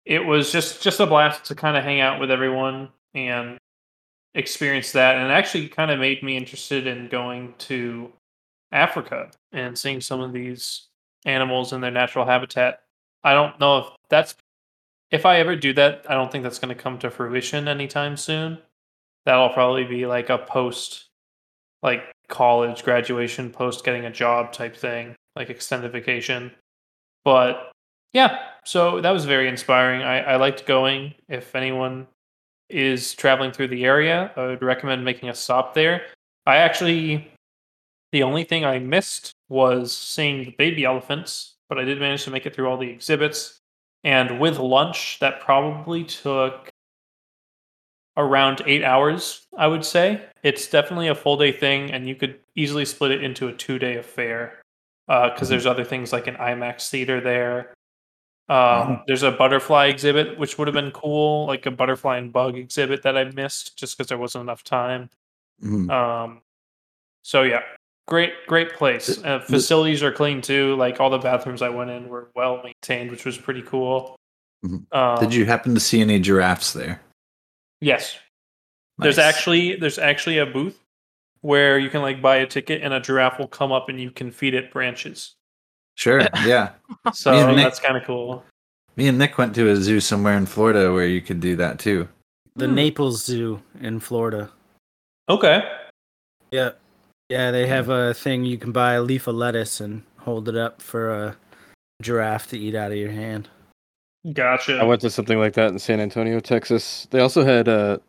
it 0.05 0.25
was 0.25 0.51
just 0.51 0.81
just 0.81 0.99
a 0.99 1.05
blast 1.05 1.45
to 1.45 1.55
kind 1.55 1.77
of 1.77 1.83
hang 1.83 1.99
out 1.99 2.19
with 2.19 2.31
everyone 2.31 2.89
and 3.13 3.57
experience 4.33 4.93
that, 4.93 5.17
and 5.17 5.25
it 5.29 5.33
actually 5.33 5.67
kind 5.67 5.91
of 5.91 5.99
made 5.99 6.23
me 6.23 6.37
interested 6.37 6.87
in 6.87 7.09
going 7.09 7.53
to 7.59 8.11
Africa 8.71 9.29
and 9.51 9.77
seeing 9.77 10.01
some 10.01 10.21
of 10.21 10.33
these 10.33 10.87
animals 11.25 11.73
in 11.73 11.81
their 11.81 11.91
natural 11.91 12.25
habitat. 12.25 12.81
I 13.23 13.33
don't 13.33 13.59
know 13.59 13.79
if 13.79 13.85
that's 14.09 14.33
if 15.11 15.25
I 15.25 15.39
ever 15.39 15.55
do 15.55 15.73
that, 15.73 16.05
I 16.07 16.13
don't 16.13 16.31
think 16.31 16.43
that's 16.43 16.59
going 16.59 16.75
to 16.75 16.81
come 16.81 16.97
to 16.99 17.09
fruition 17.09 17.67
anytime 17.67 18.15
soon. 18.15 18.59
That'll 19.25 19.49
probably 19.49 19.83
be 19.83 20.05
like 20.05 20.29
a 20.29 20.37
post 20.37 21.08
like 21.83 22.03
college 22.27 22.83
graduation, 22.83 23.49
post 23.49 23.83
getting 23.83 24.05
a 24.05 24.11
job 24.11 24.51
type 24.51 24.75
thing, 24.75 25.15
like 25.35 25.49
extended 25.49 25.91
vacation. 25.91 26.51
But 27.23 27.71
yeah, 28.13 28.39
so 28.65 29.01
that 29.01 29.11
was 29.11 29.25
very 29.25 29.47
inspiring. 29.47 30.01
I, 30.01 30.19
I 30.21 30.35
liked 30.37 30.65
going. 30.65 31.13
If 31.27 31.55
anyone 31.55 32.07
is 32.69 33.13
traveling 33.13 33.51
through 33.51 33.69
the 33.69 33.85
area, 33.85 34.31
I 34.35 34.47
would 34.47 34.61
recommend 34.61 35.03
making 35.03 35.29
a 35.29 35.35
stop 35.35 35.73
there. 35.73 36.03
I 36.45 36.57
actually 36.57 37.31
the 38.11 38.23
only 38.23 38.43
thing 38.43 38.65
I 38.65 38.79
missed 38.79 39.33
was 39.49 39.95
seeing 39.95 40.43
the 40.43 40.55
baby 40.57 40.83
elephants, 40.83 41.55
but 41.67 41.77
I 41.77 41.83
did 41.83 41.99
manage 41.99 42.23
to 42.23 42.31
make 42.31 42.45
it 42.45 42.55
through 42.55 42.67
all 42.67 42.77
the 42.77 42.89
exhibits. 42.89 43.59
And 44.03 44.39
with 44.39 44.57
lunch, 44.57 45.17
that 45.19 45.41
probably 45.41 46.03
took 46.03 46.69
around 48.19 48.61
eight 48.67 48.83
hours, 48.83 49.47
I 49.57 49.65
would 49.65 49.83
say. 49.83 50.21
It's 50.43 50.67
definitely 50.67 51.07
a 51.07 51.15
full 51.15 51.37
day 51.37 51.51
thing, 51.51 51.91
and 51.91 52.07
you 52.07 52.15
could 52.15 52.39
easily 52.55 52.85
split 52.85 53.11
it 53.11 53.23
into 53.23 53.47
a 53.47 53.53
two 53.53 53.79
day 53.79 53.95
affair 53.97 54.61
because 55.07 55.31
uh, 55.31 55.35
mm-hmm. 55.35 55.45
there's 55.45 55.65
other 55.65 55.83
things 55.83 56.13
like 56.13 56.27
an 56.27 56.35
IMAX 56.35 56.89
theater 56.89 57.19
there. 57.19 57.73
Um, 58.49 58.57
mm-hmm. 58.57 58.93
There's 59.07 59.23
a 59.23 59.31
butterfly 59.31 59.87
exhibit, 59.87 60.37
which 60.37 60.57
would 60.57 60.67
have 60.67 60.75
been 60.75 60.91
cool, 60.91 61.47
like 61.47 61.65
a 61.65 61.71
butterfly 61.71 62.17
and 62.17 62.31
bug 62.31 62.57
exhibit 62.57 63.03
that 63.03 63.17
I 63.17 63.23
missed 63.23 63.77
just 63.77 63.97
because 63.97 64.09
there 64.09 64.17
wasn't 64.17 64.43
enough 64.43 64.63
time. 64.63 65.09
Mm-hmm. 65.63 65.89
Um, 65.89 66.41
so 67.21 67.43
yeah, 67.43 67.61
great 68.09 68.33
great 68.47 68.73
place 68.73 69.23
uh, 69.23 69.39
facilities 69.39 70.01
are 70.01 70.11
clean 70.11 70.41
too 70.41 70.75
like 70.77 70.99
all 70.99 71.11
the 71.11 71.19
bathrooms 71.19 71.61
i 71.61 71.69
went 71.69 71.91
in 71.91 72.09
were 72.09 72.31
well 72.35 72.59
maintained 72.63 73.11
which 73.11 73.23
was 73.23 73.37
pretty 73.37 73.61
cool 73.61 74.15
mm-hmm. 74.65 74.97
um, 74.97 75.19
did 75.19 75.31
you 75.31 75.45
happen 75.45 75.75
to 75.75 75.79
see 75.79 76.01
any 76.01 76.19
giraffes 76.19 76.73
there 76.73 76.99
yes. 77.81 78.17
Nice. 78.97 79.05
there's 79.05 79.17
actually 79.17 79.75
there's 79.77 79.97
actually 79.97 80.39
a 80.39 80.45
booth 80.45 80.77
where 81.41 81.79
you 81.79 81.89
can 81.89 82.01
like 82.01 82.21
buy 82.21 82.37
a 82.37 82.45
ticket 82.45 82.81
and 82.81 82.93
a 82.93 82.99
giraffe 82.99 83.39
will 83.39 83.47
come 83.47 83.71
up 83.71 83.87
and 83.87 83.99
you 83.99 84.11
can 84.11 84.31
feed 84.31 84.53
it 84.53 84.71
branches. 84.71 85.35
Sure 85.95 86.21
yeah. 86.45 86.71
So 87.13 87.53
Nick, 87.53 87.63
that's 87.63 87.79
kind 87.79 87.97
of 87.97 88.03
cool. 88.03 88.43
me 88.95 89.07
and 89.07 89.17
nick 89.17 89.37
went 89.37 89.55
to 89.55 89.69
a 89.69 89.75
zoo 89.75 89.99
somewhere 89.99 90.35
in 90.35 90.45
florida 90.45 90.91
where 90.91 91.07
you 91.07 91.21
could 91.21 91.39
do 91.39 91.55
that 91.55 91.79
too. 91.79 92.07
The 92.55 92.67
hmm. 92.67 92.75
naples 92.75 93.23
zoo 93.23 93.61
in 93.81 93.99
florida. 93.99 94.49
Okay. 95.29 95.63
Yeah. 96.51 96.71
Yeah, 97.29 97.51
they 97.51 97.67
have 97.67 97.89
a 97.89 98.13
thing 98.15 98.43
you 98.43 98.57
can 98.57 98.71
buy 98.71 98.93
a 98.93 99.03
leaf 99.03 99.27
of 99.27 99.35
lettuce 99.35 99.79
and 99.79 100.01
hold 100.17 100.49
it 100.49 100.57
up 100.57 100.81
for 100.81 101.11
a 101.11 101.37
giraffe 102.01 102.47
to 102.49 102.57
eat 102.57 102.73
out 102.73 102.91
of 102.91 102.97
your 102.97 103.11
hand. 103.11 103.47
Gotcha. 104.33 104.79
I 104.79 104.83
went 104.83 105.01
to 105.01 105.09
something 105.09 105.39
like 105.39 105.53
that 105.53 105.71
in 105.71 105.79
San 105.79 105.99
Antonio, 105.99 106.39
Texas. 106.39 107.07
They 107.09 107.21
also 107.21 107.45
had 107.45 107.69
uh, 107.69 107.99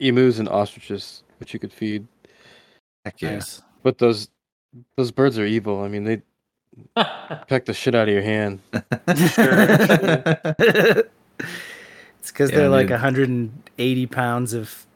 emus 0.00 0.38
and 0.38 0.48
ostriches, 0.48 1.22
which 1.38 1.54
you 1.54 1.60
could 1.60 1.72
feed. 1.72 2.06
Heck 3.04 3.20
yeah. 3.22 3.34
Nice. 3.34 3.62
But 3.82 3.98
those 3.98 4.28
those 4.96 5.12
birds 5.12 5.38
are 5.38 5.46
evil. 5.46 5.82
I 5.82 5.88
mean, 5.88 6.04
they 6.04 6.22
peck 7.48 7.66
the 7.66 7.74
shit 7.74 7.94
out 7.94 8.08
of 8.08 8.14
your 8.14 8.22
hand. 8.22 8.60
it's 9.06 9.36
because 12.26 12.50
yeah, 12.50 12.56
they're 12.56 12.68
like 12.68 12.90
180 12.90 14.06
pounds 14.06 14.54
of 14.54 14.86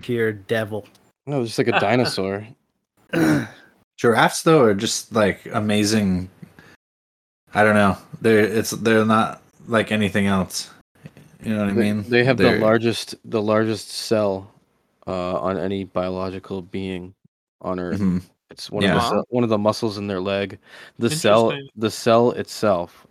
pure 0.00 0.32
devil. 0.32 0.86
No, 1.26 1.44
just 1.44 1.58
like 1.58 1.68
a 1.68 1.78
dinosaur. 1.78 2.46
Giraffes 3.98 4.42
though 4.44 4.62
are 4.62 4.74
just 4.74 5.14
like 5.14 5.46
amazing. 5.52 6.30
I 7.52 7.64
don't 7.64 7.74
know. 7.74 7.98
They're 8.22 8.40
it's 8.40 8.70
they're 8.70 9.04
not 9.04 9.39
like 9.66 9.92
anything 9.92 10.26
else. 10.26 10.70
You 11.42 11.54
know 11.54 11.66
what 11.66 11.74
they, 11.74 11.88
I 11.88 11.92
mean? 11.92 12.02
They 12.08 12.24
have 12.24 12.36
they're... 12.36 12.58
the 12.58 12.64
largest 12.64 13.14
the 13.24 13.42
largest 13.42 13.90
cell 13.90 14.52
uh, 15.06 15.38
on 15.38 15.58
any 15.58 15.84
biological 15.84 16.62
being 16.62 17.14
on 17.60 17.80
Earth. 17.80 18.00
Mm-hmm. 18.00 18.18
It's 18.50 18.70
one 18.70 18.82
yeah. 18.82 18.96
of 18.96 19.10
the 19.10 19.24
one 19.28 19.44
of 19.44 19.50
the 19.50 19.58
muscles 19.58 19.96
in 19.96 20.06
their 20.06 20.20
leg. 20.20 20.58
The 20.98 21.10
cell 21.10 21.56
the 21.76 21.90
cell 21.90 22.32
itself, 22.32 23.06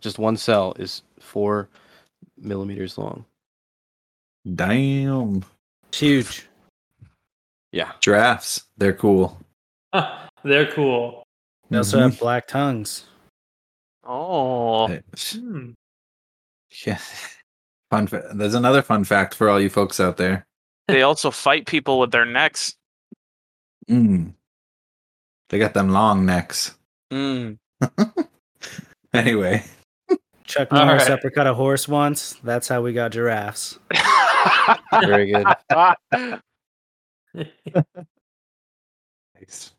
just 0.00 0.18
one 0.18 0.36
cell, 0.36 0.74
is 0.78 1.02
four 1.18 1.68
millimeters 2.38 2.98
long. 2.98 3.24
Damn. 4.54 5.44
It's 5.88 5.98
huge. 5.98 6.46
Yeah. 7.72 7.92
Giraffes. 8.00 8.64
They're 8.76 8.92
cool. 8.92 9.40
They're 10.44 10.70
cool. 10.72 11.24
They 11.70 11.78
also 11.78 11.98
have 11.98 12.12
mm-hmm. 12.12 12.20
black 12.20 12.46
tongues. 12.46 13.06
Oh. 14.06 14.88
Hmm. 15.16 15.70
Yeah. 16.86 16.98
Fun. 17.90 18.06
Fa- 18.06 18.30
There's 18.34 18.54
another 18.54 18.82
fun 18.82 19.04
fact 19.04 19.34
for 19.34 19.48
all 19.48 19.60
you 19.60 19.68
folks 19.70 20.00
out 20.00 20.16
there. 20.16 20.46
They 20.88 21.02
also 21.02 21.30
fight 21.30 21.66
people 21.66 21.98
with 22.00 22.10
their 22.12 22.24
necks. 22.24 22.74
Mm. 23.88 24.34
They 25.48 25.58
got 25.58 25.74
them 25.74 25.90
long 25.90 26.26
necks. 26.26 26.76
Mm. 27.12 27.58
anyway. 29.14 29.64
Chuck 30.44 30.72
Norris 30.72 31.04
right. 31.08 31.12
uppercut 31.18 31.46
a 31.46 31.54
horse 31.54 31.86
once. 31.86 32.34
That's 32.42 32.66
how 32.68 32.82
we 32.82 32.92
got 32.92 33.12
giraffes. 33.12 33.78
Very 35.00 35.32
good. 35.32 35.46
nice. 39.34 39.72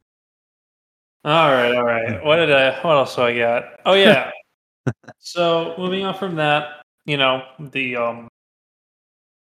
All 1.26 1.52
right, 1.52 1.76
all 1.76 1.84
right. 1.84 2.24
What 2.26 2.38
did 2.38 2.52
I? 2.52 2.80
What 2.82 2.98
else 2.98 3.16
do 3.16 3.24
I 3.24 3.38
got? 3.38 3.64
Oh 3.86 3.94
yeah. 3.94 4.32
so 5.20 5.76
moving 5.78 6.06
on 6.06 6.14
from 6.14 6.36
that, 6.36 6.84
you 7.06 7.18
know, 7.18 7.44
the 7.60 7.96
um, 7.96 8.28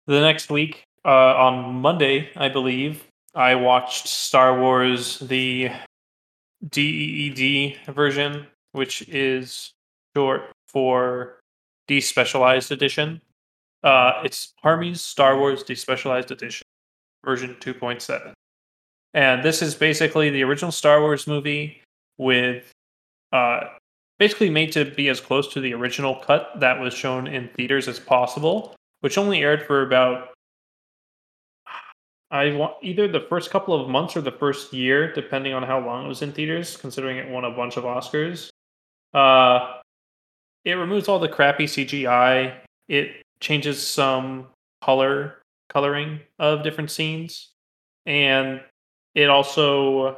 the 0.06 0.22
next 0.22 0.50
week 0.50 0.84
uh, 1.06 1.36
on 1.36 1.76
Monday, 1.76 2.30
I 2.36 2.50
believe, 2.50 3.04
I 3.36 3.56
watched 3.56 4.08
Star 4.08 4.60
Wars 4.60 5.20
the 5.20 5.70
DEED 6.70 7.78
version, 7.88 8.48
which 8.72 9.08
is 9.10 9.74
short 10.16 10.52
for 10.68 11.40
Despecialized 11.88 12.72
Edition. 12.72 13.22
Uh, 13.84 14.22
it's 14.24 14.54
Harmy's 14.64 15.02
Star 15.02 15.38
Wars 15.38 15.64
Despecialized 15.64 16.32
Edition, 16.32 16.66
version 17.24 17.56
2.7. 17.60 18.34
And 19.18 19.44
this 19.44 19.64
is 19.64 19.74
basically 19.74 20.30
the 20.30 20.44
original 20.44 20.72
Star 20.72 21.02
Wars 21.02 21.26
movie 21.26 21.82
with 22.20 22.72
uh, 23.34 23.62
basically 24.20 24.52
made 24.52 24.72
to 24.74 24.86
be 24.86 25.10
as 25.10 25.20
close 25.20 25.52
to 25.54 25.60
the 25.60 25.74
original 25.74 26.14
cut 26.18 26.52
that 26.60 26.80
was 26.80 26.94
shown 26.94 27.26
in 27.26 27.50
theaters 27.58 27.88
as 27.88 28.00
possible, 28.00 28.76
which 29.00 29.18
only 29.18 29.42
aired 29.42 29.66
for 29.66 29.82
about 29.82 30.30
I 32.30 32.52
want 32.52 32.76
either 32.84 33.08
the 33.08 33.22
first 33.22 33.50
couple 33.50 33.74
of 33.74 33.90
months 33.90 34.16
or 34.16 34.22
the 34.22 34.34
first 34.34 34.72
year, 34.72 35.12
depending 35.12 35.56
on 35.56 35.64
how 35.64 35.80
long 35.80 36.06
it 36.06 36.08
was 36.08 36.22
in 36.22 36.32
theaters, 36.32 36.78
considering 36.78 37.18
it 37.18 37.28
won 37.28 37.44
a 37.44 37.50
bunch 37.50 37.76
of 37.76 37.86
Oscars. 37.86 38.50
Uh, 39.16 39.80
it 40.64 40.74
removes 40.74 41.08
all 41.08 41.18
the 41.18 41.28
crappy 41.28 41.66
CGI. 41.66 42.54
It 42.88 43.24
changes 43.40 43.82
some 43.82 44.46
color 44.84 45.42
coloring 45.70 46.20
of 46.38 46.62
different 46.62 46.92
scenes, 46.92 47.50
and 48.06 48.62
it 49.18 49.32
also 49.32 50.16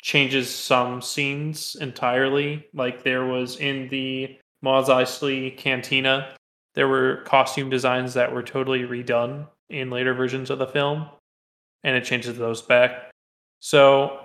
changes 0.00 0.48
some 0.48 1.02
scenes 1.02 1.76
entirely. 1.78 2.66
Like 2.72 3.04
there 3.04 3.26
was 3.26 3.58
in 3.58 3.90
the 3.90 4.38
Mos 4.62 4.88
Eisley 4.88 5.54
Cantina, 5.54 6.34
there 6.74 6.88
were 6.88 7.22
costume 7.26 7.68
designs 7.68 8.14
that 8.14 8.32
were 8.32 8.42
totally 8.42 8.84
redone 8.84 9.46
in 9.68 9.90
later 9.90 10.14
versions 10.14 10.48
of 10.48 10.58
the 10.58 10.66
film, 10.66 11.10
and 11.84 11.94
it 11.94 12.04
changes 12.04 12.38
those 12.38 12.62
back. 12.62 13.10
So 13.60 14.18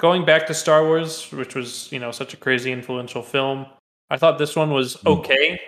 going 0.00 0.24
back 0.24 0.46
to 0.46 0.54
Star 0.54 0.82
Wars, 0.82 1.30
which 1.30 1.54
was 1.54 1.92
you 1.92 1.98
know 1.98 2.10
such 2.10 2.32
a 2.32 2.38
crazy 2.38 2.72
influential 2.72 3.22
film, 3.22 3.66
I 4.08 4.16
thought 4.16 4.38
this 4.38 4.56
one 4.56 4.70
was 4.70 4.94
hmm. 4.94 5.08
okay. 5.08 5.60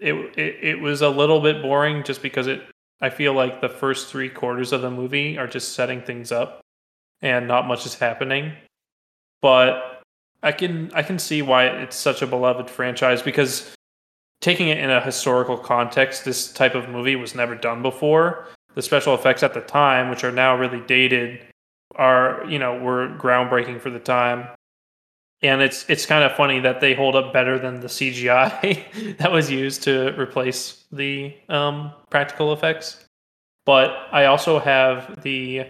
It, 0.00 0.14
it 0.36 0.58
it 0.62 0.80
was 0.80 1.00
a 1.00 1.08
little 1.08 1.40
bit 1.40 1.62
boring 1.62 2.04
just 2.04 2.20
because 2.20 2.46
it 2.46 2.62
I 3.00 3.10
feel 3.10 3.34
like 3.34 3.60
the 3.60 3.68
first 3.68 4.08
three 4.08 4.28
quarters 4.28 4.72
of 4.72 4.82
the 4.82 4.90
movie 4.90 5.36
are 5.38 5.46
just 5.46 5.74
setting 5.74 6.00
things 6.00 6.32
up 6.32 6.60
and 7.20 7.46
not 7.46 7.66
much 7.66 7.86
is 7.86 7.94
happening. 7.94 8.52
But 9.42 10.02
I 10.42 10.52
can 10.52 10.90
I 10.94 11.02
can 11.02 11.18
see 11.18 11.42
why 11.42 11.66
it's 11.66 11.96
such 11.96 12.22
a 12.22 12.26
beloved 12.26 12.70
franchise 12.70 13.22
because 13.22 13.74
taking 14.40 14.68
it 14.68 14.78
in 14.78 14.90
a 14.90 15.00
historical 15.00 15.58
context, 15.58 16.24
this 16.24 16.52
type 16.52 16.74
of 16.74 16.88
movie 16.88 17.16
was 17.16 17.34
never 17.34 17.54
done 17.54 17.82
before. 17.82 18.48
The 18.74 18.82
special 18.82 19.14
effects 19.14 19.42
at 19.42 19.54
the 19.54 19.60
time, 19.60 20.10
which 20.10 20.24
are 20.24 20.32
now 20.32 20.56
really 20.56 20.80
dated, 20.80 21.40
are 21.96 22.44
you 22.48 22.58
know 22.58 22.78
were 22.78 23.08
groundbreaking 23.18 23.80
for 23.80 23.90
the 23.90 23.98
time. 23.98 24.48
And 25.42 25.60
it's 25.60 25.88
it's 25.88 26.06
kind 26.06 26.24
of 26.24 26.34
funny 26.34 26.60
that 26.60 26.80
they 26.80 26.94
hold 26.94 27.14
up 27.14 27.32
better 27.32 27.58
than 27.58 27.80
the 27.80 27.88
CGI 27.88 29.16
that 29.18 29.30
was 29.30 29.50
used 29.50 29.82
to 29.82 30.18
replace 30.18 30.84
the 30.90 31.34
um, 31.48 31.92
practical 32.10 32.52
effects. 32.52 33.04
But 33.66 33.90
I 34.12 34.26
also 34.26 34.58
have 34.58 35.22
the 35.22 35.66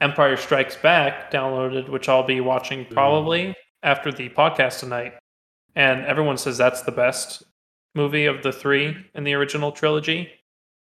Empire 0.00 0.36
Strikes 0.36 0.76
Back 0.76 1.30
downloaded, 1.30 1.88
which 1.88 2.08
I'll 2.08 2.26
be 2.26 2.40
watching 2.40 2.86
probably 2.86 3.54
after 3.82 4.10
the 4.10 4.30
podcast 4.30 4.80
tonight. 4.80 5.14
And 5.76 6.04
everyone 6.04 6.38
says 6.38 6.58
that's 6.58 6.82
the 6.82 6.92
best 6.92 7.44
movie 7.94 8.26
of 8.26 8.42
the 8.42 8.52
three 8.52 8.96
in 9.14 9.24
the 9.24 9.34
original 9.34 9.72
trilogy. 9.72 10.30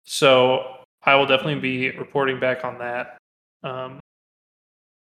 So 0.06 0.78
I 1.04 1.16
will 1.16 1.26
definitely 1.26 1.60
be 1.60 1.92
reporting 1.92 2.40
back 2.40 2.64
on 2.64 2.80
that 2.80 3.18
um, 3.64 4.00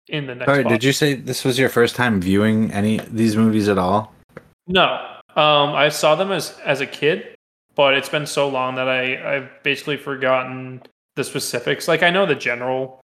in 0.09 0.27
the 0.27 0.35
next. 0.35 0.49
Sorry, 0.49 0.63
pod- 0.63 0.73
did 0.73 0.85
you 0.85 0.93
say 0.93 1.15
this 1.15 1.45
was 1.45 1.59
your 1.59 1.69
first 1.69 1.95
time 1.97 2.21
viewing 2.21 2.73
any 2.73 2.99
these 3.11 3.37
movies 3.37 3.69
at 3.69 3.79
all? 3.79 4.15
No, 4.67 4.85
um, 5.37 5.75
I 5.75 5.89
saw 5.89 6.15
them 6.15 6.33
as 6.33 6.59
as 6.65 6.81
a 6.81 6.87
kid, 6.87 7.35
but 7.75 7.95
it's 7.95 8.09
been 8.09 8.27
so 8.27 8.49
long 8.49 8.75
that 8.77 8.89
I 8.89 9.37
I've 9.37 9.63
basically 9.63 9.97
forgotten 9.97 10.83
the 11.17 11.25
specifics. 11.25 11.89
Like 11.89 12.03
I 12.03 12.11
know 12.11 12.27
the 12.27 12.35
general 12.35 13.01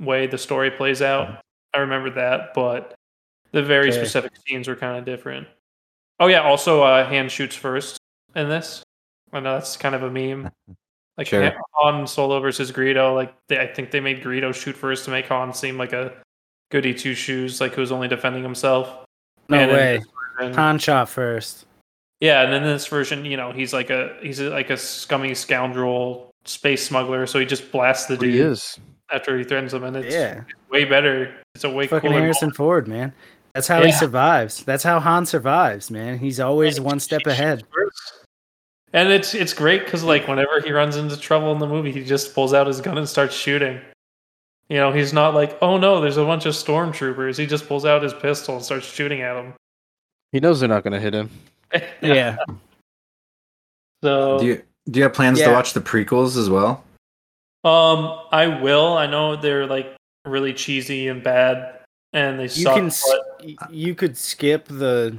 way 0.00 0.26
the 0.26 0.38
story 0.38 0.70
plays 0.70 1.02
out. 1.02 1.40
I 1.74 1.78
remember 1.78 2.10
that, 2.10 2.54
but 2.54 2.94
the 3.52 3.62
very 3.62 3.88
Okay. 3.90 3.98
specific 3.98 4.32
scenes 4.46 4.68
were 4.68 4.76
kind 4.76 4.96
of 4.98 5.04
different. 5.04 5.48
Oh 6.20 6.26
yeah, 6.26 6.40
also 6.42 6.82
uh, 6.82 7.04
Han 7.08 7.28
shoots 7.28 7.54
first 7.56 7.96
in 8.34 8.48
this. 8.48 8.82
I 9.32 9.40
know 9.40 9.54
that's 9.54 9.76
kind 9.76 9.94
of 9.94 10.02
a 10.02 10.10
meme. 10.10 10.50
Like 11.18 11.26
Sure. 11.26 11.42
Han- 11.42 11.56
Han 11.72 12.06
Solo 12.06 12.38
versus 12.38 12.70
Greedo. 12.70 13.12
Like 13.12 13.34
they, 13.48 13.58
I 13.58 13.66
think 13.66 13.90
they 13.90 13.98
made 13.98 14.22
Greedo 14.22 14.54
shoot 14.54 14.76
first 14.76 15.04
to 15.06 15.10
make 15.10 15.26
Han 15.26 15.52
seem 15.52 15.76
like 15.76 15.92
a 15.92 16.12
goody 16.70 16.94
two 16.94 17.14
shoes, 17.14 17.60
like 17.60 17.74
who's 17.74 17.92
only 17.92 18.08
defending 18.08 18.42
himself. 18.42 19.04
No 19.48 19.58
And 19.58 19.72
way. 19.72 19.96
this 19.98 20.06
version- 20.38 20.54
Han 20.54 20.78
shot 20.78 21.08
first. 21.08 21.66
yeah, 22.20 22.42
and 22.42 22.52
in 22.54 22.62
this 22.62 22.86
version, 22.86 23.24
you 23.24 23.36
know, 23.36 23.52
he's 23.52 23.72
like 23.72 23.90
a 23.90 24.16
he's 24.22 24.40
like 24.40 24.70
a 24.70 24.76
scummy 24.76 25.34
scoundrel 25.34 26.30
space 26.44 26.86
smuggler, 26.86 27.26
so 27.26 27.38
he 27.38 27.46
just 27.46 27.70
blasts 27.72 28.06
the 28.06 28.16
But 28.16 28.26
he 28.26 28.32
dude 28.32 28.52
is. 28.52 28.78
after 29.10 29.36
he 29.38 29.44
threatens 29.44 29.72
him, 29.74 29.84
and 29.84 29.96
it's 29.96 30.14
Yeah. 30.14 30.42
way 30.70 30.84
better. 30.84 31.34
It's 31.54 31.64
a 31.64 31.70
way 31.70 31.86
Fucking 31.86 32.10
cooler. 32.10 32.20
Harrison 32.22 32.52
Ford, 32.52 32.86
man. 32.88 33.12
That's 33.54 33.66
how 33.66 33.82
he 33.82 33.90
survives. 33.90 34.62
That's 34.64 34.84
how 34.84 35.00
Han 35.00 35.26
survives, 35.26 35.90
man. 35.90 36.18
He's 36.18 36.38
always 36.38 36.76
Yeah, 36.78 36.84
one 36.84 37.00
step 37.00 37.26
ahead. 37.26 37.64
And 38.92 39.10
it's 39.10 39.34
it's 39.34 39.52
great 39.52 39.84
because 39.84 40.02
like 40.04 40.28
whenever 40.28 40.60
he 40.60 40.72
runs 40.72 40.96
into 40.96 41.16
trouble 41.18 41.52
in 41.52 41.58
the 41.58 41.66
movie, 41.66 41.92
he 41.92 42.04
just 42.04 42.34
pulls 42.34 42.54
out 42.54 42.66
his 42.66 42.80
gun 42.80 42.96
and 42.98 43.08
starts 43.08 43.34
shooting. 43.34 43.80
You 44.68 44.76
know, 44.76 44.92
he's 44.92 45.12
not 45.14 45.34
like, 45.34 45.56
oh 45.62 45.78
no, 45.78 46.00
there's 46.00 46.18
a 46.18 46.24
bunch 46.24 46.44
of 46.46 46.54
stormtroopers. 46.54 47.38
He 47.38 47.46
just 47.46 47.66
pulls 47.66 47.84
out 47.86 48.02
his 48.02 48.12
pistol 48.12 48.56
and 48.56 48.64
starts 48.64 48.86
shooting 48.86 49.22
at 49.22 49.34
them. 49.34 49.54
He 50.32 50.40
knows 50.40 50.60
they're 50.60 50.68
not 50.68 50.82
going 50.84 50.92
to 50.92 51.00
hit 51.00 51.14
him. 51.14 51.30
Yeah. 52.02 52.36
So 54.02 54.38
Do 54.38 54.46
you 54.46 54.62
do 54.90 54.98
you 54.98 55.02
have 55.04 55.12
plans 55.12 55.38
to 55.40 55.50
watch 55.50 55.72
the 55.74 55.80
prequels 55.80 56.36
as 56.36 56.48
well? 56.48 56.84
Um, 57.64 58.18
I 58.30 58.46
will. 58.62 58.96
I 58.96 59.06
know 59.06 59.36
they're 59.36 59.66
like 59.66 59.94
really 60.24 60.54
cheesy 60.54 61.08
and 61.08 61.22
bad, 61.22 61.80
and 62.12 62.38
they 62.38 62.44
You 62.44 62.48
suck. 62.48 62.76
can 62.76 62.90
but 63.40 63.72
you 63.72 63.94
could 63.94 64.16
skip 64.16 64.66
the 64.68 65.16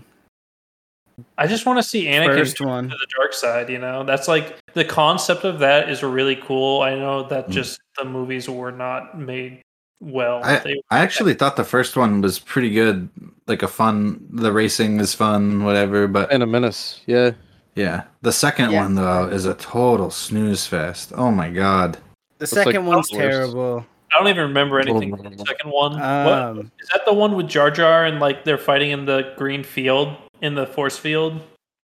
I 1.37 1.47
just 1.47 1.65
want 1.65 1.77
to 1.79 1.83
see 1.83 2.05
Anakin 2.05 2.37
first 2.37 2.57
to 2.57 2.63
the 2.65 3.07
dark 3.17 3.33
side. 3.33 3.69
You 3.69 3.79
know, 3.79 4.03
that's 4.03 4.27
like 4.27 4.57
the 4.73 4.85
concept 4.85 5.43
of 5.43 5.59
that 5.59 5.89
is 5.89 6.03
really 6.03 6.35
cool. 6.35 6.81
I 6.81 6.95
know 6.95 7.23
that 7.29 7.47
Mm. 7.47 7.51
just 7.51 7.79
the 7.97 8.05
movies 8.05 8.49
were 8.49 8.71
not 8.71 9.17
made 9.19 9.61
well. 10.01 10.41
I, 10.43 10.59
They- 10.59 10.81
I 10.89 10.99
actually 10.99 11.33
thought 11.33 11.55
the 11.55 11.63
first 11.63 11.97
one 11.97 12.21
was 12.21 12.39
pretty 12.39 12.69
good. 12.71 13.09
Like 13.47 13.63
a 13.63 13.67
fun, 13.67 14.25
the 14.31 14.51
racing 14.51 14.99
is 14.99 15.13
fun, 15.13 15.63
whatever. 15.65 16.07
But 16.07 16.31
And 16.31 16.43
a 16.43 16.47
menace. 16.47 17.01
Yeah. 17.07 17.31
yeah, 17.75 18.03
the 18.21 18.31
second 18.31 18.71
Yeah. 18.71 18.81
one 18.83 18.95
though 18.95 19.25
is 19.27 19.45
a 19.45 19.53
total 19.55 20.11
snooze 20.11 20.65
fest. 20.67 21.11
Oh 21.15 21.31
my 21.31 21.49
god. 21.49 21.97
The 22.37 22.43
Looks 22.43 22.53
like 22.53 22.65
second 22.65 22.85
one's 22.85 23.09
terrible. 23.09 23.85
I 24.13 24.17
don't 24.17 24.27
even 24.29 24.43
remember 24.47 24.79
anything 24.79 25.15
from 25.15 25.35
the 25.35 25.45
second 25.45 25.69
one. 25.69 26.01
Um, 26.01 26.71
is 26.81 26.87
that? 26.89 27.01
The 27.05 27.13
one 27.13 27.35
with 27.35 27.47
Jar 27.47 27.69
Jar 27.69 28.05
and 28.05 28.19
like 28.19 28.43
they're 28.43 28.57
fighting 28.57 28.89
in 28.91 29.05
the 29.05 29.33
green 29.37 29.63
field 29.63 30.15
in 30.41 30.55
the 30.55 30.65
force 30.67 30.97
field 30.97 31.41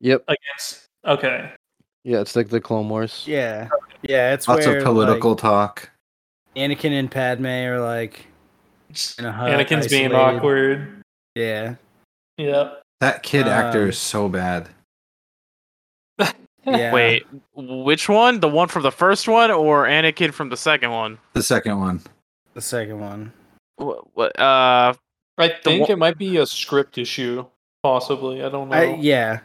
Yep. 0.02 0.24
against. 0.28 0.86
Okay, 1.06 1.52
Yeah, 2.04 2.20
it's 2.22 2.36
like 2.36 2.50
the 2.50 2.60
Clone 2.62 2.90
Wars. 2.90 3.24
yeah, 3.28 3.70
yeah. 4.02 4.34
It's 4.34 4.48
Lots 4.48 4.66
where 4.66 4.78
of 4.80 4.84
political 4.84 5.36
talk. 5.36 5.90
Anakin 6.56 6.92
and 6.92 7.10
Padme 7.12 7.46
are 7.46 7.80
like 7.80 8.26
in 9.20 9.26
a 9.26 9.32
hut, 9.32 9.50
Anakin's 9.52 9.88
being 9.88 10.14
awkward. 10.14 11.02
Yeah, 11.36 11.76
Yeah. 12.38 12.74
That 13.00 13.22
kid 13.24 13.48
actor 13.48 13.84
Um, 13.84 13.90
is 13.90 13.98
so 14.00 14.28
bad. 14.28 14.70
yeah. 16.66 16.92
Wait, 16.94 17.26
which 17.56 18.10
one? 18.10 18.40
The 18.40 18.48
one 18.50 18.68
from 18.70 18.84
the 18.84 18.92
first 18.92 19.28
one, 19.28 19.52
or 19.52 19.86
Anakin 19.86 20.34
from 20.34 20.50
the 20.50 20.58
second 20.58 20.92
one? 20.92 21.20
The 21.34 21.44
second 21.44 21.80
one. 21.80 22.02
the 22.54 22.62
second 22.62 23.00
one. 23.00 23.32
What? 23.76 24.16
what 24.16 24.40
uh, 24.40 24.94
I 25.38 25.48
think 25.64 25.82
one- 25.84 25.92
it 25.92 25.98
might 26.00 26.18
be 26.18 26.38
a 26.38 26.46
script 26.48 26.98
issue, 26.98 27.46
possibly. 27.88 28.44
I 28.44 28.50
don't 28.50 28.68
know. 28.70 28.76
I, 28.76 28.96
yeah, 28.96 29.40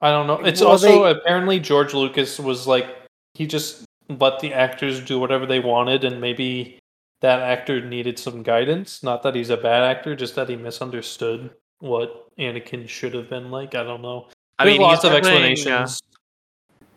I 0.00 0.10
don't 0.10 0.26
know. 0.26 0.40
It's 0.44 0.60
Well, 0.62 0.70
also 0.70 1.04
they- 1.04 1.10
apparently 1.10 1.60
George 1.60 1.92
Lucas 1.92 2.38
was 2.40 2.66
like 2.66 2.86
he 3.34 3.46
just 3.46 3.84
let 4.08 4.40
the 4.40 4.54
actors 4.54 5.00
do 5.04 5.18
whatever 5.20 5.44
they 5.44 5.60
wanted, 5.60 6.04
and 6.04 6.20
maybe 6.20 6.78
that 7.20 7.40
actor 7.40 7.84
needed 7.84 8.18
some 8.18 8.42
guidance. 8.42 9.02
Not 9.02 9.22
that 9.24 9.34
he's 9.34 9.50
a 9.50 9.56
bad 9.58 9.82
actor, 9.82 10.16
just 10.16 10.34
that 10.36 10.48
he 10.48 10.56
misunderstood 10.56 11.50
what 11.80 12.34
Anakin 12.38 12.88
should 12.88 13.12
have 13.14 13.28
been 13.28 13.50
like. 13.50 13.74
I 13.74 13.82
don't 13.82 14.00
know. 14.00 14.28
I 14.58 14.64
There's 14.64 14.78
mean, 14.78 14.82
lots 14.82 15.02
he's 15.02 15.12
of 15.12 15.22
playing, 15.22 15.44
uh, 15.44 15.50
explanations. 15.50 16.00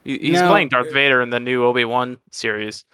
he- 0.06 0.18
he's 0.20 0.40
No, 0.40 0.48
playing 0.49 0.70
Darth 0.70 0.88
uh, 0.90 0.94
Vader 0.94 1.22
in 1.22 1.30
the 1.30 1.40
new 1.40 1.66
Obi 1.66 1.84
Wan 1.86 2.18
series. 2.32 2.86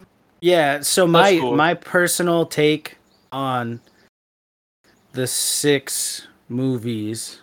yeah. 0.42 0.80
So 0.82 1.06
my 1.06 1.38
cool. 1.38 1.56
my 1.56 1.74
personal 1.76 2.46
take 2.48 2.98
on 3.32 3.80
the 5.14 5.28
six 5.28 6.28
movies, 6.50 7.42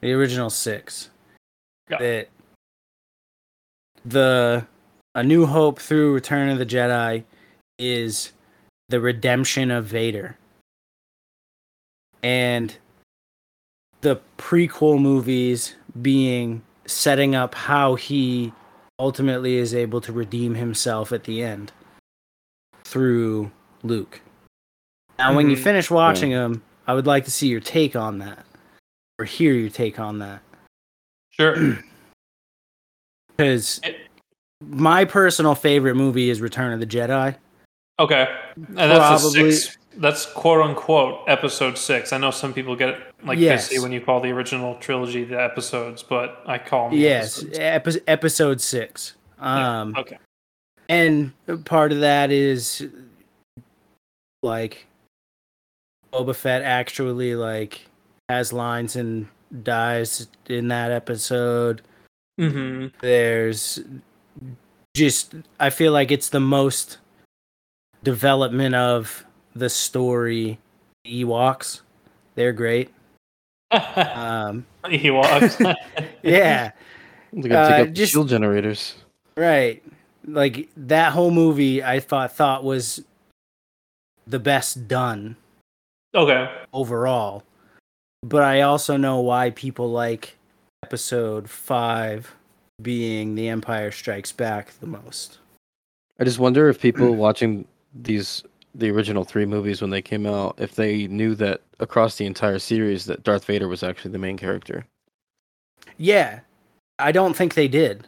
the 0.00 0.12
original 0.12 0.50
six, 0.50 1.10
Yeah. 1.88 1.98
that 1.98 2.28
the 4.04 4.66
A 5.14 5.22
New 5.22 5.46
Hope 5.46 5.78
through 5.78 6.14
Return 6.14 6.48
of 6.50 6.58
the 6.58 6.66
Jedi 6.66 7.24
is 7.78 8.32
the 8.88 9.00
redemption 9.00 9.70
of 9.70 9.84
Vader. 9.86 10.36
And 12.22 12.76
the 14.02 14.20
prequel 14.38 15.00
movies 15.00 15.76
being 16.00 16.62
setting 16.86 17.34
up 17.34 17.54
how 17.54 17.94
he 17.94 18.52
ultimately 18.98 19.56
is 19.56 19.74
able 19.74 20.00
to 20.02 20.12
redeem 20.12 20.54
himself 20.54 21.12
at 21.12 21.24
the 21.24 21.42
end 21.42 21.72
through 22.84 23.50
Luke. 23.82 24.20
Now, 25.18 25.34
when 25.34 25.48
you 25.50 25.56
Mhm. 25.56 25.62
finish 25.62 25.90
watching 25.90 26.30
them, 26.30 26.62
I 26.90 26.94
would 26.94 27.06
like 27.06 27.24
to 27.26 27.30
see 27.30 27.46
your 27.46 27.60
take 27.60 27.94
on 27.94 28.18
that 28.18 28.44
or 29.20 29.24
hear 29.24 29.52
your 29.52 29.70
take 29.70 30.00
on 30.00 30.18
that 30.18 30.42
Sure. 31.30 31.78
because 33.36 33.80
my 34.60 35.04
personal 35.04 35.54
favorite 35.54 35.94
movie 35.94 36.30
is 36.30 36.40
Return 36.40 36.72
of 36.72 36.80
the 36.80 36.86
Jedi. 36.86 37.36
Okay. 38.00 38.26
And 38.56 38.76
that's 38.76 39.22
Probably- 39.22 39.52
six. 39.52 39.76
That's 39.98 40.26
quote 40.26 40.60
unquote 40.62 41.20
episode 41.28 41.78
six. 41.78 42.12
I 42.12 42.18
know 42.18 42.30
some 42.32 42.52
people 42.52 42.74
get 42.74 42.98
like 43.24 43.38
Yes. 43.38 43.68
pissy 43.68 43.80
when 43.80 43.92
you 43.92 44.00
call 44.00 44.20
the 44.20 44.30
original 44.30 44.74
trilogy 44.76 45.22
the 45.24 45.40
episodes, 45.40 46.02
but 46.02 46.42
I 46.46 46.58
call 46.58 46.90
them 46.90 46.98
Yes, 46.98 47.38
episodes. 47.38 47.58
epi- 47.60 48.00
episode 48.08 48.60
six. 48.60 49.14
Yeah, 49.38 49.80
Um, 49.82 49.94
okay. 49.96 50.18
and 50.88 51.32
part 51.64 51.92
of 51.92 52.00
that 52.00 52.30
is 52.32 52.84
like 54.42 54.86
Boba 56.12 56.34
Fett 56.34 56.62
actually 56.62 57.34
like 57.34 57.86
has 58.28 58.52
lines 58.52 58.96
and 58.96 59.28
dies 59.62 60.28
in 60.48 60.68
that 60.68 60.90
episode. 60.90 61.82
Mm-hmm. 62.40 62.88
There's 63.00 63.80
just 64.96 65.34
I 65.58 65.70
feel 65.70 65.92
like 65.92 66.10
it's 66.10 66.28
the 66.30 66.40
most 66.40 66.98
development 68.02 68.74
of 68.74 69.24
the 69.54 69.68
story. 69.68 70.58
Ewoks, 71.06 71.80
they're 72.34 72.52
great. 72.52 72.90
Um, 73.72 74.66
Ewoks. 74.84 75.60
yeah, 76.22 76.72
They're 77.32 77.50
gonna 77.50 77.68
take 77.68 77.78
Uh, 77.78 77.82
up 77.88 77.92
just- 77.92 78.12
shield 78.12 78.28
generators. 78.28 78.96
right. 79.36 79.82
Like 80.26 80.68
that 80.76 81.12
whole 81.12 81.30
movie, 81.30 81.82
I 81.82 81.98
thought 82.00 82.32
thought 82.36 82.62
was 82.62 83.02
the 84.26 84.38
best 84.38 84.86
done 84.86 85.36
okay. 86.14 86.50
overall. 86.72 87.42
but 88.22 88.42
I 88.42 88.62
also 88.62 88.96
know 88.96 89.20
why 89.20 89.50
people 89.50 89.90
like 89.90 90.36
episode 90.82 91.48
5 91.48 92.34
being 92.82 93.34
The 93.34 93.48
Empire 93.48 93.90
Strikes 93.90 94.32
Back 94.32 94.72
the 94.80 94.86
most. 94.86 95.38
I 96.18 96.24
just 96.24 96.38
wonder 96.38 96.68
if 96.68 96.80
people 96.80 97.14
watching 97.16 97.66
these 97.94 98.42
the 98.74 98.90
original 98.90 99.24
three 99.24 99.46
movies 99.46 99.80
when 99.80 99.90
they 99.90 100.02
came 100.02 100.26
out, 100.26 100.54
if 100.58 100.76
they 100.76 101.06
knew 101.08 101.34
that 101.34 101.60
across 101.80 102.16
the 102.16 102.26
entire 102.26 102.58
series 102.58 103.04
that 103.06 103.24
Darth 103.24 103.44
Vader 103.44 103.66
was 103.66 103.82
actually 103.82 104.12
the 104.12 104.18
main 104.18 104.36
character. 104.36 104.86
Yeah. 105.98 106.40
I 106.98 107.12
don't 107.12 107.34
think 107.34 107.54
they 107.54 107.68
did. 107.68 108.06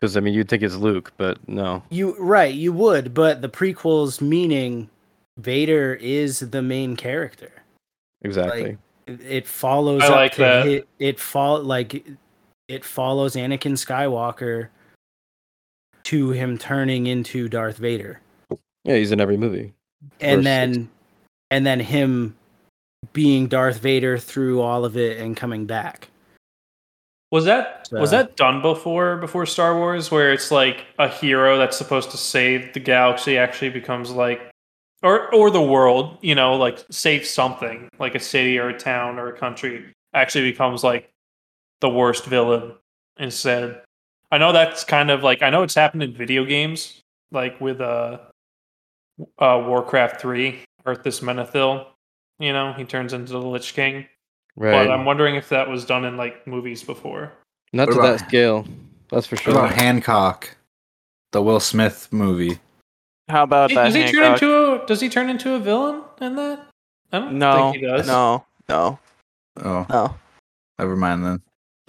Because 0.00 0.16
I 0.16 0.20
mean, 0.20 0.34
you'd 0.34 0.48
think 0.48 0.62
it's 0.62 0.74
Luke, 0.74 1.12
but 1.16 1.38
no. 1.48 1.82
You 1.90 2.16
right, 2.18 2.52
you 2.52 2.72
would, 2.72 3.14
but 3.14 3.40
the 3.40 3.48
prequels 3.48 4.20
meaning 4.20 4.90
Vader 5.38 5.94
is 5.94 6.40
the 6.40 6.62
main 6.62 6.96
character. 6.96 7.50
Exactly. 8.22 8.76
It- 9.06 9.20
It 9.20 9.46
follows 9.48 10.02
I 10.02 10.06
up 10.06 10.14
like 10.14 10.36
that. 10.36 10.66
It, 10.68 10.88
it 11.00 11.18
fall 11.18 11.60
like 11.62 12.06
it 12.68 12.84
follows 12.84 13.34
Anakin 13.34 13.72
Skywalker 13.72 14.68
to 16.04 16.30
him 16.30 16.56
turning 16.56 17.06
into 17.08 17.48
Darth 17.48 17.78
Vader. 17.78 18.20
yeah, 18.84 18.94
he's 18.96 19.10
in 19.12 19.20
every 19.20 19.36
movie. 19.36 19.72
And 20.20 20.38
First 20.38 20.44
then 20.44 20.74
six. 20.74 20.86
and 21.50 21.66
then 21.66 21.80
him 21.80 22.36
being 23.12 23.48
Darth 23.48 23.78
Vader 23.80 24.18
through 24.18 24.60
all 24.60 24.84
of 24.84 24.96
it 24.96 25.18
and 25.18 25.36
coming 25.36 25.66
back. 25.66 26.08
Was 27.32 27.44
that 27.46 27.88
was 27.90 28.10
that 28.12 28.36
done 28.36 28.62
before 28.62 29.16
before 29.16 29.46
Star 29.46 29.76
Wars, 29.76 30.10
where 30.12 30.32
it's 30.32 30.50
like 30.52 30.84
a 31.00 31.08
hero 31.08 31.58
that's 31.58 31.76
supposed 31.76 32.10
to 32.12 32.16
save 32.16 32.72
the 32.72 32.80
galaxy 32.80 33.36
actually 33.36 33.70
becomes 33.70 34.10
like, 34.12 34.48
or 35.02 35.32
or 35.34 35.50
the 35.50 35.62
world, 35.62 36.18
you 36.22 36.34
know, 36.34 36.54
like 36.56 36.84
save 36.90 37.26
something 37.26 37.88
like 37.98 38.14
a 38.14 38.20
city 38.20 38.58
or 38.58 38.68
a 38.68 38.78
town 38.78 39.18
or 39.18 39.28
a 39.28 39.36
country 39.38 39.92
actually 40.14 40.50
becomes 40.50 40.84
like 40.84 41.08
the 41.80 41.88
worst 41.88 42.24
villain 42.26 42.74
instead. 43.18 43.82
I 44.30 44.38
know 44.38 44.52
that's 44.52 44.84
kind 44.84 45.10
of 45.10 45.22
like 45.22 45.42
I 45.42 45.50
know 45.50 45.62
it's 45.62 45.74
happened 45.74 46.02
in 46.02 46.14
video 46.14 46.44
games, 46.44 47.00
like 47.30 47.60
with 47.60 47.80
uh, 47.80 48.18
uh 49.38 49.62
Warcraft 49.66 50.20
three, 50.20 50.60
Arthas 50.86 51.22
Menethil. 51.22 51.86
You 52.38 52.52
know, 52.52 52.72
he 52.72 52.84
turns 52.84 53.12
into 53.12 53.32
the 53.32 53.38
Lich 53.38 53.74
King. 53.74 54.06
Right. 54.56 54.72
But 54.86 54.90
I'm 54.90 55.04
wondering 55.04 55.36
if 55.36 55.48
that 55.50 55.68
was 55.68 55.84
done 55.84 56.04
in 56.04 56.16
like 56.16 56.46
movies 56.46 56.82
before. 56.82 57.32
Not 57.72 57.88
What 57.88 57.94
to 57.94 58.00
about- 58.00 58.18
that 58.18 58.28
scale. 58.28 58.66
That's 59.10 59.26
for 59.26 59.36
What 59.36 59.42
sure. 59.42 59.52
about 59.54 59.72
Hancock, 59.74 60.56
the 61.32 61.42
Will 61.42 61.60
Smith 61.60 62.08
movie? 62.12 62.58
How 63.28 63.42
about 63.44 63.70
Hey, 63.70 63.76
that? 63.76 63.84
does 63.84 63.94
he 63.94 64.10
turn 64.10 64.32
into 64.32 64.54
a 64.54 64.61
Does 64.86 65.00
he 65.00 65.08
turn 65.08 65.28
into 65.30 65.54
a 65.54 65.58
villain 65.58 66.02
in 66.20 66.36
that? 66.36 66.66
I 67.12 67.18
don't 67.18 67.38
no, 67.38 67.72
think 67.72 67.84
he 67.84 67.90
does. 67.90 68.06
no, 68.06 68.44
no, 68.68 68.98
Oh, 69.62 69.86
no. 69.88 70.14
never 70.78 70.96
mind 70.96 71.24
then. 71.24 71.42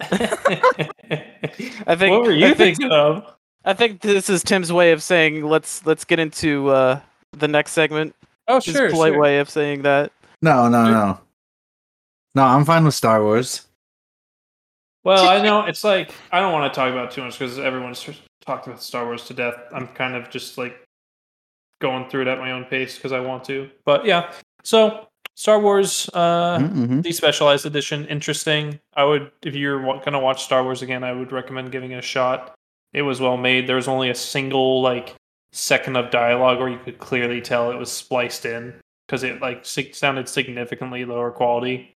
I 1.86 1.96
think. 1.96 2.10
what 2.12 2.22
were 2.22 2.32
you 2.32 2.46
I 2.46 2.54
think, 2.54 2.78
thinking 2.78 2.90
of? 2.92 3.34
I 3.64 3.72
think 3.72 4.00
this 4.00 4.28
is 4.28 4.42
Tim's 4.42 4.72
way 4.72 4.92
of 4.92 5.02
saying 5.02 5.44
let's 5.44 5.86
let's 5.86 6.04
get 6.04 6.18
into 6.18 6.68
uh, 6.68 7.00
the 7.32 7.48
next 7.48 7.72
segment. 7.72 8.14
Oh, 8.48 8.60
His 8.60 8.74
sure, 8.74 8.90
polite 8.90 9.12
sure. 9.12 9.20
way 9.20 9.38
of 9.38 9.48
saying 9.48 9.82
that. 9.82 10.12
No, 10.42 10.68
no, 10.68 10.90
no. 10.90 11.18
No, 12.34 12.42
I'm 12.42 12.64
fine 12.64 12.84
with 12.84 12.94
Star 12.94 13.22
Wars. 13.22 13.66
Well, 15.04 15.28
I 15.28 15.40
know 15.42 15.64
it's 15.64 15.84
like 15.84 16.12
I 16.32 16.40
don't 16.40 16.52
want 16.52 16.70
to 16.72 16.76
talk 16.76 16.92
about 16.92 17.06
it 17.06 17.10
too 17.12 17.22
much 17.22 17.38
because 17.38 17.58
everyone's 17.58 18.04
talked 18.44 18.66
about 18.66 18.82
Star 18.82 19.04
Wars 19.06 19.24
to 19.26 19.34
death. 19.34 19.54
I'm 19.72 19.86
kind 19.88 20.14
of 20.14 20.28
just 20.28 20.58
like 20.58 20.83
going 21.84 22.08
through 22.08 22.22
it 22.22 22.28
at 22.28 22.38
my 22.38 22.50
own 22.52 22.64
pace 22.64 22.96
because 22.96 23.12
I 23.12 23.20
want 23.20 23.44
to. 23.44 23.68
But 23.84 24.06
yeah, 24.06 24.32
so 24.62 25.06
Star 25.34 25.60
Wars, 25.60 26.08
uh, 26.14 26.58
Mhm. 26.58 27.02
Despecialized 27.02 27.66
edition, 27.66 28.06
interesting. 28.06 28.80
I 28.94 29.04
would, 29.04 29.30
if 29.42 29.54
you're 29.54 29.80
gonna 30.02 30.18
watch 30.20 30.44
Star 30.44 30.62
Wars 30.62 30.80
again, 30.80 31.04
I 31.04 31.12
would 31.12 31.30
recommend 31.30 31.72
giving 31.72 31.90
it 31.92 31.98
a 31.98 32.02
shot. 32.02 32.54
It 32.94 33.02
was 33.02 33.20
well 33.20 33.36
made. 33.36 33.66
There 33.66 33.76
was 33.76 33.88
only 33.88 34.08
a 34.08 34.14
single 34.14 34.80
like 34.80 35.14
second 35.52 35.96
of 35.96 36.10
dialogue 36.10 36.58
where 36.58 36.68
you 36.70 36.78
could 36.78 36.98
clearly 36.98 37.40
tell 37.42 37.70
it 37.70 37.76
was 37.76 37.92
spliced 37.92 38.46
in 38.46 38.74
because 39.06 39.22
it 39.22 39.40
like 39.42 39.66
sounded 39.66 40.28
significantly 40.28 41.04
lower 41.04 41.30
quality. 41.30 41.92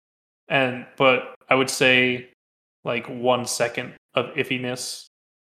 And 0.49 0.87
but 0.97 1.35
I 1.51 1.55
would 1.57 1.71
say 1.71 2.31
like 2.85 3.07
one 3.09 3.45
second 3.47 3.95
of 4.15 4.27
iffiness 4.37 5.07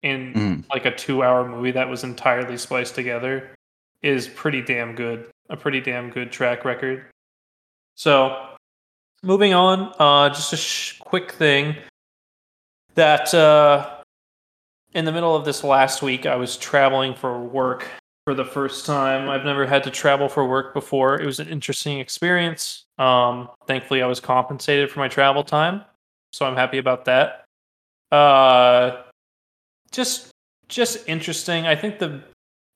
in 0.03 0.33
Mhm. 0.35 0.65
like 0.71 0.85
a 0.87 0.95
two-hour 0.95 1.49
movie 1.49 1.73
that 1.73 1.89
was 1.89 2.05
entirely 2.05 2.57
spliced 2.57 2.95
together 2.95 3.51
is 4.03 4.29
pretty 4.29 4.63
damn 4.63 4.95
good. 4.95 5.31
A 5.49 5.57
pretty 5.57 5.81
damn 5.81 6.11
good 6.11 6.31
track 6.31 6.65
record. 6.65 7.07
So, 7.97 8.47
moving 9.23 9.53
on, 9.53 9.93
uh, 9.99 10.29
just 10.31 10.53
a 10.53 10.57
sh- 10.57 10.99
quick 11.01 11.33
thing 11.33 11.77
that 12.95 13.33
uh, 13.35 14.01
in 14.95 15.05
the 15.05 15.13
middle 15.13 15.35
of 15.35 15.45
this 15.45 15.63
last 15.65 16.03
week, 16.03 16.27
I 16.27 16.37
was 16.37 16.57
traveling 16.57 17.15
for 17.15 17.41
work 17.41 17.87
for 18.25 18.35
the 18.35 18.45
first 18.45 18.87
time. 18.87 19.29
I've 19.29 19.45
never 19.45 19.67
had 19.67 19.83
to 19.85 19.91
travel 19.91 20.29
for 20.29 20.47
work 20.47 20.75
before. 20.75 21.21
It 21.21 21.27
was 21.27 21.41
an 21.41 21.49
interesting 21.49 21.99
experience. 21.99 22.85
Um, 22.99 23.49
thankfully, 23.67 24.03
I 24.03 24.07
was 24.07 24.21
compensated 24.21 24.91
for 24.91 24.99
my 24.99 25.09
travel 25.09 25.43
time, 25.43 25.85
so 26.33 26.47
I'm 26.47 26.57
happy 26.57 26.79
about 26.79 27.07
that. 27.07 27.45
Uh, 28.13 29.03
just, 29.91 30.31
just 30.69 31.09
interesting. 31.09 31.67
I 31.67 31.75
think 31.77 31.99
the, 31.99 32.23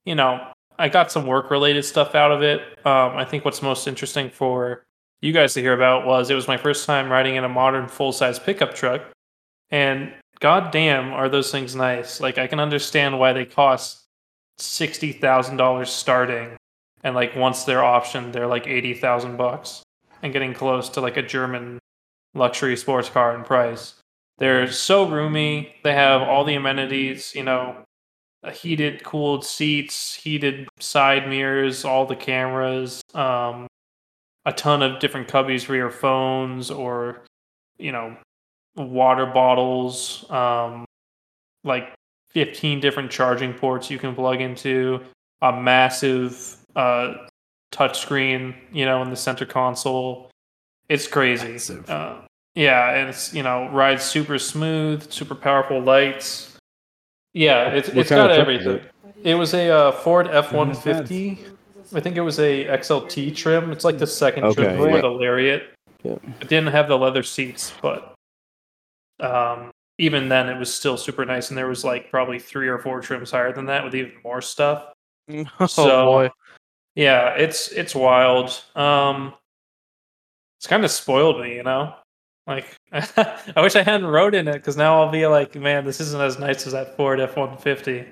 you 0.05 0.15
know, 0.15 0.53
I 0.79 0.89
got 0.89 1.13
some 1.13 1.27
work 1.27 1.51
related 1.51 1.85
stuff 1.85 2.15
out 2.15 2.33
of 2.33 2.43
it. 2.43 2.61
Um, 2.85 3.17
I 3.17 3.25
think 3.25 3.45
what's 3.45 3.63
most 3.63 3.87
interesting 3.87 4.31
for 4.31 4.85
you 5.23 5.33
guys 5.33 5.55
to 5.55 5.61
hear 5.61 5.73
about 5.73 6.07
was 6.07 6.31
it 6.31 6.35
was 6.35 6.49
my 6.49 6.57
first 6.57 6.87
time 6.87 7.11
riding 7.11 7.37
in 7.37 7.45
a 7.45 7.49
modern 7.49 7.89
full 7.89 8.13
size 8.13 8.39
pickup 8.39 8.75
truck, 8.75 9.03
and 9.71 10.13
goddamn, 10.41 11.13
are 11.13 11.29
those 11.29 11.51
things 11.51 11.75
nice! 11.75 12.21
Like 12.21 12.39
I 12.39 12.47
can 12.47 12.61
understand 12.61 13.19
why 13.19 13.33
they 13.33 13.45
cost 13.45 14.05
sixty 14.59 15.13
thousand 15.13 15.57
dollars 15.57 15.91
starting, 15.91 16.57
and 17.03 17.15
like 17.15 17.35
once 17.37 17.65
they're 17.65 17.79
optioned, 17.79 18.33
they're 18.33 18.47
like 18.47 18.67
eighty 18.67 18.95
thousand 18.95 19.37
bucks, 19.37 19.83
and 20.23 20.33
getting 20.33 20.53
close 20.53 20.89
to 20.91 21.01
like 21.01 21.17
a 21.17 21.23
German 21.23 21.79
luxury 22.35 22.77
sports 22.77 23.09
car 23.09 23.35
in 23.35 23.45
price. 23.45 23.95
They're 24.39 24.71
so 24.71 25.09
roomy. 25.09 25.77
They 25.85 25.93
have 25.95 26.21
all 26.21 26.45
the 26.45 26.57
amenities, 26.57 27.35
you 27.35 27.45
know, 27.45 27.77
heated, 28.51 29.03
cooled 29.05 29.45
seats, 29.45 30.15
heated 30.15 30.69
side 30.81 31.29
mirrors, 31.29 31.85
all 31.85 32.07
the 32.07 32.17
cameras, 32.17 33.03
um, 33.15 33.67
a 34.45 34.53
ton 34.53 34.83
of 34.83 35.01
different 35.01 35.29
cubbies 35.29 35.65
for 35.65 35.75
your 35.75 35.91
phones 35.91 36.71
or, 36.71 37.23
you 37.79 37.93
know, 37.93 38.17
water 38.77 39.27
bottles, 39.27 40.29
um, 40.31 40.85
like 41.63 41.95
15 42.31 42.81
different 42.81 43.11
charging 43.11 43.55
ports 43.55 43.91
you 43.91 43.99
can 43.99 44.15
plug 44.15 44.41
into, 44.41 45.01
a 45.43 45.53
massive 45.53 46.57
uh, 46.77 47.15
touchscreen, 47.73 48.55
you 48.73 48.85
know, 48.85 49.03
in 49.03 49.11
the 49.11 49.17
center 49.17 49.47
console. 49.47 50.31
It's 50.89 51.07
crazy. 51.07 51.59
Uh, 51.89 52.19
yeah, 52.55 52.91
and 52.91 53.09
it's 53.09 53.35
you 53.35 53.43
know 53.43 53.69
rides 53.71 54.05
super 54.05 54.39
smooth, 54.39 55.11
super 55.11 55.35
powerful 55.35 55.81
lights. 55.81 56.54
Yeah, 57.35 57.69
it's 57.69 57.89
What 57.89 57.99
it's 57.99 58.11
got 58.11 58.31
everything. 58.31 58.81
It 59.23 59.35
was 59.35 59.55
a 59.55 59.69
uh, 59.71 59.93
Ford 59.93 60.29
F 60.29 60.53
one 60.53 60.75
fifty. 60.75 61.39
I 61.95 62.01
think 62.01 62.17
it 62.17 62.21
was 62.23 62.39
a 62.41 62.65
XLT 62.67 63.35
trim. 63.37 63.71
It's 63.73 63.85
like 63.85 63.99
the 63.99 64.07
second 64.07 64.45
Okay, 64.45 64.77
trim 64.77 64.95
yeah. 64.95 65.01
the 65.01 65.09
Lariat. 65.09 65.75
Yeah. 66.03 66.17
It 66.41 66.49
didn't 66.49 66.69
have 66.69 66.89
the 66.89 66.99
leather 66.99 67.23
seats, 67.23 67.73
but 67.83 68.15
um, 69.21 69.71
even 69.99 70.29
then, 70.29 70.49
it 70.49 70.59
was 70.59 70.73
still 70.73 70.97
super 70.97 71.25
nice. 71.25 71.51
And 71.51 71.59
there 71.59 71.69
was 71.69 71.85
like 71.85 72.11
probably 72.11 72.39
three 72.39 72.69
or 72.69 72.79
four 72.79 73.01
trims 73.01 73.31
higher 73.31 73.53
than 73.53 73.67
that 73.67 73.85
with 73.85 73.95
even 73.95 74.13
more 74.25 74.41
stuff. 74.41 74.93
oh 75.61 75.67
So- 75.67 76.05
boy. 76.07 76.31
Yeah, 76.97 77.31
it's 77.31 77.69
it's 77.73 77.93
wild. 77.93 78.63
Um, 78.77 79.35
it's 80.61 80.69
kind 80.69 80.85
of 80.85 80.93
spoiled 80.93 81.41
me, 81.41 81.57
you 81.57 81.65
know. 81.65 81.93
Like, 82.47 82.67
I 82.93 83.61
wish 83.63 83.75
I 83.77 83.83
hadn't 83.83 84.07
rode 84.07 84.35
in 84.35 84.49
it 84.49 84.55
because 84.55 84.77
now 84.77 85.01
I'll 85.03 85.11
be 85.11 85.27
like, 85.27 85.55
man, 85.55 85.85
this 85.85 86.01
isn't 86.01 86.21
as 86.21 86.39
nice 86.39 86.67
as 86.67 86.73
that 86.75 86.97
Ford 86.97 87.21
F 87.21 87.37
one 87.37 87.57
fifty. 87.57 88.05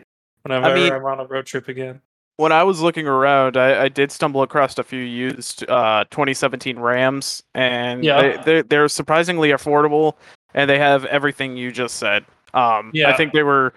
Whenever 0.42 0.66
I 0.66 0.74
mean- 0.74 0.92
I'm 0.92 1.04
on 1.04 1.20
a 1.20 1.26
road 1.26 1.46
trip 1.46 1.68
again. 1.68 2.00
When 2.38 2.50
I 2.50 2.64
was 2.64 2.80
looking 2.80 3.06
around, 3.06 3.58
I, 3.58 3.84
I 3.84 3.88
did 3.88 4.10
stumble 4.10 4.42
across 4.42 4.76
a 4.78 4.82
few 4.82 4.98
used 5.00 5.68
uh, 5.68 6.04
2017 6.10 6.78
Rams, 6.78 7.42
and 7.54 8.02
Yeah. 8.02 8.20
they, 8.38 8.42
they're, 8.42 8.62
they're 8.62 8.88
surprisingly 8.88 9.50
affordable, 9.50 10.14
and 10.54 10.68
they 10.68 10.78
have 10.78 11.04
everything 11.04 11.58
you 11.58 11.70
just 11.70 11.96
said. 11.98 12.24
Um, 12.54 12.90
I 13.06 13.12
think 13.12 13.34
they 13.34 13.42
were 13.42 13.74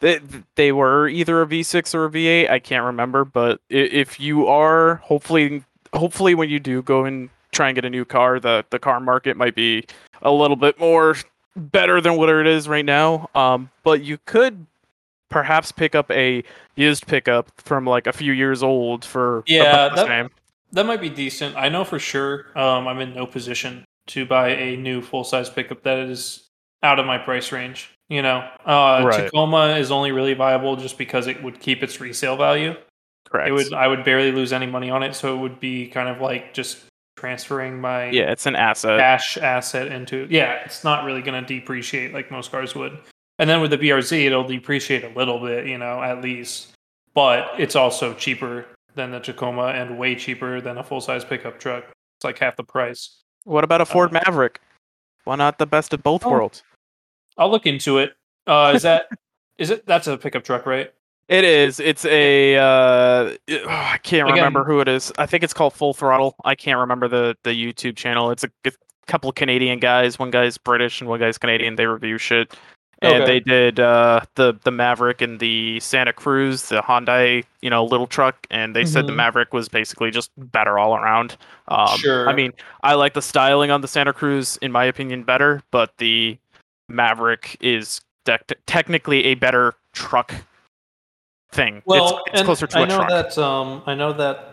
they, 0.00 0.20
they 0.56 0.72
were 0.72 1.08
either 1.08 1.40
a 1.40 1.46
V6 1.46 1.94
or 1.94 2.06
a 2.06 2.10
V8. 2.10 2.50
I 2.50 2.58
can't 2.58 2.84
remember, 2.84 3.24
but 3.24 3.60
if 3.70 4.18
you 4.18 4.48
are, 4.48 4.96
hopefully, 4.96 5.62
hopefully 5.94 6.34
when 6.34 6.50
you 6.50 6.58
do 6.58 6.82
go 6.82 7.04
and 7.04 7.30
try 7.54 7.68
and 7.68 7.74
get 7.74 7.84
a 7.84 7.90
new 7.90 8.04
car, 8.04 8.38
the 8.40 8.64
the 8.70 8.78
car 8.78 9.00
market 9.00 9.36
might 9.36 9.54
be 9.54 9.84
a 10.22 10.30
little 10.30 10.56
bit 10.56 10.78
more 10.78 11.16
better 11.56 12.00
than 12.00 12.16
what 12.16 12.28
it 12.28 12.46
is 12.46 12.68
right 12.68 12.84
now. 12.84 13.30
Um, 13.34 13.70
but 13.82 14.02
you 14.02 14.18
could 14.26 14.66
perhaps 15.30 15.72
pick 15.72 15.94
up 15.94 16.10
a 16.10 16.42
used 16.76 17.06
pickup 17.06 17.48
from 17.56 17.86
like 17.86 18.06
a 18.06 18.12
few 18.12 18.32
years 18.32 18.62
old 18.62 19.04
for 19.04 19.42
Yeah, 19.46 19.88
the 19.88 19.94
that- 19.96 20.06
same. 20.06 20.30
That 20.72 20.86
might 20.86 21.00
be 21.00 21.08
decent. 21.08 21.56
I 21.56 21.68
know 21.68 21.84
for 21.84 22.00
sure. 22.00 22.46
Um, 22.58 22.88
I'm 22.88 22.98
in 23.00 23.14
no 23.14 23.26
position 23.26 23.84
to 24.08 24.26
buy 24.26 24.48
a 24.48 24.76
new 24.76 25.00
full 25.02 25.22
size 25.22 25.48
pickup 25.48 25.84
that 25.84 25.98
is 25.98 26.48
out 26.82 26.98
of 26.98 27.06
my 27.06 27.16
price 27.16 27.52
range. 27.52 27.90
You 28.08 28.22
know, 28.22 28.38
uh, 28.66 29.02
Right. 29.06 29.24
Tacoma 29.26 29.76
is 29.78 29.92
only 29.92 30.10
really 30.10 30.34
viable 30.34 30.74
just 30.74 30.98
because 30.98 31.28
it 31.28 31.40
would 31.44 31.60
keep 31.60 31.84
its 31.84 32.00
resale 32.00 32.36
value. 32.36 32.74
Correct. 33.30 33.48
It 33.48 33.52
would 33.52 33.72
I 33.72 33.86
would 33.86 34.04
barely 34.04 34.32
lose 34.32 34.52
any 34.52 34.66
money 34.66 34.90
on 34.90 35.04
it, 35.04 35.14
so 35.14 35.34
it 35.36 35.38
would 35.38 35.60
be 35.60 35.86
kind 35.86 36.08
of 36.08 36.20
like 36.20 36.52
just 36.54 36.84
transferring 37.16 37.80
my 37.80 38.10
yeah, 38.10 38.30
it's 38.30 38.46
an 38.46 38.56
asset. 38.56 38.98
cash 38.98 39.36
asset 39.38 39.88
into 39.92 40.26
yeah, 40.30 40.62
it's 40.64 40.84
not 40.84 41.04
really 41.04 41.22
going 41.22 41.42
to 41.44 41.46
depreciate 41.60 42.12
like 42.12 42.30
most 42.30 42.50
cars 42.50 42.74
would. 42.74 42.98
And 43.38 43.50
then 43.50 43.60
with 43.60 43.70
the 43.70 43.78
BRZ, 43.78 44.26
it'll 44.26 44.44
depreciate 44.46 45.02
a 45.04 45.08
little 45.08 45.40
bit, 45.40 45.66
you 45.66 45.76
know, 45.78 46.02
at 46.02 46.20
least. 46.22 46.68
But 47.14 47.48
it's 47.58 47.74
also 47.76 48.14
cheaper 48.14 48.66
than 48.94 49.10
the 49.10 49.18
Tacoma 49.20 49.66
and 49.68 49.98
way 49.98 50.14
cheaper 50.14 50.60
than 50.60 50.78
a 50.78 50.84
full 50.84 51.00
size 51.00 51.24
pickup 51.24 51.58
truck. 51.58 51.84
It's 52.18 52.24
like 52.24 52.38
half 52.38 52.56
the 52.56 52.64
price. 52.64 53.20
What 53.44 53.64
about 53.64 53.80
a 53.80 53.84
Ford 53.84 54.12
Maverick? 54.12 54.60
Why 55.24 55.36
not 55.36 55.58
the 55.58 55.66
best 55.66 55.92
of 55.92 56.02
both 56.02 56.24
Oh. 56.24 56.30
worlds? 56.30 56.62
I'll 57.36 57.50
look 57.50 57.66
into 57.66 57.98
it. 57.98 58.14
Uh, 58.46 58.72
is 58.74 58.82
that 58.82 59.08
is 59.58 59.70
it? 59.70 59.84
That's 59.86 60.06
a 60.06 60.16
pickup 60.16 60.44
truck, 60.44 60.66
right? 60.66 60.92
It 61.28 61.44
is. 61.44 61.80
It's 61.80 62.04
a. 62.04 62.56
Uh, 62.56 63.34
I 63.68 63.98
can't 64.02 64.28
Again- 64.28 64.36
remember 64.36 64.64
who 64.64 64.80
it 64.80 64.88
is. 64.88 65.12
I 65.18 65.26
think 65.26 65.42
it's 65.42 65.54
called 65.54 65.72
Full 65.72 65.94
Throttle. 65.94 66.36
I 66.44 66.54
can't 66.54 66.78
remember 66.78 67.08
the 67.08 67.36
the 67.44 67.50
YouTube 67.50 67.96
channel. 67.96 68.30
It's 68.30 68.44
a, 68.44 68.50
a 68.66 68.72
couple 69.06 69.28
of 69.30 69.34
Canadian 69.34 69.78
guys. 69.78 70.18
One 70.18 70.30
guy's 70.30 70.58
British 70.58 71.00
and 71.00 71.08
one 71.08 71.20
guy's 71.20 71.38
Canadian. 71.38 71.76
They 71.76 71.86
review 71.86 72.18
shit. 72.18 72.54
And 73.02 73.22
Okay. 73.22 73.24
they 73.26 73.40
did 73.40 73.80
uh, 73.80 74.20
the 74.34 74.54
the 74.64 74.70
Maverick 74.70 75.20
and 75.20 75.40
the 75.40 75.80
Santa 75.80 76.12
Cruz, 76.12 76.68
the 76.68 76.80
Hyundai, 76.80 77.44
you 77.60 77.68
know, 77.68 77.84
little 77.84 78.06
truck, 78.06 78.46
and 78.50 78.74
they 78.76 78.84
said 78.84 79.06
the 79.06 79.12
Mhm. 79.12 79.16
Maverick 79.16 79.52
was 79.52 79.68
basically 79.68 80.10
just 80.10 80.30
better 80.36 80.78
all 80.78 80.94
around. 80.96 81.36
Um, 81.68 81.98
Sure. 81.98 82.28
I 82.28 82.34
mean, 82.34 82.52
I 82.82 82.94
like 82.94 83.12
the 83.14 83.20
styling 83.22 83.70
on 83.70 83.80
the 83.80 83.88
Santa 83.88 84.12
Cruz, 84.12 84.58
in 84.62 84.72
my 84.72 84.84
opinion, 84.84 85.22
better, 85.24 85.62
but 85.70 85.92
the 85.98 86.38
Maverick 86.88 87.56
is 87.60 88.00
tec- 88.24 88.52
technically 88.66 89.24
a 89.24 89.34
better 89.34 89.74
truck 89.92 90.32
thing. 91.54 91.82
Well, 91.86 92.22
it's, 92.26 92.40
it's 92.40 92.44
closer 92.44 92.66
to 92.66 92.78
I 92.78 92.82
a 92.82 92.86
know 92.86 92.96
truck. 92.96 93.08
that. 93.08 93.38
Um, 93.38 93.82
I 93.86 93.94
know 93.94 94.12
that. 94.12 94.52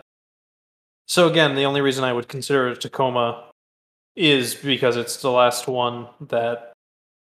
So 1.06 1.28
again, 1.28 1.54
the 1.54 1.64
only 1.64 1.80
reason 1.80 2.04
I 2.04 2.12
would 2.12 2.28
consider 2.28 2.68
a 2.68 2.76
Tacoma 2.76 3.50
is 4.16 4.54
because 4.54 4.96
it's 4.96 5.20
the 5.20 5.30
last 5.30 5.66
one 5.68 6.08
that 6.28 6.72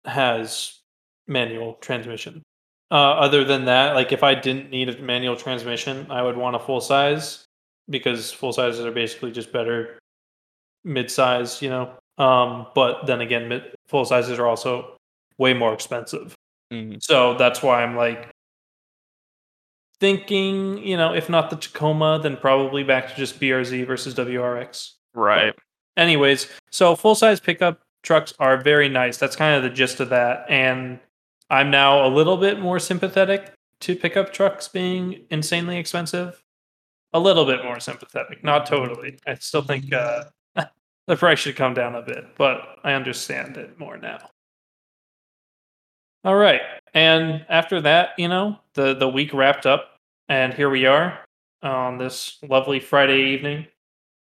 has 0.07 0.79
manual 1.27 1.75
transmission. 1.81 2.43
Uh, 2.91 3.13
other 3.15 3.45
than 3.45 3.65
that, 3.65 3.95
like 3.95 4.13
if 4.13 4.23
I 4.23 4.35
didn't 4.35 4.71
need 4.71 4.89
a 4.89 4.99
manual 5.03 5.37
transmission, 5.37 6.07
I 6.11 6.23
would 6.23 6.37
want 6.37 6.57
a 6.57 6.59
full 6.59 6.81
size 6.81 7.45
because 7.91 8.31
full 8.31 8.53
sizes 8.53 8.85
are 8.85 8.93
basically 8.93 9.33
just 9.33 9.53
better 9.53 9.99
mid 10.85 11.11
size, 11.11 11.61
you 11.61 11.71
know. 11.71 11.93
Um, 12.19 12.67
but 12.75 13.07
then 13.07 13.21
again, 13.21 13.49
mid- 13.49 13.75
full 13.89 14.05
sizes 14.05 14.39
are 14.39 14.47
also 14.47 14.97
way 15.39 15.53
more 15.55 15.75
expensive. 15.75 16.35
Mhm. 16.73 17.03
So 17.03 17.35
that's 17.35 17.63
why 17.63 17.83
I'm 17.83 17.97
like 17.97 18.31
thinking, 20.05 20.87
you 20.87 20.99
know, 20.99 21.15
if 21.15 21.31
not 21.31 21.49
the 21.49 21.57
Tacoma, 21.57 22.21
then 22.23 22.37
probably 22.37 22.85
back 22.85 23.09
to 23.09 23.15
just 23.15 23.41
BRZ 23.41 23.87
versus 23.87 24.15
WRX. 24.15 24.91
Right. 25.15 25.55
Anyways, 25.97 26.47
so 26.71 26.95
full 26.95 27.15
size 27.15 27.41
pickup 27.41 27.81
trucks 28.03 28.35
are 28.39 28.59
very 28.59 28.91
nice. 28.91 29.17
That's 29.17 29.35
kind 29.35 29.57
of 29.57 29.63
the 29.63 29.75
gist 29.75 30.01
of 30.01 30.11
that. 30.11 30.45
And 30.51 31.01
I'm 31.49 31.71
now 31.71 32.07
a 32.07 32.11
little 32.11 32.37
bit 32.37 32.61
more 32.61 32.79
sympathetic 32.79 33.55
to 33.81 33.97
pickup 33.97 34.31
trucks 34.31 34.69
being 34.69 35.25
insanely 35.31 35.79
expensive. 35.79 36.43
A 37.15 37.19
little 37.19 37.47
bit 37.47 37.65
more 37.65 37.81
sympathetic, 37.81 38.45
not 38.45 38.67
totally. 38.67 39.19
I 39.27 39.37
still 39.37 39.63
think 39.63 39.91
uh, 39.91 40.25
the 41.07 41.17
price 41.17 41.39
should 41.39 41.57
come 41.57 41.73
down 41.73 41.95
a 41.95 42.03
bit, 42.03 42.37
but 42.37 42.61
I 42.85 42.93
understand 42.93 43.57
it 43.57 43.79
more 43.79 43.97
now. 43.97 44.19
All 46.25 46.37
right. 46.37 46.61
And 46.93 47.47
after 47.49 47.81
that, 47.81 48.11
you 48.19 48.29
know, 48.29 48.59
the, 48.75 48.93
the 48.93 49.09
week 49.09 49.33
wrapped 49.33 49.65
up, 49.65 49.94
and 50.29 50.55
here 50.55 50.71
we 50.71 50.87
are 50.87 51.19
on 51.63 51.99
this 51.99 52.39
lovely 52.49 52.81
Friday 52.81 53.31
evening. 53.33 53.67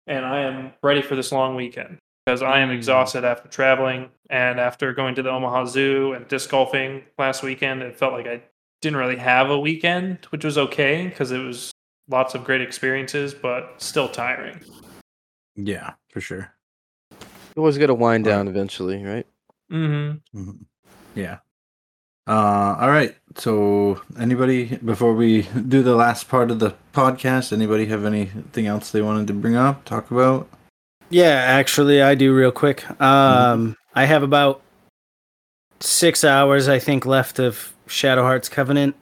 And 0.07 0.25
I 0.25 0.41
am 0.41 0.73
ready 0.83 1.01
for 1.03 1.17
this 1.17 1.33
long 1.33 1.57
weekend 1.57 1.99
because 2.27 2.43
I 2.43 2.61
am 2.61 2.69
Mm. 2.69 2.75
exhausted 2.75 3.25
after 3.25 3.49
traveling 3.49 4.11
and 4.29 4.61
after 4.61 4.93
going 4.93 5.15
to 5.15 5.23
the 5.23 5.31
Omaha 5.31 5.65
Zoo 5.67 6.13
and 6.13 6.29
disc 6.29 6.51
golfing 6.51 7.05
last 7.19 7.43
weekend. 7.43 7.83
It 7.83 7.97
felt 7.97 8.13
like 8.13 8.27
I 8.27 8.43
didn't 8.83 8.99
really 8.99 9.17
have 9.17 9.51
a 9.51 9.59
weekend, 9.59 10.27
which 10.31 10.45
was 10.45 10.59
okay 10.59 11.07
because 11.09 11.33
it 11.33 11.39
was 11.39 11.71
lots 12.09 12.35
of 12.35 12.45
great 12.45 12.61
experiences, 12.61 13.33
but 13.33 13.81
still 13.81 14.09
tiring. 14.09 14.61
Yeah, 15.57 15.95
for 16.11 16.21
sure. 16.21 16.53
You 17.11 17.17
always 17.63 17.79
got 17.79 17.87
to 17.87 17.95
wind 17.95 18.27
Right. 18.27 18.33
down 18.33 18.49
eventually, 18.49 19.03
right? 19.05 19.27
Mm-hmm. 19.71 20.39
Mhm. 20.39 20.67
Yeah. 21.15 21.39
Uh, 22.27 22.77
all 22.81 22.89
right. 22.89 23.15
So, 23.37 24.01
anybody 24.19 24.77
before 24.77 25.13
we 25.13 25.43
do 25.43 25.83
the 25.83 25.97
last 25.97 26.29
part 26.29 26.51
of 26.51 26.59
the 26.59 26.75
podcast, 26.93 27.53
anybody 27.53 27.87
have 27.87 28.05
anything 28.05 28.67
else 28.67 28.91
they 28.91 29.03
wanted 29.03 29.27
to 29.27 29.35
bring 29.35 29.57
up, 29.57 29.85
talk 29.85 30.11
about? 30.11 30.49
Yeah, 31.11 31.35
actually, 31.35 32.01
I 32.01 32.15
do 32.15 32.35
real 32.35 32.53
quick. 32.53 32.89
Um, 33.01 33.77
I 33.95 34.05
have 34.07 34.23
about 34.23 34.63
six 35.81 36.25
hours, 36.25 36.69
I 36.69 36.79
think, 36.79 37.05
left 37.07 37.39
of 37.39 37.75
Shadow 37.87 38.23
Hearts 38.23 38.49
Covenant. 38.49 38.97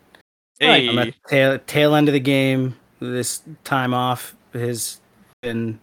Hey, 0.58 0.88
I'm 0.88 0.98
at 0.98 1.06
the 1.06 1.14
tail, 1.28 1.58
tail 1.66 1.94
end 1.94 2.08
of 2.08 2.12
the 2.12 2.20
game. 2.20 2.76
This 3.00 3.42
time 3.64 3.94
off 3.94 4.34
has 4.52 5.00
been 5.42 5.80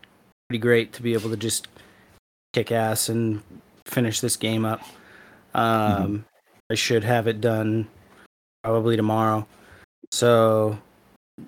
pretty 0.47 0.59
great 0.59 0.93
to 0.93 1.01
be 1.01 1.13
able 1.13 1.29
to 1.29 1.37
just 1.37 1.67
kick 2.53 2.71
ass 2.71 3.09
and 3.09 3.41
finish 3.85 4.21
this 4.21 4.35
game 4.35 4.65
up. 4.65 4.81
Um, 5.53 6.25
I 6.71 6.75
should 6.75 7.03
have 7.03 7.27
it 7.27 7.41
done 7.41 7.87
probably 8.63 8.95
tomorrow. 8.95 9.47
So, 10.11 10.77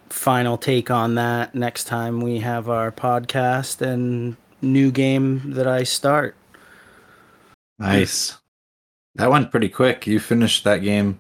final 0.10 0.58
take 0.58 0.90
on 0.90 1.16
that 1.16 1.54
next 1.54 1.86
time 1.86 2.22
we 2.22 2.40
have 2.40 2.70
our 2.70 2.92
podcast 2.92 3.82
and 3.82 4.36
new 4.62 4.92
game 4.92 5.54
that 5.54 5.68
I 5.68 5.84
start. 5.84 6.36
Nice. 7.78 8.38
That 9.16 9.30
went 9.30 9.52
pretty 9.52 9.70
quick. 9.70 10.08
You 10.08 10.20
finished 10.20 10.64
that 10.64 10.80
game. 10.80 11.20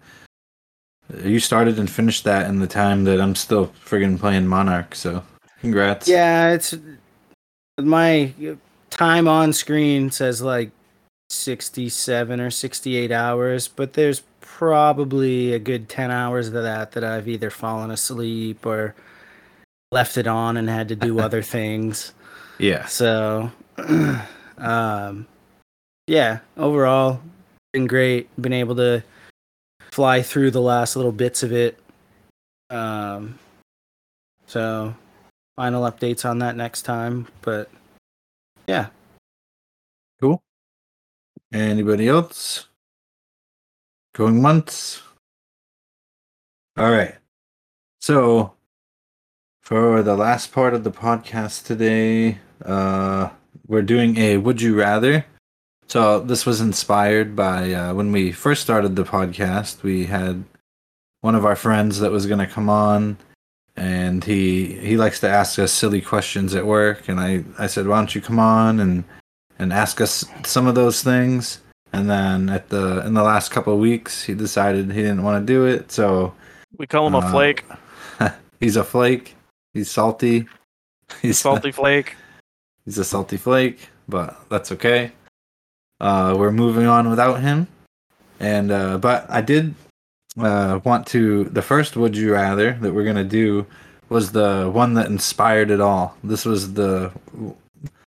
You 1.24 1.40
started 1.40 1.78
and 1.78 1.90
finished 1.90 2.24
that 2.24 2.48
in 2.48 2.60
the 2.60 2.68
time 2.68 3.04
that 3.04 3.20
I'm 3.20 3.36
still 3.36 3.68
friggin' 3.86 4.20
playing 4.20 4.48
Monarch. 4.48 4.96
So, 4.96 5.24
congrats. 5.60 6.08
Yeah, 6.08 6.54
it's 6.54 6.74
my 7.78 8.34
time 8.90 9.28
on 9.28 9.54
screen 9.54 10.10
says 10.12 10.42
like 10.42 10.72
67 11.32 12.40
or 12.40 12.52
68 12.52 13.12
hours, 13.12 13.68
but 13.68 13.94
there's 13.94 14.24
probably 14.40 15.54
a 15.54 15.60
good 15.60 15.90
10 15.90 16.12
hours 16.12 16.48
of 16.48 16.54
that 16.54 16.92
that 16.92 17.04
I've 17.04 17.28
either 17.28 17.50
fallen 17.50 17.92
asleep 17.92 18.66
or 18.66 18.96
left 19.92 20.18
it 20.18 20.28
on 20.28 20.58
and 20.58 20.70
had 20.70 20.90
to 20.90 20.96
do 20.96 21.20
other 21.22 21.42
things. 21.42 22.14
Yeah. 22.60 22.86
So, 22.86 23.52
um, 24.58 25.28
yeah, 26.08 26.40
overall, 26.58 27.22
been 27.74 27.88
great. 27.88 28.30
Been 28.40 28.54
able 28.54 28.76
to 28.76 29.04
fly 29.92 30.22
through 30.22 30.52
the 30.52 30.62
last 30.62 30.96
little 30.96 31.12
bits 31.12 31.44
of 31.44 31.52
it. 31.52 31.80
Um, 32.70 33.40
so, 34.46 34.94
final 35.56 35.84
updates 35.90 36.30
on 36.30 36.40
that 36.40 36.56
next 36.56 36.84
time. 36.84 37.28
But 37.42 37.70
yeah, 38.68 38.88
Cool. 40.22 40.42
Anybody 41.54 42.08
else? 42.08 42.68
Going 44.14 44.42
months? 44.42 45.02
All 46.78 46.92
right. 46.92 47.16
So, 48.00 48.54
for 49.62 50.02
the 50.02 50.16
last 50.16 50.54
part 50.54 50.74
of 50.74 50.86
the 50.86 50.92
podcast 50.92 51.66
today, 51.66 52.38
uh, 52.64 53.30
we're 53.68 53.82
doing 53.82 54.18
a 54.18 54.38
Would 54.38 54.62
You 54.62 54.80
Rather. 54.80 55.26
So, 55.88 56.22
this 56.22 56.46
was 56.46 56.62
inspired 56.62 57.36
by 57.36 57.74
uh, 57.74 57.94
when 57.96 58.14
we 58.14 58.32
first 58.32 58.62
started 58.62 58.96
the 58.96 59.04
podcast. 59.04 59.84
We 59.84 60.06
had 60.06 60.46
one 61.20 61.36
of 61.36 61.46
our 61.46 61.58
friends 61.58 62.00
that 62.00 62.12
was 62.12 62.28
going 62.28 62.40
to 62.40 62.48
come 62.48 62.70
on, 62.70 63.18
and 63.76 64.24
he 64.24 64.80
he 64.80 64.96
likes 64.96 65.20
to 65.20 65.30
ask 65.30 65.60
us 65.60 65.74
silly 65.74 66.00
questions 66.00 66.56
at 66.56 66.66
work. 66.66 67.10
And 67.10 67.20
I, 67.20 67.44
I 67.60 67.68
said, 67.68 67.88
Why 67.88 67.98
don't 67.98 68.16
you 68.16 68.22
come 68.22 68.40
on 68.40 68.80
and 68.80 69.04
and 69.62 69.72
ask 69.72 70.02
us 70.02 70.26
some 70.44 70.66
of 70.66 70.76
those 70.76 71.04
things. 71.04 71.62
And 71.94 72.10
then 72.10 72.50
at 72.50 72.70
the 72.70 73.06
in 73.06 73.14
the 73.14 73.24
last 73.24 73.52
couple 73.52 73.74
of 73.74 73.80
weeks, 73.80 74.24
he 74.24 74.34
decided 74.34 74.92
he 74.92 75.02
didn't 75.02 75.24
want 75.24 75.46
to 75.46 75.54
do 75.54 75.66
it. 75.66 75.92
So 75.92 76.34
we 76.78 76.88
call 76.88 77.08
him 77.08 77.16
a 77.16 77.20
uh, 77.20 77.32
flake, 77.32 77.64
he's 78.60 78.76
a 78.76 78.84
flake. 78.84 79.36
He's 79.74 79.90
salty. 79.90 80.48
He's 81.22 81.40
salty 81.40 81.72
flake. 81.82 82.16
He's 82.86 82.98
a 82.98 83.06
salty 83.06 83.38
flake, 83.38 83.90
but 84.10 84.38
that's 84.50 84.72
okay. 84.72 85.12
Uh, 86.00 86.36
we're 86.38 86.52
moving 86.52 86.88
on 86.88 87.10
without 87.10 87.42
him. 87.42 87.68
And 88.40 88.72
uh, 88.72 88.98
but 88.98 89.30
I 89.30 89.42
did 89.42 89.76
uh, 90.40 90.80
want 90.84 91.06
to. 91.08 91.44
The 91.46 91.62
first 91.62 91.96
"Would 91.96 92.18
You 92.18 92.34
Rather" 92.34 92.74
that 92.82 92.94
we're 92.94 93.06
gonna 93.06 93.24
do 93.24 93.68
was 94.10 94.32
the 94.32 94.70
one 94.74 94.96
that 94.96 95.08
inspired 95.08 95.70
it 95.72 95.80
all. 95.80 96.18
This 96.24 96.46
was 96.46 96.74
the 96.74 97.12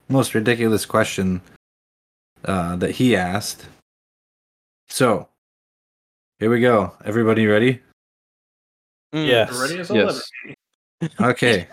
most 0.09 0.33
ridiculous 0.33 0.85
question 0.85 1.41
uh, 2.45 2.75
that 2.77 2.91
he 2.91 3.15
asked. 3.15 3.65
So, 4.89 5.27
here 6.39 6.49
we 6.49 6.59
go. 6.59 6.93
Everybody 7.05 7.45
ready? 7.45 7.81
Mm. 9.13 9.27
Yes. 9.27 9.59
Ready 9.59 9.79
as 9.79 9.91
I'll 9.91 9.97
ever 9.97 10.19
Yes. 11.01 11.11
Okay. 11.21 11.67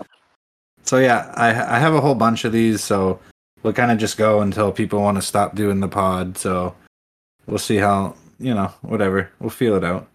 so 0.85 0.99
yeah, 0.99 1.33
I 1.35 1.49
I 1.49 1.79
have 1.79 1.95
a 1.95 2.01
whole 2.01 2.15
bunch 2.15 2.45
of 2.45 2.53
these, 2.53 2.83
so 2.83 3.19
we'll 3.63 3.73
kind 3.73 3.91
of 3.91 3.99
just 3.99 4.17
go 4.17 4.41
until 4.41 4.71
people 4.71 5.03
want 5.03 5.17
to 5.17 5.23
stop 5.23 5.57
doing 5.57 5.81
the 5.81 5.89
pod. 5.89 6.39
So 6.39 6.75
we'll 7.47 7.59
see 7.59 7.77
how 7.77 8.15
you 8.39 8.55
know 8.55 8.73
whatever 8.83 9.31
we'll 9.41 9.51
feel 9.51 9.75
it 9.75 9.85
out. 9.85 10.07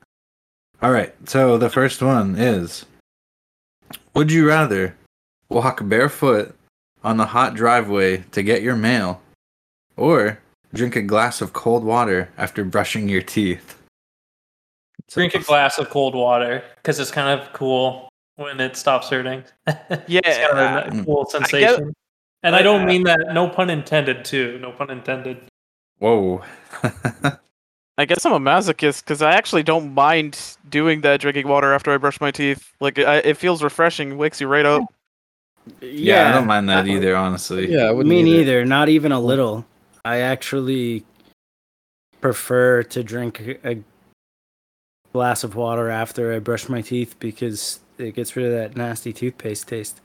All 0.81 0.91
right. 0.91 1.13
So 1.27 1.57
the 1.57 1.69
first 1.69 2.01
one 2.01 2.37
is: 2.37 2.85
Would 4.15 4.31
you 4.31 4.47
rather 4.47 4.95
walk 5.49 5.81
barefoot 5.83 6.55
on 7.03 7.17
the 7.17 7.25
hot 7.27 7.55
driveway 7.55 8.17
to 8.31 8.43
get 8.43 8.61
your 8.61 8.75
mail, 8.75 9.21
or 9.97 10.39
drink 10.73 10.95
a 10.95 11.01
glass 11.01 11.41
of 11.41 11.53
cold 11.53 11.83
water 11.83 12.29
after 12.37 12.63
brushing 12.63 13.09
your 13.09 13.21
teeth? 13.21 13.77
Drink 15.11 15.35
a 15.35 15.39
glass 15.39 15.77
of 15.77 15.89
cold 15.89 16.15
water 16.15 16.63
because 16.77 16.99
it's 16.99 17.11
kind 17.11 17.39
of 17.39 17.51
cool 17.53 18.07
when 18.37 18.59
it 18.61 18.77
stops 18.77 19.09
hurting. 19.09 19.43
Yeah, 20.07 20.21
it's 20.23 20.37
kind 20.37 20.59
of 20.59 20.93
a 20.93 20.95
Mm. 20.97 21.05
cool 21.05 21.25
sensation. 21.25 21.93
and 22.43 22.55
I 22.55 22.61
don't 22.61 22.85
mean 22.85 23.03
that. 23.03 23.19
No 23.33 23.49
pun 23.49 23.69
intended. 23.69 24.23
Too. 24.23 24.57
No 24.59 24.71
pun 24.71 24.89
intended. 24.89 25.37
Whoa. 25.99 26.43
I 27.97 28.05
guess 28.05 28.25
I'm 28.25 28.31
a 28.33 28.39
masochist 28.39 29.03
because 29.03 29.21
I 29.21 29.33
actually 29.33 29.63
don't 29.63 29.93
mind 29.93 30.39
doing 30.69 31.01
that 31.01 31.19
drinking 31.19 31.47
water 31.47 31.73
after 31.73 31.91
I 31.91 31.97
brush 31.97 32.19
my 32.21 32.31
teeth. 32.31 32.71
Like 32.79 32.97
I, 32.97 33.17
it 33.17 33.37
feels 33.37 33.61
refreshing, 33.61 34.17
wakes 34.17 34.39
you 34.41 34.47
right 34.47 34.65
up. 34.65 34.83
Yeah, 35.81 36.29
I 36.29 36.31
don't 36.33 36.47
mind 36.47 36.67
that 36.69 36.87
either, 36.87 37.15
honestly. 37.15 37.71
Yeah, 37.71 37.83
I 37.85 37.91
wouldn't 37.91 38.09
Me 38.09 38.19
either. 38.21 38.37
neither. 38.37 38.65
Not 38.65 38.89
even 38.89 39.11
a 39.11 39.19
little. 39.19 39.65
I 40.05 40.17
actually 40.19 41.03
prefer 42.19 42.83
to 42.83 43.03
drink 43.03 43.39
a 43.63 43.71
a 43.71 43.83
glass 45.13 45.43
of 45.43 45.55
water 45.55 45.89
after 45.89 46.33
I 46.33 46.39
brush 46.39 46.69
my 46.69 46.81
teeth 46.81 47.15
because 47.19 47.79
it 47.97 48.15
gets 48.15 48.35
rid 48.35 48.45
of 48.45 48.51
that 48.53 48.77
nasty 48.77 49.11
toothpaste 49.11 49.67
taste. 49.67 49.99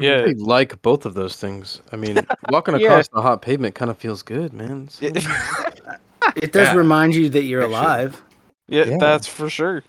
Yeah. 0.00 0.26
I 0.28 0.34
like 0.36 0.80
both 0.82 1.06
of 1.06 1.14
those 1.14 1.36
things. 1.36 1.80
I 1.92 1.96
mean, 1.96 2.18
walking 2.50 2.78
Yeah. 2.78 2.86
across 2.88 3.08
the 3.08 3.22
hot 3.22 3.40
pavement 3.40 3.74
kind 3.76 3.90
of 3.90 3.98
feels 3.98 4.22
good, 4.22 4.52
man. 4.52 4.88
So- 4.88 5.06
It 6.36 6.52
does 6.52 6.68
Yeah. 6.68 6.74
remind 6.74 7.14
you 7.14 7.28
that 7.30 7.44
you're 7.44 7.62
alive. 7.62 8.20
yeah, 8.68 8.84
Yeah. 8.84 8.98
that's 8.98 9.26
for 9.28 9.48
sure. 9.48 9.82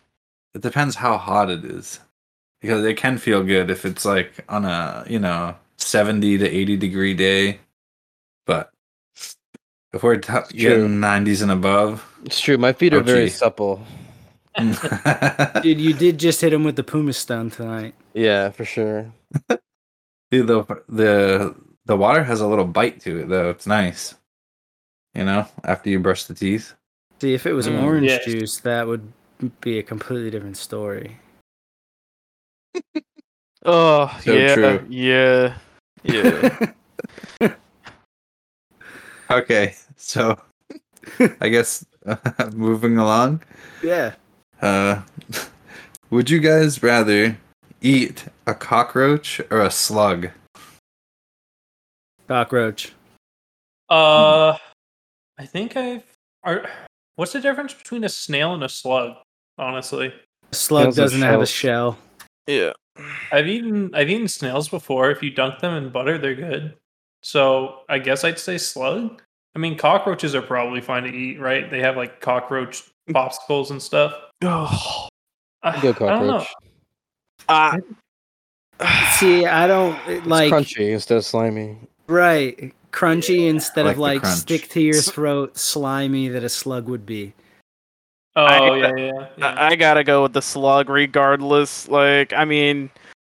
It 0.53 0.61
depends 0.61 0.95
how 0.95 1.17
hot 1.17 1.49
it 1.49 1.65
is. 1.65 1.99
Because 2.61 2.83
it 2.85 2.95
can 2.97 3.17
feel 3.17 3.43
good 3.43 3.69
if 3.71 3.85
it's 3.85 4.03
like 4.05 4.43
on 4.49 4.65
a, 4.65 5.05
you 5.07 5.19
know, 5.19 5.55
70 5.77 6.37
to 6.39 6.49
80 6.49 6.77
degree 6.77 7.13
day. 7.13 7.59
But 8.45 8.71
if 9.93 10.03
we're 10.03 10.17
t- 10.17 10.33
It's 10.33 10.51
getting 10.51 10.99
90s 10.99 11.41
and 11.41 11.51
above, 11.51 12.05
It's 12.25 12.39
true. 12.41 12.57
My 12.57 12.73
feet 12.73 12.93
are 12.93 12.97
Oh, 12.99 13.03
very 13.03 13.25
gee. 13.25 13.31
supple. 13.31 13.85
Dude, 14.57 15.79
you 15.79 15.93
did 15.93 16.17
just 16.19 16.41
hit 16.41 16.51
him 16.51 16.63
with 16.65 16.75
the 16.75 16.83
Puma 16.83 17.13
stun 17.13 17.49
tonight. 17.49 17.95
Yeah, 18.13 18.49
for 18.49 18.65
sure. 18.65 19.11
Dude, 20.31 20.47
the 20.47 20.63
the 20.89 21.55
the 21.85 21.95
water 21.95 22.23
has 22.23 22.41
a 22.41 22.47
little 22.47 22.65
bite 22.65 22.99
to 23.01 23.19
it 23.21 23.29
though. 23.29 23.49
It's 23.51 23.65
nice. 23.67 24.15
You 25.15 25.23
know, 25.23 25.47
after 25.63 25.89
you 25.89 25.99
brush 25.99 26.25
the 26.25 26.33
teeth. 26.35 26.73
See, 27.21 27.33
if 27.33 27.45
it 27.45 27.53
was 27.53 27.67
Mm, 27.67 27.81
orange 27.83 28.07
yes. 28.07 28.25
juice, 28.25 28.57
that 28.59 28.85
would 28.87 29.11
be 29.61 29.79
a 29.79 29.83
completely 29.83 30.29
different 30.29 30.57
story. 30.57 31.17
Oh, 33.65 34.17
So 34.23 34.33
yeah, 34.35 34.55
true. 34.55 34.85
yeah, 34.89 35.57
yeah. 36.03 36.71
Okay, 39.31 39.75
so 39.95 40.39
I 41.39 41.49
guess 41.49 41.85
moving 42.53 42.97
along. 42.97 43.43
Yeah. 43.83 44.15
Uh, 44.59 45.03
would 46.09 46.31
you 46.31 46.39
guys 46.39 46.81
rather 46.81 47.37
eat 47.79 48.25
a 48.47 48.55
cockroach 48.55 49.39
or 49.51 49.61
a 49.61 49.69
slug? 49.69 50.29
Cockroach. 52.27 52.93
Uh, 53.87 54.57
I 55.37 55.45
think 55.45 55.77
I've. 55.77 56.03
Are, 56.43 56.67
what's 57.15 57.33
the 57.33 57.41
difference 57.41 57.75
between 57.75 58.03
a 58.03 58.09
snail 58.09 58.55
and 58.55 58.63
a 58.63 58.69
slug? 58.69 59.15
Honestly, 59.59 60.11
A 60.51 60.55
slug 60.55 60.93
Snails 60.93 60.95
doesn't 60.95 61.21
have 61.21 61.41
a 61.41 61.45
shell. 61.45 61.99
Yeah. 62.49 62.71
I've 63.31 63.47
eaten 63.47 63.93
I've 63.95 64.09
eaten 64.09 64.27
snails 64.27 64.67
before. 64.67 65.09
If 65.11 65.23
you 65.23 65.29
dunk 65.31 65.59
them 65.59 65.73
in 65.81 65.89
butter, 65.89 66.17
they're 66.17 66.35
good. 66.35 66.75
So 67.23 67.81
I 67.87 67.99
guess 67.99 68.23
I'd 68.23 68.39
say 68.39 68.57
slug. 68.57 69.21
I 69.55 69.59
mean, 69.59 69.77
cockroaches 69.77 70.35
are 70.35 70.41
probably 70.41 70.81
fine 70.81 71.03
to 71.03 71.09
eat, 71.09 71.39
right? 71.39 71.69
They 71.71 71.79
have 71.79 71.95
like 71.97 72.19
cockroach 72.21 72.83
popsicles 73.09 73.71
and 73.71 73.81
stuff. 73.81 74.13
Oh, 74.43 75.07
I, 75.63 75.81
Go 75.81 75.89
I 75.89 75.93
don't 75.93 76.27
know. 76.27 76.45
cockroach. 76.45 76.47
ah. 77.49 77.77
See, 79.17 79.45
I 79.45 79.67
don't 79.67 79.95
it, 80.07 80.17
It's 80.19 80.27
like 80.27 80.51
crunchy 80.53 80.91
instead 80.91 81.17
of 81.17 81.25
slimy. 81.25 81.77
right 82.07 82.73
crunchy 82.91 83.47
instead 83.49 83.85
I 83.85 83.91
of 83.91 83.97
like 83.97 83.97
the 83.97 84.01
like 84.01 84.21
crunch. 84.23 84.37
stick 84.39 84.69
to 84.69 84.81
your 84.81 85.01
throat 85.01 85.57
slimy 85.57 86.27
that 86.29 86.43
a 86.43 86.49
slug 86.49 86.87
would 86.89 87.05
be. 87.05 87.33
Oh 88.35 88.45
I- 88.45 88.77
yeah, 88.77 88.91
yeah, 88.95 89.27
yeah. 89.37 89.45
I, 89.55 89.67
I 89.69 89.75
gotta 89.75 90.03
go 90.03 90.23
with 90.23 90.33
the 90.33 90.41
slug, 90.41 90.89
regardless. 90.89 91.87
Like, 91.87 92.31
I 92.33 92.45
mean, 92.45 92.89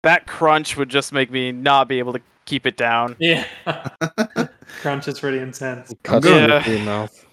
that 0.03 0.27
crunch 0.27 0.77
would 0.77 0.89
just 0.89 1.13
make 1.13 1.31
me 1.31 1.53
not 1.53 1.89
be 1.89 1.99
able 1.99 2.13
to 2.13 2.21
keep 2.45 2.67
it 2.67 2.77
down. 2.77 3.17
yeah. 3.21 3.47
Crunch 4.81 5.07
is 5.07 5.21
pretty 5.21 5.39
intense. 5.39 5.93
Cuts 6.03 6.27
good. 6.27 6.51
the 6.51 6.55
roof 6.55 6.67
of 6.67 6.73
your 6.73 6.85
mouth. 6.85 7.27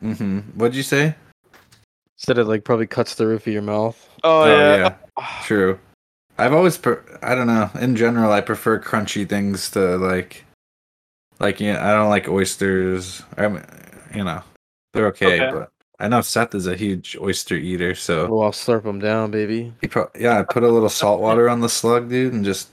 hmm 0.00 0.38
What'd 0.54 0.74
you 0.74 0.82
say? 0.82 1.14
Instead 2.16 2.38
of 2.38 2.48
like 2.48 2.64
probably 2.64 2.86
cuts 2.86 3.14
the 3.16 3.26
roof 3.26 3.46
of 3.46 3.52
your 3.52 3.62
mouth. 3.62 4.08
Oh, 4.24 4.46
yeah. 4.46 4.94
yeah. 5.18 5.42
True. 5.42 5.78
I've 6.38 6.52
always, 6.54 6.78
per- 6.78 7.02
I 7.22 7.34
don't 7.34 7.46
know. 7.46 7.70
In 7.80 7.94
general, 7.96 8.32
I 8.32 8.40
prefer 8.40 8.78
crunchy 8.80 9.28
things 9.28 9.70
to 9.72 9.96
like, 9.98 10.44
like 11.40 11.60
yeah. 11.60 11.86
I 11.86 11.92
don't 11.92 12.08
like 12.08 12.28
oysters. 12.28 13.22
I 13.36 13.48
mean, 13.48 13.64
you 14.14 14.24
know, 14.24 14.42
they're 14.94 15.08
okay, 15.08 15.40
Okay. 15.42 15.50
but 15.52 15.70
I 15.98 16.08
know 16.08 16.20
Seth 16.20 16.54
is 16.54 16.66
a 16.66 16.76
huge 16.76 17.16
oyster 17.20 17.54
eater, 17.54 17.94
so 17.94 18.26
Oh, 18.30 18.40
I'll 18.40 18.52
slurp 18.52 18.82
them 18.84 18.98
down, 18.98 19.30
baby. 19.30 19.72
he 19.80 19.88
pro- 19.88 20.10
yeah. 20.18 20.38
I 20.38 20.42
put 20.42 20.62
a 20.62 20.68
little 20.68 20.88
salt 20.90 21.20
water 21.20 21.48
on 21.48 21.60
the 21.60 21.68
slug, 21.68 22.08
dude, 22.10 22.32
and 22.34 22.44
just 22.44 22.68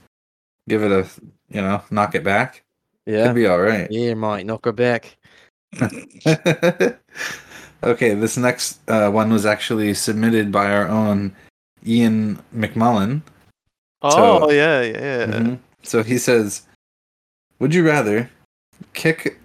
give 0.68 0.84
it 0.84 0.92
a, 0.92 1.08
you 1.50 1.62
know, 1.62 1.82
knock 1.90 2.16
it 2.16 2.24
back. 2.24 2.64
Yeah. 3.06 3.28
Could 3.28 3.36
be 3.36 3.48
all 3.48 3.60
right. 3.62 3.90
Yeah, 3.92 4.14
mate, 4.14 4.46
knock 4.46 4.66
her 4.66 4.72
back. 4.74 5.18
okay, 7.84 8.14
this 8.14 8.38
next 8.38 8.80
uh, 8.90 9.10
one 9.10 9.32
was 9.32 9.46
actually 9.46 9.94
submitted 9.94 10.52
by 10.52 10.72
our 10.72 10.88
own 10.88 11.36
Ian 11.86 12.42
McMullen. 12.56 13.22
Oh, 14.02 14.50
yeah, 14.52 14.82
yeah. 14.82 15.26
Mhm. 15.28 15.60
So 15.84 16.04
he 16.04 16.18
says, 16.18 16.64
"Would 17.60 17.74
you 17.74 17.86
rather 17.86 18.30
kick 18.94 19.38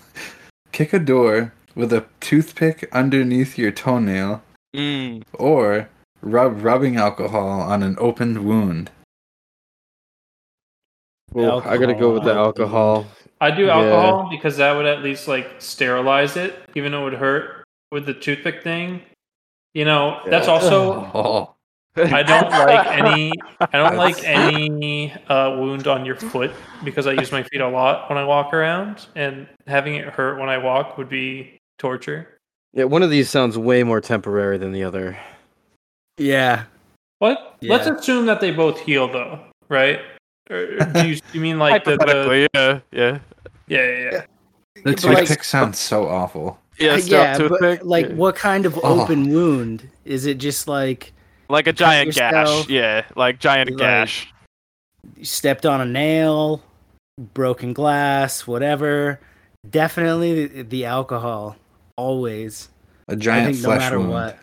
kick 0.72 0.92
a 0.92 0.98
door 0.98 1.52
with 1.78 1.92
a 1.92 2.04
toothpick 2.20 2.88
underneath 2.92 3.56
your 3.56 3.70
toenail, 3.70 4.42
Mm. 4.74 5.22
or 5.32 5.88
rub 6.20 6.62
rubbing 6.62 6.96
alcohol 6.96 7.48
on 7.62 7.82
an 7.82 7.96
opened 7.98 8.44
wound?" 8.44 8.90
Well, 11.32 11.62
I 11.64 11.78
gotta 11.78 11.94
go 11.94 12.12
with 12.14 12.24
the 12.24 12.32
Alcohol. 12.34 13.06
alcohol. 13.06 13.06
I 13.40 13.50
do 13.52 13.66
Yeah. 13.66 13.72
alcohol 13.74 14.28
because 14.30 14.56
that 14.56 14.72
would 14.74 14.86
at 14.86 15.02
least 15.02 15.28
like 15.28 15.46
sterilize 15.60 16.36
it, 16.36 16.58
even 16.74 16.92
though 16.92 17.02
it 17.02 17.10
would 17.10 17.20
hurt 17.20 17.64
with 17.92 18.06
the 18.06 18.14
toothpick 18.14 18.62
thing. 18.62 19.02
You 19.74 19.84
know, 19.84 20.20
that's 20.26 20.48
also 20.48 21.08
Oh, 21.14 21.54
I 21.96 22.22
don't 22.22 22.52
like 22.52 22.86
any 22.88 23.32
I 23.60 23.78
don't 23.78 23.96
like 23.96 24.24
any 24.24 25.12
uh, 25.28 25.56
wound 25.58 25.86
on 25.86 26.04
your 26.06 26.16
foot 26.16 26.52
because 26.82 27.06
I 27.06 27.12
use 27.12 27.30
my 27.30 27.42
feet 27.42 27.60
a 27.60 27.68
lot 27.68 28.08
when 28.08 28.18
I 28.18 28.24
walk 28.24 28.52
around, 28.54 29.06
and 29.14 29.46
having 29.66 29.94
it 29.96 30.08
hurt 30.08 30.40
when 30.40 30.48
I 30.48 30.58
walk 30.58 30.96
would 30.98 31.08
be 31.08 31.57
torture. 31.78 32.28
Yeah, 32.72 32.84
one 32.84 33.02
of 33.02 33.10
these 33.10 33.30
sounds 33.30 33.56
way 33.56 33.82
more 33.82 34.00
temporary 34.00 34.58
than 34.58 34.72
the 34.72 34.84
other. 34.84 35.18
Yeah. 36.18 36.64
What? 37.18 37.56
Let's 37.62 37.86
assume 37.86 38.26
that 38.26 38.40
they 38.40 38.50
both 38.50 38.78
heal, 38.80 39.10
though, 39.10 39.40
right? 39.68 40.00
Or 40.50 40.66
do 40.78 41.08
you, 41.08 41.20
you 41.32 41.40
mean 41.40 41.58
like 41.58 41.84
the, 41.84 41.96
the 41.96 42.48
yeah, 42.54 42.80
yeah. 42.92 43.18
yeah, 43.66 43.88
yeah, 43.88 44.10
yeah. 44.12 44.24
the 44.84 44.92
But, 44.92 45.04
like- 45.04 45.44
sounds 45.44 45.78
so 45.78 46.06
awful. 46.08 46.58
Yeah, 46.78 46.92
Uh, 46.92 46.96
yeah, 46.98 47.36
toothpick. 47.36 47.58
but 47.80 47.86
like, 47.86 48.06
yeah. 48.08 48.14
what 48.14 48.36
kind 48.36 48.64
of 48.64 48.78
Oh. 48.84 49.00
open 49.02 49.32
wound 49.32 49.88
is 50.04 50.26
it? 50.26 50.38
Just 50.38 50.68
like 50.68 51.12
like 51.48 51.66
a 51.66 51.72
giant 51.72 52.14
gash. 52.14 52.68
Yeah, 52.68 53.04
like 53.16 53.40
giant 53.40 53.70
Like- 53.70 53.78
gash. 53.78 54.32
you 55.16 55.24
stepped 55.24 55.66
on 55.66 55.80
a 55.80 55.84
nail, 55.84 56.62
broken 57.34 57.72
glass, 57.72 58.46
whatever? 58.46 59.18
Definitely 59.68 60.46
the, 60.46 60.62
the 60.62 60.84
alcohol. 60.84 61.56
Always. 61.98 62.68
A 63.08 63.16
giant 63.16 63.54
think 63.54 63.62
no 63.64 63.68
flesh 63.70 63.80
matter 63.80 63.98
wound. 63.98 64.10
what. 64.12 64.38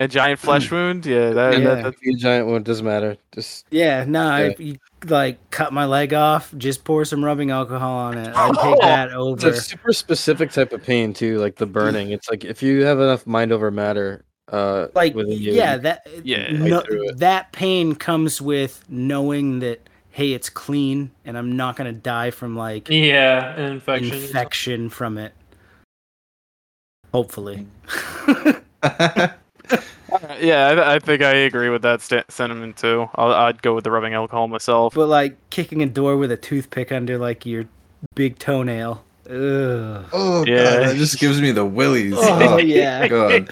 A 0.00 0.08
giant 0.08 0.40
flesh 0.40 0.70
wound? 0.70 1.04
Yeah, 1.06 1.30
that, 1.30 1.58
Yeah. 1.58 1.74
that, 1.74 1.82
that- 1.84 2.00
Be 2.00 2.14
a 2.14 2.16
giant 2.16 2.48
one 2.48 2.62
doesn't 2.62 2.84
matter. 2.84 3.16
Just 3.32 3.66
Yeah, 3.70 4.04
no, 4.08 4.36
Yeah. 4.38 4.44
if 4.46 4.58
you 4.60 4.76
like 5.06 5.38
cut 5.50 5.72
my 5.72 5.84
leg 5.84 6.14
off, 6.14 6.52
just 6.56 6.82
pour 6.84 7.04
some 7.04 7.24
rubbing 7.24 7.50
alcohol 7.50 7.98
on 7.98 8.16
it. 8.18 8.34
I'd 8.34 8.54
take 8.54 8.80
that 8.80 9.12
over. 9.12 9.34
it's 9.48 9.58
a 9.58 9.60
super 9.62 9.92
specific 9.92 10.50
type 10.50 10.72
of 10.72 10.82
pain 10.82 11.12
too, 11.12 11.38
like 11.38 11.56
the 11.56 11.66
burning. 11.66 12.10
It's 12.10 12.28
like 12.30 12.44
if 12.44 12.62
you 12.62 12.84
have 12.84 12.98
enough 13.00 13.26
mind 13.26 13.52
over 13.52 13.70
matter, 13.70 14.24
uh, 14.50 14.88
Like, 14.94 15.14
you, 15.14 15.24
yeah, 15.26 15.76
that 15.76 16.06
Yeah. 16.24 16.50
no, 16.52 16.78
Fight 16.80 16.86
through 16.88 17.08
it. 17.10 17.18
that 17.18 17.52
pain 17.52 17.94
comes 17.94 18.40
with 18.40 18.82
knowing 18.88 19.58
that 19.60 19.80
hey, 20.10 20.32
it's 20.32 20.48
clean, 20.48 21.10
and 21.24 21.36
I'm 21.36 21.56
not 21.56 21.74
gonna 21.76 21.92
die 21.92 22.30
from 22.30 22.56
like 22.56 22.88
yeah, 22.88 23.52
an 23.56 23.72
infection. 23.72 24.14
infection 24.14 24.88
from 24.88 25.18
it. 25.18 25.32
Hopefully. 27.14 27.64
yeah, 30.40 30.66
I, 30.66 30.94
I 30.94 30.98
think 30.98 31.22
I 31.22 31.32
agree 31.32 31.68
with 31.68 31.82
that 31.82 32.00
sta- 32.00 32.24
sentiment 32.28 32.76
too. 32.76 33.08
I'll, 33.14 33.32
I'd 33.32 33.62
go 33.62 33.72
with 33.72 33.84
the 33.84 33.92
rubbing 33.92 34.14
alcohol 34.14 34.48
myself. 34.48 34.94
but 34.94 35.06
like 35.06 35.36
kicking 35.50 35.80
a 35.80 35.86
door 35.86 36.16
with 36.16 36.32
a 36.32 36.36
toothpick 36.36 36.90
under 36.90 37.16
like 37.16 37.46
your 37.46 37.66
big 38.16 38.40
toenail. 38.40 39.04
Ugh. 39.30 40.04
oh 40.12 40.44
Yeah. 40.44 40.64
god, 40.64 40.88
that 40.88 40.96
just 40.96 41.20
gives 41.20 41.40
me 41.40 41.52
the 41.52 41.64
willies. 41.64 42.14
Oh, 42.16 42.54
Oh, 42.54 42.58
yeah. 42.58 43.06
god. 43.06 43.48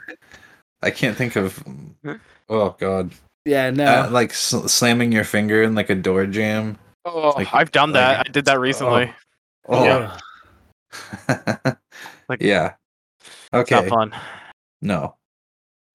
I 0.83 0.91
can't 0.91 1.17
think 1.17 1.37
of. 1.37 1.63
Oh 2.49 2.75
god. 2.81 3.13
Yeah, 3.45 3.71
no. 3.71 3.85
Uh, 3.85 4.09
like 4.11 4.35
sl- 4.35 4.67
slamming 4.67 5.13
your 5.13 5.23
finger 5.23 5.63
in 5.63 5.77
like 5.77 5.89
a 5.89 5.95
door 5.95 6.27
jam. 6.27 6.79
Oh, 7.05 7.31
like- 7.37 7.55
I've 7.55 7.71
done 7.71 7.93
that. 7.93 8.19
like- 8.19 8.29
I 8.29 8.33
did 8.33 8.45
that 8.47 8.59
recently. 8.59 9.13
Oh. 9.69 9.85
Yeah. 9.85 10.19
Like- 12.29 12.43
yeah. 12.43 12.73
It's 13.53 13.70
Okay. 13.73 13.74
not 13.74 13.89
fun. 13.89 14.15
No. 14.81 15.16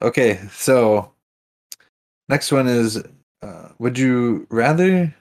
Okay, 0.01 0.39
so 0.51 1.11
next 2.29 2.51
one 2.51 2.67
is 2.67 3.03
uh, 3.41 3.69
would 3.79 3.97
you 3.97 4.45
rather 4.49 5.13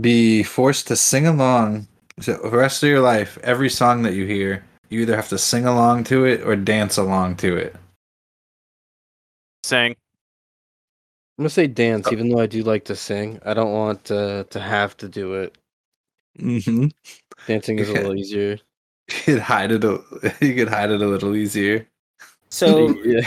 be 0.00 0.42
forced 0.42 0.88
to 0.88 0.96
sing 0.96 1.26
along 1.26 1.86
to 2.22 2.34
the 2.34 2.50
rest 2.50 2.82
of 2.82 2.88
your 2.88 3.00
life 3.00 3.38
every 3.42 3.70
song 3.70 4.02
that 4.02 4.14
you 4.14 4.26
hear? 4.26 4.64
You 4.90 5.00
either 5.00 5.16
have 5.16 5.28
to 5.30 5.38
sing 5.38 5.66
along 5.66 6.04
to 6.04 6.24
it 6.24 6.42
or 6.42 6.56
dance 6.56 6.96
along 6.96 7.36
to 7.36 7.56
it. 7.56 7.76
Sing. 9.64 9.92
I'm 11.38 11.42
gonna 11.42 11.50
say 11.50 11.66
dance, 11.66 12.06
Oh. 12.08 12.12
even 12.12 12.28
though 12.28 12.40
I 12.40 12.46
do 12.46 12.62
like 12.62 12.84
to 12.86 12.96
sing. 12.96 13.38
I 13.44 13.52
don't 13.54 13.72
want 13.72 14.10
uh, 14.10 14.44
to 14.44 14.60
have 14.60 14.96
to 14.98 15.08
do 15.08 15.34
it. 15.34 15.58
Mm-hmm. 16.38 16.86
Dancing 17.46 17.78
is 17.78 17.88
a 17.88 17.92
little 17.92 18.14
easier. 18.14 18.58
You 19.26 19.34
could 19.34 19.40
hide 19.40 19.72
it. 19.72 19.84
A, 19.84 20.00
you 20.40 20.54
could 20.54 20.68
hide 20.68 20.90
it 20.90 21.00
a 21.00 21.06
little 21.06 21.36
easier. 21.36 21.86
so 22.48 22.88
yeah, 23.04 23.26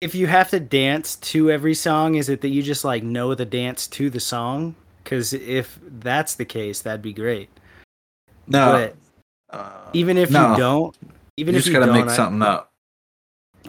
if 0.00 0.14
you 0.14 0.26
have 0.26 0.50
to 0.50 0.60
dance 0.60 1.16
to 1.16 1.50
every 1.50 1.74
song, 1.74 2.16
is 2.16 2.28
it 2.28 2.40
that 2.40 2.48
you 2.48 2.62
just 2.62 2.84
like 2.84 3.02
know 3.02 3.34
the 3.34 3.44
dance 3.44 3.86
to 3.88 4.10
the 4.10 4.20
song? 4.20 4.74
Because 5.02 5.32
if 5.32 5.78
that's 5.82 6.34
the 6.34 6.44
case, 6.44 6.82
that'd 6.82 7.02
be 7.02 7.12
great. 7.12 7.48
No. 8.46 8.92
But 9.50 9.56
uh, 9.56 9.90
even 9.92 10.16
if 10.16 10.30
no. 10.30 10.52
you 10.52 10.56
don't, 10.56 10.96
even 11.36 11.54
you 11.54 11.58
if 11.58 11.64
just 11.64 11.72
you 11.72 11.78
gotta 11.78 11.92
don't, 11.92 12.04
make 12.04 12.12
I- 12.12 12.16
something 12.16 12.42
up. 12.42 12.72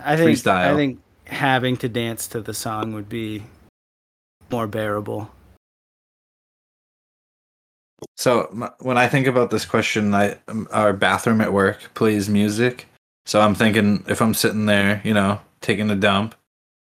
I, 0.03 0.17
think 0.17 0.47
I 0.47 0.75
think 0.75 0.99
having 1.25 1.77
to 1.77 1.87
dance 1.87 2.27
to 2.29 2.41
the 2.41 2.53
song 2.53 2.93
would 2.93 3.07
be 3.07 3.43
more 4.49 4.65
bearable. 4.65 5.29
So 8.15 8.47
m- 8.47 8.69
when 8.79 8.97
I 8.97 9.07
think 9.07 9.27
about 9.27 9.51
this 9.51 9.65
question, 9.65 10.13
I 10.13 10.37
um, 10.47 10.67
our 10.71 10.93
bathroom 10.93 11.41
at 11.41 11.53
work 11.53 11.93
plays 11.93 12.29
music. 12.29 12.87
So 13.25 13.41
I'm 13.41 13.55
thinking 13.55 14.03
if 14.07 14.21
I'm 14.21 14.33
sitting 14.33 14.65
there, 14.65 15.01
you 15.03 15.13
know, 15.13 15.39
taking 15.61 15.89
a 15.89 15.95
dump, 15.95 16.35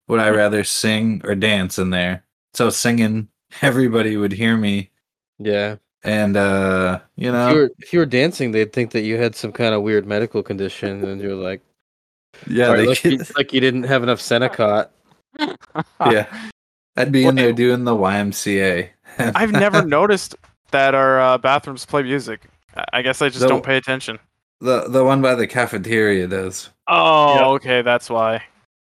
would 0.07 0.19
I 0.19 0.29
rather 0.29 0.63
sing 0.63 1.21
or 1.23 1.35
dance 1.35 1.77
in 1.77 1.89
there? 1.89 2.23
So 2.53 2.69
singing, 2.69 3.27
everybody 3.61 4.17
would 4.17 4.31
hear 4.31 4.57
me, 4.57 4.89
yeah. 5.37 5.75
and 6.03 6.37
uh, 6.37 6.99
you 7.15 7.23
If 7.23 7.25
you, 7.25 7.31
know, 7.31 7.53
were, 7.53 7.71
if 7.79 7.93
you 7.93 7.99
were 7.99 8.05
dancing, 8.05 8.51
they'd 8.51 8.73
think 8.73 8.91
that 8.91 9.01
you 9.01 9.17
had 9.17 9.35
some 9.35 9.51
kind 9.51 9.73
of 9.75 9.81
weird 9.81 10.05
medical 10.05 10.41
condition, 10.43 11.03
and 11.03 11.21
you're 11.21 11.35
like, 11.35 11.61
yeah, 12.47 12.67
sorry, 12.67 12.81
they 12.81 12.87
like, 12.87 13.03
you, 13.03 13.17
could, 13.17 13.35
like 13.35 13.53
you 13.53 13.59
didn't 13.59 13.83
have 13.83 14.03
enough 14.03 14.19
Senokot. 14.19 14.89
yeah. 15.99 16.25
I'd 16.97 17.11
be 17.11 17.25
in 17.25 17.35
there 17.35 17.53
doing 17.53 17.85
the 17.85 17.95
YMCA. 17.95 18.89
I've 19.19 19.51
never 19.51 19.85
noticed 19.85 20.35
that 20.71 20.95
our 20.95 21.19
uh, 21.19 21.37
bathrooms 21.37 21.85
play 21.85 22.03
music. 22.03 22.41
I- 22.75 22.85
I 22.93 23.01
guess 23.01 23.21
I 23.21 23.29
just 23.29 23.41
The- 23.41 23.47
don't 23.47 23.63
pay 23.63 23.77
attention. 23.77 24.19
the 24.61 24.87
the 24.89 25.03
one 25.03 25.21
by 25.21 25.35
the 25.35 25.47
cafeteria 25.47 26.27
does. 26.27 26.69
Oh, 26.87 27.33
Yep. 27.35 27.43
okay, 27.61 27.81
that's 27.81 28.09
why. 28.09 28.43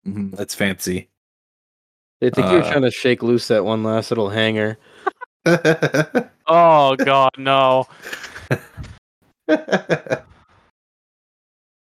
Mhm, 0.07 0.35
That's 0.37 0.55
fancy. 0.55 1.09
They 2.21 2.31
think 2.31 2.51
you're 2.51 2.63
Uh, 2.63 2.71
trying 2.71 2.83
to 2.83 2.91
shake 2.91 3.23
loose 3.23 3.49
that 3.49 3.65
one 3.65 3.83
last 3.85 4.11
little 4.11 4.31
hanger. 4.31 4.79
Oh 6.49 6.97
God, 6.97 7.31
no. 7.39 7.87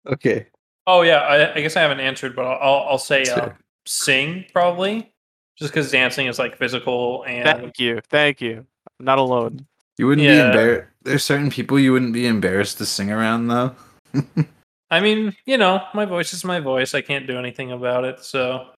okay. 0.06 0.46
Oh 0.86 1.02
yeah, 1.02 1.18
I, 1.18 1.54
I 1.54 1.60
guess 1.60 1.76
I 1.76 1.80
haven't 1.82 2.00
answered, 2.00 2.34
but 2.34 2.44
I'll 2.46 2.58
I'll, 2.60 2.88
I'll 2.90 2.98
say 2.98 3.22
uh, 3.24 3.50
sing 3.86 4.44
probably, 4.52 5.12
just 5.58 5.72
because 5.72 5.90
dancing 5.90 6.26
is 6.26 6.38
like 6.38 6.56
physical 6.56 7.24
and 7.26 7.44
Thank 7.44 7.78
you, 7.78 8.00
thank 8.10 8.40
you. 8.40 8.66
I'm 8.98 9.04
not 9.06 9.18
alone. 9.18 9.66
You 9.98 10.06
wouldn't 10.06 10.26
be 10.26 10.38
embarrassed. 10.38 10.88
There's 11.02 11.24
certain 11.24 11.50
people 11.50 11.78
you 11.78 11.92
wouldn't 11.92 12.12
be 12.12 12.26
embarrassed 12.26 12.78
to 12.78 12.86
sing 12.86 13.10
around 13.10 13.48
though. 13.48 13.74
I 14.90 15.00
mean, 15.00 15.34
you 15.44 15.58
know, 15.58 15.82
my 15.92 16.04
voice 16.06 16.32
is 16.32 16.44
my 16.44 16.60
voice. 16.60 16.94
I 16.94 17.02
can't 17.02 17.26
do 17.26 17.38
anything 17.38 17.72
about 17.72 18.04
it. 18.04 18.24
So 18.24 18.68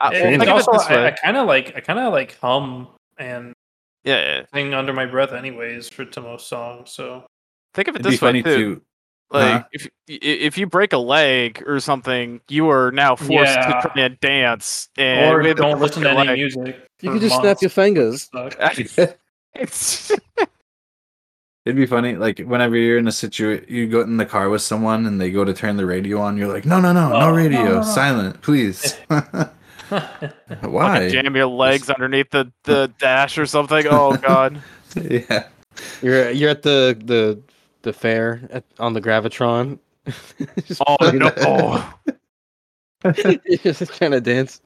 Uh, 0.00 0.10
And- 0.12 0.22
well, 0.22 0.30
think 0.30 0.42
of 0.42 0.48
it 0.48 0.50
also, 0.50 0.72
this 0.72 0.86
I, 0.88 1.06
I 1.06 1.10
kind 1.12 1.36
of 1.38 1.46
like 1.46 1.74
I 1.76 1.80
kind 1.80 1.98
of 1.98 2.12
like 2.12 2.38
hum 2.40 2.88
and 3.18 3.54
Yeah, 4.04 4.16
yeah. 4.40 4.42
sing 4.52 4.74
under 4.74 4.92
my 4.92 5.06
breath, 5.06 5.32
anyways, 5.32 5.88
for 5.88 6.04
to 6.04 6.20
most 6.20 6.48
songs. 6.48 6.90
So 6.90 7.24
Think 7.74 7.88
of 7.88 7.96
it 7.96 8.00
It'd 8.00 8.04
be 8.04 8.10
this 8.10 8.20
way 8.22 8.28
funny 8.28 8.42
too. 8.42 8.74
too. 8.76 8.82
Like 9.30 9.52
Huh? 9.52 9.64
if 9.72 9.88
if 10.08 10.58
you 10.58 10.66
break 10.66 10.92
a 10.92 10.98
leg 10.98 11.62
or 11.66 11.80
something, 11.80 12.40
you 12.48 12.68
are 12.70 12.92
now 12.92 13.16
forced 13.16 13.54
Yeah. 13.56 13.80
to 13.82 13.88
try 13.88 14.02
and 14.04 14.20
dance. 14.20 14.88
And 14.98 15.34
or 15.34 15.54
don't 15.54 15.80
listen 15.80 16.02
to 16.04 16.10
any 16.10 16.32
music. 16.34 16.76
You 17.00 17.10
can 17.10 17.18
could 17.18 17.28
just 17.28 17.40
snap 17.40 17.60
your 17.62 17.70
fingers. 17.70 18.30
Suck. 21.66 21.72
It's 21.72 21.72
It'd 21.72 21.76
be 21.76 21.86
funny, 21.86 22.16
like 22.16 22.38
whenever 22.40 22.76
you're 22.76 22.98
in 22.98 23.08
a 23.08 23.12
situation, 23.12 23.66
you 23.68 23.88
go 23.88 24.00
in 24.02 24.16
the 24.16 24.26
car 24.26 24.48
with 24.48 24.62
someone 24.62 25.06
and 25.06 25.20
they 25.20 25.30
go 25.30 25.44
to 25.44 25.52
turn 25.52 25.76
the 25.76 25.86
radio 25.86 26.20
on. 26.20 26.36
You're 26.36 26.52
like, 26.52 26.64
no, 26.64 26.80
no, 26.80 26.92
no, 26.92 27.06
Oh, 27.12 27.20
no 27.20 27.30
no, 27.30 27.36
radio, 27.36 27.64
no, 27.64 27.74
no. 27.76 27.82
silent, 27.82 28.40
please. 28.42 28.94
Why? 30.62 31.08
jam 31.08 31.36
your 31.36 31.46
legs 31.46 31.88
underneath 31.90 32.30
the, 32.30 32.52
the 32.64 32.92
dash 32.98 33.38
or 33.38 33.46
something. 33.46 33.86
Oh 33.88 34.16
God. 34.22 34.62
Yeah. 35.00 35.48
You're 36.02 36.30
you're 36.30 36.50
at 36.50 36.62
the 36.62 36.96
the 37.04 37.40
the 37.82 37.92
fair 37.92 38.40
at, 38.50 38.64
on 38.78 38.94
the 38.94 39.00
gravitron. 39.00 39.78
just 40.66 40.82
Oh 40.86 40.96
fucking- 41.00 41.20
no. 41.20 41.32
Oh. 41.38 41.94
you're 43.04 43.58
just 43.58 43.94
trying 43.96 44.10
to 44.12 44.20
dance. 44.20 44.60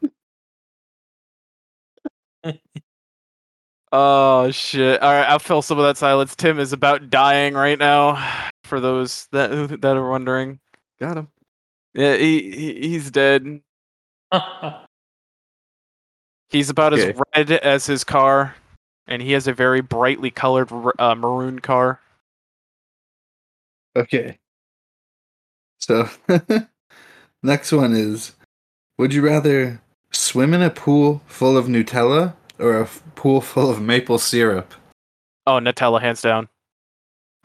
Oh 3.93 4.51
shit! 4.53 5.03
All 5.03 5.12
right, 5.12 5.29
I'll 5.29 5.39
fill 5.41 5.62
some 5.62 5.79
of 5.79 5.85
that 5.85 5.97
silence. 5.97 6.37
Tim 6.37 6.59
is 6.61 6.73
about 6.73 7.11
dying 7.11 7.55
right 7.55 7.79
now. 7.79 8.47
For 8.65 8.79
those 8.79 9.27
that 9.33 9.81
that 9.81 9.97
are 9.97 10.09
wondering, 10.09 10.61
Got 11.01 11.17
him. 11.17 11.29
yeah, 11.95 12.17
he, 12.17 12.53
he 12.53 12.89
he's 12.89 13.11
dead. 13.11 13.61
He's 16.51 16.69
about 16.69 16.93
Okay. 16.93 17.11
as 17.12 17.21
red 17.37 17.51
as 17.62 17.87
his 17.87 18.03
car, 18.03 18.57
and 19.07 19.23
he 19.23 19.33
has 19.33 19.47
a 19.47 19.53
very 19.53 19.81
brightly 19.81 20.31
colored 20.33 20.69
uh, 20.99 21.15
maroon 21.15 21.61
car. 21.61 22.01
Okay. 23.97 24.39
So, 25.79 26.09
next 27.43 27.71
one 27.73 27.95
is 27.95 28.35
Would 28.99 29.15
you 29.15 29.23
rather 29.23 29.81
swim 30.11 30.53
in 30.55 30.62
a 30.62 30.71
pool 30.71 31.23
full 31.27 31.57
of 31.57 31.67
Nutella 31.67 32.35
or 32.61 32.78
a 32.78 32.82
f- 32.82 33.03
pool 33.15 33.41
full 33.41 33.70
of 33.70 33.81
maple 33.81 34.19
syrup? 34.19 34.74
Oh, 35.47 35.59
Nutella, 35.59 36.01
hands 36.01 36.23
down. 36.23 36.49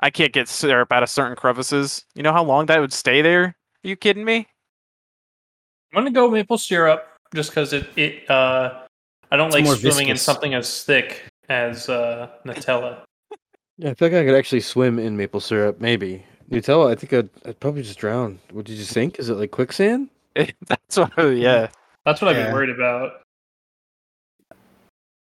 I 0.02 0.10
can't 0.10 0.34
get 0.34 0.48
syrup 0.50 0.92
out 0.92 1.04
of 1.04 1.10
certain 1.10 1.36
crevices. 1.36 2.04
You 2.16 2.24
know 2.24 2.34
how 2.34 2.44
long 2.44 2.66
that 2.68 2.80
would 2.80 2.94
stay 2.94 3.22
there? 3.22 3.44
Are 3.46 3.88
you 3.88 3.96
kidding 3.96 4.26
me? 4.26 4.48
I'm 5.94 6.02
gonna 6.04 6.12
go 6.12 6.30
maple 6.30 6.58
syrup 6.58 7.08
just 7.34 7.52
because 7.52 7.72
it 7.74 7.88
it 7.96 8.30
uh 8.30 8.82
I 9.32 9.38
don't 9.38 9.48
It's 9.48 9.56
like 9.56 9.64
more 9.64 9.76
swimming 9.76 10.10
in 10.10 10.16
viscous. 10.16 10.22
something 10.24 10.54
as 10.54 10.84
thick 10.84 11.24
as 11.50 11.88
uh 11.90 12.30
Nutella. 12.46 13.00
Yeah, 13.78 13.92
I 13.92 13.94
feel 13.94 14.10
like 14.10 14.18
I 14.18 14.26
could 14.26 14.36
actually 14.36 14.62
swim 14.62 15.00
in 15.00 15.16
maple 15.18 15.40
syrup. 15.40 15.80
Maybe 15.80 16.24
Nutella. 16.52 16.92
I 16.92 16.96
think 16.96 17.14
I'd, 17.14 17.30
I'd 17.48 17.60
probably 17.60 17.82
just 17.84 17.98
drown. 18.00 18.40
What 18.52 18.66
did 18.66 18.78
you 18.78 18.84
think? 18.86 19.18
Is 19.20 19.30
it 19.30 19.36
like 19.36 19.52
quicksand? 19.52 20.10
That's 20.68 20.98
what. 20.98 21.12
Yeah. 21.18 21.70
That's 22.06 22.22
what 22.22 22.30
I've 22.30 22.38
Yeah. 22.38 22.46
been 22.46 22.54
worried 22.54 22.70
about. 22.70 23.22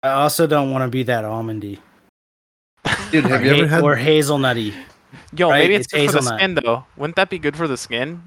I 0.03 0.09
also 0.11 0.47
don't 0.47 0.71
want 0.71 0.83
to 0.83 0.87
be 0.89 1.03
that 1.03 1.23
almondy 1.25 1.79
Dude, 3.11 3.25
have 3.25 3.41
or, 3.41 3.43
you 3.45 3.51
ever 3.51 3.67
ha- 3.67 3.75
had 3.75 3.83
or 3.83 3.95
hazelnutty. 3.95 4.73
Yo, 5.35 5.49
Right, 5.49 5.59
maybe 5.59 5.75
it's, 5.75 5.87
it's 5.93 5.93
good 5.93 6.05
for 6.07 6.11
the 6.11 6.17
hazelnut. 6.19 6.39
skin 6.39 6.55
though. 6.63 6.85
Wouldn't 6.97 7.15
that 7.15 7.29
be 7.29 7.39
good 7.39 7.57
for 7.57 7.67
the 7.67 7.77
skin? 7.77 8.23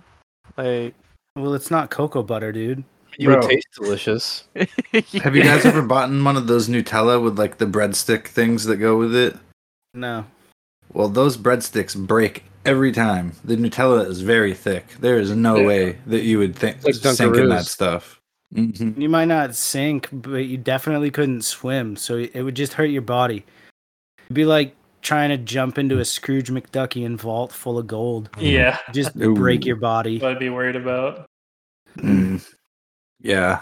Like, 0.56 0.94
Well, 1.36 1.54
it's 1.54 1.70
not 1.70 1.90
cocoa 1.90 2.22
butter, 2.22 2.52
dude. 2.52 2.84
You 3.18 3.28
would 3.30 3.42
taste 3.42 3.68
delicious. 3.76 4.44
Have 5.22 5.36
you 5.36 5.42
guys 5.42 5.64
ever 5.66 5.82
bought 5.82 6.10
one 6.10 6.36
of 6.36 6.46
those 6.46 6.68
Nutella 6.68 7.22
with 7.22 7.38
like 7.38 7.58
the 7.58 7.66
breadstick 7.66 8.26
things 8.26 8.64
that 8.64 8.76
go 8.76 8.96
with 8.98 9.14
it? 9.14 9.36
No. 9.94 10.24
Well, 10.92 11.08
those 11.08 11.36
breadsticks 11.36 11.94
break 11.96 12.44
every 12.64 12.90
time. 12.90 13.32
The 13.44 13.56
Nutella 13.56 14.06
is 14.06 14.20
very 14.22 14.54
thick. 14.54 14.86
There 15.00 15.18
is 15.18 15.30
no 15.30 15.56
Yeah. 15.56 15.66
way 15.66 15.98
that 16.06 16.22
you 16.22 16.38
would 16.38 16.56
think 16.56 16.82
Like 16.84 16.94
sink 16.94 17.36
in 17.36 17.48
that 17.50 17.66
stuff. 17.66 18.18
Hmm 18.54 19.00
You 19.00 19.08
might 19.08 19.26
not 19.26 19.54
sink, 19.54 20.08
but 20.12 20.46
you 20.46 20.56
definitely 20.58 21.10
couldn't 21.10 21.42
swim, 21.42 21.96
so 21.96 22.16
it 22.18 22.42
would 22.42 22.54
just 22.54 22.74
hurt 22.74 22.90
your 22.90 23.02
body. 23.02 23.44
It'd 24.26 24.34
be 24.34 24.44
like 24.44 24.74
trying 25.00 25.30
to 25.30 25.36
jump 25.38 25.78
into 25.78 25.98
a 25.98 26.04
Scrooge 26.04 26.50
McDuckian 26.50 27.16
vault 27.16 27.52
full 27.52 27.78
of 27.78 27.86
gold. 27.86 28.28
Yeah, 28.38 28.78
Just 28.92 29.16
Ooh. 29.16 29.34
break 29.34 29.64
your 29.64 29.76
body. 29.76 30.18
what 30.18 30.32
I'd 30.32 30.38
be 30.38 30.50
worried 30.50 30.76
about. 30.76 31.26
Mm. 31.98 32.46
Yeah. 33.20 33.60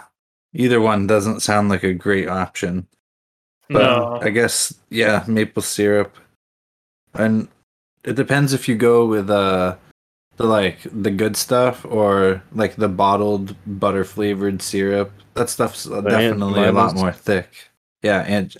Either 0.53 0.79
one 0.81 1.07
doesn't 1.07 1.39
sound 1.39 1.69
like 1.69 1.83
a 1.83 1.93
great 1.93 2.27
option. 2.27 2.87
But 3.69 3.79
No, 3.79 4.19
I 4.21 4.29
guess 4.29 4.73
yeah, 4.89 5.23
maple 5.27 5.61
syrup. 5.61 6.15
And 7.13 7.47
it 8.03 8.15
depends 8.15 8.53
if 8.53 8.67
you 8.67 8.75
go 8.75 9.05
with 9.05 9.29
uh 9.29 9.75
the 10.37 10.45
like 10.45 10.79
the 10.91 11.11
good 11.11 11.35
stuff 11.37 11.85
or 11.85 12.41
like 12.53 12.75
the 12.75 12.87
bottled 12.89 13.55
butter 13.79 14.03
flavored 14.03 14.61
syrup. 14.61 15.11
That 15.33 15.49
stuff's 15.49 15.89
uh, 15.89 16.01
definitely 16.01 16.63
a 16.63 16.71
lot 16.71 16.95
more 16.95 17.11
thick. 17.11 17.69
Yeah, 18.01 18.23
and 18.27 18.55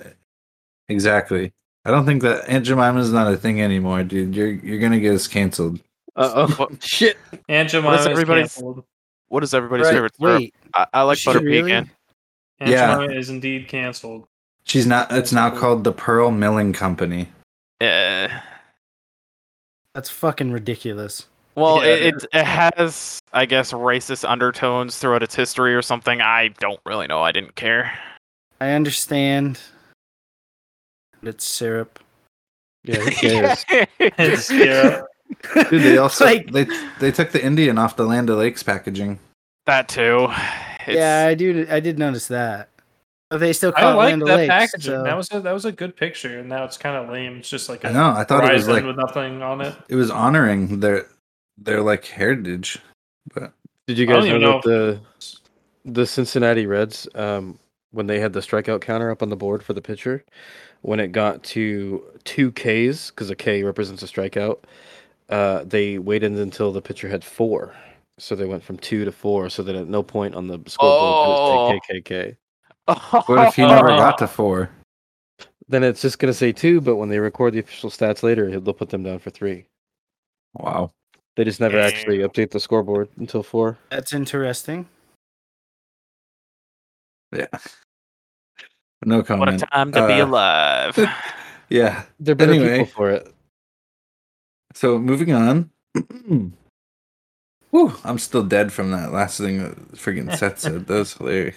exactly. 0.89 1.51
I 1.85 1.91
don't 1.91 2.05
think 2.05 2.21
that 2.21 2.47
Aunt 2.47 2.65
Jemima's 2.65 3.11
not 3.11 3.31
a 3.33 3.37
thing 3.37 3.61
anymore, 3.61 4.03
dude. 4.03 4.35
You're 4.35 4.51
you're 4.51 4.79
gonna 4.79 4.99
get 4.99 5.15
us 5.15 5.27
canceled. 5.27 5.79
Uh 6.15 6.47
oh. 6.59 6.67
Shit. 6.81 7.17
Aunt 7.49 7.67
What 7.67 7.71
Jemima 7.71 7.93
is 7.95 8.01
is 8.01 8.07
everybody's- 8.07 8.53
canceled. 8.55 8.85
what 9.29 9.43
is 9.43 9.53
everybody's 9.53 9.85
Right, 9.87 9.93
favorite 9.93 10.15
syrup? 10.19 10.39
Wait, 10.41 10.53
I, 10.73 10.85
I 10.93 11.01
like 11.03 11.17
butter 11.25 11.39
really? 11.39 11.71
pecan. 11.71 11.89
Aunt 12.59 12.69
Yeah. 12.71 12.95
Jemima 12.97 13.13
is 13.13 13.29
indeed 13.29 13.67
canceled. 13.67 14.27
She's 14.65 14.85
not 14.85 15.11
it's 15.11 15.31
now 15.31 15.49
called 15.49 15.83
the 15.83 15.91
Pearl 15.91 16.29
Milling 16.29 16.73
Company. 16.73 17.29
Yeah. 17.81 18.41
That's 19.95 20.09
fucking 20.09 20.51
ridiculous. 20.51 21.27
Well, 21.55 21.83
Yeah, 21.83 21.91
it, 21.91 22.15
it 22.15 22.25
it 22.33 22.43
has, 22.45 23.19
I 23.33 23.45
guess, 23.45 23.71
racist 23.73 24.27
undertones 24.29 24.97
throughout 24.97 25.23
its 25.23 25.35
history 25.35 25.75
or 25.75 25.81
something. 25.81 26.21
I 26.21 26.49
don't 26.59 26.79
really 26.85 27.07
know. 27.07 27.21
I 27.21 27.31
didn't 27.31 27.55
care. 27.55 27.91
I 28.61 28.71
understand. 28.71 29.59
It's 31.23 31.45
syrup. 31.45 31.99
Yeah, 32.83 32.97
who 32.97 33.11
cares? 33.11 33.65
It's 33.99 34.45
syrup. 34.45 35.07
Dude, 35.69 35.81
they 35.81 35.97
also 35.99 36.25
Like- 36.25 36.51
they 36.51 36.65
they 36.99 37.11
took 37.11 37.31
the 37.31 37.43
Indian 37.43 37.77
off 37.77 37.95
the 37.95 38.05
Land 38.05 38.29
O'Lakes 38.29 38.63
packaging. 38.63 39.19
that 39.65 39.87
too. 39.87 40.27
It's, 40.87 40.95
yeah, 40.97 41.25
I 41.27 41.35
do. 41.35 41.67
I 41.69 41.79
did 41.79 41.99
notice 41.99 42.27
that. 42.29 42.69
But 43.29 43.39
they 43.39 43.53
still 43.53 43.71
I 43.77 43.81
call 43.81 43.93
it 43.93 43.95
like 43.97 44.09
Land 44.09 44.21
that 44.23 44.29
O'Lakes. 44.33 44.49
packaging. 44.49 44.91
so- 44.93 45.03
That 45.03 45.15
was 45.15 45.29
a 45.31 45.39
that 45.41 45.51
was 45.53 45.65
a 45.65 45.71
good 45.71 45.95
picture, 45.95 46.39
and 46.39 46.49
now 46.49 46.63
it's 46.65 46.77
kind 46.77 46.97
of 46.97 47.09
lame. 47.09 47.37
It's 47.37 47.49
just 47.49 47.69
like 47.69 47.83
a 47.83 47.89
I 47.89 47.91
know. 47.91 48.09
I 48.11 48.23
thought 48.23 48.43
it 48.49 48.53
was 48.53 48.67
like 48.67 48.83
with 48.83 48.97
nothing 48.97 49.41
on 49.41 49.61
it. 49.61 49.75
it 49.89 49.95
was 49.95 50.09
honoring 50.09 50.79
their 50.79 51.05
their 51.63 51.81
like 51.81 52.05
heritage. 52.05 52.79
But 53.33 53.53
Did 53.87 53.97
you 53.97 54.05
guys 54.05 54.23
know, 54.25 54.29
even 54.29 54.41
know 54.41 54.61
that 54.63 54.63
the 54.63 55.01
the 55.85 56.05
Cincinnati 56.05 56.65
Reds 56.65 57.07
um 57.15 57.57
when 57.91 58.07
they 58.07 58.19
had 58.19 58.33
the 58.33 58.39
strikeout 58.39 58.81
counter 58.81 59.11
up 59.11 59.21
on 59.21 59.29
the 59.29 59.35
board 59.35 59.63
for 59.63 59.73
the 59.73 59.81
pitcher, 59.81 60.23
when 60.81 60.99
it 60.99 61.11
got 61.11 61.43
to 61.43 62.03
two 62.23 62.51
Ks 62.53 63.11
because 63.11 63.29
a 63.29 63.35
K 63.35 63.63
represents 63.63 64.01
a 64.01 64.05
strikeout, 64.05 64.59
uh, 65.29 65.63
they 65.65 65.97
waited 65.97 66.31
until 66.33 66.71
the 66.71 66.81
pitcher 66.81 67.09
had 67.09 67.23
four. 67.23 67.73
So 68.17 68.35
they 68.35 68.45
went 68.45 68.63
from 68.63 68.77
two 68.77 69.03
to 69.03 69.11
four, 69.11 69.49
so 69.49 69.63
that 69.63 69.75
at 69.75 69.87
no 69.87 70.03
point 70.03 70.35
on 70.35 70.47
the 70.47 70.59
scoreboard 70.67 71.81
could 71.83 71.93
it 71.95 72.03
say 72.05 72.35
KKK. 72.87 73.25
what 73.27 73.47
if 73.47 73.55
he 73.55 73.63
never 73.63 73.91
Oh. 73.91 73.97
got 73.97 74.17
to 74.19 74.27
four? 74.27 74.69
Then 75.67 75.83
it's 75.83 76.01
just 76.01 76.19
gonna 76.19 76.33
say 76.33 76.51
two, 76.51 76.81
but 76.81 76.97
when 76.97 77.09
they 77.09 77.19
record 77.19 77.53
the 77.53 77.59
official 77.59 77.89
stats 77.89 78.23
later, 78.23 78.59
they'll 78.59 78.73
put 78.73 78.89
them 78.89 79.03
down 79.03 79.19
for 79.19 79.29
three. 79.31 79.65
Wow. 80.53 80.91
They 81.37 81.43
just 81.45 81.59
never 81.59 81.79
actually 81.79 82.19
update 82.19 82.51
the 82.51 82.59
scoreboard 82.59 83.07
until 83.17 83.41
four. 83.43 83.77
That's 83.89 84.13
interesting. 84.13 84.87
Yeah. 87.35 87.47
No 89.03 89.23
comment. 89.23 89.53
what 89.61 89.63
a 89.63 89.65
time 89.65 89.91
to 89.93 90.05
be 90.07 90.21
Uh, 90.21 90.25
alive. 90.27 90.95
Yeah. 91.69 92.03
They're 92.19 92.35
better 92.35 92.51
Anyway. 92.53 92.79
people 92.79 92.85
for 92.93 93.09
it. 93.09 93.33
So 94.75 94.99
moving 94.99 95.31
on. 95.33 95.71
Whew, 97.71 97.95
I'm 98.03 98.19
still 98.19 98.43
dead 98.43 98.71
from 98.71 98.91
that 98.91 99.11
last 99.11 99.39
thing 99.39 99.57
that 99.63 99.93
freaking 99.93 100.37
Seth 100.37 100.59
said. 100.59 100.85
That 100.87 100.93
was 100.93 101.13
hilarious. 101.13 101.55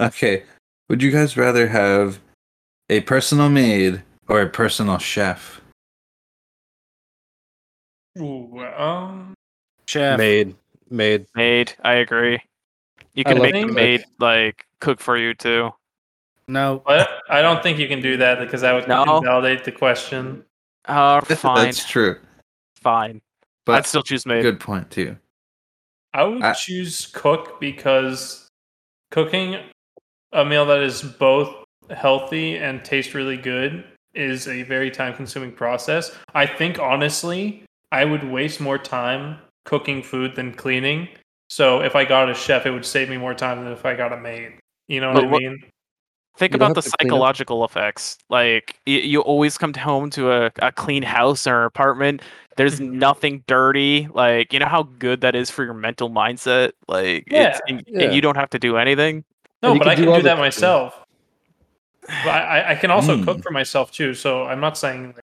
okay. 0.00 0.42
Would 0.88 1.00
you 1.02 1.12
guys 1.12 1.36
rather 1.36 1.68
have 1.68 2.18
a 2.90 3.02
personal 3.02 3.48
maid 3.50 4.02
or 4.26 4.40
a 4.42 4.48
personal 4.48 4.98
chef? 4.98 5.60
Ooh, 8.20 8.60
um, 8.76 9.34
Chef. 9.86 10.18
Made, 10.18 10.54
made. 10.90 11.26
Made. 11.34 11.74
I 11.84 11.94
agree. 11.94 12.40
You 13.14 13.24
can 13.24 13.40
make 13.40 13.54
the 13.54 13.64
cook. 13.64 13.72
maid 13.72 14.04
like 14.18 14.64
cook 14.80 15.00
for 15.00 15.16
you 15.16 15.34
too. 15.34 15.70
No. 16.50 16.82
but 16.86 17.08
I 17.28 17.42
don't 17.42 17.62
think 17.62 17.78
you 17.78 17.88
can 17.88 18.00
do 18.00 18.16
that 18.18 18.38
because 18.38 18.62
that 18.62 18.72
would 18.72 18.88
No. 18.88 19.18
invalidate 19.18 19.64
the 19.64 19.72
question. 19.72 20.44
Uh, 20.86 21.20
fine, 21.20 21.66
That's 21.66 21.86
true. 21.86 22.18
fine. 22.80 23.20
But 23.66 23.74
I'd 23.76 23.86
still 23.86 24.02
choose 24.02 24.24
maid. 24.24 24.40
good 24.42 24.58
point 24.58 24.90
too. 24.90 25.16
I 26.14 26.22
would 26.24 26.42
I- 26.42 26.54
choose 26.54 27.10
cook 27.12 27.60
because 27.60 28.48
cooking 29.10 29.58
a 30.32 30.44
meal 30.44 30.64
that 30.66 30.80
is 30.80 31.02
both 31.02 31.54
healthy 31.90 32.56
and 32.56 32.82
tastes 32.84 33.14
really 33.14 33.36
good 33.36 33.84
is 34.14 34.48
a 34.48 34.62
very 34.62 34.90
time 34.90 35.14
consuming 35.14 35.52
process. 35.52 36.16
I 36.34 36.46
think 36.46 36.78
honestly, 36.78 37.62
I 37.92 38.04
would 38.04 38.24
waste 38.24 38.60
more 38.60 38.78
time 38.78 39.38
cooking 39.64 40.02
food 40.02 40.34
than 40.36 40.52
cleaning. 40.54 41.08
So 41.50 41.80
if 41.80 41.96
I 41.96 42.04
got 42.04 42.28
a 42.30 42.34
chef, 42.34 42.66
it 42.66 42.70
would 42.70 42.84
save 42.84 43.08
me 43.08 43.16
more 43.16 43.34
time 43.34 43.64
than 43.64 43.72
if 43.72 43.84
I 43.86 43.94
got 43.94 44.12
a 44.12 44.16
maid. 44.18 44.52
You 44.88 45.00
know 45.00 45.08
what 45.12 45.16
But 45.16 45.24
I 45.24 45.26
what- 45.28 45.42
mean? 45.42 45.62
Think 46.36 46.52
You 46.52 46.56
about 46.56 46.74
the 46.76 46.82
have 46.82 46.84
to 46.84 46.90
clean 46.98 47.10
up. 47.10 47.14
psychological 47.16 47.64
effects. 47.64 48.16
Like 48.30 48.76
y- 48.86 48.92
you 48.92 49.20
always 49.22 49.58
come 49.58 49.74
home 49.74 50.08
to 50.10 50.30
a, 50.30 50.52
a 50.60 50.70
clean 50.70 51.02
house 51.02 51.48
or 51.48 51.64
apartment. 51.64 52.22
There's 52.56 52.78
nothing 52.80 53.42
dirty. 53.48 54.06
Like 54.14 54.52
you 54.52 54.60
know 54.60 54.66
how 54.68 54.84
good 54.84 55.20
that 55.22 55.34
is 55.34 55.50
for 55.50 55.64
your 55.64 55.74
mental 55.74 56.10
mindset. 56.10 56.72
Like 56.86 57.24
it's 57.26 57.32
Yeah, 57.32 57.58
and, 57.66 57.82
yeah. 57.88 58.02
and 58.04 58.14
you 58.14 58.20
don't 58.20 58.36
have 58.36 58.50
to 58.50 58.58
do 58.60 58.76
anything. 58.76 59.24
No, 59.64 59.72
but 59.74 59.80
can 59.82 59.88
I 59.88 59.94
can 59.96 60.06
all 60.08 60.16
do 60.18 60.22
that 60.22 60.30
cooking. 60.34 60.44
myself. 60.44 61.04
But 62.06 62.28
I, 62.28 62.60
I- 62.60 62.70
I 62.70 62.74
can 62.76 62.92
also 62.92 63.16
Mm. 63.16 63.24
cook 63.24 63.42
for 63.42 63.50
myself 63.50 63.90
too. 63.90 64.14
So 64.14 64.44
I'm 64.44 64.60
not 64.60 64.78
saying 64.78 65.14
that 65.16 65.24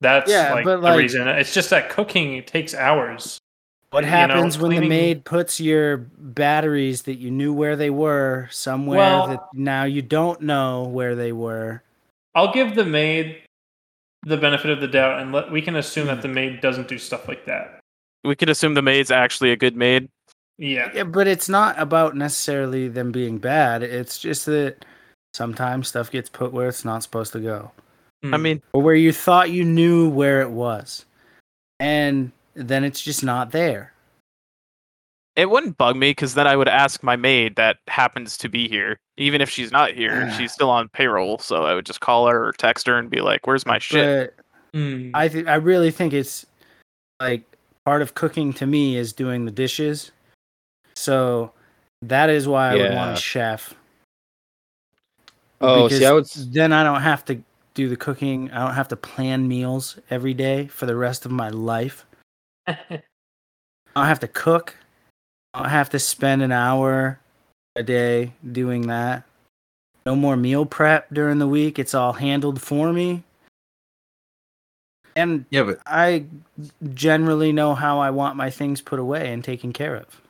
that's 0.00 0.30
Yeah, 0.30 0.54
like 0.54 0.64
but, 0.64 0.76
the 0.76 0.82
like- 0.82 0.98
reason. 0.98 1.28
It's 1.28 1.54
just 1.54 1.70
that 1.70 1.90
cooking 1.90 2.42
takes 2.44 2.74
hours. 2.74 3.38
What 3.90 4.04
you 4.04 4.10
know, 4.10 4.16
happens 4.16 4.58
when 4.58 4.78
the 4.78 4.86
maid 4.86 5.24
puts 5.24 5.60
your 5.60 5.96
batteries 5.96 7.02
that 7.02 7.14
you 7.14 7.30
knew 7.30 7.54
where 7.54 7.74
they 7.74 7.90
were 7.90 8.48
somewhere 8.50 8.98
Well- 8.98 9.26
that 9.28 9.40
now 9.54 9.84
you 9.84 10.02
don't 10.02 10.42
know 10.42 10.84
where 10.84 11.14
they 11.14 11.32
were? 11.32 11.82
I'll 12.34 12.52
give 12.52 12.74
the 12.74 12.84
maid 12.84 13.42
the 14.24 14.36
benefit 14.36 14.70
of 14.70 14.80
the 14.80 14.88
doubt, 14.88 15.20
and 15.20 15.32
let, 15.32 15.50
we 15.50 15.62
can 15.62 15.76
assume 15.76 16.06
that 16.08 16.16
hmm. 16.16 16.22
the 16.22 16.28
maid 16.28 16.60
doesn't 16.60 16.88
do 16.88 16.98
stuff 16.98 17.28
like 17.28 17.46
that. 17.46 17.80
We 18.24 18.36
can 18.36 18.48
assume 18.48 18.74
the 18.74 18.82
maid's 18.82 19.10
actually 19.10 19.52
a 19.52 19.56
good 19.56 19.76
maid. 19.76 20.08
Yeah, 20.58 20.90
Yeah, 20.92 21.04
but 21.04 21.28
it's 21.28 21.48
not 21.48 21.78
about 21.78 22.16
necessarily 22.16 22.88
them 22.88 23.12
being 23.12 23.38
bad. 23.38 23.82
It's 23.84 24.18
just 24.18 24.44
that 24.46 24.84
sometimes 25.32 25.88
stuff 25.88 26.10
gets 26.10 26.28
put 26.28 26.52
where 26.52 26.68
it's 26.68 26.84
not 26.84 27.04
supposed 27.04 27.32
to 27.32 27.40
go. 27.40 27.70
Hmm. 28.22 28.34
I 28.34 28.36
mean, 28.36 28.62
Or 28.72 28.82
where 28.82 28.94
you 28.94 29.12
thought 29.12 29.50
you 29.50 29.64
knew 29.64 30.08
where 30.08 30.40
it 30.42 30.50
was. 30.50 31.04
And 31.80 32.32
then 32.54 32.82
it's 32.84 33.00
just 33.00 33.22
not 33.22 33.52
there. 33.52 33.92
it 35.36 35.48
wouldn't 35.48 35.78
bug 35.78 35.94
me 35.94 36.10
because 36.10 36.34
then 36.34 36.48
I 36.48 36.56
would 36.56 36.66
ask 36.66 37.04
my 37.04 37.14
maid 37.14 37.54
that 37.54 37.76
happens 37.86 38.36
to 38.38 38.48
be 38.48 38.68
here, 38.68 38.98
even 39.16 39.40
if 39.40 39.48
she's 39.48 39.70
not 39.70 39.92
here. 39.92 40.28
she's 40.36 40.52
still 40.52 40.68
on 40.70 40.88
payroll, 40.88 41.38
so 41.38 41.62
I 41.62 41.74
would 41.74 41.86
just 41.86 42.00
call 42.00 42.26
her 42.26 42.48
or 42.48 42.52
text 42.52 42.88
her 42.88 42.98
and 42.98 43.08
be 43.08 43.20
like, 43.20 43.46
"Where's 43.46 43.64
my 43.64 43.78
shit?" 43.78 44.34
But 44.36 44.44
Hmm. 44.74 45.10
I 45.14 45.28
th- 45.28 45.46
I 45.46 45.54
really 45.54 45.92
think 45.92 46.12
it's 46.12 46.44
like 47.20 47.42
part 47.84 48.02
of 48.02 48.14
cooking 48.14 48.52
to 48.54 48.66
me 48.66 48.96
is 48.96 49.12
doing 49.12 49.44
the 49.44 49.52
dishes. 49.52 50.10
So 50.96 51.52
that 52.02 52.28
is 52.30 52.48
why 52.48 52.72
I 52.72 52.74
would 52.74 52.94
want 52.94 53.16
a 53.16 53.20
chef. 53.20 53.72
Oh, 55.60 55.88
see, 55.88 56.04
I 56.04 56.12
would. 56.12 56.26
then 56.52 56.72
I 56.72 56.82
don't 56.82 57.00
have 57.02 57.24
to 57.26 57.40
do 57.74 57.88
the 57.88 57.96
cooking. 57.96 58.50
I 58.50 58.64
don't 58.64 58.74
have 58.74 58.88
to 58.88 58.96
plan 58.96 59.48
meals 59.48 59.98
every 60.10 60.34
day 60.34 60.66
for 60.66 60.86
the 60.86 60.96
rest 60.96 61.24
of 61.24 61.30
my 61.30 61.48
life. 61.48 62.06
I 62.66 62.76
don't 63.94 64.06
have 64.06 64.20
to 64.20 64.28
cook. 64.28 64.76
I 65.54 65.60
don't 65.60 65.70
have 65.70 65.90
to 65.90 65.98
spend 65.98 66.42
an 66.42 66.52
hour 66.52 67.20
a 67.76 67.82
day 67.82 68.34
doing 68.52 68.88
that. 68.88 69.24
No 70.06 70.16
more 70.16 70.36
meal 70.36 70.66
prep 70.66 71.08
during 71.12 71.38
the 71.38 71.48
week. 71.48 71.78
It's 71.78 71.94
all 71.94 72.14
handled 72.14 72.60
for 72.60 72.92
me. 72.92 73.24
And 75.16 75.46
Yeah, 75.50 75.64
but 75.64 75.80
I 75.86 76.26
generally 76.94 77.52
know 77.52 77.74
how 77.74 77.98
I 77.98 78.10
want 78.10 78.36
my 78.36 78.50
things 78.50 78.80
put 78.80 78.98
away 78.98 79.32
and 79.32 79.42
taken 79.42 79.72
care 79.72 79.96
of. 79.96 80.20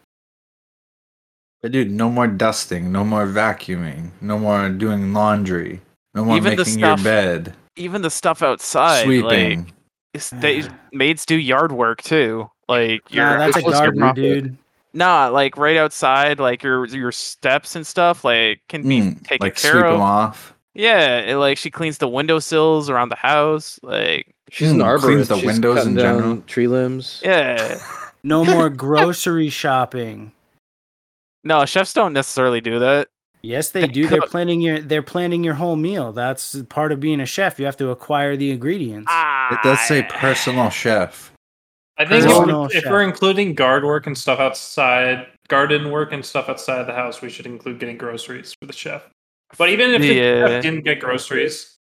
But 1.61 1.73
dude, 1.73 1.91
no 1.91 2.09
more 2.09 2.27
dusting, 2.27 2.93
no 2.93 3.05
more 3.05 3.27
vacuuming, 3.27 4.11
no 4.21 4.39
more 4.39 4.69
doing 4.69 5.13
laundry, 5.13 5.81
no 6.19 6.25
more 6.25 6.37
Even 6.37 6.57
the 6.57 6.65
making 6.65 6.79
your 6.81 6.97
stuff- 6.97 7.05
bed, 7.05 7.55
Even 7.77 8.03
the 8.03 8.11
stuff 8.11 8.43
outside, 8.43 9.05
sweeping. 9.05 9.59
like 9.61 9.69
it's- 10.15 10.31
they, 10.35 10.65
maids 10.93 11.25
do 11.25 11.37
yard 11.37 11.71
work 11.73 12.03
too. 12.03 12.51
Like 12.69 13.03
Nah, 13.13 13.31
your 13.31 13.39
that's 13.39 13.57
a 13.57 13.61
supposed 13.61 13.77
to 13.77 13.83
gardener, 13.83 14.05
rock 14.07 14.19
it. 14.19 14.23
dude. 14.43 14.57
Nah, 14.95 15.29
like 15.29 15.57
right 15.57 15.77
outside, 15.77 16.41
like 16.41 16.63
your 16.63 16.87
your 16.87 17.13
steps 17.13 17.77
and 17.77 17.87
stuff, 17.87 18.25
like 18.25 18.61
can 18.69 18.83
be 18.83 19.01
Mm, 19.01 19.23
taken 19.23 19.45
like 19.45 19.55
care 19.57 19.73
sweep 19.73 19.85
of. 19.85 19.93
them 19.93 20.01
off. 20.01 20.55
Yeah, 20.75 21.19
it, 21.21 21.37
like 21.37 21.57
she 21.59 21.71
cleans 21.71 21.99
the 21.99 22.09
windowsills 22.09 22.91
around 22.91 23.11
the 23.11 23.17
house. 23.17 23.79
Like 23.83 24.35
She's 24.51 24.71
an 24.73 24.79
Mm, 24.79 24.85
arborist. 24.85 25.01
cleans 25.03 25.29
the 25.29 25.37
She's 25.37 25.45
windows 25.47 25.77
cutting 25.77 25.91
in 25.93 25.97
down 25.99 26.19
general. 26.19 26.37
Tree 26.47 26.67
limbs. 26.67 27.21
yeah, 27.25 27.79
No 28.25 28.45
more 28.45 28.69
grocery 28.85 29.51
shopping. 29.51 30.33
no, 31.45 31.65
chefs 31.65 31.93
don't 31.93 32.13
necessarily 32.13 32.61
do 32.61 32.79
that. 32.81 33.09
Yes, 33.43 33.71
they 33.71 33.83
They 33.83 33.89
do. 33.89 34.09
They're 34.09 34.23
planning 34.23 34.61
your 34.61 34.81
they're 34.81 35.03
planning 35.03 35.45
your 35.45 35.55
whole 35.55 35.77
meal. 35.77 36.13
That's 36.13 36.61
part 36.69 36.93
of 36.93 37.01
being 37.01 37.21
a 37.21 37.27
chef. 37.27 37.59
You 37.59 37.67
have 37.67 37.77
to 37.79 37.91
acquire 37.91 38.37
the 38.37 38.51
ingredients. 38.51 39.11
It 39.53 39.63
does 39.63 39.81
say 39.87 40.03
Ah, 40.03 40.19
personal 40.19 40.71
chef. 40.71 41.33
I 41.97 42.05
think 42.05 42.25
if, 42.25 42.31
Personal 42.31 42.63
we're, 42.63 42.71
if 42.71 42.85
we're 42.85 43.03
including 43.03 43.55
guard 43.55 43.85
work 43.85 44.07
and 44.07 44.17
stuff 44.17 44.39
outside, 44.39 45.27
garden 45.49 45.91
work 45.91 46.13
and 46.13 46.25
stuff 46.25 46.49
outside 46.49 46.81
of 46.81 46.87
the 46.87 46.93
house, 46.93 47.21
we 47.21 47.29
should 47.29 47.47
include 47.47 47.81
getting 47.81 47.97
groceries 47.99 48.55
for 48.61 48.67
the 48.67 48.73
chef. 48.73 49.09
But 49.57 49.71
even 49.71 49.91
if 49.91 50.01
the 50.03 50.15
Yeah. 50.15 50.47
chef 50.47 50.63
didn't 50.63 50.85
get 50.85 51.01
groceries, 51.01 51.77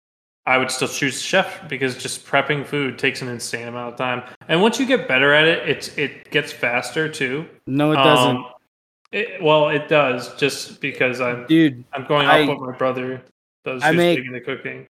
I 0.47 0.57
would 0.57 0.71
still 0.71 0.88
choose 0.88 1.21
chef 1.21 1.67
because 1.67 1.97
just 1.97 2.25
prepping 2.25 2.65
food 2.65 2.97
takes 2.97 3.21
an 3.21 3.27
insane 3.27 3.67
amount 3.67 3.93
of 3.93 3.97
time. 3.99 4.23
And 4.47 4.61
once 4.61 4.79
you 4.79 4.88
get 4.88 5.07
better 5.07 5.34
at 5.34 5.45
it, 5.47 5.69
it's 5.69 5.89
it 5.97 6.31
gets 6.31 6.51
faster 6.51 7.07
too. 7.09 7.45
No, 7.67 7.91
it 7.91 7.97
doesn't. 7.97 8.43
It, 9.11 9.41
well, 9.41 9.69
it 9.69 9.88
does 9.88 10.35
just 10.35 10.81
because 10.81 11.21
I'm 11.21 11.45
Dude, 11.47 11.84
I'm 11.93 12.05
going 12.05 12.27
I- 12.27 12.43
off 12.43 12.49
what 12.59 12.71
my 12.71 12.77
brother 12.77 13.21
does. 13.63 13.81
I 13.84 13.91
make- 13.91 14.19
big 14.19 14.27
into 14.27 14.41
cooking. 14.41 14.85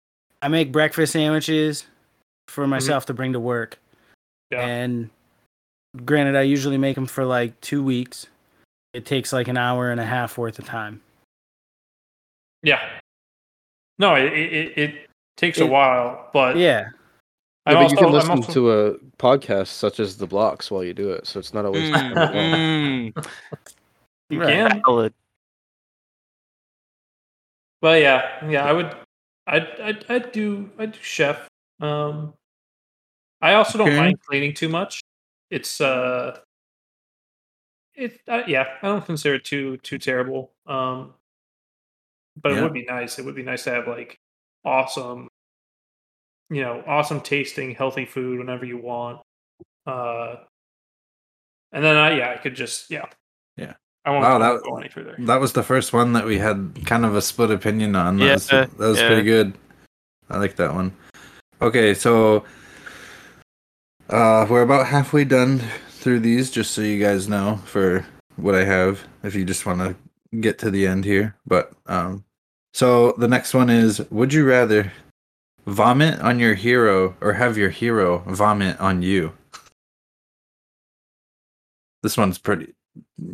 I 0.43 0.49
make 0.49 0.73
breakfast 0.73 1.13
sandwiches 1.13 1.87
for 2.49 2.67
myself 2.67 3.07
to 3.07 3.15
bring 3.15 3.33
to 3.33 3.41
work. 3.41 3.79
Mm-hmm. 4.53 4.55
Yeah. 4.57 4.67
And 4.67 5.11
granted, 6.05 6.37
I 6.37 6.43
usually 6.43 6.77
make 6.79 6.95
them 6.97 7.07
for 7.07 7.25
like 7.25 7.59
two 7.61 7.83
weeks. 7.83 8.27
It 8.93 9.07
takes 9.07 9.33
like 9.33 9.49
an 9.49 9.57
hour 9.57 9.91
and 9.91 10.01
a 10.01 10.05
half 10.05 10.37
worth 10.37 10.59
of 10.59 10.67
time. 10.67 11.01
Yeah. 12.63 12.81
No, 13.99 14.15
it 14.17 14.33
it, 14.33 14.79
it 14.79 14.95
takes 15.37 15.59
a 15.59 15.67
while, 15.67 16.29
but 16.33 16.57
Yeah. 16.57 16.89
I'm 17.65 17.75
Yeah, 17.75 17.79
but 17.79 17.83
also, 17.85 17.95
you 17.95 17.97
can 18.03 18.13
listen 18.13 18.31
also- 18.33 18.53
to 18.53 18.71
a 18.73 18.95
podcast 19.19 19.69
such 19.69 20.01
as 20.01 20.17
The 20.17 20.27
Blocks 20.27 20.71
while 20.71 20.83
you 20.83 20.93
do 20.93 21.11
it, 21.13 21.27
so 21.27 21.39
it's 21.39 21.55
not 21.55 21.65
always. 21.65 21.89
Mm, 21.91 23.13
mm, 23.15 23.27
you 24.33 24.41
Right. 24.41 24.49
can. 24.49 24.83
valid. 24.83 25.15
But 27.81 28.01
yeah, 28.01 28.49
yeah, 28.49 28.65
I 28.65 28.73
would, 28.73 28.97
I'd, 29.47 29.81
I'd, 29.81 30.11
I'd 30.11 30.33
do, 30.33 30.71
I'd 30.79 30.93
do 30.93 30.99
chef. 31.03 31.49
Um, 31.81 32.33
I 33.41 33.55
also 33.55 33.79
don't 33.79 33.89
Okay. 33.89 33.97
mind 33.97 34.21
cleaning 34.21 34.55
too 34.55 34.69
much. 34.69 35.01
It's, 35.51 35.81
uh, 35.81 36.39
it, 37.95 38.21
uh, 38.29 38.43
yeah, 38.47 38.67
I 38.83 38.87
don't 38.87 39.05
consider 39.05 39.35
it 39.35 39.45
too, 39.45 39.77
too 39.79 39.99
terrible. 39.99 40.53
Um, 40.67 41.15
but 42.41 42.53
Yeah. 42.53 42.61
it 42.61 42.63
would 42.63 42.73
be 42.73 42.85
nice. 42.85 43.19
It 43.19 43.25
would 43.25 43.35
be 43.35 43.43
nice 43.43 43.65
to 43.65 43.71
have 43.73 43.89
like 43.89 44.17
awesome, 44.65 45.29
you 46.51 46.63
know, 46.63 46.83
awesome 46.87 47.21
tasting, 47.21 47.75
healthy 47.75 48.07
food 48.07 48.39
whenever 48.39 48.65
you 48.65 48.79
want. 48.79 49.21
Uh, 49.87 50.37
and 51.73 51.85
then 51.85 51.97
I, 51.97 52.17
yeah, 52.17 52.31
I 52.31 52.37
could 52.37 52.55
just, 52.55 52.91
yeah, 52.91 53.07
Yeah. 53.57 53.75
I 54.05 54.11
won't, 54.11 54.23
Wow, 54.23 54.39
that- 54.39 54.63
go 54.65 54.77
any 54.79 54.89
further. 54.89 55.15
That 55.21 55.41
was 55.41 55.53
the 55.53 55.63
first 55.63 55.93
one 55.93 56.13
that 56.15 56.25
we 56.25 56.39
had 56.39 56.75
kind 56.87 57.05
of 57.05 57.15
a 57.15 57.23
split 57.23 57.51
opinion 57.51 57.95
on. 57.95 58.17
That 58.19 58.25
Yeah, 58.25 58.33
was, 58.35 58.47
that 58.49 58.79
was 58.79 58.99
yeah. 58.99 59.07
pretty 59.07 59.23
good. 59.23 59.55
I 60.29 60.39
like 60.39 60.57
that 60.57 60.75
one. 60.75 60.93
Okay, 61.61 61.95
so 61.95 62.45
uh, 64.09 64.47
we're 64.51 64.63
about 64.63 64.87
halfway 64.87 65.25
done 65.25 65.61
through 65.91 66.21
these, 66.21 66.51
just 66.51 66.73
so 66.73 66.81
you 66.81 66.99
guys 67.01 67.29
know 67.29 67.61
for 67.65 68.05
what 68.37 68.55
I 68.57 68.65
have. 68.65 69.01
If 69.23 69.35
you 69.37 69.45
just 69.45 69.67
want 69.67 69.79
to 69.81 69.95
get 70.41 70.59
to 70.61 70.71
the 70.71 70.87
end 70.87 71.05
here, 71.05 71.37
but 71.47 71.73
um, 71.87 72.25
so 72.75 73.13
the 73.13 73.29
next 73.29 73.55
one 73.55 73.71
is: 73.71 74.01
Would 74.11 74.33
you 74.33 74.45
rather 74.45 74.91
vomit 75.67 76.19
on 76.21 76.41
your 76.41 76.55
hero 76.55 77.15
or 77.21 77.35
have 77.35 77.57
your 77.57 77.71
hero 77.71 78.25
vomit 78.27 78.81
on 78.81 79.03
you? 79.03 79.33
This 82.03 82.17
one's 82.17 82.39
pretty 82.39 82.75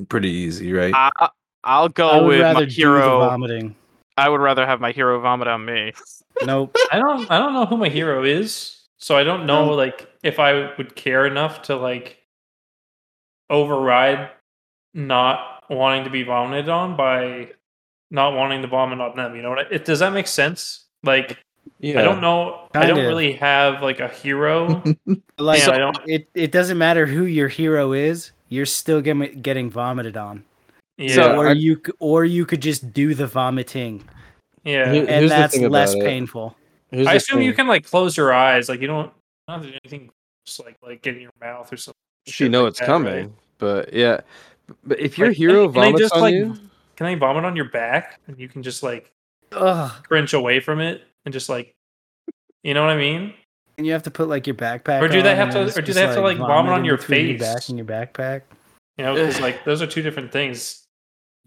pretty 0.08 0.30
easy, 0.30 0.72
right? 0.72 0.92
I, 0.94 1.28
I'll 1.64 1.88
go 1.88 2.08
I 2.08 2.20
would 2.20 2.26
with 2.28 2.40
rather 2.40 2.60
my 2.60 2.64
do 2.64 2.70
the 2.70 2.72
hero. 2.74 3.18
vomiting. 3.20 3.74
I 4.16 4.28
would 4.28 4.40
rather 4.40 4.66
have 4.66 4.80
my 4.80 4.92
hero 4.92 5.20
vomit 5.20 5.48
on 5.48 5.64
me. 5.64 5.92
Nope. 6.44 6.76
I 6.92 6.98
don't 6.98 7.30
I 7.30 7.38
don't 7.38 7.52
know 7.52 7.66
who 7.66 7.76
my 7.76 7.88
hero 7.88 8.24
is, 8.24 8.86
so 8.96 9.16
I 9.16 9.24
don't 9.24 9.46
know 9.46 9.66
like 9.74 10.08
if 10.22 10.38
I 10.38 10.72
would 10.76 10.94
care 10.94 11.26
enough 11.26 11.62
to 11.62 11.76
like 11.76 12.18
override 13.50 14.30
not 14.94 15.64
wanting 15.70 16.04
to 16.04 16.10
be 16.10 16.22
vomited 16.22 16.68
on 16.68 16.96
by 16.96 17.50
not 18.10 18.34
wanting 18.34 18.62
to 18.62 18.68
vomit 18.68 19.00
on 19.00 19.16
them. 19.16 19.36
You 19.36 19.42
know 19.42 19.50
what? 19.50 19.58
I, 19.58 19.62
it, 19.70 19.84
does 19.84 19.98
that 20.00 20.12
make 20.12 20.26
sense? 20.26 20.86
Like 21.02 21.38
Yeah. 21.78 22.00
I 22.00 22.02
don't 22.02 22.20
know. 22.20 22.68
I 22.74 22.86
don't 22.86 22.98
really 22.98 23.32
have 23.34 23.82
like 23.82 24.00
a 24.00 24.08
hero. 24.08 24.82
Like 25.38 25.60
Yeah, 25.60 25.70
I 25.72 25.78
don't- 25.78 25.98
it, 26.06 26.28
it 26.34 26.50
doesn't 26.50 26.78
matter 26.78 27.06
who 27.06 27.24
your 27.24 27.48
hero 27.48 27.92
is, 27.92 28.32
you're 28.48 28.66
still 28.66 29.00
getting 29.00 29.40
getting 29.40 29.70
vomited 29.70 30.16
on. 30.16 30.44
Yeah, 30.96 31.14
So, 31.14 31.36
or 31.36 31.48
I- 31.48 31.52
you 31.52 31.80
or 32.00 32.24
you 32.24 32.44
could 32.46 32.60
just 32.62 32.92
do 32.92 33.14
the 33.14 33.26
vomiting, 33.26 34.02
yeah. 34.64 34.90
Here- 34.92 35.02
and 35.02 35.08
Here's 35.08 35.30
that's 35.30 35.56
less 35.58 35.94
it. 35.94 36.02
painful. 36.02 36.56
Here's 36.90 37.06
I 37.06 37.12
the 37.12 37.16
assume 37.18 37.42
you 37.42 37.52
can 37.52 37.66
like 37.66 37.84
close 37.86 38.16
your 38.16 38.32
eyes. 38.32 38.68
Like 38.68 38.80
you 38.80 38.86
don't 38.86 39.12
not 39.46 39.62
that 39.62 39.78
anything 39.84 40.10
just 40.46 40.58
like 40.64 40.76
like 40.82 41.02
get 41.02 41.14
in 41.16 41.22
your 41.22 41.32
mouth 41.40 41.72
or 41.72 41.76
something. 41.76 41.94
You 42.26 42.32
shit 42.32 42.50
know 42.50 42.62
like 42.64 42.70
it's 42.70 42.80
that, 42.80 42.86
coming, 42.86 43.14
right? 43.14 43.30
but 43.58 43.92
yeah. 43.92 44.20
But 44.84 44.98
if 45.00 45.16
your 45.16 45.28
Like, 45.28 45.36
hero 45.36 45.64
can, 45.66 45.72
can 45.74 45.82
vomits 45.82 46.00
just 46.00 46.14
on 46.14 46.20
like 46.20 46.34
you, 46.34 46.56
can 46.96 47.06
they 47.06 47.14
vomit 47.14 47.44
on 47.44 47.56
your 47.56 47.70
back 47.70 48.20
and 48.26 48.38
you 48.38 48.48
can 48.48 48.62
just 48.62 48.82
like 48.82 49.10
Ugh. 49.52 49.90
cringe 50.06 50.34
away 50.34 50.60
from 50.60 50.80
it 50.80 51.02
and 51.24 51.32
just 51.32 51.48
like 51.48 51.72
you 52.64 52.74
know 52.74 52.82
what 52.82 52.90
I 52.90 52.96
mean? 52.96 53.34
And 53.78 53.86
you 53.86 53.92
have 53.92 54.02
to 54.02 54.10
put 54.10 54.28
like 54.28 54.46
your 54.46 54.56
backpack. 54.56 55.00
Or 55.00 55.08
do 55.08 55.22
they 55.22 55.30
on, 55.30 55.36
have 55.36 55.50
to- 55.52 55.78
or 55.78 55.82
do 55.82 55.92
they 55.92 56.02
have 56.02 56.16
to, 56.16 56.20
like, 56.20 56.36
vomit 56.36 56.72
on 56.72 56.84
your 56.84 56.96
between 56.96 57.28
Your 57.28 57.38
face? 57.38 57.54
back 57.54 57.68
and 57.68 57.78
your 57.78 57.86
backpack. 57.86 58.42
You 58.98 59.04
know, 59.04 59.14
because 59.14 59.40
like 59.40 59.64
those 59.64 59.80
are 59.80 59.86
two 59.86 60.02
different 60.02 60.32
things. 60.32 60.84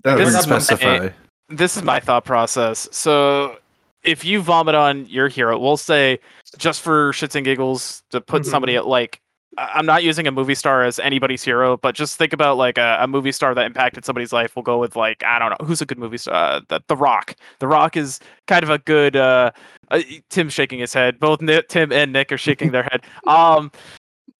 that 0.03 0.15
this 0.17 0.33
would 0.33 0.39
is 0.39 0.81
my- 0.81 1.13
this 1.49 1.77
is 1.77 1.83
my 1.83 1.99
thought 1.99 2.23
process. 2.25 2.87
So 2.91 3.57
if 4.03 4.23
you 4.25 4.41
vomit 4.41 4.73
on 4.73 5.05
your 5.07 5.27
hero, 5.27 5.59
we'll 5.59 5.77
say 5.77 6.19
just 6.57 6.81
for 6.81 7.11
shits 7.11 7.35
and 7.35 7.45
giggles 7.45 8.01
to 8.09 8.19
put 8.21 8.41
Mhm. 8.43 8.45
somebody 8.45 8.75
at 8.77 8.87
like 8.87 9.19
I- 9.19 9.30
I'm 9.57 9.85
not 9.85 10.03
using 10.03 10.27
a 10.27 10.31
movie 10.31 10.55
star 10.55 10.83
as 10.83 10.97
anybody's 10.99 11.43
hero, 11.43 11.75
but 11.75 11.93
just 11.93 12.17
think 12.17 12.31
about 12.31 12.57
like 12.57 12.77
a, 12.77 12.97
a 13.01 13.07
movie 13.07 13.33
star 13.33 13.53
that 13.53 13.65
impacted 13.65 14.05
somebody's 14.05 14.31
life. 14.31 14.55
We'll 14.55 14.63
go 14.63 14.77
with 14.77 14.95
like 14.95 15.23
I 15.23 15.39
don't 15.39 15.49
know 15.49 15.65
who's 15.65 15.81
a 15.81 15.85
good 15.85 15.97
movie 15.97 16.17
star. 16.17 16.33
Uh, 16.33 16.61
the, 16.69 16.81
the 16.87 16.95
Rock. 16.95 17.35
The 17.59 17.67
Rock 17.67 17.97
is 17.97 18.19
kind 18.47 18.63
of 18.63 18.69
a 18.69 18.77
good. 18.79 19.15
Uh, 19.15 19.51
uh, 19.89 20.01
Tim's 20.29 20.53
shaking 20.53 20.79
his 20.79 20.93
head. 20.93 21.19
Both 21.19 21.41
Ni- 21.41 21.63
Tim 21.67 21.91
and 21.91 22.13
Nick 22.13 22.31
are 22.31 22.37
shaking 22.37 22.71
their 22.71 22.83
head. 22.83 23.03
Um, 23.27 23.71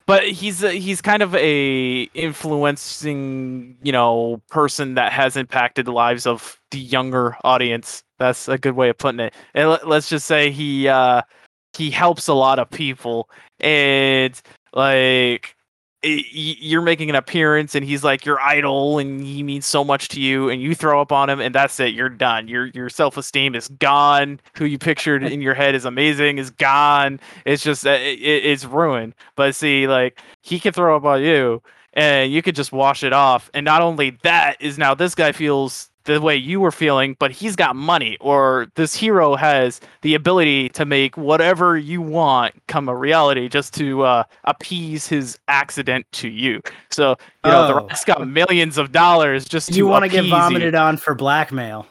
but 0.06 0.28
he's 0.28 0.62
a, 0.62 0.72
he's 0.72 1.00
kind 1.00 1.22
of 1.22 1.34
a 1.34 2.02
influencing 2.14 3.76
you 3.82 3.92
know 3.92 4.42
person 4.50 4.94
that 4.94 5.12
has 5.12 5.36
impacted 5.36 5.86
the 5.86 5.92
lives 5.92 6.26
of 6.26 6.60
the 6.70 6.78
younger 6.78 7.36
audience 7.44 8.02
that's 8.18 8.48
a 8.48 8.58
good 8.58 8.74
way 8.74 8.88
of 8.88 8.98
putting 8.98 9.20
it 9.20 9.34
and 9.54 9.70
let, 9.70 9.88
let's 9.88 10.08
just 10.08 10.26
say 10.26 10.50
he 10.50 10.88
uh 10.88 11.22
he 11.76 11.90
helps 11.90 12.28
a 12.28 12.34
lot 12.34 12.58
of 12.58 12.68
people 12.70 13.30
and 13.60 14.42
like 14.72 15.56
you're 16.04 16.82
making 16.82 17.08
an 17.10 17.14
appearance 17.14 17.76
and 17.76 17.84
he's 17.84 18.02
like 18.02 18.24
your 18.26 18.40
idol 18.40 18.98
and 18.98 19.22
he 19.22 19.44
means 19.44 19.64
so 19.66 19.84
much 19.84 20.08
to 20.08 20.20
you 20.20 20.48
and 20.50 20.60
you 20.60 20.74
throw 20.74 21.00
up 21.00 21.12
on 21.12 21.30
him 21.30 21.40
and 21.40 21.54
that's 21.54 21.78
it 21.78 21.94
you're 21.94 22.08
done. 22.08 22.48
Your 22.48 22.66
your 22.74 22.88
self-esteem 22.88 23.54
is 23.54 23.68
gone. 23.68 24.40
Who 24.56 24.64
you 24.64 24.78
pictured 24.78 25.22
in 25.22 25.40
your 25.40 25.54
head 25.54 25.76
is 25.76 25.84
amazing 25.84 26.38
is 26.38 26.50
gone. 26.50 27.20
It's 27.44 27.62
just 27.62 27.86
uh, 27.86 27.90
it- 27.90 28.18
it's 28.20 28.64
ruined. 28.64 29.14
But 29.36 29.54
see 29.54 29.86
like 29.86 30.20
he 30.40 30.58
can 30.58 30.72
throw 30.72 30.96
up 30.96 31.04
on 31.04 31.22
you 31.22 31.62
and 31.92 32.32
you 32.32 32.42
could 32.42 32.56
just 32.56 32.72
wash 32.72 33.04
it 33.04 33.12
off. 33.12 33.48
And 33.54 33.64
not 33.64 33.80
only 33.80 34.18
that 34.24 34.56
is 34.60 34.78
now 34.78 34.94
this 34.94 35.14
guy 35.14 35.30
feels 35.30 35.88
the 36.04 36.20
way 36.20 36.36
you 36.36 36.60
were 36.60 36.70
feeling 36.72 37.16
but 37.18 37.30
he's 37.30 37.54
got 37.56 37.76
money 37.76 38.16
or 38.20 38.66
this 38.74 38.94
hero 38.94 39.34
has 39.36 39.80
the 40.02 40.14
ability 40.14 40.68
to 40.70 40.84
make 40.84 41.16
whatever 41.16 41.76
you 41.78 42.00
want 42.02 42.54
come 42.68 42.88
a 42.88 42.94
reality 42.96 43.48
just 43.48 43.72
to 43.74 44.02
uh, 44.02 44.24
appease 44.44 45.06
his 45.06 45.38
accident 45.48 46.04
to 46.12 46.28
you 46.28 46.60
so 46.90 47.16
you 47.44 47.50
know 47.50 47.66
the 47.68 47.72
Oh. 47.74 47.76
rock's 47.86 48.04
got 48.04 48.26
millions 48.28 48.78
of 48.78 48.92
dollars 48.92 49.44
just 49.44 49.68
to 49.68 49.74
You 49.74 49.86
want 49.86 50.04
to 50.04 50.08
get 50.08 50.20
appease 50.20 50.30
vomited 50.32 50.74
on 50.74 50.96
for 50.96 51.14
blackmail? 51.14 51.86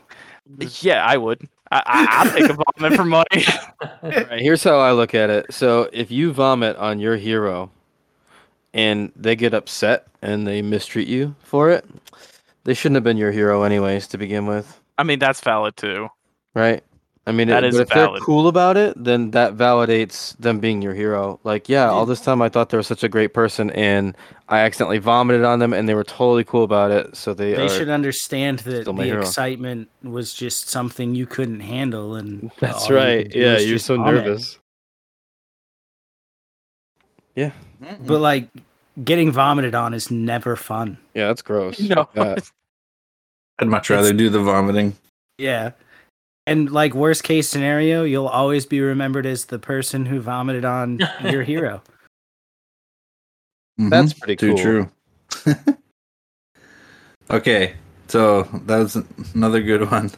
yeah 0.82 1.06
i 1.06 1.16
would 1.18 1.48
I, 1.72 1.82
I, 1.86 2.08
i'll 2.26 2.32
take 2.32 2.50
a 2.50 2.58
vomit 2.78 2.98
for 2.98 3.06
money 3.06 3.46
Alright, 4.04 4.42
here's 4.42 4.64
how 4.64 4.80
I 4.80 4.92
look 4.92 5.16
at 5.16 5.30
it. 5.30 5.54
So 5.54 5.90
if 5.94 6.12
you 6.12 6.34
vomit 6.34 6.76
on 6.78 7.00
your 7.00 7.16
hero 7.18 7.72
and 8.74 9.12
they 9.16 9.36
get 9.36 9.54
upset 9.54 10.08
and 10.22 10.46
they 10.48 10.62
mistreat 10.62 11.08
you 11.08 11.36
for 11.44 11.70
it, 11.70 11.86
They 12.64 12.74
shouldn't 12.74 12.96
have 12.96 13.04
been 13.04 13.18
your 13.18 13.32
hero 13.32 13.64
anyways 13.64 14.08
to 14.10 14.18
begin 14.18 14.46
with, 14.46 14.80
I 14.98 15.04
mean, 15.04 15.20
that's 15.20 15.42
valid 15.42 15.76
too. 15.78 16.10
right? 16.54 16.84
I 17.28 17.32
mean, 17.32 17.50
That 17.50 17.64
it, 17.64 17.68
is 17.68 17.76
but 17.76 17.82
if 17.84 17.90
valid. 17.90 18.14
they're 18.22 18.26
cool 18.26 18.48
about 18.48 18.78
it, 18.78 18.94
then 19.02 19.30
that 19.32 19.56
validates 19.56 20.36
them 20.38 20.60
being 20.60 20.82
your 20.82 20.94
hero. 20.96 21.40
Like, 21.44 21.70
yeah, 21.70 21.88
all 21.88 22.06
this 22.08 22.20
time 22.22 22.42
I 22.42 22.50
thought 22.50 22.70
they 22.70 22.78
were 22.78 22.84
such 22.84 23.04
a 23.04 23.10
great 23.10 23.32
person, 23.34 23.70
and 23.72 24.16
I 24.50 24.60
accidentally 24.62 24.98
vomited 24.98 25.44
on 25.44 25.60
them, 25.60 25.72
and 25.72 25.88
they 25.88 25.94
were 25.94 26.04
totally 26.04 26.44
cool 26.44 26.64
about 26.64 26.90
it. 26.90 27.16
So 27.16 27.34
they, 27.36 27.54
They 27.54 27.66
are, 27.66 27.70
should 27.70 27.90
understand 27.90 28.60
that 28.60 28.86
the 28.86 28.94
hero. 28.94 29.22
excitement 29.22 29.88
was 30.04 30.34
just 30.34 30.70
something 30.70 31.14
you 31.14 31.28
couldn't 31.28 31.60
handle, 31.62 32.16
and 32.16 32.52
That's 32.60 32.86
all 32.86 32.90
you 32.90 32.96
right. 32.96 33.36
Yeah, 33.36 33.58
you're 33.60 33.78
so 33.80 33.98
vomit. 33.98 34.26
nervous. 34.26 34.58
But 38.06 38.20
like, 38.20 38.48
getting 39.04 39.32
vomited 39.32 39.76
on 39.76 39.94
is 39.94 40.12
never 40.12 40.56
fun. 40.56 40.98
Yeah, 41.14 41.28
that's 41.28 41.42
gross. 41.42 41.80
No. 41.80 42.08
Yeah. 42.16 42.36
I'd 43.60 43.68
much 43.68 43.90
rather 43.90 44.12
do 44.14 44.30
the 44.30 44.40
vomiting. 44.42 44.96
Yeah. 45.38 45.72
And 46.48 46.72
like 46.72 46.94
worst 46.96 47.24
case 47.24 47.48
scenario, 47.48 48.04
you'll 48.04 48.28
always 48.28 48.66
be 48.66 48.82
remembered 48.82 49.26
as 49.28 49.46
the 49.46 49.60
person 49.60 50.06
who 50.06 50.20
vomited 50.20 50.66
on 50.66 51.00
your 51.24 51.44
hero. 51.44 51.82
That's 53.78 54.14
Mhm. 54.14 54.20
pretty 54.20 54.36
Too 54.38 54.56
cool. 54.56 54.64
true. 54.64 54.92
okay, 57.32 57.76
so 58.08 58.44
that 58.66 58.78
was 58.78 58.98
another 59.36 59.62
good 59.62 59.90
one. 59.90 60.12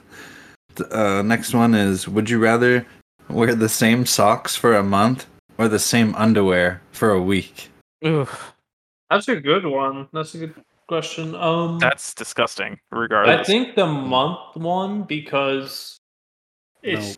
Uh, 0.91 1.21
next 1.21 1.53
one 1.53 1.75
is: 1.75 2.07
Would 2.07 2.29
you 2.29 2.39
rather 2.39 2.85
wear 3.29 3.53
the 3.55 3.69
same 3.69 4.05
socks 4.05 4.55
for 4.55 4.73
a 4.75 4.83
month 4.83 5.27
or 5.57 5.67
the 5.67 5.79
same 5.79 6.15
underwear 6.15 6.81
for 6.91 7.11
a 7.11 7.21
week? 7.21 7.69
Oof, 8.05 8.52
That's 9.13 9.27
a 9.27 9.39
good 9.39 9.65
one. 9.65 10.07
That's 10.13 10.33
a 10.35 10.39
good 10.39 10.53
question. 10.87 11.35
Um, 11.35 11.79
that's 11.79 12.13
disgusting. 12.13 12.79
Regardless, 12.91 13.39
I 13.39 13.43
think 13.43 13.75
the 13.75 13.85
month 13.87 14.55
one 14.55 15.03
because 15.03 15.97
it's 16.81 17.17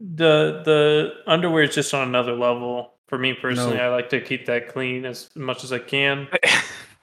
the 0.00 0.62
the 0.64 1.12
underwear 1.26 1.64
is 1.64 1.74
just 1.74 1.92
on 1.94 2.08
another 2.08 2.32
level. 2.34 2.94
For 3.08 3.18
me 3.18 3.34
personally, 3.34 3.76
No. 3.76 3.84
I 3.84 3.88
like 3.94 4.08
to 4.10 4.20
keep 4.22 4.46
that 4.46 4.68
clean 4.68 5.04
as 5.04 5.28
much 5.36 5.64
as 5.64 5.72
I 5.72 5.78
can. 5.78 6.28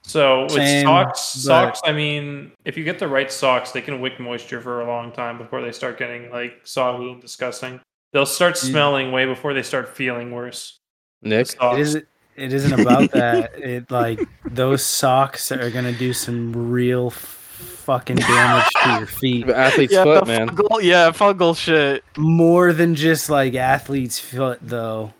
So 0.01 0.43
with 0.43 0.53
Same, 0.53 0.85
socks, 0.87 1.35
but- 1.35 1.41
socks. 1.41 1.81
I 1.85 1.91
mean, 1.91 2.51
if 2.65 2.75
you 2.77 2.83
get 2.83 2.97
the 2.97 3.07
right 3.07 3.31
socks, 3.31 3.71
they 3.73 3.81
can 3.81 4.01
wick 4.01 4.19
moisture 4.19 4.59
for 4.59 4.81
a 4.81 4.87
long 4.87 5.11
time 5.11 5.37
before 5.37 5.61
they 5.61 5.71
start 5.71 5.99
getting 5.99 6.31
like 6.31 6.61
soggy 6.63 7.11
and 7.11 7.21
disgusting. 7.21 7.79
They'll 8.11 8.25
start 8.25 8.55
Mm. 8.55 8.71
smelling 8.71 9.11
way 9.11 9.25
before 9.25 9.53
they 9.53 9.61
start 9.61 9.95
feeling 9.95 10.31
worse. 10.31 10.79
The 11.21 11.29
Nick, 11.29 11.47
socks. 11.47 11.77
It 11.77 11.81
isn't 11.81 12.07
it 12.39 12.53
isn't 12.53 12.79
about 12.79 13.11
that. 13.11 13.51
It 13.57 13.91
like 13.91 14.21
those 14.45 14.83
socks 14.83 15.51
are 15.51 15.69
gonna 15.69 15.91
do 15.93 16.13
some 16.13 16.71
real 16.71 17.09
fucking 17.09 18.17
damage 18.17 18.65
to 18.83 18.89
your 18.99 19.07
feet. 19.07 19.49
athlete's 19.49 19.93
yeah, 19.93 20.03
foot, 20.03 20.25
the 20.25 20.31
man. 20.31 20.49
fungal, 20.49 20.81
yeah, 20.81 21.09
fungal 21.11 21.57
shit. 21.57 22.03
More 22.17 22.71
than 22.73 22.95
just 22.95 23.29
like 23.29 23.55
athlete's 23.55 24.19
foot 24.19 24.59
though. 24.61 25.13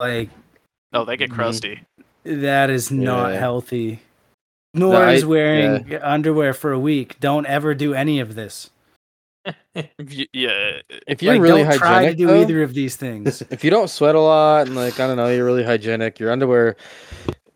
Like 0.00 0.30
Oh, 0.92 1.04
they 1.04 1.16
get 1.16 1.30
Mhm. 1.30 1.34
crusty. 1.34 1.80
that 2.24 2.70
is 2.70 2.90
not 2.90 3.32
Yeah. 3.32 3.38
healthy. 3.40 4.00
Nor 4.74 4.96
I- 4.96 5.12
is 5.14 5.24
wearing 5.26 5.94
underwear 6.02 6.52
for 6.54 6.72
a 6.72 6.78
week. 6.78 7.16
Don't 7.20 7.46
ever 7.46 7.74
do 7.74 7.94
any 7.94 8.20
of 8.20 8.34
this. 8.34 8.70
Y- 9.74 10.26
Yeah, 10.32 10.80
If 11.06 11.22
you're 11.22 11.34
like, 11.34 11.42
really 11.42 11.62
don't 11.62 11.78
try 11.78 12.06
to 12.06 12.14
do 12.14 12.26
though, 12.26 12.40
either 12.42 12.62
of 12.62 12.74
these 12.74 12.96
things. 12.96 13.42
if 13.50 13.62
you 13.64 13.70
don't 13.70 13.88
sweat 13.88 14.14
a 14.14 14.20
lot 14.20 14.66
and 14.66 14.76
like 14.76 14.98
I 15.00 15.06
don't 15.06 15.16
know, 15.16 15.28
you're 15.28 15.44
really 15.44 15.64
hygienic, 15.64 16.18
your 16.18 16.30
underwear 16.32 16.76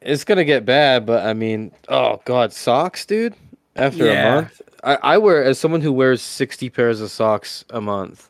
it's 0.01 0.25
gonna 0.25 0.45
get 0.45 0.65
bad. 0.65 1.07
But 1.07 1.25
I 1.27 1.33
mean, 1.33 1.73
oh 1.89 2.21
god, 2.25 2.53
socks, 2.53 3.05
dude. 3.07 3.35
After 3.77 4.07
Yeah. 4.07 4.29
a 4.29 4.35
month, 4.35 4.63
I, 4.85 4.99
I 5.03 5.19
wear 5.19 5.43
as 5.43 5.59
someone 5.59 5.81
who 5.81 5.93
wears 5.93 6.21
sixty 6.23 6.69
pairs 6.71 7.01
of 7.01 7.11
socks 7.11 7.65
a 7.71 7.81
month. 7.81 8.29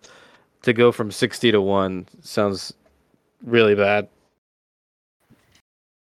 To 0.62 0.72
go 0.72 0.92
from 0.92 1.10
sixty 1.10 1.50
to 1.50 1.60
one 1.60 2.06
sounds 2.22 2.72
really 3.42 3.74
bad. 3.74 4.08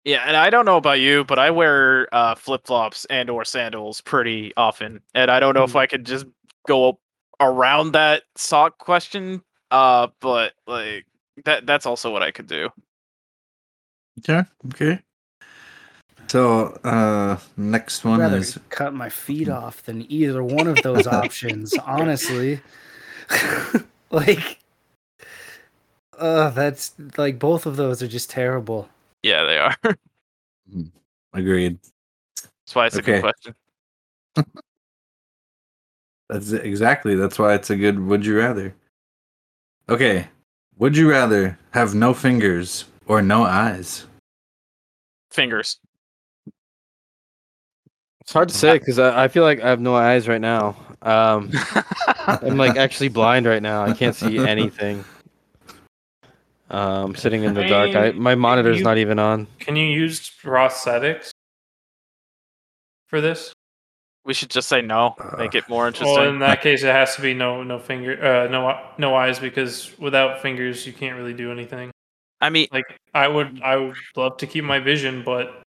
yeah, 0.06 0.24
and 0.28 0.36
I 0.38 0.50
don't 0.50 0.66
know 0.66 0.78
about 0.78 1.00
you, 1.00 1.24
but 1.24 1.40
I 1.40 1.50
wear 1.52 2.08
uh, 2.14 2.36
flip 2.36 2.66
flops 2.66 3.06
and 3.06 3.30
or 3.30 3.44
sandals 3.46 4.02
pretty 4.02 4.54
often, 4.58 5.02
and 5.16 5.32
I 5.32 5.40
don't 5.40 5.56
know 5.56 5.64
if 5.64 5.76
I 5.76 5.88
could 5.88 6.06
just 6.06 6.26
go 6.68 7.00
around 7.42 7.94
that 7.94 8.24
sock 8.36 8.78
question. 8.78 9.42
Uh, 9.72 10.08
but 10.20 10.54
like 10.68 11.06
that 11.46 11.66
that's 11.66 11.86
also 11.86 12.12
what 12.12 12.24
I 12.24 12.32
could 12.32 12.48
do. 12.48 12.70
Okay, 14.20 14.44
okay. 14.68 15.00
So, 16.28 16.68
uh, 16.86 17.38
next 17.58 18.06
I'd 18.06 18.10
one 18.10 18.20
rather 18.22 18.38
is 18.38 18.58
cut 18.70 18.94
my 18.94 19.10
feet 19.10 19.50
off 19.50 19.84
than 19.84 20.10
either 20.10 20.42
one 20.42 20.68
of 20.68 20.82
those 20.82 21.08
options, 21.08 21.78
honestly. 21.86 22.62
like 24.12 24.60
uh 26.18 26.50
that's 26.50 26.94
like 27.18 27.40
both 27.40 27.66
of 27.66 27.76
those 27.76 28.02
are 28.04 28.08
just 28.08 28.30
terrible. 28.30 28.90
Yeah, 29.24 29.44
they 29.44 29.58
are. 29.58 29.76
agreed. 31.34 31.80
That's 32.36 32.76
why 32.76 32.86
it's 32.88 32.96
a 32.98 33.02
good 33.02 33.22
question. 33.22 33.56
That's 36.32 36.52
it- 36.52 36.66
exactly. 36.66 37.16
That's 37.16 37.38
why 37.38 37.54
it's 37.54 37.70
a 37.70 37.76
good 37.76 38.00
would 38.00 38.26
you 38.26 38.38
rather. 38.40 38.74
Okay. 39.90 40.28
Would 40.78 40.96
you 40.96 41.12
rather 41.12 41.60
have 41.72 41.94
no 41.94 42.14
fingers 42.14 42.86
or 43.06 43.22
no 43.22 43.44
eyes? 43.44 44.06
Fingers. 45.30 45.78
It's 48.22 48.32
hard 48.32 48.50
to 48.50 48.56
say 48.56 48.80
because 48.80 48.98
I, 48.98 49.26
I 49.26 49.28
feel 49.28 49.44
like 49.44 49.62
I 49.62 49.68
have 49.68 49.82
no 49.82 49.94
eyes 49.96 50.28
right 50.28 50.40
now. 50.42 50.78
Um, 51.02 51.52
I'm 52.26 52.58
like 52.58 52.78
actually 52.78 53.10
blind 53.10 53.46
right 53.46 53.62
now. 53.62 53.84
I 53.84 53.94
can't 53.94 54.16
see 54.16 54.38
anything. 54.48 55.04
Um, 56.70 57.08
I'm 57.12 57.16
sitting 57.16 57.44
in 57.44 57.54
the 57.54 57.68
dark. 57.68 57.96
I 57.96 58.12
my 58.12 58.36
monitor's 58.36 58.78
you- 58.78 58.84
not 58.86 58.98
even 58.98 59.20
on. 59.20 59.48
Can 59.60 59.76
you 59.76 59.86
use 59.86 60.32
prosthetics 60.42 61.32
for 63.08 63.20
this? 63.20 63.52
We 64.24 64.34
should 64.34 64.50
just 64.50 64.68
say 64.70 64.82
no. 64.82 65.16
Make 65.38 65.56
it 65.56 65.68
more 65.68 65.88
interesting. 65.88 66.08
Well, 66.08 66.24
interesting. 66.24 66.36
in 66.36 66.40
that 66.42 66.62
case, 66.62 66.84
it 66.84 66.92
has 66.94 67.16
to 67.16 67.22
be 67.22 67.34
no 67.34 67.64
no 67.64 67.80
finger, 67.80 68.24
uh, 68.24 68.48
no 68.48 68.80
no 68.98 69.16
eyes 69.16 69.40
because 69.40 69.98
without 69.98 70.42
fingers, 70.42 70.86
you 70.86 70.94
can't 70.94 71.18
really 71.18 71.34
do 71.34 71.52
anything. 71.52 71.92
I 72.40 72.50
mean, 72.50 72.68
Like 72.72 72.86
I 73.14 73.28
would, 73.28 73.62
I 73.64 73.78
would 73.78 73.96
love 74.16 74.38
to 74.38 74.48
keep 74.48 74.64
my 74.64 74.80
vision, 74.80 75.24
but 75.24 75.62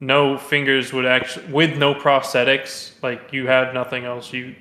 no 0.00 0.38
fingers 0.38 0.92
would 0.92 1.06
actually 1.06 1.52
with 1.52 1.76
no 1.76 1.94
prosthetics. 1.94 2.92
Like 3.02 3.32
you 3.32 3.46
have 3.46 3.74
nothing 3.74 4.04
else. 4.04 4.32
You 4.32 4.46
you, 4.46 4.54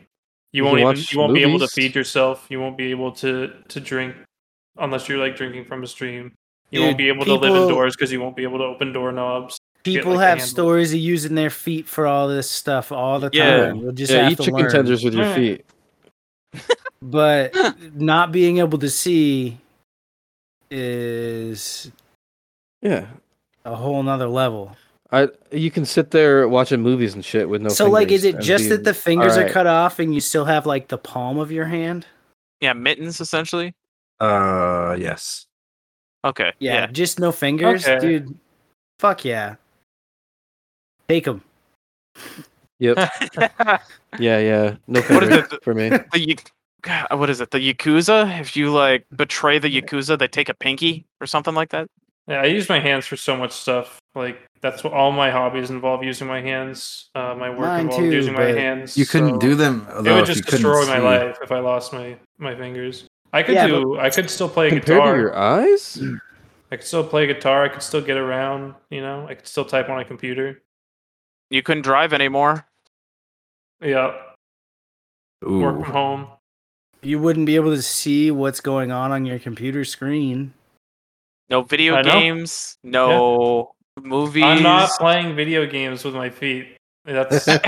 You 0.52 0.64
won't 0.64 0.78
can 0.80 0.88
even 0.88 1.06
you 1.12 1.20
won't 1.20 1.34
be 1.34 1.42
able 1.44 1.60
to 1.60 1.68
feed 1.68 1.96
yourself. 1.96 2.48
You 2.50 2.60
won't 2.60 2.78
be 2.78 2.92
able 2.92 3.12
to 3.14 3.54
to 3.68 3.80
drink 3.80 4.16
unless 4.78 5.08
you're 5.10 5.20
like 5.20 5.36
drinking 5.36 5.66
from 5.66 5.84
a 5.84 5.88
stream. 5.88 6.34
You 6.70 6.82
won't 6.82 6.98
be 6.98 7.08
able 7.08 7.26
to 7.26 7.36
live 7.36 7.56
indoors 7.56 7.96
because 7.96 8.12
you 8.12 8.20
won't 8.20 8.36
be 8.36 8.44
able 8.44 8.58
to 8.58 8.66
open 8.66 8.92
doorknobs. 8.94 9.57
People 9.96 10.14
like, 10.16 10.28
have 10.28 10.42
stories 10.42 10.94
of 10.94 11.00
using 11.00 11.36
their 11.36 11.50
feet 11.50 11.88
for 11.88 12.06
all 12.08 12.28
this 12.28 12.50
stuff 12.50 12.92
all 12.92 13.20
the 13.20 13.30
Yeah. 13.34 13.68
time. 13.68 13.78
You'll 13.78 13.92
just 13.92 14.12
yeah, 14.12 14.24
have 14.24 14.32
eat 14.34 14.38
to 14.38 14.44
chicken 14.44 14.60
learn. 14.62 14.72
tenders 14.72 15.04
with 15.04 15.14
your 15.14 15.34
feet. 15.34 15.66
But 17.02 17.54
not 17.94 18.32
being 18.32 18.58
able 18.58 18.80
to 18.80 18.90
see 18.90 19.60
is 20.72 21.92
Yeah, 22.82 23.06
a 23.66 23.76
whole 23.76 24.02
nother 24.04 24.28
level. 24.28 24.76
I 25.12 25.30
you 25.52 25.72
can 25.72 25.86
sit 25.86 26.12
there 26.12 26.48
watching 26.50 26.82
movies 26.82 27.14
and 27.14 27.24
shit 27.24 27.48
with 27.48 27.62
no. 27.62 27.70
so 27.70 27.90
like 27.90 28.12
is 28.12 28.26
it 28.26 28.40
just 28.40 28.66
be- 28.66 28.70
that 28.70 28.84
the 28.84 28.94
fingers 28.94 29.38
are 29.38 29.48
cut 29.48 29.68
off 29.68 30.00
and 30.00 30.14
you 30.14 30.20
still 30.20 30.44
have 30.46 30.66
like 30.66 30.90
the 30.90 30.98
palm 30.98 31.38
of 31.38 31.52
your 31.52 31.66
hand? 31.66 32.06
yeah, 32.60 32.74
mittens 32.74 33.22
essentially. 33.22 33.74
Uh, 34.20 34.96
yes. 35.00 35.46
Okay. 36.26 36.52
Yeah, 36.60 36.74
Yeah. 36.74 36.88
just 36.88 37.20
no 37.20 37.32
fingers, 37.32 37.88
Okay. 37.88 38.00
dude. 38.00 38.36
Fuck 39.00 39.24
yeah. 39.24 39.56
Take 41.10 41.26
them. 41.26 41.42
Yep. 42.80 42.98
Yeah, 44.20 44.40
yeah. 44.40 44.76
No 44.88 45.02
What 45.02 45.24
is 45.24 45.30
fingers 45.30 45.52
it? 45.52 45.64
for 45.64 45.74
me. 45.76 45.90
the 45.90 46.20
Ya- 46.20 46.36
God, 46.82 47.08
what 47.20 47.30
is 47.30 47.40
it? 47.42 47.52
The 47.52 47.60
Yakuza? 47.60 48.40
If 48.40 48.56
you 48.58 48.72
like 48.72 49.06
betray 49.16 49.60
the 49.60 49.70
Yakuza, 49.70 50.18
they 50.18 50.28
take 50.28 50.50
a 50.50 50.54
pinky 50.56 51.06
or 51.22 51.28
something 51.28 51.54
like 51.54 51.70
that. 51.70 51.88
Yeah, 52.28 52.42
I 52.42 52.46
use 52.46 52.68
my 52.68 52.80
hands 52.80 53.06
for 53.06 53.16
so 53.16 53.36
much 53.38 53.52
stuff. 53.52 54.00
Like 54.16 54.42
that's 54.62 54.84
what 54.84 54.94
all 54.94 55.12
my 55.12 55.30
hobbies 55.30 55.70
involve 55.70 56.04
using 56.04 56.26
my 56.28 56.42
hands. 56.42 57.10
Uh, 57.14 57.36
my 57.38 57.50
work 57.50 57.60
Mine 57.60 57.80
involves 57.82 58.04
too, 58.06 58.12
using 58.12 58.34
my 58.34 58.46
hands. 58.46 58.98
You 58.98 59.06
couldn't 59.06 59.36
so 59.36 59.38
do 59.40 59.56
them. 59.56 59.86
It 59.90 60.04
would 60.04 60.22
if 60.22 60.26
just 60.28 60.46
destroy 60.46 60.86
my 60.88 60.98
see. 60.98 61.04
life 61.04 61.38
if 61.44 61.52
I 61.52 61.60
lost 61.60 61.94
my 61.94 62.18
my 62.40 62.56
fingers. 62.56 63.06
I 63.34 63.44
could 63.44 63.56
Yeah, 63.56 63.68
do. 63.68 64.00
I 64.00 64.10
could 64.10 64.30
still 64.30 64.50
play 64.50 64.70
Compared 64.70 64.98
guitar. 64.98 65.14
to 65.14 65.20
your 65.20 65.36
eyes, 65.36 66.02
I 66.72 66.78
could 66.78 66.88
still 66.88 67.04
play 67.04 67.28
guitar. 67.28 67.66
I 67.66 67.70
could 67.70 67.84
still 67.84 68.02
get 68.02 68.18
around. 68.18 68.74
You 68.90 69.02
know, 69.02 69.28
I 69.28 69.36
could 69.36 69.48
still 69.48 69.66
type 69.66 69.90
on 69.90 70.00
a 70.00 70.06
computer. 70.06 70.62
You 71.50 71.64
couldn't 71.64 71.84
drive 71.84 72.14
anymore. 72.14 72.66
Yeah, 73.82 74.16
work 75.42 75.76
from 75.76 75.84
home. 75.84 76.28
You 77.02 77.20
wouldn't 77.20 77.46
be 77.46 77.56
able 77.56 77.76
to 77.76 77.82
see 77.82 78.32
what's 78.32 78.60
going 78.60 78.92
on 78.92 79.12
on 79.12 79.26
your 79.26 79.40
computer 79.40 79.86
screen. 79.86 80.54
No 81.50 81.62
video 81.62 81.96
I 81.96 82.02
know. 82.02 82.12
games. 82.12 82.78
No 82.84 83.72
movies. 84.02 84.44
I'm 84.44 84.64
not 84.64 84.90
playing 85.00 85.36
video 85.36 85.66
games 85.66 86.04
with 86.04 86.16
my 86.16 86.30
feet. 86.30 86.76
That's 87.06 87.46
fuck, 87.46 87.62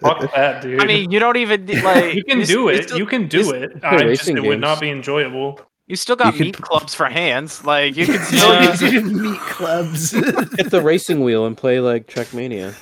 fuck 0.00 0.34
that, 0.34 0.62
dude. 0.62 0.82
I 0.82 0.86
mean, 0.86 1.10
you 1.12 1.20
don't 1.20 1.36
even 1.36 1.66
like 1.84 2.14
you 2.14 2.24
can 2.24 2.40
s- 2.40 2.48
do 2.48 2.68
it. 2.68 2.84
still- 2.84 2.98
you 2.98 3.06
can 3.06 3.28
do 3.28 3.52
it. 3.52 3.72
I 3.84 3.92
just 3.92 4.04
racing 4.04 4.38
it 4.38 4.42
would 4.42 4.60
not 4.60 4.80
be 4.80 4.90
enjoyable. 4.90 5.60
You 5.88 5.94
still 5.96 6.16
got 6.16 6.34
You 6.34 6.40
meat 6.46 6.56
p- 6.56 6.62
clubs 6.62 6.94
for 6.94 7.06
hands. 7.06 7.64
Like 7.64 7.96
you 7.96 8.06
can 8.06 8.20
still 8.24 8.52
Yeah. 8.54 8.80
use 8.90 9.04
meat 9.04 9.38
clubs. 9.40 10.12
Get 10.12 10.70
the 10.70 10.82
racing 10.82 11.22
wheel 11.22 11.46
and 11.46 11.56
play 11.56 11.78
like 11.80 12.06
Trackmania. 12.08 12.74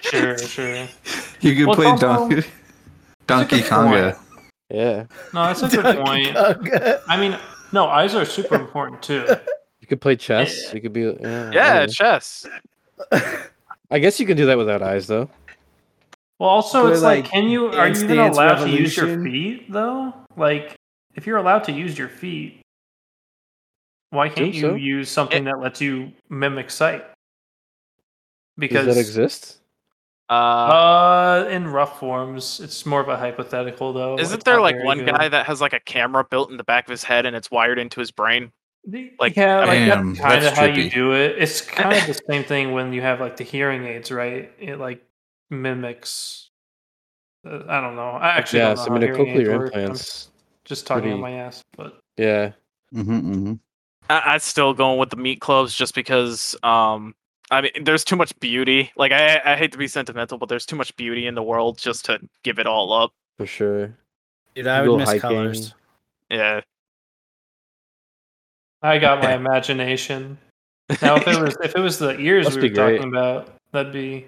Sure, 0.00 0.36
sure. 0.48 0.88
You 1.40 1.54
could 1.56 1.66
Well, 1.66 1.76
play 1.76 1.86
also- 1.86 2.06
Donkey 2.28 2.48
Donkey 3.26 3.56
good 3.60 3.70
Konga. 3.70 4.18
Yeah, 4.70 5.04
No, 5.34 5.44
that's 5.46 5.62
a 5.62 5.68
good 5.68 6.04
point. 6.04 6.34
I 7.08 7.16
mean, 7.20 7.38
no, 7.72 7.86
eyes 7.86 8.14
are 8.14 8.24
super 8.24 8.54
important 8.54 9.02
too. 9.02 9.26
you 9.80 9.86
could 9.86 10.00
play 10.00 10.16
chess. 10.16 10.72
You 10.72 10.80
could 10.80 10.92
be 10.94 11.02
yeah. 11.20 11.50
Yeah, 11.52 11.86
chess. 11.86 12.46
I 13.90 13.98
guess 13.98 14.18
you 14.18 14.26
can 14.26 14.36
do 14.36 14.46
that 14.46 14.56
without 14.58 14.82
eyes 14.82 15.06
though. 15.06 15.28
Well, 16.38 16.48
also, 16.48 16.82
Play, 16.84 16.92
it's 16.92 17.02
like, 17.02 17.22
like, 17.24 17.30
can 17.32 17.48
you 17.48 17.66
are 17.66 17.86
you 17.88 17.94
Dance 17.94 18.02
even 18.02 18.16
Dance 18.16 18.36
allowed 18.36 18.64
to 18.64 18.70
use 18.70 18.96
your 18.96 19.22
feet 19.22 19.70
though? 19.70 20.12
Like, 20.36 20.74
if 21.14 21.26
you're 21.26 21.38
allowed 21.38 21.64
to 21.64 21.72
use 21.72 21.98
your 21.98 22.08
feet, 22.08 22.60
why 24.10 24.28
can't 24.28 24.54
you 24.54 24.60
so. 24.60 24.74
use 24.74 25.10
something 25.10 25.44
that 25.44 25.58
lets 25.60 25.80
you 25.80 26.12
mimic 26.28 26.70
sight? 26.70 27.04
Because 28.58 28.86
Does 28.86 28.96
that 28.96 29.00
exist? 29.00 29.58
Uh, 30.28 30.32
Uh, 30.32 31.48
in 31.50 31.66
rough 31.66 31.98
forms, 31.98 32.60
it's 32.60 32.86
more 32.86 33.00
of 33.00 33.08
a 33.08 33.16
hypothetical 33.16 33.92
though. 33.92 34.18
isn't 34.18 34.34
It's 34.34 34.44
there 34.44 34.60
like 34.60 34.82
one 34.84 34.98
good. 34.98 35.06
guy 35.06 35.28
that 35.28 35.46
has 35.46 35.60
like 35.60 35.72
a 35.72 35.80
camera 35.80 36.24
built 36.24 36.50
in 36.50 36.56
the 36.56 36.64
back 36.64 36.86
of 36.86 36.90
his 36.90 37.02
head 37.04 37.26
and 37.26 37.34
it's 37.34 37.50
wired 37.50 37.78
into 37.78 38.00
his 38.00 38.10
brain? 38.10 38.52
like 38.84 39.12
like, 39.18 39.36
yeah, 39.36 39.58
like 39.60 39.68
Damn, 39.68 40.14
that's 40.14 40.20
kind 40.20 40.34
of 40.36 40.42
that's 40.42 40.58
how 40.58 40.64
you 40.66 40.90
do 40.90 41.12
it. 41.14 41.38
It's 41.38 41.60
kind 41.82 41.96
of 41.96 42.06
the 42.06 42.20
same 42.28 42.44
thing 42.44 42.72
when 42.72 42.92
you 42.92 43.00
have 43.00 43.20
like 43.20 43.36
the 43.36 43.44
hearing 43.44 43.84
aids, 43.86 44.10
right? 44.10 44.52
It 44.58 44.78
like 44.78 45.04
mimics. 45.50 46.50
Uh, 47.46 47.62
I 47.68 47.80
don't 47.80 47.96
know. 47.96 48.10
I 48.10 48.28
actually 48.30 48.60
Yeah, 48.60 48.68
don't 48.74 48.76
know 48.76 48.84
so 48.84 48.90
I 48.90 48.94
mean, 48.94 49.02
a 49.02 49.06
hearing 49.06 49.28
aids 49.28 49.48
cochlear 49.48 49.58
work. 49.58 49.74
Implants. 49.74 50.28
Just 50.64 50.86
talking 50.86 51.02
pretty- 51.02 51.14
on 51.14 51.20
my 51.20 51.32
ass, 51.32 51.62
but 51.76 51.98
Yeah, 52.16 52.52
Mm-hmm, 52.94 53.32
mm-hmm. 53.32 53.52
I, 54.10 54.20
I'm 54.34 54.40
still 54.40 54.74
going 54.74 54.98
with 54.98 55.08
the 55.10 55.16
meat 55.16 55.40
clubs 55.40 55.74
just 55.74 55.94
because 55.94 56.54
um 56.62 57.14
I 57.50 57.60
mean 57.62 57.72
there's 57.84 58.04
too 58.04 58.16
much 58.16 58.38
beauty. 58.40 58.92
Like 58.96 59.12
I 59.12 59.40
I 59.44 59.56
hate 59.56 59.72
to 59.72 59.78
be 59.78 59.88
sentimental, 59.88 60.36
but 60.38 60.48
there's 60.48 60.66
too 60.66 60.76
much 60.76 60.94
beauty 60.96 61.26
in 61.26 61.34
the 61.34 61.42
world 61.42 61.78
just 61.78 62.04
to 62.06 62.18
give 62.42 62.58
it 62.58 62.66
all 62.66 62.92
up. 62.92 63.12
for 63.38 63.46
sure. 63.46 63.96
Dude, 64.54 64.66
I 64.66 64.86
would 64.86 64.98
miss 64.98 65.08
hiking. 65.08 65.20
colors. 65.20 65.74
Yeah. 66.30 66.60
I 68.82 68.98
got 68.98 69.22
my 69.22 69.34
imagination. 69.42 70.38
Now, 71.00 71.16
if 71.16 71.26
it 71.26 71.40
was 71.40 71.56
if 71.62 71.74
it 71.76 71.80
was 71.80 71.98
the 71.98 72.18
ears 72.18 72.44
Must 72.46 72.56
we 72.60 72.68
were 72.68 72.74
talking 72.74 73.08
about, 73.08 73.54
that'd 73.72 73.92
be 73.92 74.26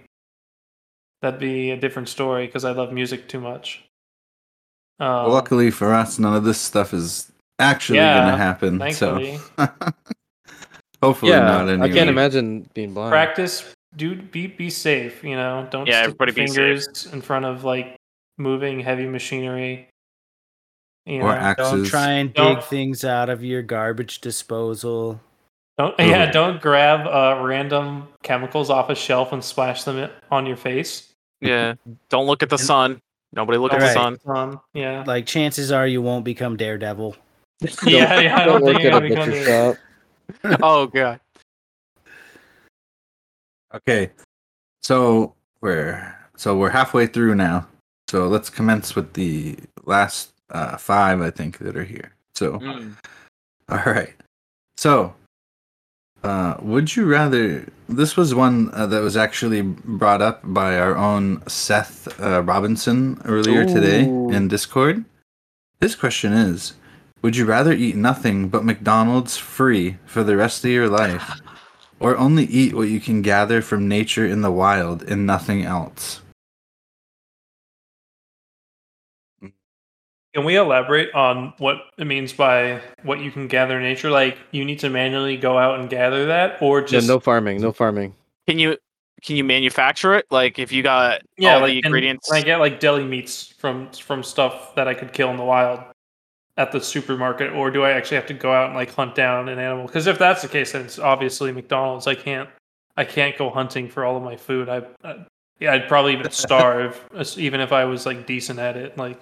that'd 1.20 1.40
be 1.40 1.70
a 1.72 1.76
different 1.76 2.08
story 2.08 2.46
because 2.46 2.64
I 2.64 2.70
love 2.72 2.92
music 2.92 3.28
too 3.28 3.40
much. 3.40 3.84
Um, 5.00 5.30
luckily 5.30 5.70
for 5.70 5.92
us, 5.92 6.18
none 6.18 6.34
of 6.36 6.44
this 6.44 6.58
stuff 6.60 6.94
is 6.94 7.30
actually 7.58 7.98
Yeah, 7.98 8.24
gonna 8.24 8.36
happen. 8.36 8.78
thankfully. 8.78 9.38
So 9.58 9.68
hopefully 11.02 11.32
not. 11.32 11.66
yeah, 11.66 11.76
not. 11.76 11.84
I 11.84 11.92
can't 11.92 12.08
imagine 12.10 12.68
being 12.74 12.94
blind. 12.94 13.10
practice, 13.10 13.74
dude. 13.96 14.30
Be 14.30 14.46
be 14.46 14.70
safe. 14.70 15.22
You 15.24 15.36
know, 15.36 15.66
don't 15.70 15.86
Yeah, 15.86 16.02
stick 16.02 16.04
everybody 16.22 16.32
your 16.32 16.34
be 16.34 16.46
safe. 16.46 16.56
fingers 16.56 17.12
in 17.12 17.20
front 17.22 17.44
of 17.44 17.64
like 17.64 17.96
moving 18.38 18.80
heavy 18.80 19.06
machinery. 19.06 19.88
You 21.06 21.20
Or 21.20 21.24
know, 21.24 21.30
axes. 21.32 21.70
Don't 21.70 21.84
try 21.86 22.10
and 22.12 22.32
Don't- 22.32 22.54
dig 22.56 22.64
things 22.64 23.04
out 23.04 23.28
of 23.28 23.44
your 23.44 23.62
garbage 23.62 24.20
disposal. 24.20 25.20
don't 25.76 25.94
yeah, 25.98 26.30
don't 26.30 26.62
grab 26.62 27.06
uh, 27.06 27.42
random 27.44 28.08
chemicals 28.22 28.70
off 28.70 28.88
a 28.90 28.94
shelf 28.94 29.32
and 29.32 29.42
splash 29.44 29.82
them 29.84 30.08
on 30.30 30.46
your 30.46 30.56
face. 30.56 31.10
Yeah. 31.40 31.74
Don't 32.08 32.24
look 32.26 32.42
at 32.42 32.48
the 32.48 32.56
sun. 32.56 33.00
Nobody 33.34 33.58
look 33.58 33.72
at 33.72 33.80
the 33.80 33.86
Right. 33.86 33.94
sun. 33.94 34.18
Um, 34.26 34.60
yeah, 34.74 35.02
Like 35.06 35.26
chances 35.26 35.72
are 35.72 35.86
you 35.86 36.00
won't 36.00 36.24
become 36.24 36.56
Daredevil. 36.56 37.16
yeah, 37.84 38.20
yeah. 38.20 38.36
I 38.40 38.44
Don't 38.44 38.60
don't 38.60 38.74
think 38.74 38.84
at 38.84 38.92
a 38.92 38.96
I'm 38.96 39.08
gonna 39.08 39.14
butcher 39.14 39.30
do 39.32 39.36
it. 39.36 39.46
shop. 39.46 39.78
Oh 40.62 40.86
god. 40.86 41.20
Okay, 43.74 44.10
so 44.82 45.34
we're 45.60 46.16
so 46.36 46.56
we're 46.56 46.70
halfway 46.70 47.06
through 47.06 47.34
now. 47.34 47.66
So 48.08 48.28
let's 48.28 48.48
commence 48.50 48.94
with 48.94 49.12
the 49.14 49.56
last 49.84 50.32
uh, 50.50 50.76
five, 50.76 51.20
I 51.20 51.30
think, 51.30 51.58
that 51.58 51.76
are 51.76 51.84
here. 51.84 52.12
So 52.34 52.58
Mm. 52.58 52.94
all 53.68 53.82
right. 53.84 54.14
So, 54.76 55.14
uh, 56.24 56.56
would 56.62 56.96
you 56.96 57.04
rather? 57.04 57.66
This 57.86 58.16
was 58.16 58.34
one 58.34 58.70
uh, 58.72 58.86
that 58.86 59.02
was 59.02 59.16
actually 59.16 59.60
brought 59.60 60.22
up 60.22 60.40
by 60.42 60.78
our 60.78 60.96
own 60.96 61.46
Seth 61.46 62.08
uh, 62.18 62.42
Robinson 62.42 63.20
earlier 63.26 63.66
today 63.66 64.04
in 64.04 64.48
Discord. 64.48 65.04
His 65.80 65.94
question 65.94 66.32
is: 66.32 66.74
Would 67.20 67.36
you 67.36 67.44
rather 67.44 67.72
eat 67.72 67.94
nothing 67.94 68.48
but 68.48 68.64
McDonald's 68.64 69.36
free 69.36 69.98
for 70.06 70.24
the 70.24 70.36
rest 70.36 70.64
of 70.64 70.70
your 70.70 70.88
life, 70.88 71.40
or 72.00 72.16
only 72.16 72.44
eat 72.44 72.74
what 72.74 72.88
you 72.88 73.00
can 73.00 73.20
gather 73.20 73.60
from 73.60 73.86
nature 73.86 74.26
in 74.26 74.40
the 74.40 74.50
wild 74.50 75.02
and 75.02 75.26
nothing 75.26 75.62
else? 75.62 76.22
Can 80.34 80.44
we 80.44 80.56
elaborate 80.56 81.14
on 81.14 81.52
what 81.58 81.76
it 81.96 82.06
means 82.06 82.32
by 82.32 82.80
what 83.04 83.20
you 83.20 83.30
can 83.30 83.46
gather 83.46 83.76
in 83.76 83.82
nature? 83.82 84.10
Like 84.10 84.36
you 84.50 84.64
need 84.64 84.80
to 84.80 84.90
manually 84.90 85.36
go 85.36 85.56
out 85.58 85.78
and 85.78 85.88
gather 85.88 86.26
that, 86.26 86.60
or 86.60 86.80
Yeah, 86.80 86.86
just 86.86 87.08
no 87.08 87.20
farming, 87.20 87.60
no 87.60 87.72
farming. 87.72 88.14
Can 88.48 88.58
you 88.58 88.76
can 89.22 89.36
you 89.36 89.44
manufacture 89.44 90.14
it? 90.14 90.26
Like 90.30 90.58
if 90.58 90.72
you 90.72 90.82
got 90.82 91.22
yeah, 91.38 91.54
all 91.54 91.60
like, 91.60 91.70
the 91.70 91.82
can- 91.82 91.88
ingredients 91.88 92.28
Can 92.28 92.38
I 92.38 92.42
get 92.42 92.56
like 92.56 92.80
deli 92.80 93.04
meats 93.04 93.46
from 93.46 93.90
from 93.92 94.22
stuff 94.22 94.74
that 94.74 94.88
I 94.88 94.94
could 94.94 95.12
kill 95.12 95.30
in 95.30 95.36
the 95.36 95.44
wild 95.44 95.80
at 96.56 96.72
the 96.72 96.80
supermarket, 96.80 97.52
or 97.52 97.70
do 97.70 97.82
I 97.82 97.90
actually 97.90 98.16
have 98.16 98.26
to 98.26 98.34
go 98.34 98.52
out 98.52 98.66
and 98.66 98.74
like 98.74 98.92
hunt 98.92 99.14
down 99.14 99.48
an 99.48 99.58
animal? 99.58 99.86
Because 99.86 100.06
if 100.06 100.18
that's 100.18 100.42
the 100.42 100.48
case, 100.48 100.72
then 100.72 100.84
it's 100.84 100.98
obviously 100.98 101.52
McDonald's. 101.52 102.06
I 102.06 102.14
can't 102.14 102.48
I 102.96 103.04
can't 103.04 103.36
go 103.36 103.50
hunting 103.50 103.88
for 103.88 104.04
all 104.04 104.16
of 104.16 104.22
my 104.22 104.36
food. 104.36 104.68
I, 104.68 104.82
I 105.02 105.26
yeah, 105.60 105.72
I'd 105.72 105.88
probably 105.88 106.14
even 106.14 106.30
starve, 106.32 107.00
even 107.36 107.60
if 107.60 107.72
I 107.72 107.84
was 107.84 108.06
like 108.06 108.26
decent 108.26 108.58
at 108.58 108.76
it. 108.76 108.98
Like, 108.98 109.20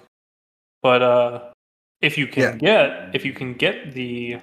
but 0.83 1.01
uh, 1.01 1.51
if 2.01 2.17
you 2.17 2.27
can 2.27 2.57
get 2.59 3.15
if 3.15 3.25
you 3.25 3.33
can 3.33 3.53
get 3.55 3.93
the 3.93 4.37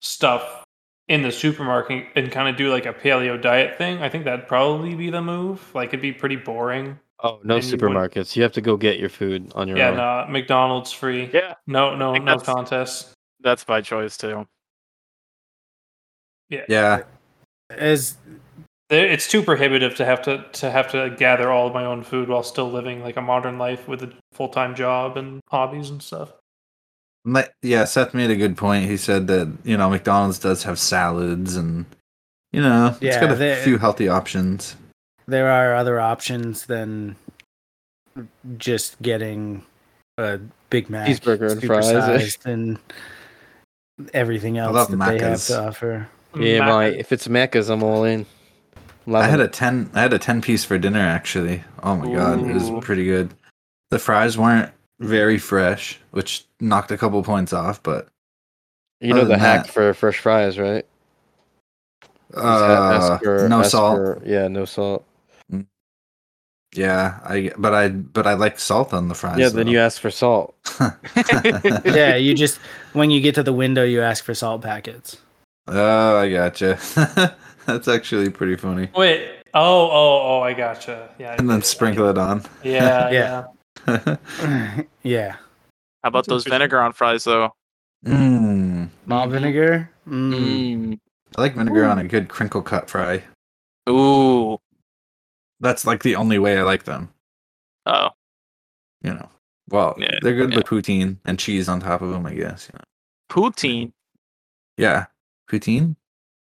stuff 0.00 0.64
in 1.08 1.22
the 1.22 1.30
supermarket 1.32 2.06
and 2.16 2.30
kind 2.32 2.48
of 2.48 2.56
do 2.56 2.70
like 2.70 2.86
a 2.86 2.92
paleo 2.92 3.40
diet 3.40 3.78
thing, 3.78 3.98
I 4.02 4.08
think 4.08 4.24
that'd 4.24 4.46
probably 4.48 4.94
be 4.94 5.08
the 5.10 5.22
move. 5.22 5.74
Like, 5.74 5.88
it'd 5.88 6.02
be 6.02 6.12
pretty 6.12 6.36
boring. 6.36 6.98
Oh, 7.22 7.40
no 7.44 7.56
And 7.56 7.64
supermarkets. 7.64 8.36
You 8.36 8.42
have 8.42 8.52
to 8.52 8.60
go 8.60 8.76
get 8.76 8.98
your 9.00 9.08
food 9.08 9.50
on 9.54 9.68
your 9.68 9.76
own. 9.76 9.80
Yeah, 9.80 9.90
own. 9.90 10.26
no, 10.26 10.32
McDonald's 10.32 10.92
free. 10.92 11.30
Yeah, 11.32 11.54
No, 11.66 11.96
no, 11.96 12.12
no 12.14 12.24
that's- 12.24 12.42
contest. 12.44 13.14
that's 13.40 13.64
by 13.64 13.80
choice 13.80 14.16
too. 14.18 14.46
Yeah, 16.50 16.64
yeah. 16.68 17.02
As 17.70 18.14
There- 18.14 18.40
It's 18.90 19.28
too 19.28 19.42
prohibitive 19.42 19.94
to 19.96 20.04
have 20.06 20.22
to 20.22 20.44
to 20.52 20.70
have 20.70 20.90
to 20.92 21.14
gather 21.18 21.50
all 21.50 21.66
of 21.66 21.74
my 21.74 21.84
own 21.84 22.02
food 22.02 22.28
while 22.28 22.42
still 22.42 22.70
living 22.70 23.02
like 23.02 23.16
a 23.18 23.20
modern 23.22 23.58
life 23.58 23.86
with 23.86 24.02
a 24.02 24.10
full 24.32 24.48
time 24.48 24.74
job 24.74 25.16
and 25.18 25.40
hobbies 25.50 25.90
and 25.90 26.02
stuff. 26.02 26.32
Yeah, 27.62 27.84
Seth 27.84 28.14
made 28.14 28.30
a 28.30 28.36
good 28.36 28.56
point. 28.56 28.86
He 28.88 28.96
said 28.96 29.26
that 29.26 29.52
you 29.64 29.76
know 29.76 29.90
McDonald's 29.90 30.38
does 30.38 30.62
have 30.62 30.78
salads 30.78 31.54
and 31.56 31.84
you 32.52 32.62
know 32.62 32.88
it's 32.92 33.02
Yeah, 33.02 33.20
got 33.20 33.32
a 33.32 33.34
they- 33.34 33.62
few 33.62 33.76
healthy 33.76 34.08
options. 34.08 34.74
there 35.26 35.50
are 35.50 35.74
other 35.74 36.00
options 36.00 36.64
than 36.64 37.16
just 38.56 39.00
getting 39.02 39.66
a 40.16 40.40
Big 40.70 40.88
Mac, 40.88 41.08
Cheeseburger 41.08 41.52
and 41.52 41.62
fries. 41.62 42.38
Eh? 42.46 42.50
and 42.50 42.78
everything 44.14 44.56
else 44.56 44.74
love 44.74 44.90
that 44.90 45.18
they 45.18 45.18
have 45.18 45.44
to 45.46 45.66
offer. 45.66 46.08
Yeah, 46.34 46.60
Mac- 46.60 46.68
my 46.68 46.84
if 46.86 47.12
it's 47.12 47.28
Macca's, 47.28 47.68
I'm 47.68 47.82
all 47.82 48.04
in. 48.04 48.24
Love 49.08 49.22
I 49.24 49.26
had 49.26 49.40
it. 49.40 49.44
a 49.44 49.48
ten. 49.48 49.90
I 49.94 50.02
had 50.02 50.12
a 50.12 50.18
ten 50.18 50.42
piece 50.42 50.64
for 50.64 50.76
dinner 50.76 51.00
actually. 51.00 51.64
Oh 51.82 51.96
my 51.96 52.14
god, 52.14 52.46
it 52.46 52.52
was 52.52 52.70
pretty 52.84 53.04
good. 53.06 53.32
The 53.90 53.98
fries 53.98 54.36
weren't 54.36 54.70
very 55.00 55.38
fresh, 55.38 55.98
which 56.10 56.44
knocked 56.60 56.90
a 56.90 56.98
couple 56.98 57.22
points 57.22 57.54
off, 57.54 57.82
but 57.82 58.08
You 59.00 59.14
know 59.14 59.24
the 59.24 59.38
hack 59.38 59.64
that- 59.64 59.72
for 59.72 59.94
fresh 59.94 60.18
fries, 60.18 60.58
right? 60.58 60.84
Uh, 62.36 62.40
ask 63.14 63.22
for- 63.24 63.48
no 63.48 63.60
ask 63.60 63.70
salt. 63.70 63.96
for- 63.96 64.22
yeah, 64.26 64.46
no 64.48 64.66
salt. 64.66 65.06
Yeah, 66.74 67.18
I 67.24 67.50
but 67.56 67.72
I 67.72 67.88
but 67.88 68.26
I 68.26 68.34
like 68.34 68.58
salt 68.58 68.92
on 68.92 69.08
the 69.08 69.14
fries. 69.14 69.38
yeah, 69.38 69.48
then 69.48 69.68
you 69.68 69.78
ask 69.78 69.98
for 70.02 70.10
salt. 70.10 70.54
yeah, 71.86 72.14
you 72.16 72.34
just 72.34 72.58
when 72.92 73.10
you 73.10 73.22
get 73.22 73.34
to 73.36 73.42
the 73.42 73.54
window, 73.54 73.84
you 73.84 74.02
ask 74.02 74.22
for 74.22 74.34
salt 74.34 74.60
packets. 74.60 75.16
oh, 75.66 76.18
I 76.18 76.30
gotcha. 76.30 76.78
That's 77.68 77.86
actually 77.86 78.30
pretty 78.30 78.56
funny. 78.56 78.88
Wait. 78.96 79.30
Oh, 79.54 79.90
oh, 79.90 80.20
oh! 80.22 80.40
I 80.40 80.52
gotcha. 80.54 81.10
Yeah. 81.18 81.36
And 81.38 81.48
then 81.48 81.58
get 81.58 81.64
it. 81.64 81.66
sprinkle 81.66 82.08
it 82.08 82.18
on. 82.18 82.42
Yeah, 82.64 83.10
Yeah. 83.10 83.44
yeah. 83.86 84.16
yeah, 85.02 85.32
How 86.02 86.08
about 86.08 86.26
That's 86.26 86.28
those 86.28 86.44
vinegar 86.44 86.80
on 86.80 86.92
fries 86.92 87.24
though? 87.24 87.54
mm. 88.04 88.88
malt 89.06 89.30
vinegar. 89.30 89.90
Mm. 90.08 90.34
Mm. 90.34 90.98
I 91.36 91.40
like 91.40 91.54
vinegar 91.54 91.84
on 91.84 91.98
a 91.98 92.04
good 92.04 92.28
crinkle 92.28 92.62
cut 92.62 92.88
fry. 92.90 93.22
Ooh. 93.88 94.58
That's 95.60 95.86
like 95.86 96.02
the 96.02 96.16
only 96.16 96.38
way 96.38 96.58
I 96.58 96.62
like 96.62 96.84
them. 96.84 97.10
Oh, 97.86 98.10
You 99.02 99.14
know. 99.14 99.28
Well, 99.70 99.94
Yeah, 99.98 100.18
they're 100.22 100.34
good 100.36 100.50
yeah. 100.50 100.56
with 100.58 100.66
poutine 100.66 101.16
and 101.24 101.38
cheese 101.38 101.68
on 101.68 101.80
top 101.80 102.00
of 102.02 102.10
them, 102.10 102.24
I 102.26 102.34
guess. 102.34 102.68
You 102.72 102.78
know. 102.78 102.84
poutine. 103.30 103.92
Yeah. 104.76 105.06
Poutine? 105.50 105.96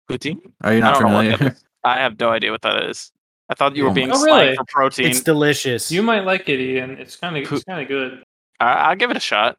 Poutine? 0.09 0.39
Are 0.61 0.71
you 0.73 0.77
I 0.77 0.81
not 0.81 0.93
don't 0.99 1.03
know 1.11 1.15
what 1.17 1.23
familiar? 1.25 1.37
that 1.37 1.53
is. 1.53 1.63
I 1.83 1.97
have 1.99 2.19
no 2.19 2.29
idea 2.29 2.51
what 2.51 2.61
that 2.63 2.83
is. 2.83 3.11
I 3.49 3.53
thought 3.53 3.75
you 3.75 3.83
were 3.83 3.91
being 3.91 4.09
my- 4.09 4.15
Oh, 4.15 4.17
slang 4.17 4.43
really? 4.45 4.55
for 4.55 4.65
protein. 4.65 5.07
It's 5.07 5.21
delicious. 5.21 5.91
You 5.91 6.01
might 6.01 6.25
like 6.25 6.49
it, 6.49 6.59
Ian. 6.59 6.91
It's 6.97 7.15
kind 7.15 7.37
of 7.37 7.51
it's 7.51 7.63
kind 7.63 7.81
of 7.81 7.87
good. 7.87 8.23
I, 8.59 8.73
I'll 8.73 8.95
give 8.95 9.11
it 9.11 9.17
a 9.17 9.21
shot. 9.21 9.57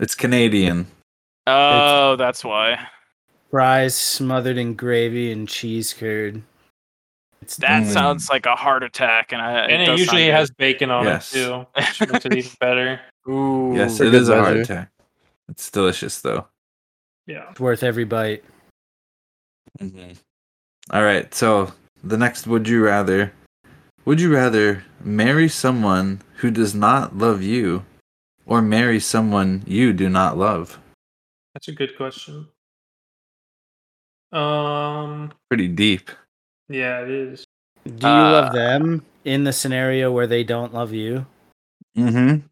it's 0.00 0.14
Canadian. 0.14 0.86
Oh, 1.46 2.16
that's 2.16 2.44
why. 2.44 2.86
Fries 3.50 3.94
smothered 3.96 4.56
in 4.58 4.74
gravy 4.74 5.30
and 5.30 5.48
cheese 5.48 5.94
curd. 5.94 6.42
It's 7.40 7.56
That 7.58 7.82
Mm. 7.84 7.92
sounds 7.92 8.28
like 8.30 8.46
a 8.46 8.56
heart 8.56 8.82
attack, 8.82 9.32
and 9.32 9.40
I. 9.40 9.60
and 9.66 9.82
it 9.82 9.86
does 9.86 10.00
usually 10.00 10.22
sound 10.26 10.32
has 10.36 10.50
bacon 10.50 10.90
on 10.90 11.04
Yes. 11.04 11.34
it 11.34 11.44
too, 11.44 11.66
which 11.76 12.00
makes 12.12 12.24
it 12.26 12.34
even 12.34 12.50
better. 12.58 13.00
Ooh. 13.28 13.72
Yes, 13.76 13.98
for 13.98 14.04
it 14.04 14.14
a 14.14 14.40
heart 14.40 14.56
attack. 14.56 14.90
It's 15.48 15.70
delicious 15.70 16.20
though. 16.22 16.46
Yeah. 17.26 17.50
It's 17.50 17.60
worth 17.60 17.82
every 17.82 18.04
bite. 18.04 18.44
All 19.80 21.02
right, 21.02 21.32
so 21.34 21.72
the 22.02 22.16
next 22.16 22.46
would 22.46 22.68
you 22.68 22.84
rather 22.84 23.32
would 24.04 24.20
you 24.20 24.32
rather 24.34 24.84
marry 25.02 25.48
someone 25.48 26.20
who 26.36 26.50
does 26.50 26.74
not 26.74 27.16
love 27.16 27.42
you 27.42 27.84
or 28.46 28.60
marry 28.60 29.00
someone 29.00 29.62
you 29.66 29.92
do 29.92 30.08
not 30.08 30.36
love? 30.36 30.78
That's 31.54 31.68
a 31.68 31.72
good 31.72 31.96
question. 31.96 32.48
Um. 34.32 35.32
Pretty 35.48 35.68
deep. 35.68 36.10
Yeah, 36.68 37.00
it 37.02 37.10
is. 37.10 37.44
Do 37.84 38.06
you 38.06 38.12
Uh, 38.12 38.32
love 38.32 38.52
them 38.52 39.04
in 39.24 39.44
the 39.44 39.52
scenario 39.52 40.10
where 40.10 40.26
they 40.26 40.42
don't 40.44 40.74
love 40.74 40.92
you? 40.92 41.26
Mm-hmm. 41.96 42.46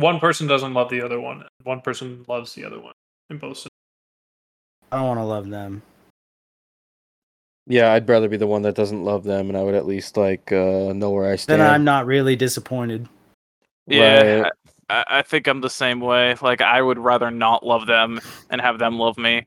One 0.00 0.20
person 0.20 0.46
doesn't 0.46 0.72
love 0.72 0.88
the 0.88 1.02
other 1.02 1.20
one. 1.20 1.44
One 1.64 1.82
person 1.82 2.24
loves 2.26 2.54
the 2.54 2.64
other 2.64 2.80
one. 2.80 2.94
In 3.28 3.38
both. 3.38 3.58
scenarios. 3.58 3.71
I 4.92 4.96
don't 4.96 5.06
want 5.08 5.20
to 5.20 5.24
love 5.24 5.48
them. 5.48 5.82
Yeah, 7.66 7.92
I'd 7.92 8.08
rather 8.08 8.28
be 8.28 8.36
the 8.36 8.46
one 8.46 8.62
that 8.62 8.74
doesn't 8.74 9.04
love 9.04 9.24
them, 9.24 9.48
and 9.48 9.56
I 9.56 9.62
would 9.62 9.74
at 9.74 9.86
least 9.86 10.16
like 10.18 10.52
uh, 10.52 10.92
know 10.94 11.10
where 11.10 11.32
I 11.32 11.36
stand. 11.36 11.60
Then 11.62 11.70
I'm 11.70 11.84
not 11.84 12.04
really 12.06 12.36
disappointed. 12.36 13.08
Yeah, 13.86 14.40
Right. 14.42 14.52
I, 14.90 15.04
I 15.08 15.22
think 15.22 15.46
I'm 15.48 15.60
the 15.62 15.70
same 15.70 16.00
way. 16.00 16.36
Like 16.42 16.60
I 16.60 16.82
would 16.82 16.98
rather 16.98 17.30
not 17.30 17.64
love 17.64 17.86
them 17.86 18.20
and 18.50 18.60
have 18.60 18.78
them 18.78 18.98
love 18.98 19.16
me. 19.16 19.46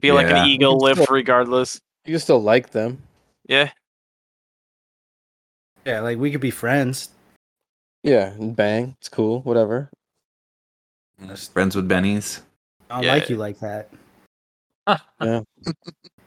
Be 0.00 0.12
like 0.12 0.28
Yeah. 0.28 0.42
an 0.44 0.48
ego 0.48 0.72
lift 0.72 1.02
still- 1.02 1.14
regardless. 1.14 1.80
You 2.04 2.18
still 2.18 2.42
like 2.42 2.70
them. 2.70 3.02
Yeah. 3.48 3.70
Yeah, 5.86 6.00
like 6.00 6.18
we 6.18 6.30
could 6.30 6.40
be 6.42 6.50
friends. 6.50 7.08
Yeah, 8.02 8.32
and 8.32 8.54
bang, 8.54 8.96
it's 9.00 9.08
cool, 9.08 9.40
whatever. 9.42 9.88
Friends 11.52 11.74
with 11.76 11.88
Bennies. 11.88 12.40
I 12.90 12.96
don't 12.96 13.04
Yeah. 13.04 13.12
like 13.14 13.30
you 13.30 13.36
like 13.36 13.58
that. 13.60 13.88
Yeah. 14.86 14.98
I'm 15.20 15.44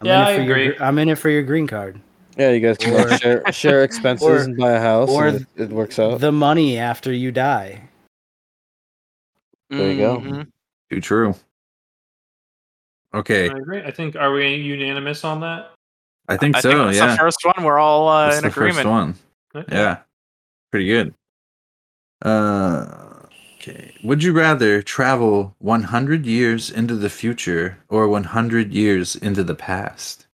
Yeah, 0.04 0.22
in 0.22 0.22
it 0.22 0.30
I 0.30 0.36
for 0.38 0.42
your 0.44 0.58
agree. 0.58 0.78
I'm 0.80 1.00
in 1.00 1.10
it 1.10 1.16
for 1.18 1.30
your 1.30 1.44
green 1.44 1.68
card. 1.68 2.00
Yeah, 2.38 2.52
you 2.52 2.60
guys 2.60 2.78
can 2.78 2.94
Or- 2.94 3.08
like, 3.10 3.22
share 3.22 3.52
share 3.52 3.84
expenses 3.84 4.28
or- 4.28 4.38
and 4.44 4.56
buy 4.58 4.74
a 4.74 4.80
house, 4.80 5.10
or 5.10 5.28
it, 5.30 5.46
it 5.56 5.70
works 5.70 5.98
out. 5.98 6.20
The 6.22 6.32
money 6.32 6.78
after 6.78 7.12
you 7.12 7.32
die. 7.32 7.82
There 9.70 9.92
you 9.92 9.98
go. 9.98 10.18
Mhm. 10.20 10.48
Too 10.92 11.02
true. 11.02 11.36
Okay, 13.14 13.50
I 13.50 13.58
agree. 13.58 13.82
I 13.82 13.92
think 13.92 14.16
are 14.16 14.32
we 14.32 14.54
unanimous 14.54 15.24
on 15.24 15.40
that? 15.42 15.72
I 16.28 16.38
think 16.38 16.56
I 16.58 16.60
so. 16.60 16.70
think 16.72 16.96
yeah, 16.96 17.12
the 17.12 17.18
first 17.18 17.40
one. 17.44 17.66
We're 17.66 17.80
all 17.80 18.08
uh, 18.08 18.36
in 18.36 18.42
the 18.44 18.48
agreement. 18.50 18.76
first 18.78 18.88
one. 18.88 19.16
Okay. 19.56 19.76
Yeah, 19.76 19.98
pretty 20.72 20.88
good. 20.88 21.14
Uh, 22.22 23.07
okay. 23.60 23.94
Would 24.04 24.24
you 24.24 24.34
rather 24.34 24.82
travel 24.82 25.56
100 25.60 26.26
years 26.26 26.70
into 26.70 26.96
the 26.96 27.10
future 27.10 27.78
or 27.90 28.08
100 28.08 28.74
years 28.74 29.16
into 29.16 29.44
the 29.44 29.56
past? 29.56 30.28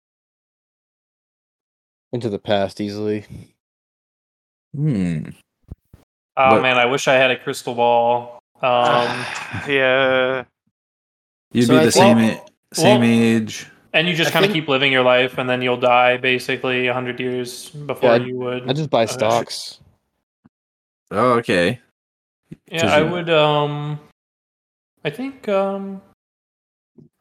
Into 2.14 2.30
the 2.30 2.39
past 2.39 2.81
easily. 2.81 3.26
Hmm. 4.76 5.30
Oh 6.38 6.52
But- 6.52 6.61
man, 6.61 6.77
I 6.77 6.85
wish 6.85 7.07
I 7.07 7.14
had 7.15 7.31
a 7.31 7.38
crystal 7.38 7.76
ball. 7.76 8.39
Um, 8.61 9.26
yeah. 9.68 10.43
You'd 11.53 11.68
So 11.68 11.73
be 11.73 11.80
I 11.80 11.85
the 11.85 11.91
think- 11.91 11.93
same 11.93 12.18
a- 12.19 12.76
same 12.76 13.02
well- 13.02 13.10
age. 13.10 13.68
and 13.93 14.07
you 14.07 14.14
just 14.15 14.31
kind 14.31 14.45
of 14.45 14.52
keep 14.53 14.68
living 14.69 14.91
your 14.91 15.03
life, 15.03 15.38
and 15.38 15.49
then 15.49 15.61
you'll 15.61 15.76
die 15.77 16.15
basically 16.18 16.88
a 16.88 16.93
hundred 16.93 17.19
years 17.19 17.69
before 17.69 18.18
Yeah, 18.18 18.26
you 18.26 18.35
would. 18.38 18.69
I 18.69 18.73
just 18.73 18.89
buy 18.89 19.03
uh, 19.03 19.07
stocks. 19.07 19.80
Oh, 21.11 21.34
okay. 21.39 21.80
Yeah, 22.72 22.94
I 22.94 23.02
would. 23.02 23.30
Um, 23.30 23.99
I 25.03 25.10
think. 25.10 25.48
Um, 25.49 26.02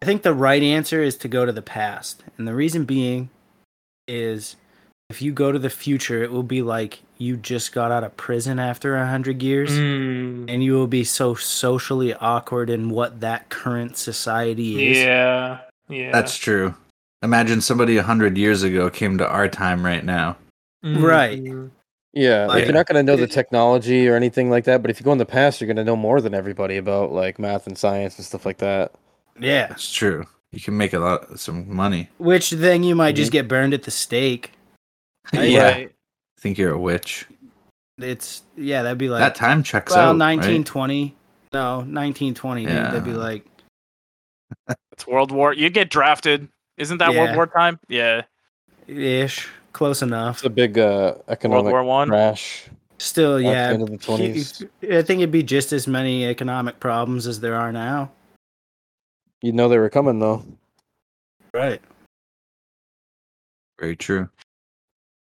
I 0.02 0.06
think 0.06 0.22
the 0.22 0.34
right 0.34 0.62
answer 0.62 1.02
is 1.02 1.16
to 1.18 1.28
go 1.28 1.44
to 1.44 1.52
the 1.52 1.62
past. 1.62 2.24
And 2.38 2.48
the 2.48 2.54
reason 2.54 2.84
being 2.84 3.28
is 4.08 4.56
if 5.10 5.20
you 5.20 5.32
go 5.32 5.52
to 5.52 5.58
the 5.58 5.68
future, 5.70 6.22
it 6.22 6.30
will 6.30 6.42
be 6.42 6.62
like 6.62 7.00
you 7.18 7.36
just 7.36 7.72
got 7.72 7.92
out 7.92 8.04
of 8.04 8.16
prison 8.16 8.58
after 8.58 8.96
a 8.96 9.06
hundred 9.06 9.42
years. 9.42 9.70
mm, 9.70 10.46
And 10.48 10.64
you 10.64 10.72
will 10.72 10.86
be 10.86 11.04
so 11.04 11.34
socially 11.34 12.14
awkward 12.14 12.70
in 12.70 12.88
what 12.90 13.20
that 13.20 13.50
current 13.50 13.98
society 13.98 14.90
is. 14.92 14.98
yeah, 14.98 15.60
yeah, 15.88 16.12
That's 16.12 16.36
true. 16.36 16.74
Imagine 17.22 17.60
somebody 17.60 17.96
a 17.96 18.00
100 18.00 18.38
years 18.38 18.62
ago 18.62 18.88
came 18.88 19.18
to 19.18 19.28
our 19.28 19.48
time 19.48 19.84
right 19.84 20.04
now. 20.04 20.36
Right. 20.82 21.42
Yeah, 22.12 22.46
like 22.46 22.48
Like- 22.48 22.64
you're 22.64 22.74
not 22.74 22.86
gonna 22.86 23.02
know 23.02 23.16
the 23.16 23.26
technology 23.26 24.08
or 24.08 24.16
anything 24.16 24.50
like 24.50 24.64
that, 24.64 24.82
but 24.82 24.90
if 24.90 24.98
you 24.98 25.04
go 25.04 25.12
in 25.12 25.18
the 25.18 25.26
past, 25.26 25.60
you're 25.60 25.68
gonna 25.68 25.84
know 25.84 25.96
more 25.96 26.20
than 26.20 26.34
everybody 26.34 26.76
about 26.76 27.12
like 27.12 27.38
math 27.38 27.66
and 27.66 27.78
science 27.78 28.16
and 28.16 28.24
stuff 28.26 28.44
like 28.44 28.58
that. 28.58 28.92
Yeah. 29.38 29.68
it's 29.70 29.92
true. 29.92 30.26
You 30.52 30.60
can 30.60 30.76
make 30.76 30.92
a 30.92 30.98
lot, 30.98 31.38
some 31.38 31.72
money. 31.72 32.08
Which 32.18 32.50
then 32.50 32.82
you 32.82 32.94
might 32.96 33.14
just 33.14 33.28
mm-hmm. 33.28 33.38
get 33.38 33.48
burned 33.48 33.74
at 33.74 33.84
the 33.84 33.90
stake. 33.90 34.52
Yeah, 35.32 35.62
Right. 35.62 35.88
I 35.88 36.40
think 36.40 36.58
you're 36.58 36.72
a 36.72 36.78
witch. 36.78 37.26
It's 37.98 38.42
yeah, 38.56 38.82
that'd 38.82 38.98
be 38.98 39.08
like 39.08 39.20
that 39.20 39.34
time 39.34 39.62
checks 39.62 39.92
well, 39.92 40.10
out. 40.10 40.16
nineteen 40.16 40.64
right? 40.74 41.12
No, 41.52 41.82
nineteen 41.82 42.34
twenty. 42.34 42.64
dude. 42.64 42.74
That'd 42.74 43.04
be 43.04 43.12
like 43.12 43.44
It's 44.92 45.06
World 45.06 45.30
War. 45.30 45.52
You 45.52 45.70
get 45.70 45.90
drafted. 45.90 46.48
Isn't 46.78 46.98
that 46.98 47.12
Yeah. 47.12 47.20
World 47.24 47.36
War 47.36 47.46
time? 47.46 47.78
Yeah. 47.88 48.22
ish, 48.86 49.48
close 49.72 50.02
enough. 50.02 50.38
It's 50.38 50.46
a 50.46 50.50
big 50.50 50.78
uh, 50.78 50.82
World 50.82 51.24
economic 51.28 51.72
War 51.72 51.84
One. 51.84 52.08
crash. 52.08 52.68
Still, 52.98 53.38
the 53.38 53.44
yeah. 53.44 53.70
end 53.70 53.82
of 53.82 53.90
the 53.90 53.96
20s. 53.96 54.68
I 54.82 55.00
think 55.02 55.20
it'd 55.20 55.30
be 55.30 55.42
just 55.42 55.72
as 55.72 55.86
many 55.86 56.26
economic 56.26 56.80
problems 56.80 57.26
as 57.26 57.40
there 57.40 57.54
are 57.54 57.72
now. 57.72 58.10
You 59.40 59.52
know 59.52 59.68
they 59.70 59.78
were 59.78 59.88
coming 59.88 60.18
though. 60.18 60.44
Right. 61.54 61.80
Very 63.78 63.96
true. 63.96 64.28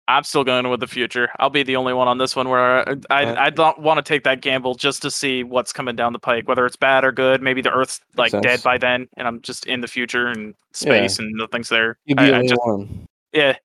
I'm 0.09 0.23
still 0.23 0.45
going 0.45 0.69
with 0.71 0.81
the 0.81 0.87
future. 0.87 1.29
I'll 1.39 1.51
be 1.51 1.65
the 1.65 1.77
only 1.77 1.93
one 1.93 2.07
on 2.07 2.17
this 2.19 2.37
one 2.37 2.49
where 2.49 2.89
I 2.89 2.95
I, 3.11 3.47
I 3.47 3.51
don't 3.51 3.79
want 3.81 3.99
to 3.99 4.03
take 4.03 4.23
that 4.25 4.41
gamble 4.41 4.77
just 4.77 5.03
to 5.03 5.11
see 5.11 5.43
what's 5.43 5.73
coming 5.73 5.97
down 5.97 6.13
the 6.13 6.19
pike, 6.19 6.49
whether 6.49 6.65
it's 6.65 6.77
bad 6.77 7.05
or 7.05 7.11
good. 7.11 7.43
Maybe 7.43 7.61
the 7.61 7.73
Earth's 7.73 8.01
like 8.17 8.31
sense. 8.31 8.43
dead 8.47 8.63
by 8.63 8.79
then, 8.79 9.09
and 9.17 9.27
I'm 9.27 9.43
just 9.43 9.67
in 9.67 9.81
the 9.81 9.89
future 9.89 10.29
and 10.29 10.55
space, 10.73 11.19
and 11.19 11.33
nothing's 11.35 11.69
there. 11.69 11.99
You'd 12.05 12.19
be 12.19 12.25
I, 12.25 12.27
the 12.27 12.33
I 12.33 12.37
only 12.37 12.49
just 12.49 12.61
one. 12.65 13.09
yeah. 13.33 13.57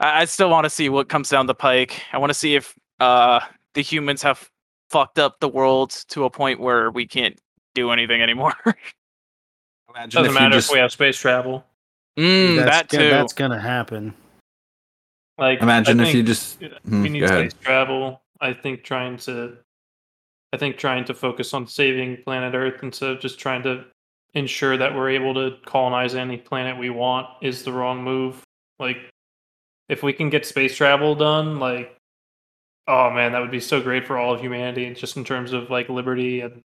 I, 0.00 0.22
I 0.22 0.24
still 0.24 0.50
want 0.50 0.64
to 0.64 0.70
see 0.70 0.88
what 0.88 1.08
comes 1.08 1.28
down 1.28 1.46
the 1.46 1.54
pike. 1.54 2.02
I 2.12 2.18
want 2.18 2.30
to 2.30 2.34
see 2.34 2.56
if 2.56 2.74
uh 2.98 3.40
the 3.74 3.82
humans 3.82 4.22
have 4.22 4.50
fucked 4.90 5.18
up 5.18 5.38
the 5.40 5.48
world 5.48 5.90
to 6.08 6.24
a 6.24 6.30
point 6.30 6.58
where 6.58 6.90
we 6.90 7.06
can't 7.06 7.38
do 7.74 7.90
anything 7.92 8.20
anymore. 8.20 8.54
Imagine 9.94 10.22
Doesn't 10.22 10.30
if 10.30 10.34
matter 10.34 10.54
just 10.56 10.70
if 10.70 10.74
we 10.74 10.80
have 10.80 10.92
space 10.92 11.16
travel. 11.16 11.64
mm, 12.18 12.56
that's 12.56 12.70
that 12.70 12.88
gonna, 12.88 13.04
too. 13.04 13.10
That's 13.10 13.32
gonna 13.32 13.60
happen. 13.60 14.14
Like 15.38 15.62
imagine 15.62 16.00
I 16.00 16.08
if 16.08 16.14
you 16.14 16.22
think 16.22 16.26
just 16.26 16.60
we 16.60 16.68
Hmm, 16.84 17.02
need 17.04 17.20
go 17.20 17.26
ahead. 17.26 17.52
space 17.52 17.62
travel. 17.62 18.20
I 18.40 18.52
think 18.52 18.84
trying 18.84 19.16
to, 19.18 19.56
I 20.52 20.56
think 20.56 20.76
trying 20.78 21.04
to 21.06 21.14
focus 21.14 21.54
on 21.54 21.66
saving 21.66 22.18
planet 22.24 22.54
Earth 22.54 22.82
instead 22.82 23.10
of 23.10 23.20
just 23.20 23.38
trying 23.38 23.62
to 23.64 23.84
ensure 24.34 24.76
that 24.76 24.94
we're 24.94 25.10
able 25.10 25.34
to 25.34 25.56
colonize 25.66 26.14
any 26.14 26.36
planet 26.36 26.78
we 26.78 26.90
want 26.90 27.26
is 27.42 27.62
the 27.62 27.72
wrong 27.72 28.02
move. 28.02 28.42
Like, 28.78 28.98
if 29.90 30.02
we 30.02 30.12
can 30.12 30.30
get 30.30 30.46
space 30.46 30.76
travel 30.76 31.14
done, 31.14 31.58
like, 31.58 31.96
oh 32.88 33.10
man, 33.10 33.32
that 33.32 33.40
would 33.40 33.50
be 33.50 33.60
so 33.60 33.80
great 33.80 34.06
for 34.06 34.16
all 34.16 34.32
of 34.34 34.40
humanity, 34.40 34.92
just 34.94 35.16
in 35.16 35.24
terms 35.24 35.52
of 35.52 35.68
like 35.70 35.88
liberty 35.88 36.40
and 36.40 36.62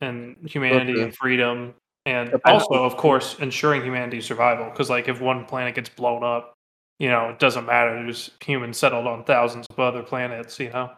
and 0.00 0.36
humanity 0.46 0.92
Okay. 0.92 1.02
and 1.02 1.16
freedom, 1.16 1.74
and 2.04 2.34
also, 2.44 2.84
of 2.84 2.96
course, 2.96 3.36
ensuring 3.40 3.82
humanity's 3.82 4.26
survival. 4.26 4.70
Because 4.70 4.88
like, 4.90 5.08
if 5.08 5.20
one 5.20 5.44
planet 5.44 5.74
gets 5.74 5.88
blown 5.88 6.22
up, 6.22 6.54
you 6.98 7.08
know, 7.08 7.30
it 7.30 7.38
doesn't 7.38 7.66
matter. 7.66 7.94
There's 8.02 8.30
humans 8.44 8.78
settled 8.78 9.06
on 9.06 9.24
thousands 9.24 9.66
of 9.68 9.78
other 9.78 10.02
planets, 10.02 10.58
you 10.60 10.70
know. 10.70 10.90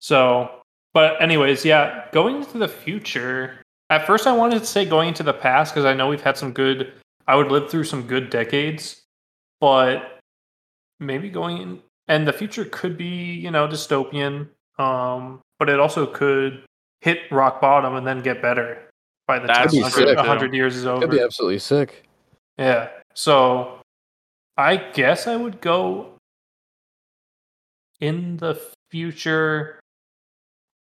So, 0.00 0.62
but 0.94 1.20
anyways, 1.22 1.64
yeah, 1.64 2.06
going 2.12 2.36
into 2.36 2.58
the 2.58 2.68
future. 2.68 3.58
At 3.90 4.06
first, 4.06 4.26
I 4.26 4.32
wanted 4.32 4.60
to 4.60 4.66
say 4.66 4.86
going 4.86 5.08
into 5.08 5.22
the 5.22 5.34
past 5.34 5.74
because 5.74 5.84
I 5.84 5.92
know 5.92 6.08
we've 6.08 6.22
had 6.22 6.38
some 6.38 6.52
good. 6.52 6.92
I 7.28 7.36
would 7.36 7.52
live 7.52 7.70
through 7.70 7.84
some 7.84 8.06
good 8.06 8.30
decades, 8.30 9.02
but 9.60 10.11
maybe 11.02 11.28
going 11.30 11.58
in, 11.58 11.82
and 12.08 12.26
the 12.26 12.32
future 12.32 12.64
could 12.64 12.96
be 12.96 13.34
you 13.34 13.50
know 13.50 13.66
dystopian, 13.68 14.48
um, 14.78 15.40
but 15.58 15.68
it 15.68 15.78
also 15.80 16.06
could 16.06 16.64
hit 17.00 17.18
rock 17.30 17.60
bottom 17.60 17.94
and 17.96 18.06
then 18.06 18.22
get 18.22 18.40
better 18.40 18.78
by 19.26 19.38
the 19.38 19.46
That'd 19.48 19.70
time 19.72 19.72
be 19.72 19.80
a 19.80 19.88
hundred- 19.90 20.18
hundred 20.18 20.54
years 20.54 20.76
is 20.76 20.86
over. 20.86 21.00
That'd 21.00 21.10
be 21.18 21.22
absolutely 21.22 21.58
sick. 21.58 22.04
Yeah. 22.58 22.88
So 23.14 23.80
I 24.56 24.76
guess 24.76 25.26
I 25.26 25.36
would 25.36 25.60
go 25.60 26.14
in 28.00 28.36
the 28.38 28.60
future 28.90 29.80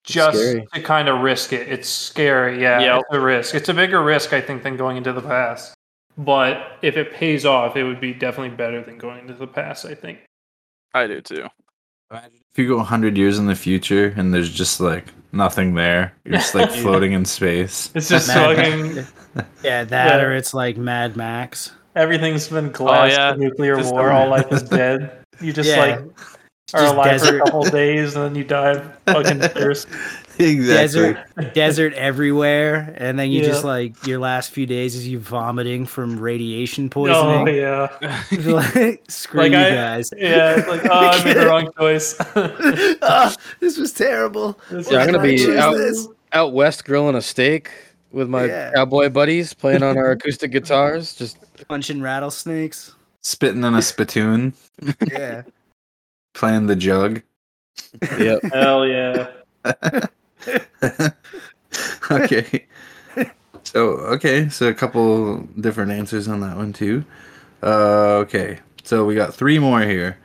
just 0.04 0.38
to 0.38 0.82
kind 0.82 1.08
of 1.08 1.20
risk 1.20 1.52
it. 1.52 1.68
It's 1.68 1.88
scary. 1.88 2.60
Yeah. 2.60 2.80
Yep. 2.80 2.98
It's 3.00 3.16
a 3.16 3.20
risk. 3.20 3.54
It's 3.54 3.68
a 3.68 3.74
bigger 3.74 4.02
risk, 4.02 4.32
I 4.32 4.40
think, 4.40 4.62
than 4.62 4.76
going 4.76 4.96
into 4.98 5.12
the 5.12 5.22
past. 5.22 5.74
But 6.16 6.78
if 6.82 6.96
it 6.96 7.12
pays 7.12 7.44
off, 7.44 7.76
it 7.76 7.84
would 7.84 8.00
be 8.00 8.12
definitely 8.14 8.56
better 8.56 8.82
than 8.82 8.98
going 8.98 9.20
into 9.20 9.34
the 9.34 9.46
past, 9.46 9.84
I 9.84 9.94
think. 9.94 10.20
I 10.92 11.06
do 11.06 11.20
too. 11.20 11.48
If 12.12 12.58
you 12.58 12.68
go 12.68 12.76
100 12.76 13.16
years 13.18 13.38
in 13.38 13.46
the 13.46 13.56
future 13.56 14.14
and 14.16 14.32
there's 14.32 14.50
just 14.52 14.78
like 14.80 15.06
nothing 15.32 15.74
there, 15.74 16.14
you're 16.24 16.34
just 16.34 16.54
like 16.54 16.70
floating 16.82 17.12
in 17.12 17.24
space. 17.24 17.90
It's 17.94 18.08
just 18.08 18.28
fucking 18.30 19.04
Yeah, 19.64 19.82
that 19.84 20.20
Yeah. 20.20 20.24
or 20.24 20.32
it's 20.36 20.54
like 20.54 20.76
Mad 20.76 21.16
Max. 21.16 21.72
everything's 21.96 22.46
been 22.48 22.66
oh, 22.66 22.70
glassed 22.70 23.16
yeah. 23.16 23.34
nuclear 23.36 23.76
Just 23.76 23.92
war. 23.92 24.12
All 24.12 24.28
life 24.28 24.46
is 24.52 24.62
dead. 24.62 25.18
You 25.40 25.52
just 25.52 25.68
Yeah. 25.68 25.80
like 25.80 25.98
are 25.98 26.80
Just 26.80 26.94
alive 26.94 27.10
desert. 27.10 27.26
for 27.30 27.36
a 27.36 27.40
couple 27.40 27.62
days 27.64 28.14
and 28.14 28.24
then 28.24 28.34
you 28.36 28.44
die 28.44 28.72
of 28.72 28.98
fucking 29.06 29.40
thirst. 29.40 29.88
exactly. 30.38 31.14
Desert, 31.14 31.54
desert 31.54 31.92
everywhere, 31.94 32.94
and 32.96 33.18
then 33.18 33.30
you 33.30 33.40
Yeah. 33.42 33.48
just 33.48 33.64
like 33.64 34.06
your 34.06 34.18
last 34.18 34.50
few 34.50 34.66
days 34.66 34.94
is 34.94 35.06
you 35.06 35.18
vomiting 35.18 35.86
from 35.86 36.18
radiation 36.18 36.90
poisoning 36.90 37.48
Oh 37.48 37.50
yeah. 37.50 37.88
like, 38.52 39.02
screw 39.08 39.40
Like, 39.42 39.52
you 39.52 39.58
I- 39.58 39.70
guys. 39.70 40.10
Yeah, 40.16 40.64
like, 40.68 40.84
oh, 40.86 40.90
I 40.92 41.24
made 41.24 41.36
the 41.36 41.46
wrong 41.46 41.70
choice. 41.78 42.16
Ah, 43.02 43.34
this 43.60 43.78
was 43.78 43.92
terrible. 43.92 44.58
This 44.70 44.90
Yeah, 44.90 44.98
I'm 45.00 45.06
gonna 45.06 45.22
be 45.22 45.36
did 45.36 45.40
I 45.40 45.44
choose 45.46 45.58
out, 45.58 45.74
this? 45.76 46.08
out 46.32 46.52
west 46.52 46.84
grilling 46.84 47.14
a 47.16 47.22
steak 47.22 47.70
with 48.12 48.28
my 48.28 48.44
Yeah. 48.46 48.72
cowboy 48.74 49.08
buddies 49.10 49.52
playing 49.54 49.82
on 49.82 49.96
our 49.98 50.12
acoustic 50.12 50.50
guitars. 50.52 51.14
Just 51.14 51.38
punching 51.68 52.00
rattlesnakes. 52.02 52.92
Spitting 53.22 53.64
in 53.64 53.74
a 53.74 53.82
spittoon, 53.82 54.52
Yeah. 55.10 55.42
playing 56.34 56.66
the 56.66 56.76
jug. 56.76 57.22
yep. 58.18 58.42
Hell 58.52 58.86
yeah. 58.86 59.28
okay. 62.10 62.66
So 63.64 63.88
okay, 64.14 64.48
so 64.48 64.68
a 64.68 64.74
couple 64.74 65.38
different 65.60 65.90
answers 65.92 66.28
on 66.28 66.40
that 66.40 66.56
one 66.56 66.72
too. 66.72 67.04
Uh, 67.62 68.16
okay, 68.24 68.58
so 68.82 69.04
we 69.04 69.14
got 69.14 69.34
three 69.34 69.58
more 69.58 69.80
here. 69.80 70.18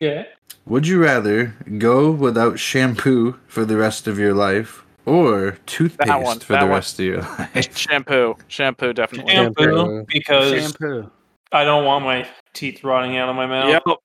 Yeah. 0.00 0.24
Would 0.66 0.86
you 0.86 1.02
rather 1.02 1.54
go 1.78 2.10
without 2.10 2.58
shampoo 2.58 3.38
for 3.46 3.64
the 3.64 3.76
rest 3.76 4.06
of 4.06 4.18
your 4.18 4.34
life, 4.34 4.84
or 5.06 5.56
toothpaste 5.66 6.22
one, 6.22 6.40
for 6.40 6.54
the 6.54 6.58
one. 6.66 6.68
rest 6.70 6.98
of 6.98 7.06
your 7.06 7.20
life? 7.22 7.76
Shampoo, 7.78 8.34
shampoo, 8.48 8.92
definitely. 8.92 9.32
Shampoo, 9.32 9.62
Shampoo. 9.64 10.04
because 10.08 10.52
Shampoo. 10.60 11.10
I 11.52 11.64
don't 11.64 11.84
want 11.84 12.04
my 12.04 12.28
teeth 12.52 12.82
rotting 12.82 13.16
out 13.16 13.28
of 13.28 13.36
my 13.36 13.46
mouth. 13.46 13.68
Yep. 13.86 13.96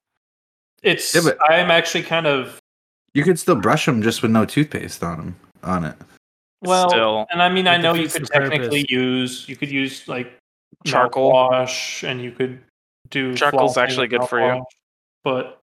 It's 0.84 1.15
Yeah, 1.15 1.22
but- 1.26 1.38
I'm 1.52 1.72
actually 1.72 2.03
kind 2.03 2.28
of 2.28 2.61
You 3.14 3.24
could 3.24 3.38
still 3.40 3.56
brush 3.56 3.86
them 3.86 4.02
just 4.02 4.22
with 4.22 4.32
no 4.32 4.46
toothpaste 4.46 5.04
on 5.04 5.18
them. 5.18 5.36
On 5.64 5.86
it. 5.86 5.96
well 6.62 6.90
Still. 6.90 7.28
and 7.32 7.42
I 7.42 7.50
mean 7.50 7.68
I 7.68 7.78
know 7.78 7.94
you 7.94 8.08
could 8.08 8.24
the 8.24 8.28
purpose. 8.28 8.50
technically 8.50 8.86
use 8.90 9.48
you 9.48 9.56
could 9.56 9.70
use 9.70 10.08
like 10.08 10.34
Charcoal. 10.86 11.32
wash 11.32 12.04
and 12.04 12.22
you 12.22 12.32
could 12.32 12.60
do 13.10 13.36
Charcoal's 13.36 13.76
flossing 13.76 13.84
actually 13.84 14.08
good 14.08 14.24
for 14.24 14.40
you. 14.40 14.64
But 15.24 15.60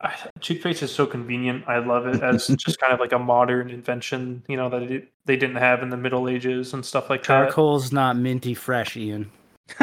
I, 0.00 0.14
toothpaste 0.40 0.82
is 0.82 0.92
so 0.92 1.06
convenient. 1.06 1.64
I 1.66 1.78
love 1.78 2.06
it 2.06 2.22
as 2.22 2.46
just 2.58 2.78
kind 2.78 2.92
of 2.92 3.00
like 3.00 3.12
a 3.12 3.18
modern 3.18 3.70
invention, 3.70 4.42
you 4.46 4.56
know, 4.56 4.68
that 4.68 4.82
it, 4.82 5.08
they 5.24 5.36
didn't 5.36 5.56
have 5.56 5.82
in 5.82 5.88
the 5.88 5.96
Middle 5.96 6.28
Ages 6.28 6.74
and 6.74 6.84
stuff 6.84 7.08
like 7.08 7.22
that. 7.22 7.26
Charcoal's 7.26 7.92
not 7.92 8.16
minty 8.16 8.52
fresh, 8.54 8.96
Ian. 8.96 9.30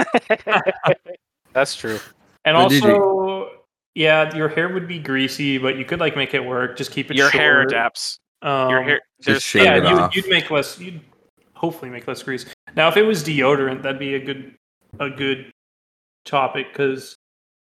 That's 1.54 1.76
true. 1.76 2.00
And 2.46 2.56
But 2.56 2.74
also, 2.74 3.50
yeah, 3.96 4.36
your 4.36 4.50
hair 4.50 4.70
would 4.70 4.88
be 4.88 5.00
greasy, 5.00 5.58
but 5.58 5.78
you 5.78 5.86
could 5.86 6.00
like 6.00 6.16
make 6.16 6.34
it 6.34 6.44
work. 6.44 6.78
Just 6.78 6.92
keep 6.92 7.12
it. 7.12 7.18
Your 7.18 7.30
hair 7.30 7.62
adapts. 7.62 8.18
Um, 8.42 8.70
Your 8.70 8.84
hair. 8.84 9.02
Just 9.22 9.46
shave 9.46 9.64
yeah, 9.64 9.78
it 9.78 9.84
you, 9.84 9.98
off. 9.98 10.16
you'd 10.16 10.28
make 10.28 10.52
less. 10.52 10.78
You'd 10.80 11.00
hopefully 11.54 11.90
make 11.90 12.08
less 12.08 12.22
grease. 12.24 12.46
Now, 12.76 12.90
if 12.90 12.98
it 12.98 13.04
was 13.04 13.24
deodorant, 13.24 13.84
that'd 13.84 14.00
be 14.00 14.16
a 14.16 14.20
good 14.20 14.56
a 15.00 15.10
good 15.10 15.52
topic 16.26 16.68
because 16.72 17.16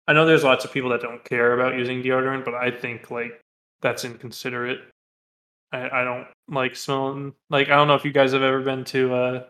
I 0.07 0.13
know 0.13 0.25
there's 0.25 0.43
lots 0.43 0.65
of 0.65 0.71
people 0.71 0.89
that 0.89 1.01
don't 1.01 1.23
care 1.23 1.53
about 1.53 1.77
using 1.77 2.01
deodorant, 2.01 2.45
but 2.45 2.55
I 2.55 2.71
think 2.71 3.11
like 3.11 3.39
that's 3.81 4.05
inconsiderate. 4.05 4.79
I, 5.71 6.01
I 6.01 6.03
don't 6.03 6.27
like 6.49 6.75
smelling 6.75 7.33
like 7.49 7.69
I 7.69 7.75
don't 7.75 7.87
know 7.87 7.95
if 7.95 8.05
you 8.05 8.11
guys 8.11 8.31
have 8.31 8.41
ever 8.41 8.61
been 8.61 8.83
to 8.85 9.15
a 9.15 9.45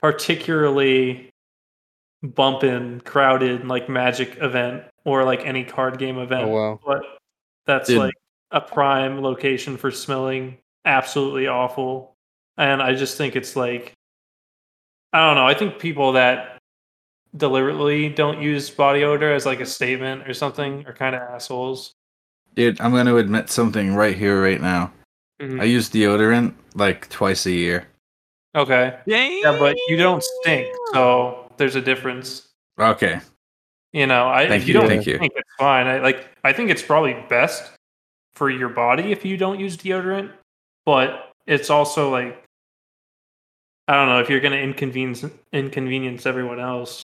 particularly 0.00 1.30
bumping 2.22 3.00
crowded 3.00 3.66
like 3.66 3.88
magic 3.88 4.36
event 4.40 4.84
or 5.04 5.24
like 5.24 5.44
any 5.46 5.64
card 5.64 5.98
game 5.98 6.18
event 6.18 6.44
Oh 6.44 6.48
wow. 6.48 6.80
but 6.84 7.02
that's 7.66 7.88
Dude. 7.88 7.98
like 7.98 8.14
a 8.50 8.60
prime 8.60 9.22
location 9.22 9.76
for 9.76 9.90
smelling 9.90 10.58
absolutely 10.84 11.46
awful 11.46 12.14
and 12.56 12.82
i 12.82 12.94
just 12.94 13.16
think 13.16 13.36
it's 13.36 13.54
like 13.56 13.92
i 15.12 15.18
don't 15.26 15.36
know 15.36 15.46
i 15.46 15.54
think 15.54 15.78
people 15.78 16.12
that 16.12 16.58
deliberately 17.36 18.08
don't 18.08 18.42
use 18.42 18.68
body 18.70 19.04
odor 19.04 19.32
as 19.32 19.46
like 19.46 19.60
a 19.60 19.66
statement 19.66 20.26
or 20.28 20.34
something 20.34 20.84
are 20.86 20.92
kind 20.92 21.14
of 21.14 21.22
assholes 21.22 21.92
Dude, 22.56 22.80
I'm 22.80 22.90
going 22.90 23.06
to 23.06 23.18
admit 23.18 23.48
something 23.48 23.94
right 23.94 24.16
here, 24.18 24.42
right 24.42 24.60
now. 24.60 24.92
Mhm. 25.40 25.60
I 25.60 25.64
use 25.64 25.88
deodorant 25.88 26.52
like 26.74 27.08
twice 27.08 27.46
a 27.46 27.52
year. 27.52 27.86
okay 28.56 28.98
yeah 29.06 29.56
but 29.58 29.76
you 29.86 29.96
don't 29.96 30.22
stink 30.22 30.66
so 30.92 31.48
there's 31.56 31.76
a 31.76 31.80
difference 31.80 32.48
Okay. 32.78 33.20
You 33.92 34.06
know 34.06 34.28
i 34.28 34.48
Thank 34.48 34.62
if 34.62 34.68
you, 34.68 34.74
you 34.74 34.80
don't 34.80 34.88
thank 34.88 35.06
you. 35.06 35.18
think 35.18 35.32
it's 35.36 35.54
fine 35.58 35.86
i 35.86 35.98
like 35.98 36.28
i 36.44 36.52
think 36.52 36.70
it's 36.70 36.82
probably 36.82 37.14
best 37.28 37.72
for 38.34 38.50
your 38.50 38.68
body 38.68 39.12
if 39.12 39.24
you 39.24 39.36
don't 39.36 39.58
use 39.58 39.76
deodorant 39.76 40.30
but 40.84 41.32
it's 41.46 41.70
also 41.70 42.10
like 42.10 42.42
i 43.88 43.94
don't 43.94 44.08
know 44.08 44.20
if 44.20 44.30
you're 44.30 44.40
going 44.40 44.52
to 44.52 44.60
inconvenience 44.60 45.24
inconvenience 45.52 46.26
everyone 46.26 46.60
else 46.60 47.02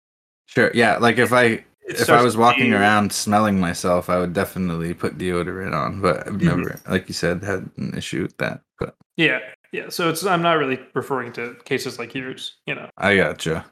Sure. 0.47 0.71
Yeah. 0.75 0.99
Like 0.99 1.17
if 1.17 1.33
I 1.33 1.45
it 1.45 1.67
if 1.87 2.11
I 2.11 2.23
was 2.23 2.37
walking 2.37 2.71
be- 2.71 2.77
around 2.77 3.11
smelling 3.13 3.59
myself, 3.59 4.11
I 4.11 4.19
would 4.19 4.35
definitely 4.35 4.93
put 4.93 5.17
deodorant 5.17 5.75
on. 5.75 6.03
But 6.03 6.27
I've 6.27 6.35
mm-hmm. 6.35 6.47
never, 6.47 6.81
like 6.89 7.09
you 7.09 7.15
said, 7.15 7.43
had 7.43 7.71
an 7.79 7.95
issue 7.97 8.23
with 8.23 8.37
that. 8.37 8.61
But 8.79 8.95
yeah 9.17 9.39
yeah 9.73 9.89
so 9.89 10.09
it's 10.09 10.25
i'm 10.25 10.43
not 10.43 10.55
really 10.55 10.79
referring 10.95 11.33
to 11.33 11.55
cases 11.65 11.99
like 11.99 12.15
yours 12.15 12.57
you 12.67 12.75
know 12.75 12.89
I 12.97 13.17
gotcha. 13.17 13.65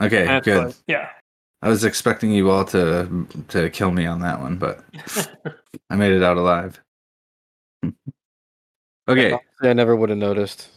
Okay, 0.00 0.40
good. 0.40 0.66
like- 0.66 0.74
yeah 0.86 1.08
I 1.64 1.68
was 1.68 1.82
expecting 1.82 2.30
you 2.30 2.50
all 2.50 2.64
to 2.66 3.26
to 3.48 3.70
kill 3.70 3.90
me 3.90 4.04
on 4.04 4.20
that 4.20 4.38
one, 4.38 4.56
but 4.58 4.84
I 5.90 5.96
made 5.96 6.12
it 6.12 6.22
out 6.22 6.36
alive. 6.36 6.78
okay. 9.08 9.30
Yeah, 9.62 9.70
I 9.70 9.72
never 9.72 9.96
would 9.96 10.10
have 10.10 10.18
noticed. 10.18 10.68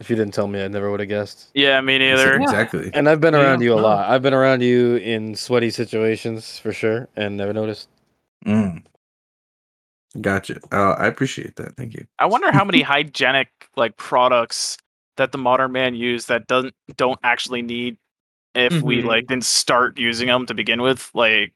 If 0.00 0.10
you 0.10 0.16
didn't 0.16 0.34
tell 0.34 0.48
me, 0.48 0.60
I 0.60 0.66
never 0.66 0.90
would 0.90 0.98
have 0.98 1.08
guessed. 1.08 1.50
Yeah, 1.54 1.80
me 1.80 1.96
neither. 1.96 2.34
Exactly. 2.34 2.90
And 2.92 3.08
I've 3.08 3.20
been 3.20 3.34
Yeah, 3.34 3.40
around 3.42 3.62
you 3.62 3.72
a 3.72 3.76
no. 3.76 3.82
lot. 3.82 4.10
I've 4.10 4.22
been 4.22 4.34
around 4.34 4.62
you 4.62 4.96
in 4.96 5.36
sweaty 5.36 5.70
situations 5.70 6.58
for 6.58 6.72
sure, 6.72 7.08
and 7.14 7.36
never 7.36 7.52
noticed. 7.52 7.88
Mm. 8.44 8.82
Gotcha. 10.20 10.60
Uh, 10.72 10.94
I 10.98 11.06
appreciate 11.06 11.54
that. 11.56 11.76
Thank 11.76 11.94
you. 11.94 12.04
I 12.18 12.26
wonder 12.26 12.50
how 12.50 12.64
many 12.64 12.82
hygienic 12.82 13.48
like 13.76 13.96
products 13.96 14.76
that 15.16 15.30
the 15.30 15.38
modern 15.38 15.70
man 15.70 15.94
use 15.94 16.26
that 16.26 16.48
doesn't 16.48 16.74
don't 16.96 17.20
actually 17.22 17.62
need 17.62 17.96
if 18.54 18.82
we 18.82 19.02
Mhm. 19.02 19.06
like 19.06 19.26
didn't 19.26 19.44
start 19.44 19.98
using 19.98 20.28
them 20.28 20.46
to 20.46 20.54
begin 20.54 20.82
with, 20.82 21.10
like 21.14 21.52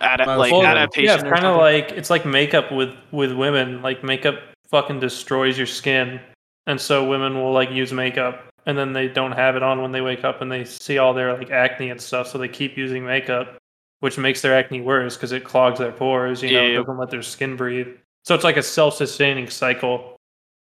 ad- 0.00 0.20
Well, 0.26 0.38
like 0.38 0.52
well, 0.52 0.64
adaptation. 0.64 1.04
yeah 1.06 1.14
it's 1.14 1.22
kind 1.22 1.44
of 1.46 1.56
like 1.56 1.90
it's 1.92 2.10
like 2.10 2.24
makeup 2.26 2.70
with 2.70 2.90
with 3.12 3.32
women 3.32 3.80
like 3.82 4.04
makeup 4.04 4.38
fucking 4.70 5.00
destroys 5.00 5.56
your 5.56 5.66
skin 5.66 6.20
and 6.66 6.78
so 6.80 7.04
women 7.08 7.34
will 7.34 7.52
like 7.52 7.70
use 7.70 7.92
makeup 7.92 8.44
and 8.66 8.76
then 8.76 8.92
they 8.92 9.08
don't 9.08 9.32
have 9.32 9.56
it 9.56 9.62
on 9.62 9.80
when 9.80 9.92
they 9.92 10.00
wake 10.02 10.22
up 10.24 10.42
and 10.42 10.52
they 10.52 10.64
see 10.64 10.98
all 10.98 11.14
their 11.14 11.32
like 11.38 11.50
acne 11.50 11.88
and 11.88 12.00
stuff 12.00 12.26
so 12.28 12.36
they 12.36 12.48
keep 12.48 12.76
using 12.76 13.06
makeup 13.06 13.56
which 14.00 14.18
makes 14.18 14.42
their 14.42 14.52
acne 14.54 14.82
worse 14.82 15.16
because 15.16 15.32
it 15.32 15.44
clogs 15.44 15.78
their 15.78 15.92
pores 15.92 16.42
you 16.42 16.50
know 16.52 16.62
it 16.62 16.72
Yeah. 16.72 16.78
doesn't 16.80 16.98
let 16.98 17.08
their 17.10 17.22
skin 17.22 17.56
breathe 17.56 17.88
so 18.24 18.34
it's 18.34 18.44
like 18.44 18.58
a 18.58 18.62
self-sustaining 18.62 19.48
cycle 19.48 20.16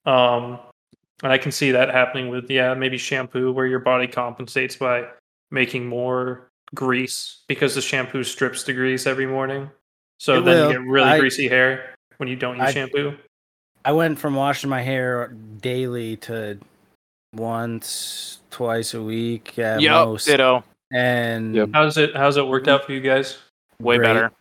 um 0.06 0.60
and 1.24 1.32
i 1.34 1.38
can 1.38 1.52
see 1.52 1.72
that 1.72 1.90
happening 1.90 2.30
with 2.30 2.50
yeah 2.50 2.74
maybe 2.74 2.98
shampoo 2.98 3.52
where 3.52 3.66
your 3.68 3.80
body 3.80 4.08
compensates 4.08 4.78
by 4.78 5.06
making 5.56 5.88
more 5.88 6.48
grease 6.76 7.42
because 7.48 7.74
the 7.74 7.82
shampoo 7.82 8.24
strips 8.24 8.64
the 8.64 8.74
grease 8.74 9.08
every 9.08 9.26
morning 9.26 9.70
so 10.20 10.40
It 10.40 10.42
then 10.46 10.58
will. 10.58 10.68
you 10.68 10.78
get 10.80 10.88
really 10.88 11.10
I- 11.10 11.20
greasy 11.20 11.48
hair 11.48 11.96
when 12.18 12.30
you 12.30 12.36
don't 12.36 12.58
use 12.58 12.66
I- 12.68 12.72
shampoo 12.72 13.16
I 13.84 13.92
went 13.92 14.18
from 14.20 14.36
washing 14.36 14.70
my 14.70 14.82
hair 14.82 15.28
daily 15.62 16.18
to 16.18 16.58
once, 17.36 18.40
twice 18.50 18.94
a 18.94 19.02
week 19.02 19.60
at 19.60 19.80
Yep, 19.82 19.92
most. 19.92 20.26
ditto. 20.26 20.64
And 20.92 21.54
Yep. 21.56 21.70
how's 21.74 21.98
it 21.98 22.16
how's 22.16 22.38
it 22.38 22.48
worked 22.48 22.68
out 22.68 22.86
for 22.86 22.94
you 22.94 23.02
guys 23.02 23.38
Way 23.80 23.98
Great. 23.98 24.08
better. 24.08 24.32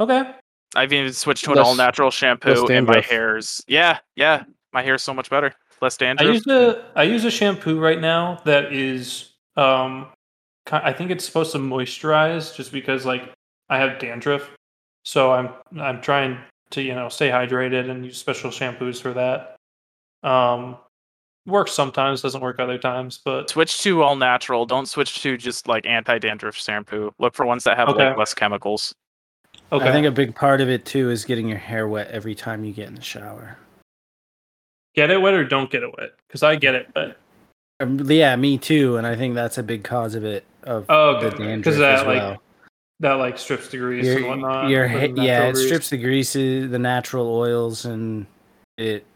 okay 0.00 0.34
I've 0.76 0.92
even 0.92 1.12
switched 1.12 1.44
to 1.44 1.52
an 1.52 1.58
all 1.58 1.76
natural 1.76 2.10
shampoo, 2.10 2.66
and 2.66 2.84
my 2.86 3.00
hair's 3.00 3.62
yeah, 3.68 3.98
yeah, 4.16 4.42
my 4.72 4.82
hair's 4.82 5.02
so 5.04 5.14
much 5.14 5.30
better. 5.30 5.52
Less 5.80 5.96
dandruff. 5.96 6.28
I 6.28 6.32
use 6.32 6.46
a 6.48 6.84
I 6.96 7.02
use 7.04 7.24
a 7.24 7.30
shampoo 7.30 7.78
right 7.78 8.00
now 8.00 8.40
that 8.44 8.72
is 8.72 9.30
um 9.56 10.06
ki- 10.06 10.10
I 10.72 10.92
think 10.92 11.10
it's 11.10 11.24
supposed 11.24 11.52
to 11.52 11.58
moisturize 11.58 12.54
just 12.54 12.72
because 12.72 13.04
like 13.04 13.32
I 13.68 13.78
have 13.78 13.98
dandruff. 13.98 14.50
So 15.04 15.32
I'm 15.32 15.50
I'm 15.78 16.00
trying 16.00 16.38
to, 16.70 16.82
you 16.82 16.94
know, 16.94 17.08
stay 17.08 17.28
hydrated 17.28 17.90
and 17.90 18.04
use 18.04 18.16
special 18.18 18.50
shampoos 18.50 19.00
for 19.00 19.12
that. 19.14 19.56
Um 20.28 20.78
works 21.46 21.72
sometimes, 21.72 22.22
doesn't 22.22 22.40
work 22.40 22.58
other 22.58 22.78
times, 22.78 23.20
but 23.22 23.50
Switch 23.50 23.82
to 23.82 24.02
all 24.02 24.16
natural. 24.16 24.64
Don't 24.64 24.86
switch 24.88 25.20
to 25.22 25.36
just 25.36 25.68
like 25.68 25.84
anti 25.84 26.18
dandruff 26.18 26.56
shampoo. 26.56 27.12
Look 27.18 27.34
for 27.34 27.44
ones 27.44 27.64
that 27.64 27.76
have 27.76 27.90
Okay. 27.90 28.08
like 28.08 28.16
less 28.16 28.32
chemicals. 28.32 28.94
okay. 29.70 29.86
I 29.86 29.92
think 29.92 30.06
a 30.06 30.10
big 30.10 30.34
part 30.34 30.62
of 30.62 30.70
it 30.70 30.86
too 30.86 31.10
is 31.10 31.26
getting 31.26 31.46
your 31.48 31.58
hair 31.58 31.86
wet 31.86 32.08
every 32.10 32.34
time 32.34 32.64
you 32.64 32.72
get 32.72 32.88
in 32.88 32.94
the 32.94 33.02
shower. 33.02 33.58
get 34.94 35.10
it 35.10 35.20
wet 35.20 35.34
or 35.34 35.44
don't 35.44 35.70
get 35.70 35.82
it 35.82 35.94
wet 35.98 36.12
cuz 36.30 36.42
I 36.42 36.56
get 36.56 36.74
it 36.74 36.88
wet. 36.96 37.18
Um, 37.84 38.10
yeah, 38.10 38.34
me 38.36 38.58
too, 38.58 38.96
and 38.96 39.06
I 39.06 39.16
think 39.16 39.34
that's 39.34 39.58
a 39.58 39.62
big 39.62 39.84
cause 39.84 40.14
of 40.14 40.24
it 40.24 40.44
of 40.62 40.86
Oh, 40.88 41.20
the 41.20 41.30
good. 41.30 41.38
dandruff 41.38 41.64
Cuz 41.64 41.78
that 41.78 42.00
as 42.00 42.06
like 42.06 42.22
well. 42.22 42.42
that 43.00 43.12
like 43.14 43.38
strips 43.38 43.68
the 43.68 43.78
grease 43.78 44.06
and 44.16 44.26
whatnot. 44.26 44.70
your 44.70 44.86
ha- 44.88 45.00
the 45.00 45.08
yeah, 45.08 45.38
natural 45.38 45.48
it 45.48 45.52
grease. 45.52 45.64
strips 45.66 45.90
the 45.90 45.98
greases, 45.98 46.70
the 46.70 46.78
natural 46.78 47.26
oils, 47.28 47.84
and 47.84 48.26
it 48.76 49.06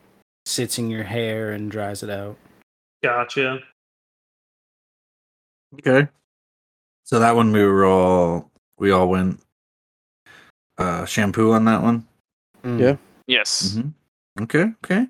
sits 0.47 0.79
in 0.79 0.91
your 0.91 1.05
hair 1.05 1.51
and 1.53 1.71
dries 1.71 2.03
it 2.03 2.11
out. 2.11 2.37
Gotcha. 3.03 3.61
Okay. 5.75 6.09
So 7.05 7.19
that 7.19 7.35
one 7.37 7.53
we 7.53 7.65
were 7.65 7.85
all 7.87 8.51
we 8.79 8.91
all 8.91 9.09
went 9.09 9.41
uh 10.79 11.05
shampoo 11.07 11.53
on 11.53 11.65
that 11.65 11.83
one. 11.83 12.07
Mm. 12.65 12.81
Yeah. 12.81 12.97
Yes. 13.27 13.75
hmm 13.75 13.89
Okay, 14.43 14.73
okay. 14.85 15.07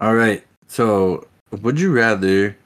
All 0.00 0.14
right. 0.14 0.44
So, 0.66 1.28
would 1.50 1.78
you 1.80 1.92
rather 1.92 2.56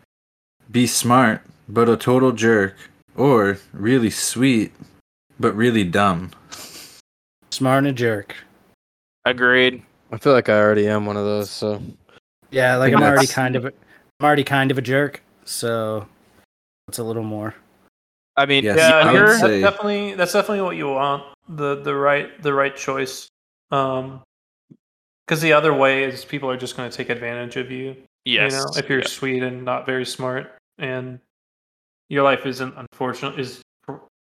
be 0.71 0.87
smart 0.87 1.43
but 1.69 1.89
a 1.89 1.97
total 1.97 2.33
jerk 2.33 2.77
or 3.17 3.59
really 3.73 4.11
sweet 4.11 4.73
but 5.39 5.55
really 5.55 5.85
dumb? 5.85 6.31
Smart 7.51 7.79
and 7.79 7.87
a 7.89 7.93
jerk. 7.93 8.35
Agreed. 9.25 9.83
I 10.13 10.19
feel 10.19 10.33
like 10.33 10.49
I 10.49 10.59
already 10.59 10.89
am 10.89 11.07
one 11.07 11.17
of 11.17 11.25
those. 11.25 11.51
So 11.51 11.83
Yeah, 12.51 12.77
like 12.77 12.93
I'm 12.95 13.03
already 13.03 13.27
kind 13.27 13.57
of, 13.57 13.65
a, 13.67 13.69
I'm 13.69 14.27
already 14.27 14.45
kind 14.45 14.71
of 14.71 14.79
a 14.79 14.83
jerk, 14.83 15.23
so 15.45 16.07
it's 16.89 16.99
a 16.99 17.05
little 17.05 17.23
more. 17.25 17.55
I 18.37 18.47
mean, 18.47 18.65
Yes, 18.65 18.79
yeah, 18.79 18.97
I 18.97 19.05
would 19.07 19.13
here 19.13 19.27
that's 19.27 19.41
say- 19.41 19.61
definitely 19.61 20.15
that's 20.15 20.33
definitely 20.33 20.63
what 20.63 20.77
you 20.77 20.89
want. 20.89 21.25
The 21.49 21.77
the 21.83 21.95
right 21.95 22.41
the 22.43 22.55
right 22.55 22.75
choice. 22.77 23.29
Um 23.71 24.23
because 25.27 25.43
the 25.43 25.53
other 25.53 25.75
way 25.75 26.05
is 26.05 26.25
people 26.25 26.49
are 26.51 26.57
just 26.57 26.75
going 26.75 26.91
to 26.91 26.97
take 26.97 27.11
advantage 27.11 27.57
of 27.57 27.71
you. 27.71 27.95
Yes. 28.29 28.53
You 28.53 28.59
know, 28.59 28.67
if 28.77 28.89
you're 28.89 29.01
yeah. 29.01 29.07
sweet 29.07 29.43
and 29.43 29.65
not 29.65 29.87
very 29.87 30.05
smart, 30.07 30.53
and 30.79 31.19
your 32.09 32.23
life 32.23 32.47
isn't 32.47 32.75
unfortunate 32.77 33.39
is 33.39 33.63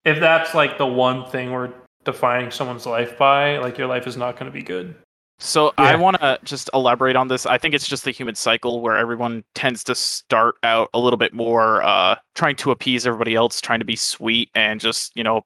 if 0.04 0.20
that's 0.20 0.54
like 0.54 0.78
the 0.78 0.86
one 0.86 1.28
thing 1.30 1.52
we're 1.52 1.72
defining 2.04 2.50
someone's 2.50 2.86
life 2.86 3.16
by, 3.16 3.58
like 3.58 3.78
your 3.78 3.86
life 3.86 4.06
is 4.06 4.16
not 4.16 4.36
going 4.36 4.50
to 4.50 4.52
be 4.52 4.62
good. 4.62 4.94
So 5.38 5.72
I 5.76 5.96
want 5.96 6.20
to 6.20 6.38
just 6.44 6.70
elaborate 6.72 7.16
on 7.16 7.26
this. 7.26 7.46
I 7.46 7.58
think 7.58 7.74
it's 7.74 7.88
just 7.88 8.04
the 8.04 8.12
human 8.12 8.36
cycle 8.36 8.80
where 8.80 8.96
everyone 8.96 9.42
tends 9.56 9.82
to 9.84 9.94
start 9.96 10.54
out 10.62 10.88
a 10.94 11.00
little 11.00 11.16
bit 11.16 11.34
more 11.34 11.82
uh, 11.82 12.14
trying 12.36 12.54
to 12.56 12.70
appease 12.70 13.08
everybody 13.08 13.34
else, 13.34 13.60
trying 13.60 13.80
to 13.80 13.84
be 13.84 13.96
sweet, 13.96 14.50
and 14.54 14.80
just 14.80 15.10
you 15.16 15.24
know 15.24 15.44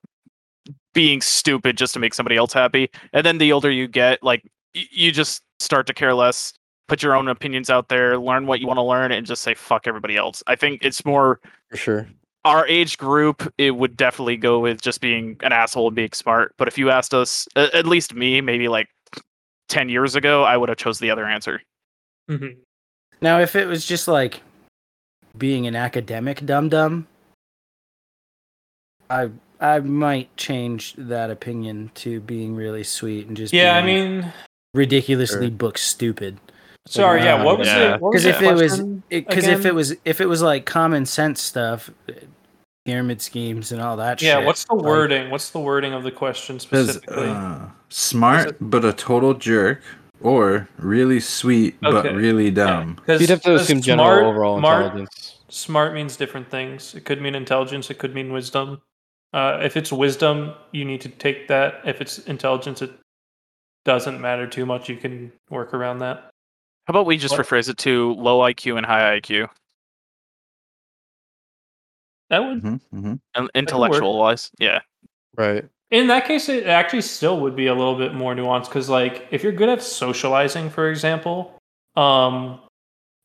being 0.92 1.22
stupid 1.22 1.78
just 1.78 1.94
to 1.94 2.00
make 2.00 2.12
somebody 2.12 2.36
else 2.36 2.52
happy. 2.52 2.90
And 3.14 3.24
then 3.24 3.38
the 3.38 3.52
older 3.52 3.70
you 3.70 3.88
get, 3.88 4.22
like 4.22 4.42
y- 4.74 4.84
you 4.90 5.12
just 5.12 5.42
start 5.60 5.86
to 5.86 5.94
care 5.94 6.12
less, 6.12 6.52
put 6.88 7.02
your 7.02 7.14
own 7.14 7.28
opinions 7.28 7.70
out 7.70 7.88
there, 7.88 8.18
learn 8.18 8.46
what 8.46 8.60
you 8.60 8.66
want 8.66 8.78
to 8.78 8.82
learn, 8.82 9.12
and 9.12 9.26
just 9.26 9.42
say 9.42 9.54
fuck 9.54 9.86
everybody 9.86 10.16
else. 10.16 10.42
I 10.46 10.56
think 10.56 10.84
it's 10.84 11.04
more 11.04 11.40
for 11.70 11.76
sure. 11.76 12.08
our 12.44 12.66
age 12.68 12.96
group, 12.98 13.52
it 13.58 13.72
would 13.72 13.96
definitely 13.96 14.36
go 14.36 14.60
with 14.60 14.80
just 14.80 15.00
being 15.00 15.36
an 15.42 15.52
asshole 15.52 15.88
and 15.88 15.96
being 15.96 16.12
smart. 16.12 16.54
But 16.58 16.68
if 16.68 16.78
you 16.78 16.90
asked 16.90 17.12
us, 17.14 17.48
at 17.56 17.86
least 17.86 18.14
me, 18.14 18.40
maybe 18.40 18.68
like 18.68 18.88
ten 19.68 19.88
years 19.88 20.14
ago, 20.14 20.44
I 20.44 20.56
would 20.56 20.68
have 20.68 20.78
chose 20.78 20.98
the 20.98 21.10
other 21.10 21.26
answer. 21.26 21.60
Mm-hmm. 22.30 22.60
Now, 23.20 23.40
if 23.40 23.56
it 23.56 23.66
was 23.66 23.84
just 23.86 24.06
like 24.08 24.42
being 25.36 25.66
an 25.66 25.74
academic 25.76 26.44
dum 26.46 26.68
dum, 26.68 27.06
I 29.10 29.30
I 29.60 29.80
might 29.80 30.36
change 30.36 30.94
that 30.98 31.30
opinion 31.30 31.90
to 31.96 32.20
being 32.20 32.54
really 32.54 32.84
sweet 32.84 33.26
and 33.26 33.36
just 33.36 33.52
Yeah, 33.54 33.76
I 33.76 33.82
mean, 33.82 34.32
ridiculously 34.74 35.48
Sure. 35.48 35.50
book 35.50 35.78
stupid. 35.78 36.38
Sorry. 36.86 37.22
Yeah, 37.22 37.42
what 37.42 37.58
was 37.58 37.68
Yeah. 37.68 37.94
it? 37.94 38.00
Because 38.00 38.24
if 38.24 38.38
the 38.38 38.50
it 38.50 38.54
was 38.54 38.80
because 38.80 39.46
if 39.46 39.64
it 39.66 39.74
was 39.74 39.94
if 40.04 40.20
it 40.20 40.26
was 40.26 40.42
like 40.42 40.64
common 40.66 41.06
sense 41.06 41.42
stuff, 41.42 41.90
pyramid 42.84 43.20
schemes 43.20 43.72
and 43.72 43.82
all 43.82 43.96
that 43.96 44.22
yeah, 44.22 44.36
shit. 44.38 44.46
what's 44.46 44.64
the 44.64 44.74
like- 44.74 44.84
wording? 44.86 45.30
What's 45.30 45.50
the 45.50 45.60
wording 45.60 45.92
of 45.92 46.02
the 46.04 46.10
question 46.12 46.58
specifically? 46.58 47.28
uh, 47.28 47.58
smart 47.88 48.56
but 48.60 48.84
a 48.84 48.92
total 48.92 49.34
jerk 49.34 49.82
or 50.22 50.68
really 50.78 51.20
sweet 51.20 51.76
but 51.82 52.04
really 52.14 52.50
dumb. 52.50 52.94
Because 52.94 53.20
You'd 53.20 53.30
have 53.30 53.42
to 53.42 53.56
assume 53.56 53.82
general 53.82 54.28
overall 54.28 54.58
smart, 54.58 54.82
intelligence. 54.84 55.40
Smart 55.48 55.94
means 55.94 56.16
different 56.16 56.50
things. 56.50 56.94
It 56.94 57.04
could 57.04 57.20
mean 57.20 57.34
intelligence. 57.34 57.90
It 57.90 57.98
could 57.98 58.14
mean 58.14 58.32
wisdom. 58.32 58.80
Uh, 59.32 59.58
if 59.62 59.76
it's 59.76 59.92
wisdom, 59.92 60.54
you 60.72 60.84
need 60.84 61.00
to 61.02 61.08
take 61.08 61.48
that. 61.48 61.80
If 61.84 62.00
it's 62.00 62.18
intelligence, 62.20 62.80
it 62.82 62.92
doesn't 63.84 64.20
matter 64.20 64.46
too 64.46 64.64
much. 64.64 64.88
You 64.88 64.96
can 64.96 65.32
work 65.50 65.74
around 65.74 65.98
that. 66.00 66.30
How 66.86 66.92
about 66.92 67.06
we 67.06 67.16
just 67.16 67.36
What? 67.36 67.46
rephrase 67.46 67.68
it 67.68 67.78
to 67.78 68.12
low 68.14 68.40
IQ 68.40 68.76
and 68.76 68.86
high 68.86 69.18
IQ, 69.18 69.48
That 72.30 72.40
would, 72.40 72.60
hmm 72.60 73.14
and 73.34 73.50
intellectual 73.54 74.18
wise? 74.18 74.50
Yeah. 74.58 74.80
Right. 75.36 75.64
in 75.90 76.06
that 76.08 76.26
case, 76.26 76.48
it 76.48 76.66
actually 76.66 77.02
still 77.02 77.40
would 77.40 77.54
be 77.54 77.66
a 77.66 77.74
little 77.74 77.96
bit 77.96 78.14
more 78.14 78.34
nuanced 78.34 78.66
because, 78.66 78.88
like, 78.88 79.26
if 79.30 79.42
you're 79.42 79.52
good 79.52 79.68
at 79.68 79.82
socializing, 79.82 80.70
for 80.70 80.90
example, 80.90 81.58
um, 81.94 82.60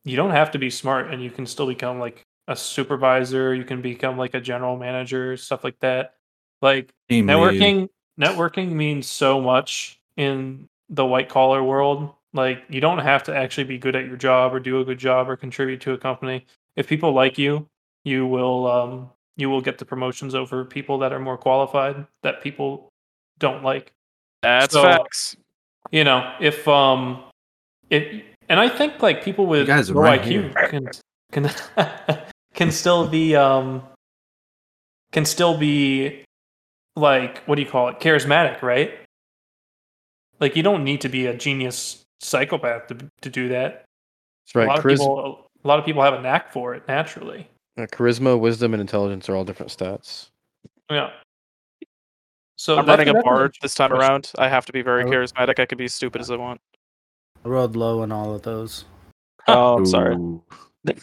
you 0.04 0.16
don't 0.16 0.32
have 0.32 0.52
to 0.52 0.60
be 0.60 0.70
smart, 0.70 1.12
and 1.12 1.24
you 1.24 1.32
can 1.32 1.46
still 1.46 1.68
become 1.68 2.00
like 2.00 2.24
a 2.48 2.56
supervisor. 2.56 3.54
You 3.56 3.64
can 3.64 3.82
become 3.82 4.18
like 4.18 4.34
a 4.34 4.42
general 4.42 4.78
manager, 4.78 5.38
stuff 5.38 5.64
like 5.64 5.80
that. 5.80 6.16
Like, 6.62 6.92
Team 7.10 7.28
lead. 7.28 7.36
networking 7.38 7.90
networking 8.20 8.72
means 8.74 9.08
so 9.08 9.42
much 9.42 10.00
in 10.18 10.68
the 10.90 11.06
white 11.06 11.30
collar 11.30 11.64
world 11.64 12.14
like 12.34 12.64
you 12.70 12.80
don't 12.82 12.99
have 12.99 13.24
to 13.24 13.36
actually 13.36 13.66
be 13.66 13.78
good 13.78 13.95
at 13.95 14.06
your 14.06 14.18
job 14.18 14.53
or 14.53 14.60
do 14.60 14.80
a 14.80 14.86
good 14.86 14.98
job 14.99 15.30
or 15.30 15.36
contribute 15.36 15.82
to 15.82 15.94
a 15.94 15.98
company 15.98 16.45
if 16.76 16.88
people 16.88 17.12
like 17.14 17.38
you 17.38 17.68
you 18.03 18.26
will 18.26 18.68
um 18.72 19.10
you 19.38 19.49
will 19.49 19.62
get 19.62 19.78
the 19.78 19.86
promotions 19.86 20.34
over 20.36 20.64
people 20.66 20.98
that 20.99 21.12
are 21.12 21.20
more 21.20 21.38
qualified 21.38 22.06
that 22.24 22.41
people 22.41 22.90
don't 23.40 23.64
like 23.64 23.91
That's 24.41 24.74
So- 24.74 24.84
facts. 24.84 25.36
you 25.91 26.03
know 26.03 26.34
if 26.40 26.68
um 26.68 27.24
it 27.90 28.24
and 28.49 28.60
i 28.60 28.70
think 28.70 29.02
like 29.02 29.24
people 29.24 29.45
with 29.45 29.68
guys 29.68 29.90
low 29.91 30.02
right 30.02 30.22
iq 30.22 30.26
here. 30.26 30.49
can 30.70 30.90
can 31.32 31.52
can 32.53 32.72
still 32.72 33.08
be 33.08 33.36
um 33.36 33.84
can 35.12 35.26
still 35.26 35.58
be 35.58 36.24
like 36.95 37.40
what 37.45 37.56
do 37.56 37.62
you 37.62 37.68
call 37.70 37.90
it 37.90 37.99
charismatic 37.99 38.62
right 38.62 38.94
like 40.40 40.56
you 40.56 40.64
don't 40.64 40.84
need 40.84 41.02
to 41.02 41.10
be 41.10 41.26
a 41.28 41.34
genius 41.36 42.03
psychopath 42.22 42.88
to, 42.88 42.98
to 43.22 43.30
do 43.30 43.49
that 43.49 43.85
That's 44.45 44.56
right. 44.56 44.65
a 44.65 44.68
lot 44.68 44.77
of 44.80 44.85
people 44.85 45.49
a 45.64 45.68
lot 45.68 45.80
of 45.80 45.85
people 45.85 46.02
have 46.02 46.14
a 46.14 46.22
knack 46.22 46.52
for 46.52 46.76
it 46.76 46.88
naturally 46.88 47.48
charisma, 47.80 48.39
wisdom, 48.39 48.73
and 48.73 48.81
intelligence 48.81 49.27
are 49.27 49.35
all 49.35 49.43
different 49.43 49.72
stats. 49.72 50.30
yeah 50.89 51.10
so 52.61 52.77
I'm 52.77 52.85
running 52.85 53.10
a 53.10 53.14
that's 53.14 53.23
bar 53.23 53.52
this 53.64 53.73
time 53.73 53.89
question. 53.89 54.07
around. 54.07 54.31
I 54.38 54.48
have 54.48 54.68
to 54.68 54.72
be 54.72 54.84
very 54.84 55.03
charismatic. 55.06 55.57
I 55.57 55.65
can 55.65 55.80
be 55.80 55.85
as 55.85 55.95
stupid 55.95 56.22
as 56.22 56.30
I 56.30 56.35
want. 56.35 56.61
I 57.43 57.49
rolled 57.49 57.76
low 57.76 58.03
on 58.03 58.11
all 58.11 58.35
of 58.35 58.43
those. 58.43 58.85
Oh, 59.48 59.77
I'm 59.77 59.88
sorry. 59.88 60.14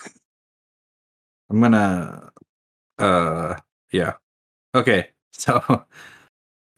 I'm 1.51 1.61
gonna 1.61 2.31
uh 3.01 3.57
yeah. 3.91 4.13
Okay. 4.75 5.09
So 5.33 5.85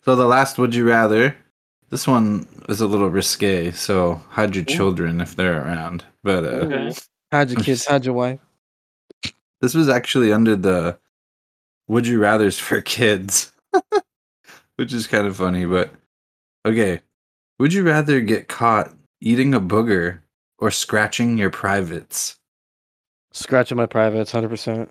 so 0.03 0.17
the 0.17 0.27
last 0.27 0.57
would 0.57 0.75
you 0.75 0.89
rather 0.89 1.37
this 1.91 2.07
one 2.07 2.47
is 2.69 2.81
a 2.81 2.87
little 2.87 3.11
risque, 3.11 3.71
so 3.73 4.23
hide 4.29 4.55
your 4.57 4.65
children 4.65 5.21
if 5.21 5.37
they're 5.37 5.63
around. 5.63 6.05
But 6.23 6.45
uh 6.45 6.49
okay 6.49 6.93
How'd 7.31 7.51
your 7.51 7.61
kids? 7.61 7.87
How'd 7.89 8.05
your 8.05 8.15
wife? 8.15 8.41
this 9.61 9.75
was 9.75 9.89
actually 9.89 10.33
under 10.33 10.57
the 10.57 10.99
would 11.89 12.07
you 12.07 12.21
rather's 12.21 12.59
for 12.59 12.81
kids. 12.81 13.53
Which 14.77 14.93
is 14.93 15.07
kind 15.07 15.27
of 15.27 15.37
funny, 15.37 15.67
but 15.67 15.93
okay. 16.65 17.01
Would 17.59 17.73
you 17.75 17.83
rather 17.83 18.21
get 18.21 18.49
caught 18.49 18.95
eating 19.21 19.53
a 19.53 19.61
booger 19.61 20.21
or 20.59 20.71
scratching 20.71 21.37
your 21.37 21.51
privates? 21.51 22.39
Scratching 23.33 23.77
my 23.77 23.87
privates, 23.87 24.33
hundred 24.33 24.49
percent. 24.49 24.91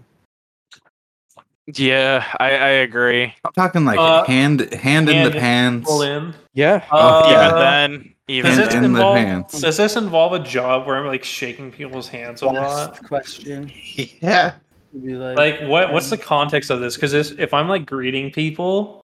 Yeah, 1.75 2.25
I, 2.39 2.49
I 2.51 2.69
agree. 2.69 3.33
I'm 3.45 3.51
talking 3.53 3.85
like 3.85 3.99
Uh, 3.99 4.23
hand 4.25 4.73
hand 4.73 5.09
in 5.09 5.23
the 5.23 5.31
pants. 5.37 5.87
Pull 5.89 6.01
in. 6.01 6.33
Yeah. 6.53 6.83
Uh, 6.91 7.21
Oh, 7.25 7.29
even 7.31 7.59
then, 7.59 8.13
even 8.27 8.49
Does 8.49 8.57
this 8.57 8.73
then. 8.73 8.83
in 8.85 8.93
the 8.93 8.99
involve? 8.99 9.15
pants. 9.17 9.61
Does 9.61 9.77
this 9.77 9.95
involve 9.95 10.33
a 10.33 10.39
job 10.39 10.85
where 10.87 10.95
I'm 10.97 11.05
like 11.07 11.23
shaking 11.23 11.71
people's 11.71 12.07
hands 12.07 12.41
a 12.41 12.47
lot? 12.47 13.03
Question. 13.03 13.71
Yeah. 14.21 14.53
Like, 14.93 15.37
Like, 15.37 15.61
what? 15.69 15.93
What's 15.93 16.09
the 16.09 16.17
context 16.17 16.69
of 16.71 16.79
this? 16.79 16.95
Because 16.95 17.13
if 17.13 17.53
I'm 17.53 17.67
like 17.69 17.85
greeting 17.85 18.31
people, 18.31 19.01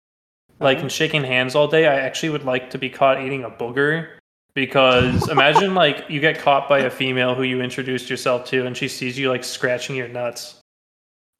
like 0.60 0.80
and 0.80 0.90
shaking 0.91 1.23
hands 1.23 1.56
all 1.56 1.68
day, 1.68 1.88
I 1.88 1.95
actually 1.99 2.30
would 2.30 2.45
like 2.45 2.69
to 2.69 2.77
be 2.77 2.90
caught 2.90 3.22
eating 3.22 3.44
a 3.44 3.49
booger. 3.49 4.07
Because 4.56 5.27
imagine 5.38 5.76
like 5.76 6.06
you 6.10 6.22
get 6.22 6.40
caught 6.40 6.69
by 6.69 6.80
a 6.80 6.90
female 6.90 7.35
who 7.35 7.44
you 7.44 7.61
introduced 7.61 8.10
yourself 8.10 8.45
to, 8.45 8.65
and 8.65 8.77
she 8.77 8.88
sees 8.88 9.18
you 9.19 9.30
like 9.30 9.44
scratching 9.44 9.95
your 9.98 10.07
nuts. 10.07 10.60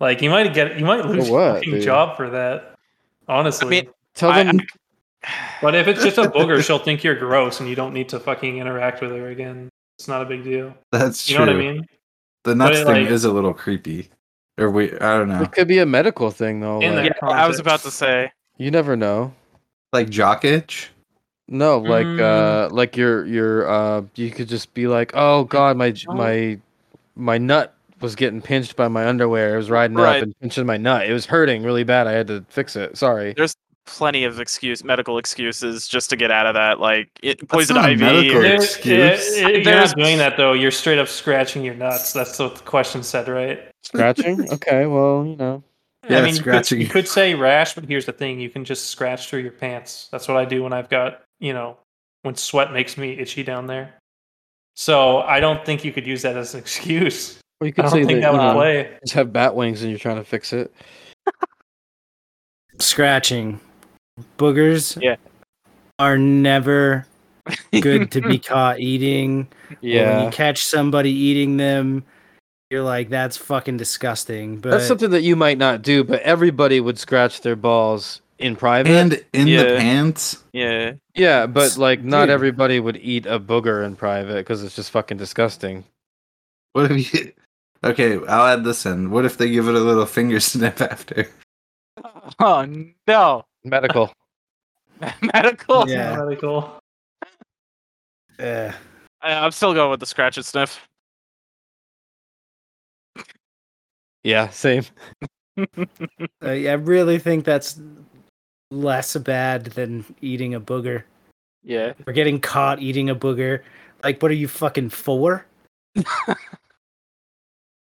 Like 0.04 0.22
you 0.22 0.30
might 0.30 0.54
get, 0.54 0.78
you 0.78 0.86
might 0.86 1.06
lose 1.06 1.30
what, 1.30 1.40
your 1.66 1.76
fucking 1.76 1.82
job 1.82 2.18
for 2.18 2.30
that. 2.32 2.76
Honestly, 3.28 3.70
mean, 3.70 3.90
Tell 4.14 4.30
I- 4.30 4.44
them. 4.44 4.60
but 5.62 5.76
if 5.76 5.88
it's 5.88 6.04
just 6.04 6.18
a 6.18 6.24
booger, 6.24 6.62
she'll 6.62 6.78
think 6.78 7.06
you're 7.06 7.16
gross, 7.16 7.62
and 7.62 7.70
you 7.70 7.76
don't 7.76 7.94
need 7.94 8.10
to 8.10 8.20
fucking 8.20 8.58
interact 8.58 9.02
with 9.02 9.12
her 9.12 9.30
again. 9.30 9.70
It's 9.98 10.10
not 10.10 10.22
a 10.22 10.26
big 10.26 10.44
deal. 10.44 10.76
That's 10.92 11.30
You 11.30 11.38
true. 11.38 11.46
know 11.46 11.54
what 11.54 11.62
I 11.62 11.74
mean? 11.74 11.86
The 12.44 12.54
nuts 12.56 12.80
it, 12.80 12.86
thing 12.86 13.04
like- 13.06 13.12
is 13.12 13.24
a 13.24 13.32
little 13.32 13.54
creepy. 13.54 14.10
Or 14.58 14.70
we 14.70 14.92
I 15.00 15.18
don't 15.18 15.30
know. 15.30 15.42
It 15.42 15.52
could 15.54 15.68
be 15.70 15.80
a 15.80 15.86
medical 15.86 16.30
thing 16.30 16.60
though. 16.60 16.82
In 16.82 16.96
like, 16.96 17.14
Yeah, 17.22 17.30
I 17.30 17.48
was 17.48 17.60
about 17.60 17.80
to 17.84 17.90
say. 17.92 18.30
you 18.58 18.70
never 18.72 18.96
know. 18.98 19.34
Like 19.94 20.10
jock 20.10 20.44
itch? 20.46 20.92
No, 21.48 21.78
like 21.80 22.06
Mm. 22.06 22.20
uh 22.20 22.70
like 22.74 22.98
your 22.98 23.26
your 23.26 23.68
uh 23.70 24.02
you 24.16 24.30
could 24.32 24.48
just 24.50 24.74
be 24.74 24.88
like, 24.88 25.12
"Oh 25.16 25.46
god, 25.46 25.78
my 25.78 25.94
my 26.08 26.60
my 27.16 27.38
nut 27.38 27.74
was 28.04 28.16
getting 28.16 28.42
pinched 28.42 28.76
by 28.76 28.88
my 28.88 29.08
underwear. 29.08 29.56
It 29.56 29.58
was 29.58 29.72
riding 29.72 29.98
Right. 29.98 30.18
up 30.18 30.24
and 30.24 30.40
pinching 30.42 30.66
my 30.68 30.78
nut. 30.78 31.10
It 31.10 31.14
was 31.14 31.26
hurting 31.26 31.64
really 31.64 31.84
bad. 31.84 32.06
I 32.06 32.12
had 32.12 32.28
to 32.28 32.46
fix 32.50 32.76
it. 32.76 32.98
Sorry." 32.98 33.34
There's 33.36 33.56
plenty 33.86 34.24
of 34.24 34.40
excuse, 34.40 34.84
medical 34.84 35.18
excuses, 35.18 35.88
just 35.88 36.10
to 36.12 36.16
get 36.16 36.30
out 36.32 36.46
of 36.46 36.54
that. 36.54 36.80
Like 36.80 37.10
it, 37.24 37.40
That's 37.40 37.52
poison 37.52 37.76
not 37.78 37.86
a 37.86 37.94
ivy. 37.94 38.02
medical 38.02 38.38
or- 38.38 38.46
Yeah, 38.46 38.54
excuse. 38.54 39.38
yeah, 39.40 39.48
yeah, 39.48 39.58
you're 39.58 39.74
not 39.76 39.96
doing 39.96 40.18
that 40.20 40.38
though. 40.38 40.54
You're 40.54 40.72
straight 40.72 41.00
up 41.00 41.08
scratching 41.08 41.64
your 41.66 41.74
nuts. 41.76 42.14
That's 42.14 42.38
what 42.38 42.56
the 42.56 42.64
question 42.64 43.02
said, 43.04 43.28
right? 43.28 43.60
Scratching? 43.84 44.52
okay, 44.54 44.86
well, 44.86 45.26
you 45.26 45.36
know. 45.36 45.64
Yeah, 46.10 46.20
I 46.20 46.22
mean, 46.24 46.30
you 46.32 46.34
could, 46.36 46.42
scratching. 46.44 46.82
you 46.82 46.88
could 46.88 47.08
say 47.08 47.34
rash, 47.34 47.76
but 47.76 47.86
here's 47.86 48.06
the 48.06 48.12
thing: 48.12 48.40
you 48.40 48.50
can 48.50 48.66
just 48.66 48.88
scratch 48.90 49.30
through 49.30 49.40
your 49.40 49.52
pants. 49.54 50.10
That's 50.12 50.28
what 50.28 50.36
I 50.38 50.44
do 50.46 50.62
when 50.64 50.74
I've 50.74 50.90
got, 50.90 51.22
you 51.40 51.54
know, 51.54 51.78
when 52.24 52.36
sweat 52.36 52.74
makes 52.74 52.98
me 52.98 53.14
itchy 53.18 53.42
down 53.44 53.68
there. 53.68 53.94
So 54.76 55.20
I 55.20 55.40
don't 55.40 55.64
think 55.66 55.86
you 55.86 55.94
could 55.94 56.06
use 56.08 56.22
that 56.24 56.36
as 56.36 56.54
an 56.56 56.60
excuse. 56.62 57.40
Or 57.64 57.66
you 57.66 57.70
I 57.70 57.72
could 57.72 57.82
don't 57.84 57.92
say 57.92 58.04
think 58.06 58.22
that, 58.22 58.32
that 58.32 58.34
you 58.34 58.38
would 58.40 58.44
know, 58.46 58.54
play. 58.56 58.98
just 59.04 59.14
have 59.14 59.32
bat 59.32 59.56
wings 59.56 59.82
and 59.82 59.90
you're 59.90 60.00
trying 60.00 60.18
to 60.18 60.24
fix 60.26 60.52
it. 60.54 60.74
scratching. 62.80 63.60
Boogers 64.38 65.02
Yeah. 65.02 65.16
are 66.00 66.18
never 66.18 67.06
good 67.82 68.12
to 68.12 68.22
be 68.22 68.38
caught 68.40 68.80
eating. 68.80 69.42
Or 69.42 69.76
when 69.82 69.92
Yeah. 69.92 70.26
you 70.26 70.30
catch 70.32 70.64
somebody 70.64 71.12
eating 71.12 71.58
them, 71.58 72.04
you're 72.70 72.84
like, 72.84 73.10
that's 73.10 73.38
fucking 73.38 73.78
disgusting. 73.78 74.58
But 74.58 74.72
That's 74.72 74.88
something 74.88 75.12
that 75.12 75.22
you 75.22 75.36
might 75.36 75.58
not 75.58 75.82
do, 75.82 76.04
but 76.04 76.22
everybody 76.22 76.80
would 76.80 76.98
scratch 76.98 77.42
their 77.42 77.56
balls 77.56 78.22
in 78.40 78.56
private. 78.56 78.92
And 78.92 79.24
in 79.34 79.46
the 79.46 79.78
pants? 79.78 80.44
yeah, 80.54 80.94
yeah, 81.16 81.46
but 81.46 81.78
like 81.78 82.04
not 82.04 82.26
Dude. 82.26 82.30
everybody 82.32 82.80
would 82.80 82.98
eat 82.98 83.26
a 83.26 83.40
booger 83.40 83.86
in 83.86 83.96
private 83.96 84.36
because 84.38 84.64
it's 84.64 84.76
just 84.76 84.92
fucking 84.92 85.18
disgusting. 85.18 85.84
What 86.74 86.90
have 86.90 86.98
you 87.00 87.32
Okay, 87.84 88.16
I'll 88.28 88.48
add 88.48 88.64
this 88.64 88.86
in. 88.86 89.12
What 89.12 89.26
if 89.26 89.38
they 89.38 89.50
give 89.50 89.68
it 89.68 89.76
a 89.76 89.80
little 89.80 90.06
finger 90.06 90.40
snip 90.40 90.82
after? 90.82 91.28
Oh 92.40 92.66
no, 93.08 93.46
Medical. 93.64 94.14
medical. 95.34 95.88
Yeah. 95.90 96.16
Really 96.16 96.36
cool. 96.38 96.80
uh, 98.40 98.72
I, 99.22 99.34
I'm 99.34 99.52
still 99.52 99.74
going 99.74 99.92
with 99.92 100.00
the 100.00 100.06
scratch 100.06 100.38
and 100.38 100.46
sniff. 100.46 100.88
yeah, 104.24 104.50
same. 104.50 104.84
I 106.42 106.68
I 106.68 106.74
really 106.74 107.20
think 107.20 107.46
that's 107.46 107.80
less 108.72 109.16
bad 109.18 109.66
than 109.66 110.04
eating 110.22 110.56
a 110.56 110.60
booger 110.62 111.04
Yeah, 111.64 111.94
or 112.08 112.14
getting 112.14 112.40
caught 112.40 112.82
eating 112.82 113.10
a 113.10 113.16
booger. 113.16 113.62
Like, 114.04 114.22
what 114.22 114.32
are 114.32 114.36
you 114.36 114.48
fucking 114.48 114.90
for? 114.90 115.46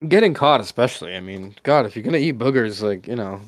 Getting 0.06 0.32
caught, 0.34 0.60
especially. 0.60 1.16
I 1.16 1.20
mean, 1.20 1.54
God, 1.64 1.84
if 1.86 1.96
you're 1.96 2.04
gonna 2.04 2.18
eat 2.18 2.38
boogers, 2.38 2.82
like 2.82 3.08
you 3.08 3.16
know, 3.16 3.40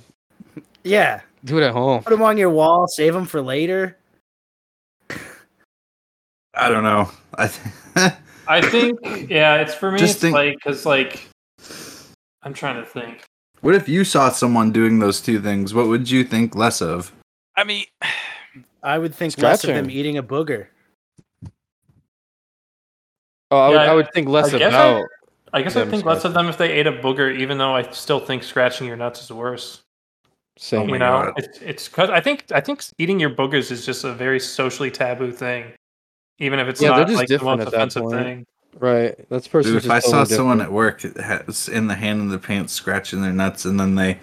Yeah, 0.82 1.20
do 1.44 1.58
it 1.58 1.62
at 1.64 1.72
home. 1.72 2.02
put 2.02 2.10
them 2.10 2.22
on 2.22 2.36
your 2.38 2.50
wall, 2.50 2.88
save 2.88 3.14
them 3.14 3.24
for 3.24 3.40
later. 3.40 3.96
I 6.54 6.68
don't 6.68 6.82
know. 6.82 7.08
I 7.34 7.46
th- 7.46 8.12
I 8.48 8.60
think, 8.68 8.98
yeah, 9.30 9.56
it's 9.56 9.74
for 9.74 9.92
me. 9.92 9.98
Just 9.98 10.14
it's 10.14 10.20
think- 10.22 10.34
like 10.34 10.56
because 10.56 10.84
like 10.84 11.28
I'm 12.42 12.52
trying 12.52 12.76
to 12.82 12.84
think. 12.84 13.22
What 13.60 13.74
if 13.76 13.88
you 13.88 14.04
saw 14.04 14.30
someone 14.30 14.72
doing 14.72 14.98
those 14.98 15.20
two 15.20 15.40
things? 15.40 15.72
What 15.74 15.86
would 15.86 16.10
you 16.10 16.24
think 16.24 16.56
less 16.56 16.80
of? 16.82 17.12
I 17.56 17.62
mean, 17.62 17.84
I 18.82 18.98
would 18.98 19.14
think 19.14 19.38
less 19.38 19.62
of 19.62 19.68
them 19.74 19.88
eating 19.90 20.18
a 20.18 20.22
booger. 20.22 20.66
Oh, 23.52 23.58
I 23.58 23.68
would, 23.68 23.74
Yeah, 23.74 23.92
I 23.92 23.94
would 23.94 24.12
think 24.12 24.28
less 24.28 24.52
I 24.52 24.58
guess 24.58 24.72
I- 24.74 24.88
about. 24.88 25.06
I 25.52 25.62
guess 25.62 25.76
I 25.76 25.84
think 25.86 26.04
less 26.04 26.24
of 26.24 26.34
them 26.34 26.48
if 26.48 26.58
they 26.58 26.70
ate 26.70 26.86
a 26.86 26.92
booger, 26.92 27.36
even 27.36 27.58
though 27.58 27.74
I 27.74 27.90
still 27.90 28.20
think 28.20 28.42
scratching 28.42 28.86
your 28.86 28.96
nuts 28.96 29.22
is 29.22 29.32
worse. 29.32 29.82
Same. 30.56 30.88
You 30.88 30.98
know, 30.98 31.22
God. 31.24 31.32
it's 31.36 31.58
it's 31.60 31.88
because 31.88 32.10
I 32.10 32.20
think 32.20 32.44
I 32.52 32.60
think 32.60 32.84
eating 32.98 33.18
your 33.18 33.30
boogers 33.30 33.70
is 33.70 33.86
just 33.86 34.04
a 34.04 34.12
very 34.12 34.38
socially 34.38 34.90
taboo 34.90 35.32
thing, 35.32 35.72
even 36.38 36.58
if 36.58 36.68
it's 36.68 36.82
Yeah, 36.82 36.90
not 36.90 37.06
just 37.06 37.16
like 37.18 37.28
the 37.28 37.34
different 37.34 37.58
most 37.60 37.68
offensive 37.68 38.02
point. 38.02 38.14
thing. 38.14 38.46
Right. 38.78 39.16
That's 39.30 39.48
person. 39.48 39.72
Dude, 39.72 39.84
if 39.84 39.90
I 39.90 39.98
saw 39.98 40.24
someone 40.24 40.60
at 40.60 40.70
work 40.70 41.00
that 41.00 41.44
has 41.46 41.68
in 41.68 41.86
the 41.86 41.94
hand 41.94 42.20
in 42.20 42.28
the 42.28 42.38
pants 42.38 42.72
scratching 42.72 43.22
their 43.22 43.32
nuts 43.32 43.64
and 43.64 43.80
then 43.80 43.94
they 43.94 44.14
cl- 44.14 44.20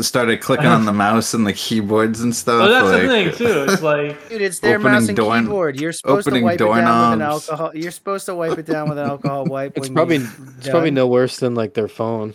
started 0.00 0.40
clicking 0.40 0.66
on 0.66 0.84
the 0.84 0.92
mouse 1.04 1.34
and 1.34 1.46
the 1.46 1.52
keyboards 1.52 2.20
and 2.20 2.34
stuff. 2.34 2.60
Well, 2.60 2.68
that's 2.68 2.84
like, 2.84 3.02
the 3.02 3.08
thing 3.08 3.32
too. 3.32 3.72
It's 3.72 3.82
like 3.92 4.28
Dude, 4.28 4.42
it's 4.42 4.60
their 4.60 4.78
mouse 4.78 5.08
and 5.08 5.16
door- 5.16 5.38
keyboard. 5.40 5.80
You're 5.80 5.92
supposed 5.92 6.28
to 6.28 6.40
wipe 6.40 6.54
it 6.54 6.58
down 6.58 6.70
with 6.70 6.78
an 6.84 7.22
alcohol. 7.22 7.70
You're 7.74 7.90
supposed 7.90 8.26
to 8.26 8.34
wipe 8.34 8.58
it 8.58 8.66
down 8.66 8.88
with 8.88 8.98
an 8.98 9.06
alcohol 9.08 9.44
wipe. 9.48 9.76
It's 9.76 9.88
probably 9.88 10.16
it's 10.16 10.68
probably 10.68 10.90
no 10.90 11.06
worse 11.06 11.38
than 11.38 11.54
like 11.54 11.74
their 11.74 11.88
phone 11.88 12.34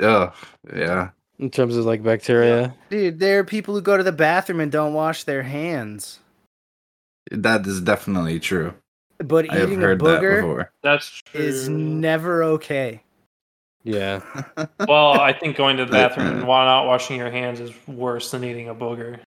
Ugh, 0.00 0.32
yeah. 0.74 1.10
in 1.38 1.50
terms 1.50 1.76
of 1.76 1.84
like 1.84 2.02
bacteria. 2.02 2.74
Dude, 2.90 3.18
there 3.18 3.38
are 3.40 3.44
people 3.44 3.74
who 3.74 3.80
go 3.80 3.96
to 3.96 4.02
the 4.02 4.12
bathroom 4.12 4.60
and 4.60 4.72
don't 4.72 4.94
wash 4.94 5.24
their 5.24 5.42
hands. 5.42 6.20
That 7.30 7.66
is 7.66 7.80
definitely 7.80 8.40
true. 8.40 8.74
But 9.18 9.46
eating 9.46 9.78
a 9.78 9.86
heard 9.86 10.00
that 10.00 10.20
booger 10.20 10.36
before. 10.40 10.72
that's 10.82 11.08
true. 11.08 11.40
is 11.40 11.68
never 11.68 12.42
okay. 12.42 13.02
Yeah. 13.84 14.20
well, 14.88 15.20
I 15.20 15.32
think 15.32 15.56
going 15.56 15.76
to 15.76 15.84
the 15.84 15.92
bathroom 15.92 16.26
and 16.28 16.46
while 16.46 16.64
not 16.64 16.86
washing 16.86 17.16
your 17.18 17.30
hands 17.30 17.60
is 17.60 17.72
worse 17.86 18.30
than 18.30 18.42
eating 18.42 18.68
a 18.68 18.74
booger. 18.74 19.20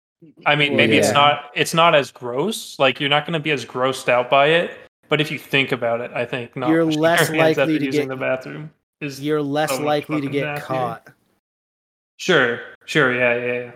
I 0.46 0.56
mean, 0.56 0.76
maybe 0.76 0.94
yeah. 0.94 1.02
it's 1.02 1.12
not 1.12 1.52
it's 1.54 1.74
not 1.74 1.94
as 1.94 2.10
gross. 2.12 2.80
Like 2.80 3.00
you're 3.00 3.10
not 3.10 3.26
going 3.26 3.34
to 3.34 3.40
be 3.40 3.52
as 3.52 3.66
grossed 3.66 4.10
out 4.10 4.30
by 4.30 4.48
it. 4.48 4.72
But 5.08 5.22
if 5.22 5.30
you 5.30 5.38
think 5.38 5.72
about 5.72 6.02
it, 6.02 6.12
I 6.16 6.26
think 6.26 6.56
not 6.56 6.70
You're 6.70 6.86
less 6.86 7.28
your 7.30 7.38
hands 7.38 7.58
likely 7.58 7.76
after 7.76 7.80
to 7.80 7.86
using 7.86 8.08
get- 8.08 8.10
the 8.10 8.16
bathroom 8.16 8.72
is 9.02 9.22
You're 9.22 9.42
less 9.42 9.70
so 9.70 9.84
likely 9.84 10.22
to 10.22 10.28
get 10.28 10.46
nastier. 10.46 10.66
caught. 10.66 11.10
sure, 12.18 12.62
sure, 12.86 13.14
yeah, 13.14 13.36
yeah. 13.36 13.54
yeah. 13.54 13.72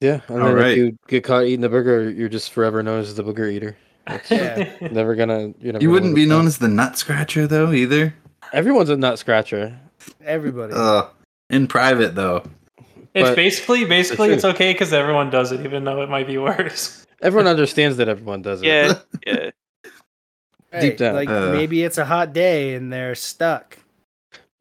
Yeah. 0.00 0.20
And 0.28 0.42
All 0.42 0.48
then 0.48 0.54
right. 0.56 0.70
if 0.72 0.76
you 0.76 0.98
get 1.08 1.24
caught 1.24 1.44
eating 1.44 1.62
the 1.62 1.68
burger, 1.68 2.10
you're 2.10 2.28
just 2.28 2.52
forever 2.52 2.82
known 2.82 3.00
as 3.00 3.14
the 3.14 3.24
booger 3.24 3.50
eater. 3.52 3.76
Yeah. 4.30 4.70
Never 4.92 5.16
gonna. 5.16 5.52
You're 5.58 5.72
never 5.72 5.82
You 5.82 5.90
wouldn't 5.90 6.14
be 6.14 6.26
known 6.26 6.46
as 6.46 6.58
the 6.58 6.68
nut 6.68 6.96
scratcher 6.96 7.48
though 7.48 7.72
either. 7.72 8.14
Everyone's 8.52 8.90
a 8.90 8.96
nut 8.96 9.18
scratcher. 9.18 9.78
Everybody. 10.24 10.72
Ugh. 10.76 11.08
In 11.50 11.66
private 11.66 12.14
though. 12.14 12.42
It's 13.14 13.30
But- 13.30 13.36
basically 13.36 13.84
basically 13.84 14.28
true. 14.28 14.34
it's 14.34 14.44
okay 14.44 14.72
because 14.72 14.92
everyone 14.92 15.30
does 15.30 15.52
it, 15.52 15.60
even 15.64 15.84
though 15.84 16.02
it 16.02 16.10
might 16.10 16.26
be 16.26 16.38
worse. 16.38 17.04
Everyone 17.22 17.46
understands 17.46 17.96
that 17.96 18.08
everyone 18.08 18.42
does 18.42 18.60
it. 18.60 18.66
yeah, 18.66 18.98
yeah. 19.26 19.50
Hey, 20.70 20.80
deep 20.80 20.98
down. 20.98 21.14
Like 21.14 21.30
Uh. 21.30 21.50
maybe 21.52 21.82
it's 21.82 21.96
a 21.96 22.04
hot 22.04 22.34
day 22.34 22.74
and 22.74 22.92
they're 22.92 23.14
stuck. 23.14 23.78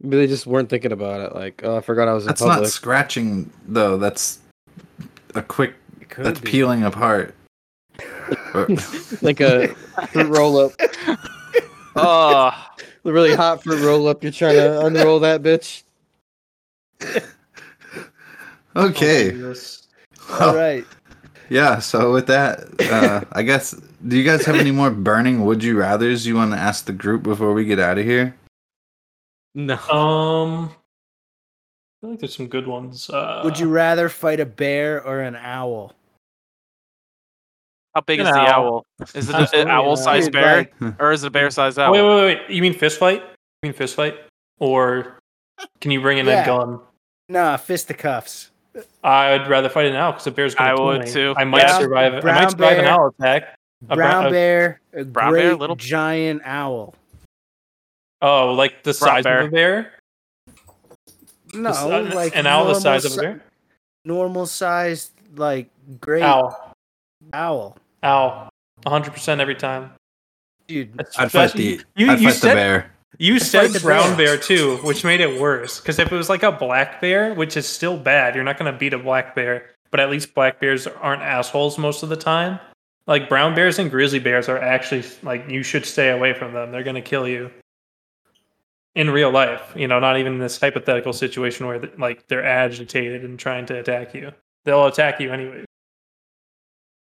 Maybe 0.01 0.15
they 0.17 0.27
just 0.27 0.45
weren't 0.47 0.69
thinking 0.69 0.91
about 0.93 1.19
it. 1.21 1.35
Like, 1.35 1.61
oh, 1.65 1.77
I 1.77 1.81
forgot 1.81 2.07
I 2.07 2.13
was 2.13 2.23
in 2.23 2.27
That's 2.27 2.41
public. 2.41 2.61
not 2.61 2.69
scratching 2.69 3.51
though. 3.67 3.97
That's 3.97 4.39
a 5.33 5.41
quick. 5.41 5.73
That's 6.17 6.39
be. 6.39 6.49
peeling 6.51 6.83
apart. 6.83 7.35
Like 9.21 9.41
a 9.41 9.67
fruit 10.11 10.27
roll 10.29 10.57
up, 10.57 10.71
Oh, 11.97 12.51
the 13.05 13.13
really 13.13 13.35
hot 13.35 13.63
fruit 13.63 13.85
roll 13.85 14.07
up. 14.07 14.23
You're 14.23 14.31
trying 14.31 14.55
to 14.55 14.85
unroll 14.85 15.19
that 15.19 15.43
bitch. 15.43 15.83
okay. 18.75 19.31
Jesus. 19.31 19.87
All 20.39 20.55
right. 20.55 20.83
Yeah. 21.49 21.79
So 21.79 22.11
with 22.11 22.27
that, 22.27 22.65
uh, 22.91 23.23
I 23.31 23.43
guess. 23.43 23.79
Do 24.05 24.17
you 24.17 24.23
guys 24.23 24.45
have 24.45 24.55
any 24.55 24.71
more 24.71 24.91
burning 24.91 25.45
would 25.45 25.63
you 25.63 25.79
rather's 25.79 26.27
you 26.27 26.35
want 26.35 26.51
to 26.51 26.57
ask 26.57 26.85
the 26.85 26.93
group 26.93 27.23
before 27.23 27.53
we 27.53 27.65
get 27.65 27.79
out 27.79 27.97
of 27.97 28.05
here? 28.05 28.35
No. 29.55 29.77
Um, 29.89 30.65
I 30.65 32.01
feel 32.01 32.09
like 32.11 32.19
there's 32.19 32.35
some 32.35 32.47
good 32.47 32.67
ones. 32.67 33.09
Uh, 33.09 33.41
Would 33.43 33.57
you 33.57 33.69
rather 33.69 34.09
fight 34.09 34.39
a 34.39 34.45
bear 34.45 35.03
or 35.03 35.21
an 35.21 35.35
owl? 35.35 35.93
How 37.95 38.01
big 38.01 38.19
An 38.19 38.27
is 38.27 38.33
the 38.33 38.39
owl. 38.39 38.85
owl? 38.99 39.07
Is 39.15 39.29
it 39.29 39.53
an 39.53 39.69
owl 39.69 39.95
sized 39.95 40.31
bear 40.33 40.57
like- 40.57 40.99
or 40.99 41.13
is 41.13 41.23
it 41.23 41.27
a 41.27 41.29
bear 41.29 41.47
mm-hmm. 41.47 41.51
sized 41.53 41.79
owl? 41.79 41.93
wait, 41.93 42.01
wait, 42.01 42.25
wait. 42.39 42.49
You 42.49 42.61
mean 42.61 42.73
fist 42.73 42.99
fight? 42.99 43.21
You 43.21 43.67
mean 43.69 43.73
fist 43.73 43.95
fight? 43.95 44.15
Or 44.59 45.17
can 45.79 45.91
you 45.91 46.01
bring 46.01 46.17
in 46.17 46.25
Yeah. 46.25 46.43
a 46.43 46.45
gun? 46.45 46.79
Nah, 47.29 47.55
fisticuffs. 47.57 48.51
I'd 49.03 49.47
rather 49.47 49.69
fight 49.69 49.85
an 49.87 49.95
owl 49.95 50.11
because 50.11 50.27
a 50.27 50.31
bear's 50.31 50.53
gonna 50.53 50.71
I 50.71 50.73
would 50.79 51.07
too. 51.07 51.33
I 51.37 51.45
might 51.45 51.61
Yeah. 51.61 51.79
survive. 51.79 52.13
I 52.15 52.21
might 52.41 52.51
survive 52.51 52.77
an 52.79 52.85
owl 52.85 53.07
attack. 53.17 53.55
A 53.89 53.95
Brown 53.95 54.23
brown- 54.23 54.31
bear, 54.31 54.81
a 54.93 55.03
brown 55.05 55.31
great 55.31 55.43
bear, 55.43 55.55
little- 55.55 55.75
giant 55.77 56.41
owl. 56.43 56.95
Oh, 58.21 58.53
like 58.53 58.83
the 58.83 58.93
Brown 58.93 59.15
size 59.15 59.23
bear. 59.23 59.39
of 59.41 59.47
a 59.47 59.51
bear? 59.51 59.91
No, 61.53 61.71
The 62.03 62.15
like 62.15 62.35
an 62.35 62.47
owl 62.47 62.65
the 62.65 62.71
normal 62.73 62.81
size 62.81 63.05
of 63.05 63.13
a 63.13 63.21
bear. 63.21 63.43
Normal 64.03 64.45
sized, 64.47 65.11
like 65.35 65.69
great 66.01 66.23
Owl, 66.23 66.73
owl. 67.33 67.77
Owl, 68.05 68.49
hundred 68.85 69.11
percent 69.13 69.41
every 69.41 69.55
time. 69.55 69.91
Dude, 70.67 70.99
I'd 71.17 71.31
fight 71.31 71.53
the 71.53 71.81
You- 71.95 72.11
I'd 72.11 72.19
you 72.19 72.27
fight 72.27 72.33
the 72.33 72.39
said- 72.39 72.55
bear. 72.55 72.91
You 73.17 73.39
fight 73.39 73.45
said 73.45 73.71
the 73.71 73.79
brown 73.79 74.17
bear. 74.17 74.35
bear 74.35 74.37
too, 74.37 74.77
which 74.83 75.03
made 75.05 75.21
it 75.21 75.39
worse. 75.39 75.79
Because 75.79 75.99
if 75.99 76.11
it 76.11 76.15
was 76.15 76.27
like 76.29 76.43
a 76.43 76.51
black 76.51 76.99
bear, 76.99 77.33
which 77.33 77.55
is 77.55 77.65
still 77.67 77.97
bad, 77.97 78.35
you're 78.35 78.43
not 78.43 78.57
going 78.57 78.71
to 78.71 78.77
beat 78.77 78.93
a 78.93 78.97
black 78.99 79.33
bear. 79.35 79.69
But 79.91 79.99
at 80.01 80.09
least 80.09 80.33
black 80.33 80.59
bears 80.59 80.85
aren't 80.87 81.21
assholes 81.21 81.77
most 81.77 82.03
of 82.03 82.09
the 82.09 82.17
time. 82.17 82.59
Like 83.07 83.29
brown 83.29 83.55
bears 83.55 83.79
and 83.79 83.89
grizzly 83.89 84.19
bears 84.19 84.49
are 84.49 84.57
actually 84.57 85.03
like 85.23 85.47
you 85.49 85.63
should 85.63 85.85
stay 85.85 86.09
away 86.09 86.33
from 86.33 86.51
them. 86.53 86.71
They're 86.71 86.83
going 86.83 86.95
to 86.95 87.01
kill 87.01 87.27
you 87.27 87.51
in 88.95 89.09
real 89.11 89.29
life. 89.31 89.61
You 89.75 89.87
know, 89.87 89.99
not 89.99 90.17
even 90.17 90.33
in 90.33 90.39
this 90.39 90.59
hypothetical 90.59 91.13
situation 91.13 91.67
where 91.67 91.79
like 91.97 92.27
they're 92.27 92.43
agitated 92.45 93.23
and 93.23 93.37
trying 93.39 93.65
to 93.67 93.79
attack 93.79 94.13
you. 94.15 94.31
They'll 94.65 94.87
attack 94.87 95.19
you 95.19 95.31
anyway. 95.31 95.64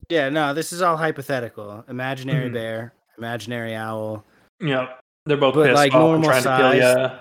Yeah, 0.09 0.29
no, 0.29 0.55
this 0.55 0.73
is 0.73 0.83
all 0.83 0.97
hypothetical. 0.97 1.85
Imaginary 1.89 2.49
Mhm. 2.51 2.53
bear, 2.55 2.93
imaginary 3.19 3.75
owl. 3.75 4.25
You 4.61 4.69
know, 4.69 4.89
they're 5.27 5.37
both 5.37 5.55
But, 5.55 5.65
pissed 5.67 5.75
like, 5.77 5.95
off 5.95 6.01
normal 6.01 6.29
trying 6.31 6.43
to 6.43 6.49
kill 6.57 6.73
size. 6.73 7.11
you. 7.13 7.19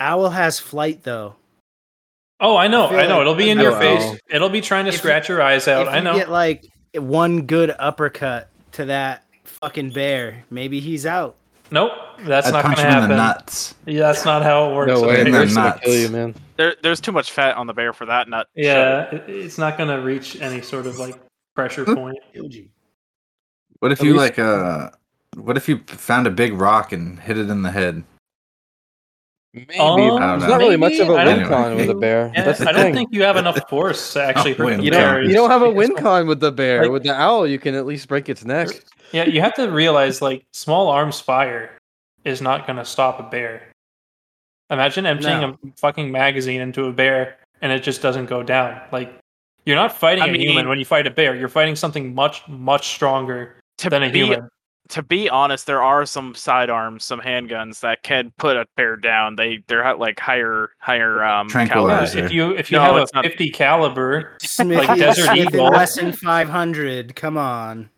Owl 0.00 0.30
has 0.30 0.58
flight 0.60 1.02
though. 1.02 1.34
Oh, 2.40 2.56
I 2.56 2.68
know, 2.68 2.86
I 2.86 3.00
I 3.02 3.06
know. 3.06 3.14
like- 3.16 3.20
It'll 3.22 3.34
be 3.34 3.50
in 3.50 3.58
I 3.58 3.62
your 3.62 3.72
know. 3.72 3.78
face. 3.80 4.20
It'll 4.30 4.48
be 4.48 4.60
trying 4.60 4.84
to 4.84 4.90
If 4.90 4.94
you- 4.94 4.98
scratch 4.98 5.28
your 5.28 5.42
eyes 5.42 5.66
out. 5.66 5.82
if 5.82 5.92
I 5.92 5.98
you 5.98 6.04
know. 6.04 6.14
get 6.14 6.30
like 6.30 6.64
one 6.94 7.42
good 7.42 7.74
uppercut 7.78 8.48
to 8.72 8.84
that 8.86 9.24
fucking 9.44 9.90
bear, 9.90 10.44
maybe 10.50 10.78
he's 10.80 11.04
out. 11.04 11.34
Nope, 11.70 11.92
that's 12.20 12.46
I'd 12.46 12.52
not 12.52 12.64
going 12.64 12.76
to 12.76 12.80
him 12.82 12.86
in 12.88 12.92
happen. 12.94 13.08
the 13.10 13.16
nuts. 13.16 13.74
Yeah, 13.86 14.00
that's 14.00 14.24
not 14.24 14.42
how 14.42 14.70
it 14.70 14.74
works. 14.74 14.88
No 14.88 15.02
way. 15.02 15.08
in 15.08 15.10
okay? 15.20 15.24
the 15.24 15.30
Bear's 15.32 15.54
gonna 15.54 15.68
nuts. 15.70 15.80
kill 15.84 15.94
you, 15.94 16.08
man. 16.08 16.34
There, 16.56 16.74
there's 16.82 17.00
too 17.00 17.12
much 17.12 17.30
fat 17.32 17.56
on 17.56 17.66
the 17.66 17.74
bear 17.74 17.92
for 17.92 18.06
that 18.06 18.28
nut. 18.28 18.46
Yeah, 18.54 19.02
it, 19.14 19.24
it's 19.28 19.58
not 19.58 19.76
going 19.76 19.90
to 19.90 20.00
reach 20.00 20.40
any 20.40 20.62
sort 20.62 20.86
of 20.86 20.98
like 20.98 21.16
pressure 21.58 21.84
point. 21.84 22.18
What 23.80 23.90
if 23.92 24.00
At 24.00 24.06
you 24.06 24.12
least- 24.12 24.22
like 24.22 24.38
uh 24.38 24.90
what 25.36 25.56
if 25.56 25.68
you 25.68 25.78
found 25.86 26.26
a 26.26 26.30
big 26.30 26.52
rock 26.54 26.92
and 26.92 27.18
hit 27.18 27.36
it 27.36 27.50
in 27.50 27.62
the 27.62 27.70
head? 27.72 28.04
Maybe. 29.54 29.76
Um, 29.78 29.92
I 29.92 29.96
don't 29.96 30.20
There's 30.20 30.42
know. 30.42 30.48
not 30.48 30.58
really 30.60 30.76
much 30.76 30.98
of 30.98 31.08
a 31.08 31.16
maybe, 31.16 31.20
I 31.20 31.24
win 31.26 31.38
don't- 31.40 31.48
con 31.48 31.76
with 31.76 31.90
a 31.90 31.94
bear. 32.06 32.30
Yeah, 32.34 32.44
That's 32.44 32.58
the 32.60 32.68
I 32.68 32.72
don't 32.72 32.82
thing. 32.82 32.94
think 32.94 33.08
you 33.12 33.22
have 33.22 33.36
enough 33.36 33.58
force 33.68 34.12
to 34.12 34.22
actually 34.28 34.54
hurt 34.54 34.64
win 34.66 34.78
the 34.78 34.84
you 34.84 34.90
con. 34.92 35.00
don't. 35.00 35.10
bear. 35.14 35.22
You 35.24 35.32
don't 35.34 35.50
have 35.50 35.62
a 35.62 35.66
Because- 35.72 35.88
win 35.88 35.96
con 35.96 36.26
with 36.28 36.40
the 36.40 36.52
bear. 36.52 36.82
Like- 36.82 36.90
with 36.92 37.02
the 37.02 37.14
owl, 37.14 37.46
you 37.46 37.58
can 37.58 37.74
at 37.74 37.86
least 37.86 38.08
break 38.08 38.28
its 38.28 38.44
neck. 38.44 38.68
Yeah, 39.12 39.24
you 39.24 39.40
have 39.40 39.54
to 39.54 39.68
realize 39.70 40.20
like 40.22 40.44
small 40.52 40.88
arms 40.88 41.18
fire 41.20 41.76
is 42.24 42.40
not 42.42 42.66
going 42.66 42.76
to 42.76 42.84
stop 42.84 43.18
a 43.20 43.24
bear. 43.24 43.62
Imagine 44.70 45.06
emptying 45.06 45.40
No. 45.40 45.56
a 45.64 45.72
fucking 45.78 46.12
magazine 46.12 46.60
into 46.60 46.84
a 46.86 46.92
bear 46.92 47.38
and 47.62 47.72
it 47.72 47.82
just 47.82 48.02
doesn't 48.02 48.26
go 48.26 48.42
down. 48.42 48.80
Like 48.92 49.18
you're 49.68 49.76
not 49.76 49.92
fighting 49.96 50.24
I 50.24 50.28
a 50.28 50.38
human 50.38 50.66
when 50.66 50.78
you 50.78 50.86
fight 50.86 51.06
a 51.06 51.10
bear. 51.10 51.36
You're 51.36 51.48
fighting 51.50 51.76
something 51.76 52.14
much 52.14 52.42
much 52.48 52.88
stronger 52.88 53.60
To 53.78 53.90
than 53.90 54.02
a 54.02 54.10
be, 54.10 54.20
human. 54.20 54.48
to 54.88 55.02
be 55.02 55.28
honest, 55.28 55.66
there 55.66 55.82
are 55.82 56.06
some 56.06 56.34
sidearms, 56.34 57.04
some 57.04 57.20
handguns 57.20 57.80
that 57.80 58.02
can 58.02 58.32
put 58.38 58.56
a 58.56 58.64
bear 58.78 58.96
down. 58.96 59.36
They 59.36 59.62
they're 59.66 59.84
at, 59.84 59.98
like 59.98 60.18
higher 60.18 60.70
higher 60.78 61.22
um 61.22 61.48
Yeah, 61.48 61.52
Tranquilizer. 61.52 62.24
if 62.24 62.32
you 62.32 62.52
if 62.56 62.72
you 62.72 62.78
No, 62.78 62.84
have 62.84 62.96
a 62.96 63.06
not. 63.14 63.24
50 63.26 63.50
caliber, 63.50 64.38
Smith, 64.40 64.86
Desert 64.96 65.26
Smith 65.26 65.48
Eagle. 65.48 65.66
and 65.66 65.76
Wesson 65.76 66.12
500. 66.12 67.14
Come 67.14 67.36
on. 67.36 67.90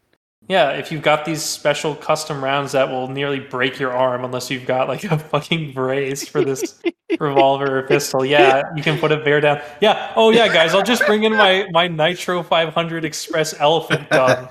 Yeah, 0.50 0.70
if 0.70 0.90
you've 0.90 1.02
got 1.02 1.24
these 1.24 1.44
special 1.44 1.94
custom 1.94 2.42
rounds 2.42 2.72
that 2.72 2.88
will 2.88 3.06
nearly 3.06 3.38
break 3.38 3.78
your 3.78 3.92
arm 3.92 4.24
unless 4.24 4.50
you've 4.50 4.66
got 4.66 4.88
like 4.88 5.04
a 5.04 5.16
fucking 5.16 5.74
brace 5.74 6.26
for 6.26 6.44
this 6.44 6.82
revolver 7.20 7.78
or 7.78 7.82
pistol, 7.84 8.24
yeah, 8.24 8.64
you 8.74 8.82
can 8.82 8.98
put 8.98 9.12
a 9.12 9.18
bear 9.18 9.40
down. 9.40 9.60
Yeah, 9.80 10.12
oh 10.16 10.30
yeah, 10.30 10.52
guys, 10.52 10.74
I'll 10.74 10.82
just 10.82 11.06
bring 11.06 11.22
in 11.22 11.36
my 11.36 11.68
my 11.70 11.86
Nitro 11.86 12.42
500 12.42 13.04
Express 13.04 13.54
Elephant 13.60 14.10
gun. 14.10 14.48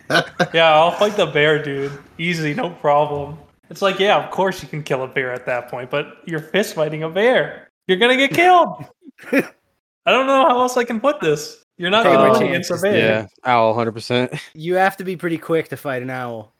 Yeah, 0.53 0.73
I'll 0.73 0.91
fight 0.91 1.17
the 1.17 1.25
bear, 1.25 1.61
dude. 1.61 1.91
Easy, 2.17 2.53
no 2.53 2.69
problem. 2.69 3.37
It's 3.69 3.81
like, 3.81 3.99
yeah, 3.99 4.23
of 4.23 4.31
course 4.31 4.63
you 4.63 4.69
can 4.69 4.83
kill 4.83 5.03
a 5.03 5.07
bear 5.07 5.33
at 5.33 5.45
that 5.47 5.67
point, 5.67 5.89
but 5.89 6.19
you're 6.25 6.39
fist 6.39 6.75
fighting 6.75 7.03
a 7.03 7.09
bear. 7.09 7.71
You're 7.87 7.97
gonna 7.97 8.15
get 8.15 8.31
killed. 8.31 8.85
I 9.33 10.11
don't 10.11 10.27
know 10.27 10.47
how 10.47 10.61
else 10.61 10.77
I 10.77 10.85
can 10.85 11.01
put 11.01 11.19
this. 11.19 11.61
You're 11.79 11.89
not 11.91 12.03
Take 12.03 12.13
gonna 12.13 12.33
my 12.33 12.37
win 12.39 12.47
against 12.49 12.71
a 12.71 12.77
bear. 12.77 12.97
Yeah, 12.97 13.27
owl, 13.45 13.73
hundred 13.73 13.93
percent. 13.93 14.33
You 14.53 14.75
have 14.75 14.97
to 14.97 15.03
be 15.05 15.15
pretty 15.15 15.37
quick 15.37 15.69
to 15.69 15.77
fight 15.77 16.01
an 16.03 16.09
owl. 16.09 16.53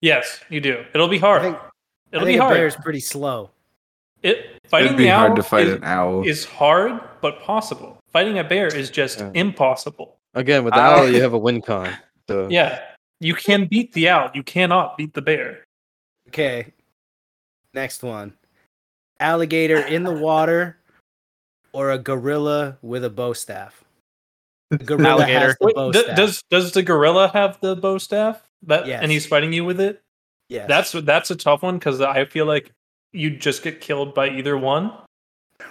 Yes, 0.00 0.40
you 0.50 0.60
do. 0.60 0.84
It'll 0.92 1.06
be 1.08 1.16
I 1.18 1.20
hard. 1.20 1.42
think, 1.42 1.56
It'll 2.12 2.22
I 2.22 2.26
be 2.26 2.32
think 2.32 2.40
a 2.40 2.44
hard. 2.44 2.56
bear 2.56 2.66
is 2.66 2.76
pretty 2.76 2.98
slow. 3.00 3.50
It 4.22 4.58
fighting 4.68 4.86
It'd 4.88 4.98
be 4.98 5.04
the 5.04 5.10
hard 5.10 5.30
owl 5.30 5.36
to 5.36 5.42
fight 5.44 5.68
is, 5.68 5.74
an 5.76 5.84
owl. 5.84 6.26
is 6.26 6.44
hard 6.44 7.00
but 7.20 7.40
possible. 7.42 7.96
Fighting 8.12 8.38
a 8.40 8.44
bear 8.44 8.66
is 8.66 8.90
just 8.90 9.20
Yeah. 9.20 9.30
impossible. 9.34 10.16
Again, 10.34 10.64
with 10.64 10.74
the 10.74 10.80
Owl. 10.80 10.98
owl, 11.00 11.08
you 11.08 11.22
have 11.22 11.32
a 11.32 11.38
win 11.38 11.62
con. 11.62 11.90
So 12.28 12.48
Yeah, 12.50 12.80
you 13.20 13.34
can 13.34 13.66
beat 13.66 13.92
the 13.92 14.08
owl. 14.08 14.30
You 14.34 14.42
cannot 14.42 14.96
beat 14.98 15.14
the 15.14 15.22
bear. 15.22 15.64
Okay. 16.28 16.72
Next 17.72 18.02
one. 18.02 18.34
Alligator 19.20 19.78
in 19.78 20.02
the 20.02 20.12
water 20.12 20.76
or 21.72 21.92
a 21.92 21.98
gorilla 21.98 22.78
with 22.82 23.04
a 23.04 23.10
bow 23.10 23.32
staff? 23.32 23.84
The 24.70 24.78
gorilla 24.78 25.10
Alligator. 25.22 25.38
has 25.40 25.56
the 25.60 25.66
Wait, 25.66 25.74
bow 25.76 25.92
d- 25.92 25.98
staff. 26.00 26.16
does 26.16 26.42
does 26.50 26.72
the 26.72 26.82
gorilla 26.82 27.28
have 27.28 27.58
the 27.60 27.76
bow 27.76 27.98
staff? 27.98 28.42
That 28.62 28.86
Yes. 28.86 29.00
and 29.02 29.12
he's 29.12 29.26
fighting 29.26 29.52
you 29.52 29.64
with 29.64 29.80
it. 29.80 30.02
Yeah, 30.48 30.66
That's 30.66 30.92
that's 30.92 31.30
a 31.30 31.36
tough 31.36 31.62
one 31.62 31.78
because 31.78 32.00
I 32.00 32.24
feel 32.24 32.46
like 32.46 32.72
you 33.12 33.30
just 33.30 33.62
get 33.62 33.80
killed 33.80 34.14
by 34.14 34.28
either 34.30 34.56
one. 34.56 34.92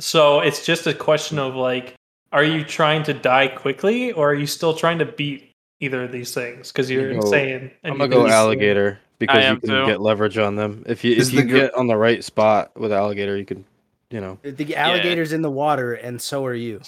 so 0.00 0.40
it's 0.40 0.64
just 0.64 0.86
a 0.86 0.94
question 0.94 1.38
of 1.38 1.54
like, 1.54 1.94
are 2.32 2.44
you 2.44 2.64
trying 2.64 3.02
to 3.04 3.14
die 3.14 3.48
quickly 3.48 4.12
or 4.12 4.30
are 4.30 4.34
you 4.34 4.46
still 4.46 4.74
trying 4.74 4.98
to 4.98 5.04
beat 5.06 5.52
either 5.80 6.04
of 6.04 6.12
these 6.12 6.34
things? 6.34 6.70
Because 6.72 6.90
you're 6.90 7.10
I'm 7.10 7.20
go- 7.20 7.26
insane. 7.26 7.70
and 7.82 7.92
I'm 7.92 7.98
gonna 7.98 8.08
go 8.08 8.24
can- 8.24 8.32
alligator 8.32 8.98
because 9.18 9.44
you 9.44 9.56
can 9.60 9.68
too. 9.68 9.86
get 9.86 10.00
leverage 10.00 10.38
on 10.38 10.56
them. 10.56 10.84
If 10.86 11.04
you 11.04 11.12
if 11.16 11.32
you 11.32 11.42
the 11.42 11.48
gor- 11.48 11.60
get 11.60 11.74
on 11.74 11.86
the 11.86 11.96
right 11.96 12.22
spot 12.22 12.70
with 12.76 12.92
alligator, 12.92 13.36
you 13.36 13.44
can, 13.44 13.64
you 14.10 14.20
know. 14.20 14.38
the 14.42 14.76
alligator's 14.76 15.32
in 15.32 15.42
the 15.42 15.50
water 15.50 15.94
and 15.94 16.20
so 16.20 16.44
are 16.46 16.54
you. 16.54 16.80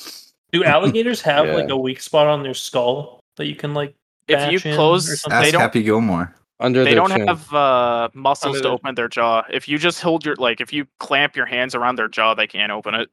Do 0.53 0.65
alligators 0.65 1.21
have 1.23 1.47
Yeah. 1.47 1.55
like 1.55 1.69
a 1.71 1.77
weak 1.77 2.01
spot 2.01 2.27
on 2.27 2.43
their 2.43 2.55
skull 2.55 3.21
that 3.37 3.47
you 3.47 3.55
can 3.57 3.75
like? 3.75 3.95
if 4.29 4.53
you 4.53 4.59
bash 4.59 4.67
in 4.67 4.73
or 4.73 4.77
close, 4.77 5.21
something? 5.21 5.41
they 5.41 5.47
Ask 5.47 5.53
don't 5.53 5.61
Happy 5.61 5.83
Gilmore. 5.83 6.35
Under 6.61 6.85
they 6.85 6.95
don't 6.95 7.11
chin. 7.11 7.27
have 7.27 7.53
uh, 7.55 8.09
muscles 8.15 8.57
Under 8.57 8.63
to 8.63 8.69
the- 8.69 8.75
open 8.75 8.95
their 8.95 9.09
jaw. 9.09 9.43
If 9.51 9.67
you 9.67 9.79
just 9.79 10.01
hold 10.03 10.25
your 10.27 10.37
like, 10.37 10.61
if 10.61 10.73
you 10.73 10.87
clamp 10.99 11.35
your 11.35 11.47
hands 11.47 11.75
around 11.75 11.97
their 11.97 12.07
jaw, 12.09 12.35
they 12.35 12.47
can't 12.47 12.71
open 12.71 12.95
it. 12.95 13.09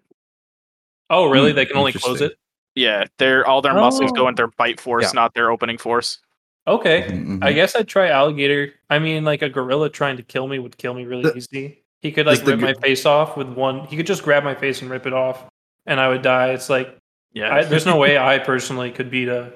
Oh, 1.09 1.25
really? 1.29 1.51
Hmm, 1.51 1.55
They 1.55 1.65
can 1.65 1.77
only 1.77 1.93
close 1.93 2.21
it. 2.21 2.37
Yeah, 2.75 3.05
their 3.17 3.47
all 3.47 3.61
their 3.61 3.73
muscles 3.73 4.11
go 4.11 4.25
Oh. 4.25 4.27
into 4.27 4.41
their 4.41 4.47
bite 4.57 4.79
force, 4.79 5.05
Yeah. 5.05 5.11
not 5.13 5.33
their 5.33 5.49
opening 5.49 5.77
force. 5.77 6.19
Okay, 6.67 7.03
Mhm, 7.09 7.41
I 7.43 7.53
guess 7.53 7.75
I'd 7.75 7.87
try 7.87 8.09
alligator. 8.09 8.73
I 8.89 8.99
mean, 8.99 9.23
like 9.23 9.41
a 9.41 9.49
gorilla 9.49 9.89
trying 9.89 10.17
to 10.17 10.23
kill 10.23 10.47
me 10.47 10.59
would 10.59 10.77
kill 10.77 10.93
me 10.93 11.05
really 11.05 11.23
The- 11.23 11.37
easy. 11.37 11.83
He 12.01 12.11
could 12.11 12.25
Does 12.25 12.39
like 12.39 12.45
the 12.45 12.57
rip 12.57 12.75
my 12.77 12.81
face 12.81 13.05
off 13.05 13.37
with 13.37 13.47
one. 13.47 13.85
He 13.87 13.95
could 13.95 14.05
just 14.05 14.21
grab 14.21 14.43
my 14.43 14.53
face 14.53 14.81
and 14.81 14.91
rip 14.91 15.07
it 15.07 15.13
off, 15.13 15.45
and 15.87 15.99
I 15.99 16.09
would 16.09 16.21
die. 16.21 16.49
It's 16.49 16.69
like 16.69 16.95
Yeah, 17.33 17.53
I, 17.55 17.63
there's 17.63 17.85
no 17.85 17.97
way 17.97 18.17
I 18.17 18.39
personally 18.39 18.91
could 18.91 19.11
beat 19.11 19.27
a 19.27 19.53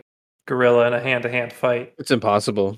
gorilla 0.47 0.87
in 0.87 0.93
a 0.93 0.99
hand-to-hand 0.99 1.53
fight. 1.53 1.93
It's 1.97 2.11
impossible. 2.11 2.77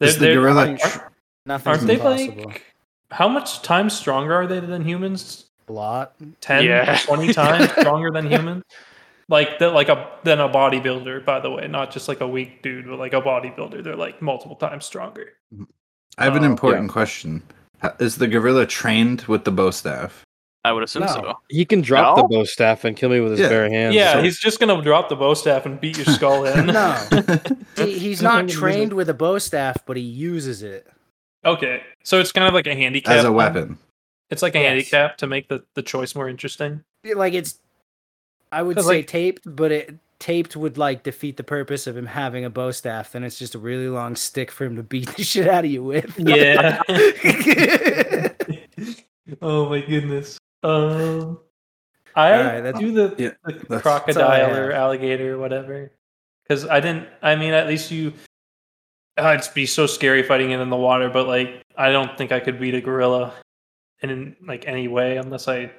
Is 0.00 0.18
the 0.18 0.26
They're- 0.26 0.34
gorilla 0.40 0.66
aren't- 0.66 0.80
tr- 0.80 0.98
Nothing's 1.46 1.66
Aren't 1.76 1.86
they 1.86 1.94
impossible. 1.94 2.44
like? 2.44 2.62
How 3.10 3.28
much 3.28 3.60
times 3.62 3.92
stronger 3.96 4.34
are 4.34 4.46
they 4.46 4.60
than 4.60 4.82
humans? 4.84 5.46
a 5.68 5.72
lot? 5.72 6.14
10, 6.40 6.64
Yeah. 6.64 6.98
20 7.04 7.32
times 7.34 7.70
stronger 7.72 8.10
than 8.10 8.30
humans? 8.30 8.64
Like 9.28 9.58
the, 9.58 9.70
like 9.70 9.88
a 9.88 10.10
than 10.24 10.40
a 10.40 10.48
bodybuilder, 10.48 11.24
by 11.24 11.40
the 11.40 11.50
way, 11.50 11.66
not 11.68 11.90
just 11.90 12.08
like 12.08 12.20
a 12.20 12.28
weak 12.28 12.60
dude, 12.62 12.86
but 12.86 12.98
like 12.98 13.14
a 13.14 13.20
bodybuilder. 13.22 13.82
They're 13.82 13.96
like 13.96 14.20
multiple 14.20 14.56
times 14.56 14.84
stronger. 14.84 15.32
I 16.18 16.24
have 16.24 16.36
an 16.36 16.44
Oh, 16.44 16.46
important 16.50 16.90
question. 16.90 17.42
Is 17.98 18.16
the 18.16 18.26
gorilla 18.28 18.66
trained 18.66 19.22
with 19.22 19.44
the 19.44 19.50
bow 19.50 19.70
staff? 19.70 20.24
I 20.64 20.72
would 20.72 20.82
assume 20.82 21.02
No. 21.02 21.08
so. 21.08 21.38
He 21.50 21.64
can 21.66 21.82
drop 21.82 22.16
No? 22.16 22.22
the 22.22 22.28
bow 22.28 22.44
staff 22.44 22.84
and 22.84 22.96
kill 22.96 23.10
me 23.10 23.20
with 23.20 23.32
his 23.32 23.40
Yeah. 23.40 23.48
bare 23.48 23.68
hands. 23.70 23.94
yeah, 23.94 24.14
so- 24.14 24.22
he's 24.22 24.38
just 24.38 24.58
gonna 24.60 24.80
drop 24.82 25.08
the 25.10 25.16
bow 25.16 25.34
staff 25.34 25.66
and 25.66 25.78
beat 25.80 25.96
your 25.98 26.06
skull 26.06 26.44
in. 26.46 26.66
No. 26.66 26.96
He, 27.76 27.98
he's 27.98 28.22
not 28.22 28.48
trained 28.48 28.92
with 28.92 29.08
a 29.10 29.14
bow 29.14 29.38
staff, 29.38 29.76
but 29.86 29.96
he 29.96 30.02
uses 30.02 30.62
it. 30.62 30.86
Okay, 31.44 31.82
so 32.02 32.18
it's 32.20 32.32
kind 32.32 32.46
of 32.48 32.54
like 32.54 32.66
a 32.66 32.74
handicap. 32.74 33.12
As 33.12 33.24
a 33.24 33.26
then? 33.26 33.34
weapon. 33.34 33.78
It's 34.30 34.40
like 34.42 34.54
a 34.54 34.58
Yes. 34.60 34.68
handicap 34.68 35.18
to 35.18 35.26
make 35.26 35.48
the, 35.48 35.62
the 35.74 35.82
choice 35.82 36.14
more 36.14 36.28
interesting. 36.28 36.82
Like 37.14 37.34
it's 37.34 37.58
I 38.50 38.62
would 38.62 38.80
say 38.80 38.86
like- 38.86 39.06
taped, 39.08 39.42
but 39.44 39.70
it 39.70 39.94
taped 40.20 40.56
would 40.56 40.78
like 40.78 41.02
defeat 41.02 41.36
the 41.36 41.44
purpose 41.44 41.86
of 41.86 41.94
him 41.96 42.06
having 42.06 42.46
a 42.46 42.50
bow 42.50 42.70
staff. 42.70 43.12
Then 43.12 43.24
it's 43.24 43.38
just 43.38 43.54
a 43.54 43.58
really 43.58 43.88
long 43.88 44.16
stick 44.16 44.50
for 44.50 44.64
him 44.64 44.76
to 44.76 44.82
beat 44.82 45.14
the 45.16 45.22
shit 45.24 45.46
out 45.46 45.66
of 45.66 45.70
you 45.70 45.82
with. 45.84 46.18
Yeah. 46.18 46.80
oh 49.42 49.68
my 49.68 49.80
goodness. 49.80 50.38
Um, 50.64 51.38
I 52.16 52.60
that's- 52.60 52.78
do 52.80 52.92
the, 52.92 53.14
yeah, 53.18 53.30
the 53.68 53.80
crocodile 53.80 54.06
that's 54.06 54.16
all 54.16 54.30
I 54.30 54.40
or 54.58 54.72
alligator 54.72 55.34
or 55.34 55.38
whatever. 55.38 55.90
Because 56.42 56.66
I 56.66 56.80
didn't. 56.80 57.08
I 57.22 57.36
mean, 57.36 57.52
at 57.54 57.66
least 57.66 57.90
you. 57.90 58.12
Uh, 59.16 59.36
it'd 59.38 59.54
be 59.54 59.64
so 59.66 59.86
scary 59.86 60.22
fighting 60.24 60.50
it 60.50 60.58
in 60.60 60.70
the 60.70 60.76
water, 60.76 61.08
but 61.08 61.28
like, 61.28 61.62
I 61.76 61.90
don't 61.92 62.16
think 62.18 62.32
I 62.32 62.40
could 62.40 62.58
beat 62.58 62.74
a 62.74 62.80
gorilla 62.80 63.32
in 64.02 64.34
like 64.46 64.66
any 64.66 64.88
way 64.88 65.16
unless 65.18 65.46
I 65.48 65.70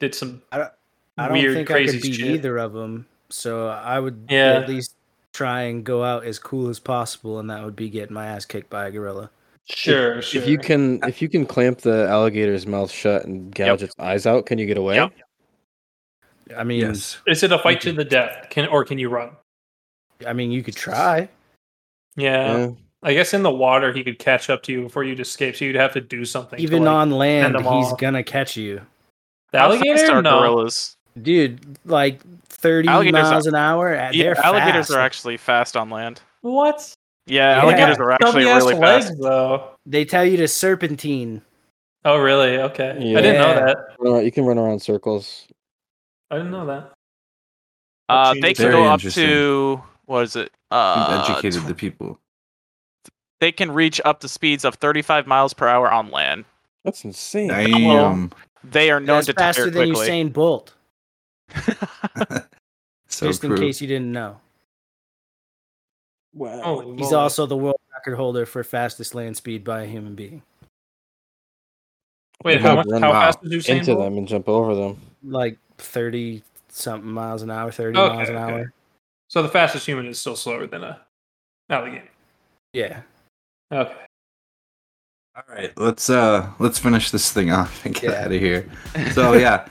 did 0.00 0.14
some 0.14 0.42
I 0.50 0.56
don't 0.58 0.72
I 1.18 1.28
don't 1.28 1.36
weird, 1.38 1.54
think 1.54 1.70
I 1.70 1.84
could 1.86 2.00
beat 2.02 2.14
shit. 2.14 2.26
either 2.30 2.58
of 2.58 2.72
them. 2.72 3.06
So 3.28 3.68
I 3.68 4.00
would 4.00 4.26
Yeah. 4.30 4.54
at 4.54 4.68
least 4.68 4.94
try 5.32 5.62
and 5.62 5.84
go 5.84 6.02
out 6.02 6.24
as 6.24 6.38
cool 6.38 6.68
as 6.70 6.80
possible, 6.80 7.38
and 7.38 7.50
that 7.50 7.62
would 7.64 7.76
be 7.76 7.88
getting 7.90 8.14
my 8.14 8.26
ass 8.26 8.44
kicked 8.46 8.70
by 8.70 8.86
a 8.86 8.90
gorilla. 8.90 9.30
Sure, 9.68 10.20
sure. 10.22 10.42
If 10.42 10.48
you 10.48 10.58
can, 10.58 11.00
if 11.04 11.22
you 11.22 11.28
can 11.28 11.46
clamp 11.46 11.78
the 11.80 12.06
alligator's 12.08 12.66
mouth 12.66 12.90
shut 12.90 13.24
and 13.24 13.54
gouge 13.54 13.82
its 13.82 13.94
eyes 13.98 14.26
out, 14.26 14.46
can 14.46 14.58
you 14.58 14.66
get 14.66 14.76
away? 14.76 14.96
Yep. 14.96 15.12
I 16.56 16.64
mean, 16.64 16.80
Yes. 16.80 17.18
Is 17.26 17.42
it 17.42 17.52
a 17.52 17.58
fight 17.58 17.80
to 17.82 17.92
the 17.92 18.04
death? 18.04 18.48
Can 18.50 18.66
or 18.66 18.84
can 18.84 18.98
you 18.98 19.08
run? 19.08 19.30
I 20.26 20.32
mean, 20.32 20.50
you 20.52 20.62
could 20.62 20.76
try. 20.76 21.28
Yeah. 22.16 22.58
Yeah. 22.58 22.70
I 23.04 23.14
guess 23.14 23.34
in 23.34 23.42
the 23.42 23.50
water 23.50 23.92
he 23.92 24.04
could 24.04 24.18
catch 24.18 24.50
up 24.50 24.62
to 24.64 24.72
you 24.72 24.82
before 24.82 25.02
you'd 25.02 25.18
escape, 25.20 25.56
so 25.56 25.64
you'd 25.64 25.74
have 25.76 25.92
to 25.94 26.00
do 26.00 26.24
something. 26.24 26.56
to, 26.58 26.62
Even 26.62 26.84
like- 26.84 26.92
on 26.94 27.10
land, 27.10 27.56
he's 27.56 27.66
all. 27.66 27.96
gonna 27.96 28.22
catch 28.22 28.56
you, 28.56 28.80
the 29.52 29.58
alligator. 29.58 30.12
are 30.12 30.22
No. 30.22 30.38
gorillas? 30.40 30.96
dude. 31.20 31.78
Like 31.84 32.20
thirty 32.48 32.88
Alligators 32.88 33.22
miles 33.30 33.46
are- 33.46 33.50
an 33.50 33.54
hour. 33.56 33.94
Yeah, 33.94 34.10
They're 34.34 34.44
alligators 34.44 34.86
fast. 34.88 34.90
are 34.96 35.00
actually 35.00 35.36
fast 35.36 35.76
on 35.76 35.90
land. 35.90 36.20
What? 36.42 36.94
Yeah, 37.26 37.56
Yeah. 37.56 37.62
alligators 37.62 37.98
are 37.98 38.10
actually 38.12 38.30
Stubby-ass 38.42 38.62
really 38.62 38.74
legs, 38.74 39.06
fast. 39.06 39.20
though. 39.20 39.68
They 39.86 40.04
tell 40.04 40.24
you 40.24 40.36
to 40.38 40.48
serpentine. 40.48 41.42
Oh, 42.04 42.18
really? 42.18 42.58
Okay. 42.58 42.90
I 42.90 42.94
didn't 43.22 43.40
know 43.40 43.54
that. 43.54 44.24
You 44.24 44.32
can 44.32 44.44
run 44.44 44.58
around 44.58 44.80
circles. 44.80 45.46
I 46.30 46.36
didn't 46.38 46.50
know 46.50 46.66
that. 46.66 46.92
Uh, 48.08 48.34
they 48.40 48.52
can 48.54 48.64
Very 48.64 48.74
go 48.74 48.84
up 48.84 49.00
to 49.00 49.82
what 50.06 50.24
is 50.24 50.34
it? 50.36 50.50
You've 50.70 50.78
Uh, 50.78 51.24
educated 51.28 51.62
tw- 51.62 51.66
the 51.68 51.74
people. 51.74 52.18
they 53.40 53.52
can 53.52 53.70
reach 53.70 54.00
up 54.04 54.20
to 54.20 54.28
speeds 54.28 54.64
of 54.64 54.74
35 54.76 55.26
miles 55.26 55.54
per 55.54 55.68
hour 55.68 55.90
on 55.90 56.10
land. 56.10 56.44
That's 56.84 57.04
insane. 57.04 57.48
Damn. 57.48 58.32
They 58.64 58.90
are 58.90 58.98
known 59.00 59.18
That's 59.18 59.26
to 59.28 59.32
faster 59.34 59.62
tire 59.64 59.70
than 59.70 59.94
quickly. 59.94 60.08
Usain 60.08 60.32
Bolt. 60.32 60.74
so 63.08 63.26
just 63.26 63.44
in 63.44 63.50
true. 63.50 63.58
case 63.58 63.80
you 63.80 63.86
didn't 63.88 64.10
know, 64.12 64.40
Wow. 66.34 66.60
Holy 66.62 66.86
he's 66.96 67.10
moly. 67.10 67.14
also 67.14 67.46
the 67.46 67.56
world 67.56 67.76
record 67.92 68.16
holder 68.16 68.46
for 68.46 68.64
fastest 68.64 69.14
land 69.14 69.36
speed 69.36 69.64
by 69.64 69.82
a 69.82 69.86
human 69.86 70.14
being. 70.14 70.42
Wait, 72.44 72.60
how 72.60 72.74
gotta 72.74 72.76
much? 72.76 72.86
run 72.90 73.02
How 73.02 73.12
wow. 73.12 73.20
fast 73.20 73.38
is 73.42 73.52
Usain 73.66 73.78
into 73.78 73.94
Bolt? 73.94 74.04
them 74.06 74.18
and 74.18 74.26
jump 74.28 74.48
over 74.48 74.74
them. 74.74 75.00
Like 75.22 75.58
thirty 75.78 76.42
something 76.68 77.10
miles 77.10 77.42
an 77.42 77.50
hour, 77.50 77.70
thirty 77.70 77.98
Okay, 77.98 78.16
miles 78.16 78.28
an 78.28 78.36
okay. 78.36 78.44
hour. 78.52 78.72
So 79.28 79.42
the 79.42 79.48
fastest 79.48 79.86
human 79.86 80.06
is 80.06 80.20
still 80.20 80.36
slower 80.36 80.66
than 80.66 80.82
a 80.84 81.00
alligator. 81.70 82.08
Yeah. 82.72 83.02
Okay. 83.72 83.94
All 85.34 85.42
right, 85.48 85.72
let's 85.78 86.10
uh 86.10 86.50
let's 86.58 86.78
finish 86.78 87.10
this 87.10 87.32
thing 87.32 87.50
off 87.50 87.84
and 87.86 87.94
get 87.94 88.04
Yeah. 88.04 88.24
out 88.24 88.32
of 88.32 88.40
here. 88.40 88.68
So 89.12 89.32
yeah, 89.34 89.66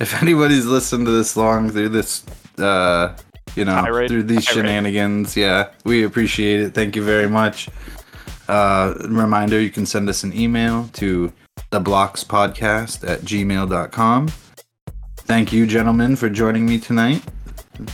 if 0.00 0.20
anybody's 0.22 0.66
listened 0.66 1.06
to 1.06 1.12
this 1.12 1.36
long 1.36 1.70
through 1.70 1.90
this 1.90 2.24
uh 2.58 3.16
you 3.56 3.64
know 3.64 3.82
Tirade. 3.84 4.08
through 4.08 4.24
these 4.24 4.44
Tirade. 4.46 4.66
shenanigans, 4.66 5.36
yeah, 5.36 5.68
we 5.84 6.04
appreciate 6.04 6.60
it. 6.60 6.74
Thank 6.74 6.96
you 6.96 7.02
very 7.04 7.28
much. 7.28 7.68
Uh 8.48 8.94
reminder 9.08 9.60
you 9.60 9.70
can 9.70 9.86
send 9.86 10.08
us 10.08 10.22
an 10.24 10.32
email 10.36 10.88
to 10.94 11.32
the 11.70 11.80
blocks 11.80 12.22
podcast 12.24 13.08
at 13.08 13.20
gmail.com. 13.22 14.28
Thank 15.18 15.52
you, 15.52 15.66
gentlemen, 15.66 16.16
for 16.16 16.28
joining 16.28 16.66
me 16.66 16.78
tonight. 16.78 17.22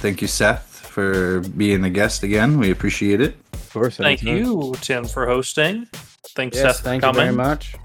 Thank 0.03 0.21
you, 0.21 0.27
Seth, 0.29 0.87
for 0.91 1.41
being 1.57 1.85
a 1.85 1.91
guest 1.91 2.23
again. 2.25 2.59
We 2.59 2.71
appreciate 2.73 3.21
it. 3.21 3.37
Of 3.53 3.71
course. 3.73 3.97
Thank 3.99 4.25
anytime. 4.25 4.51
you, 4.53 4.75
Tim, 4.81 5.05
for 5.05 5.27
hosting. 5.27 5.87
Thanks, 6.35 6.57
Yes. 6.57 6.77
Seth, 6.79 6.85
Thank 6.85 7.03
for 7.03 7.09
you 7.11 7.15
very 7.15 7.33
much. 7.33 7.77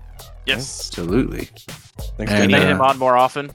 yes. 0.48 0.88
Absolutely. 0.90 1.45
Thanks 2.18 2.32
And, 2.34 2.48
We 2.48 2.53
for 2.53 2.60
need 2.60 2.66
uh, 2.66 2.76
him 2.76 2.82
on 2.82 2.98
more 2.98 3.16
often. 3.18 3.52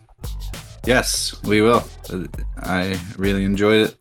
Yes, 0.87 1.41
we 1.45 1.61
will. 1.61 1.85
I 2.63 2.99
really 3.17 3.45
enjoyed 3.45 3.89
it. 3.89 3.97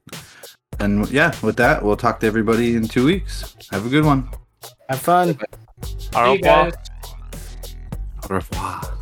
And 0.80 1.10
yeah, 1.12 1.36
with 1.44 1.58
that, 1.58 1.84
we'll 1.84 1.98
talk 1.98 2.20
to 2.22 2.28
everybody 2.28 2.76
in 2.76 2.88
two 2.88 3.06
weeks. 3.06 3.56
Have 3.72 3.86
a 3.86 3.90
good 3.90 4.06
one. 4.06 4.30
Have 4.88 5.00
fun. 5.00 5.38
Au 6.16 6.34
revoir. 6.34 6.72
Au 8.24 8.36
revoir. 8.36 8.99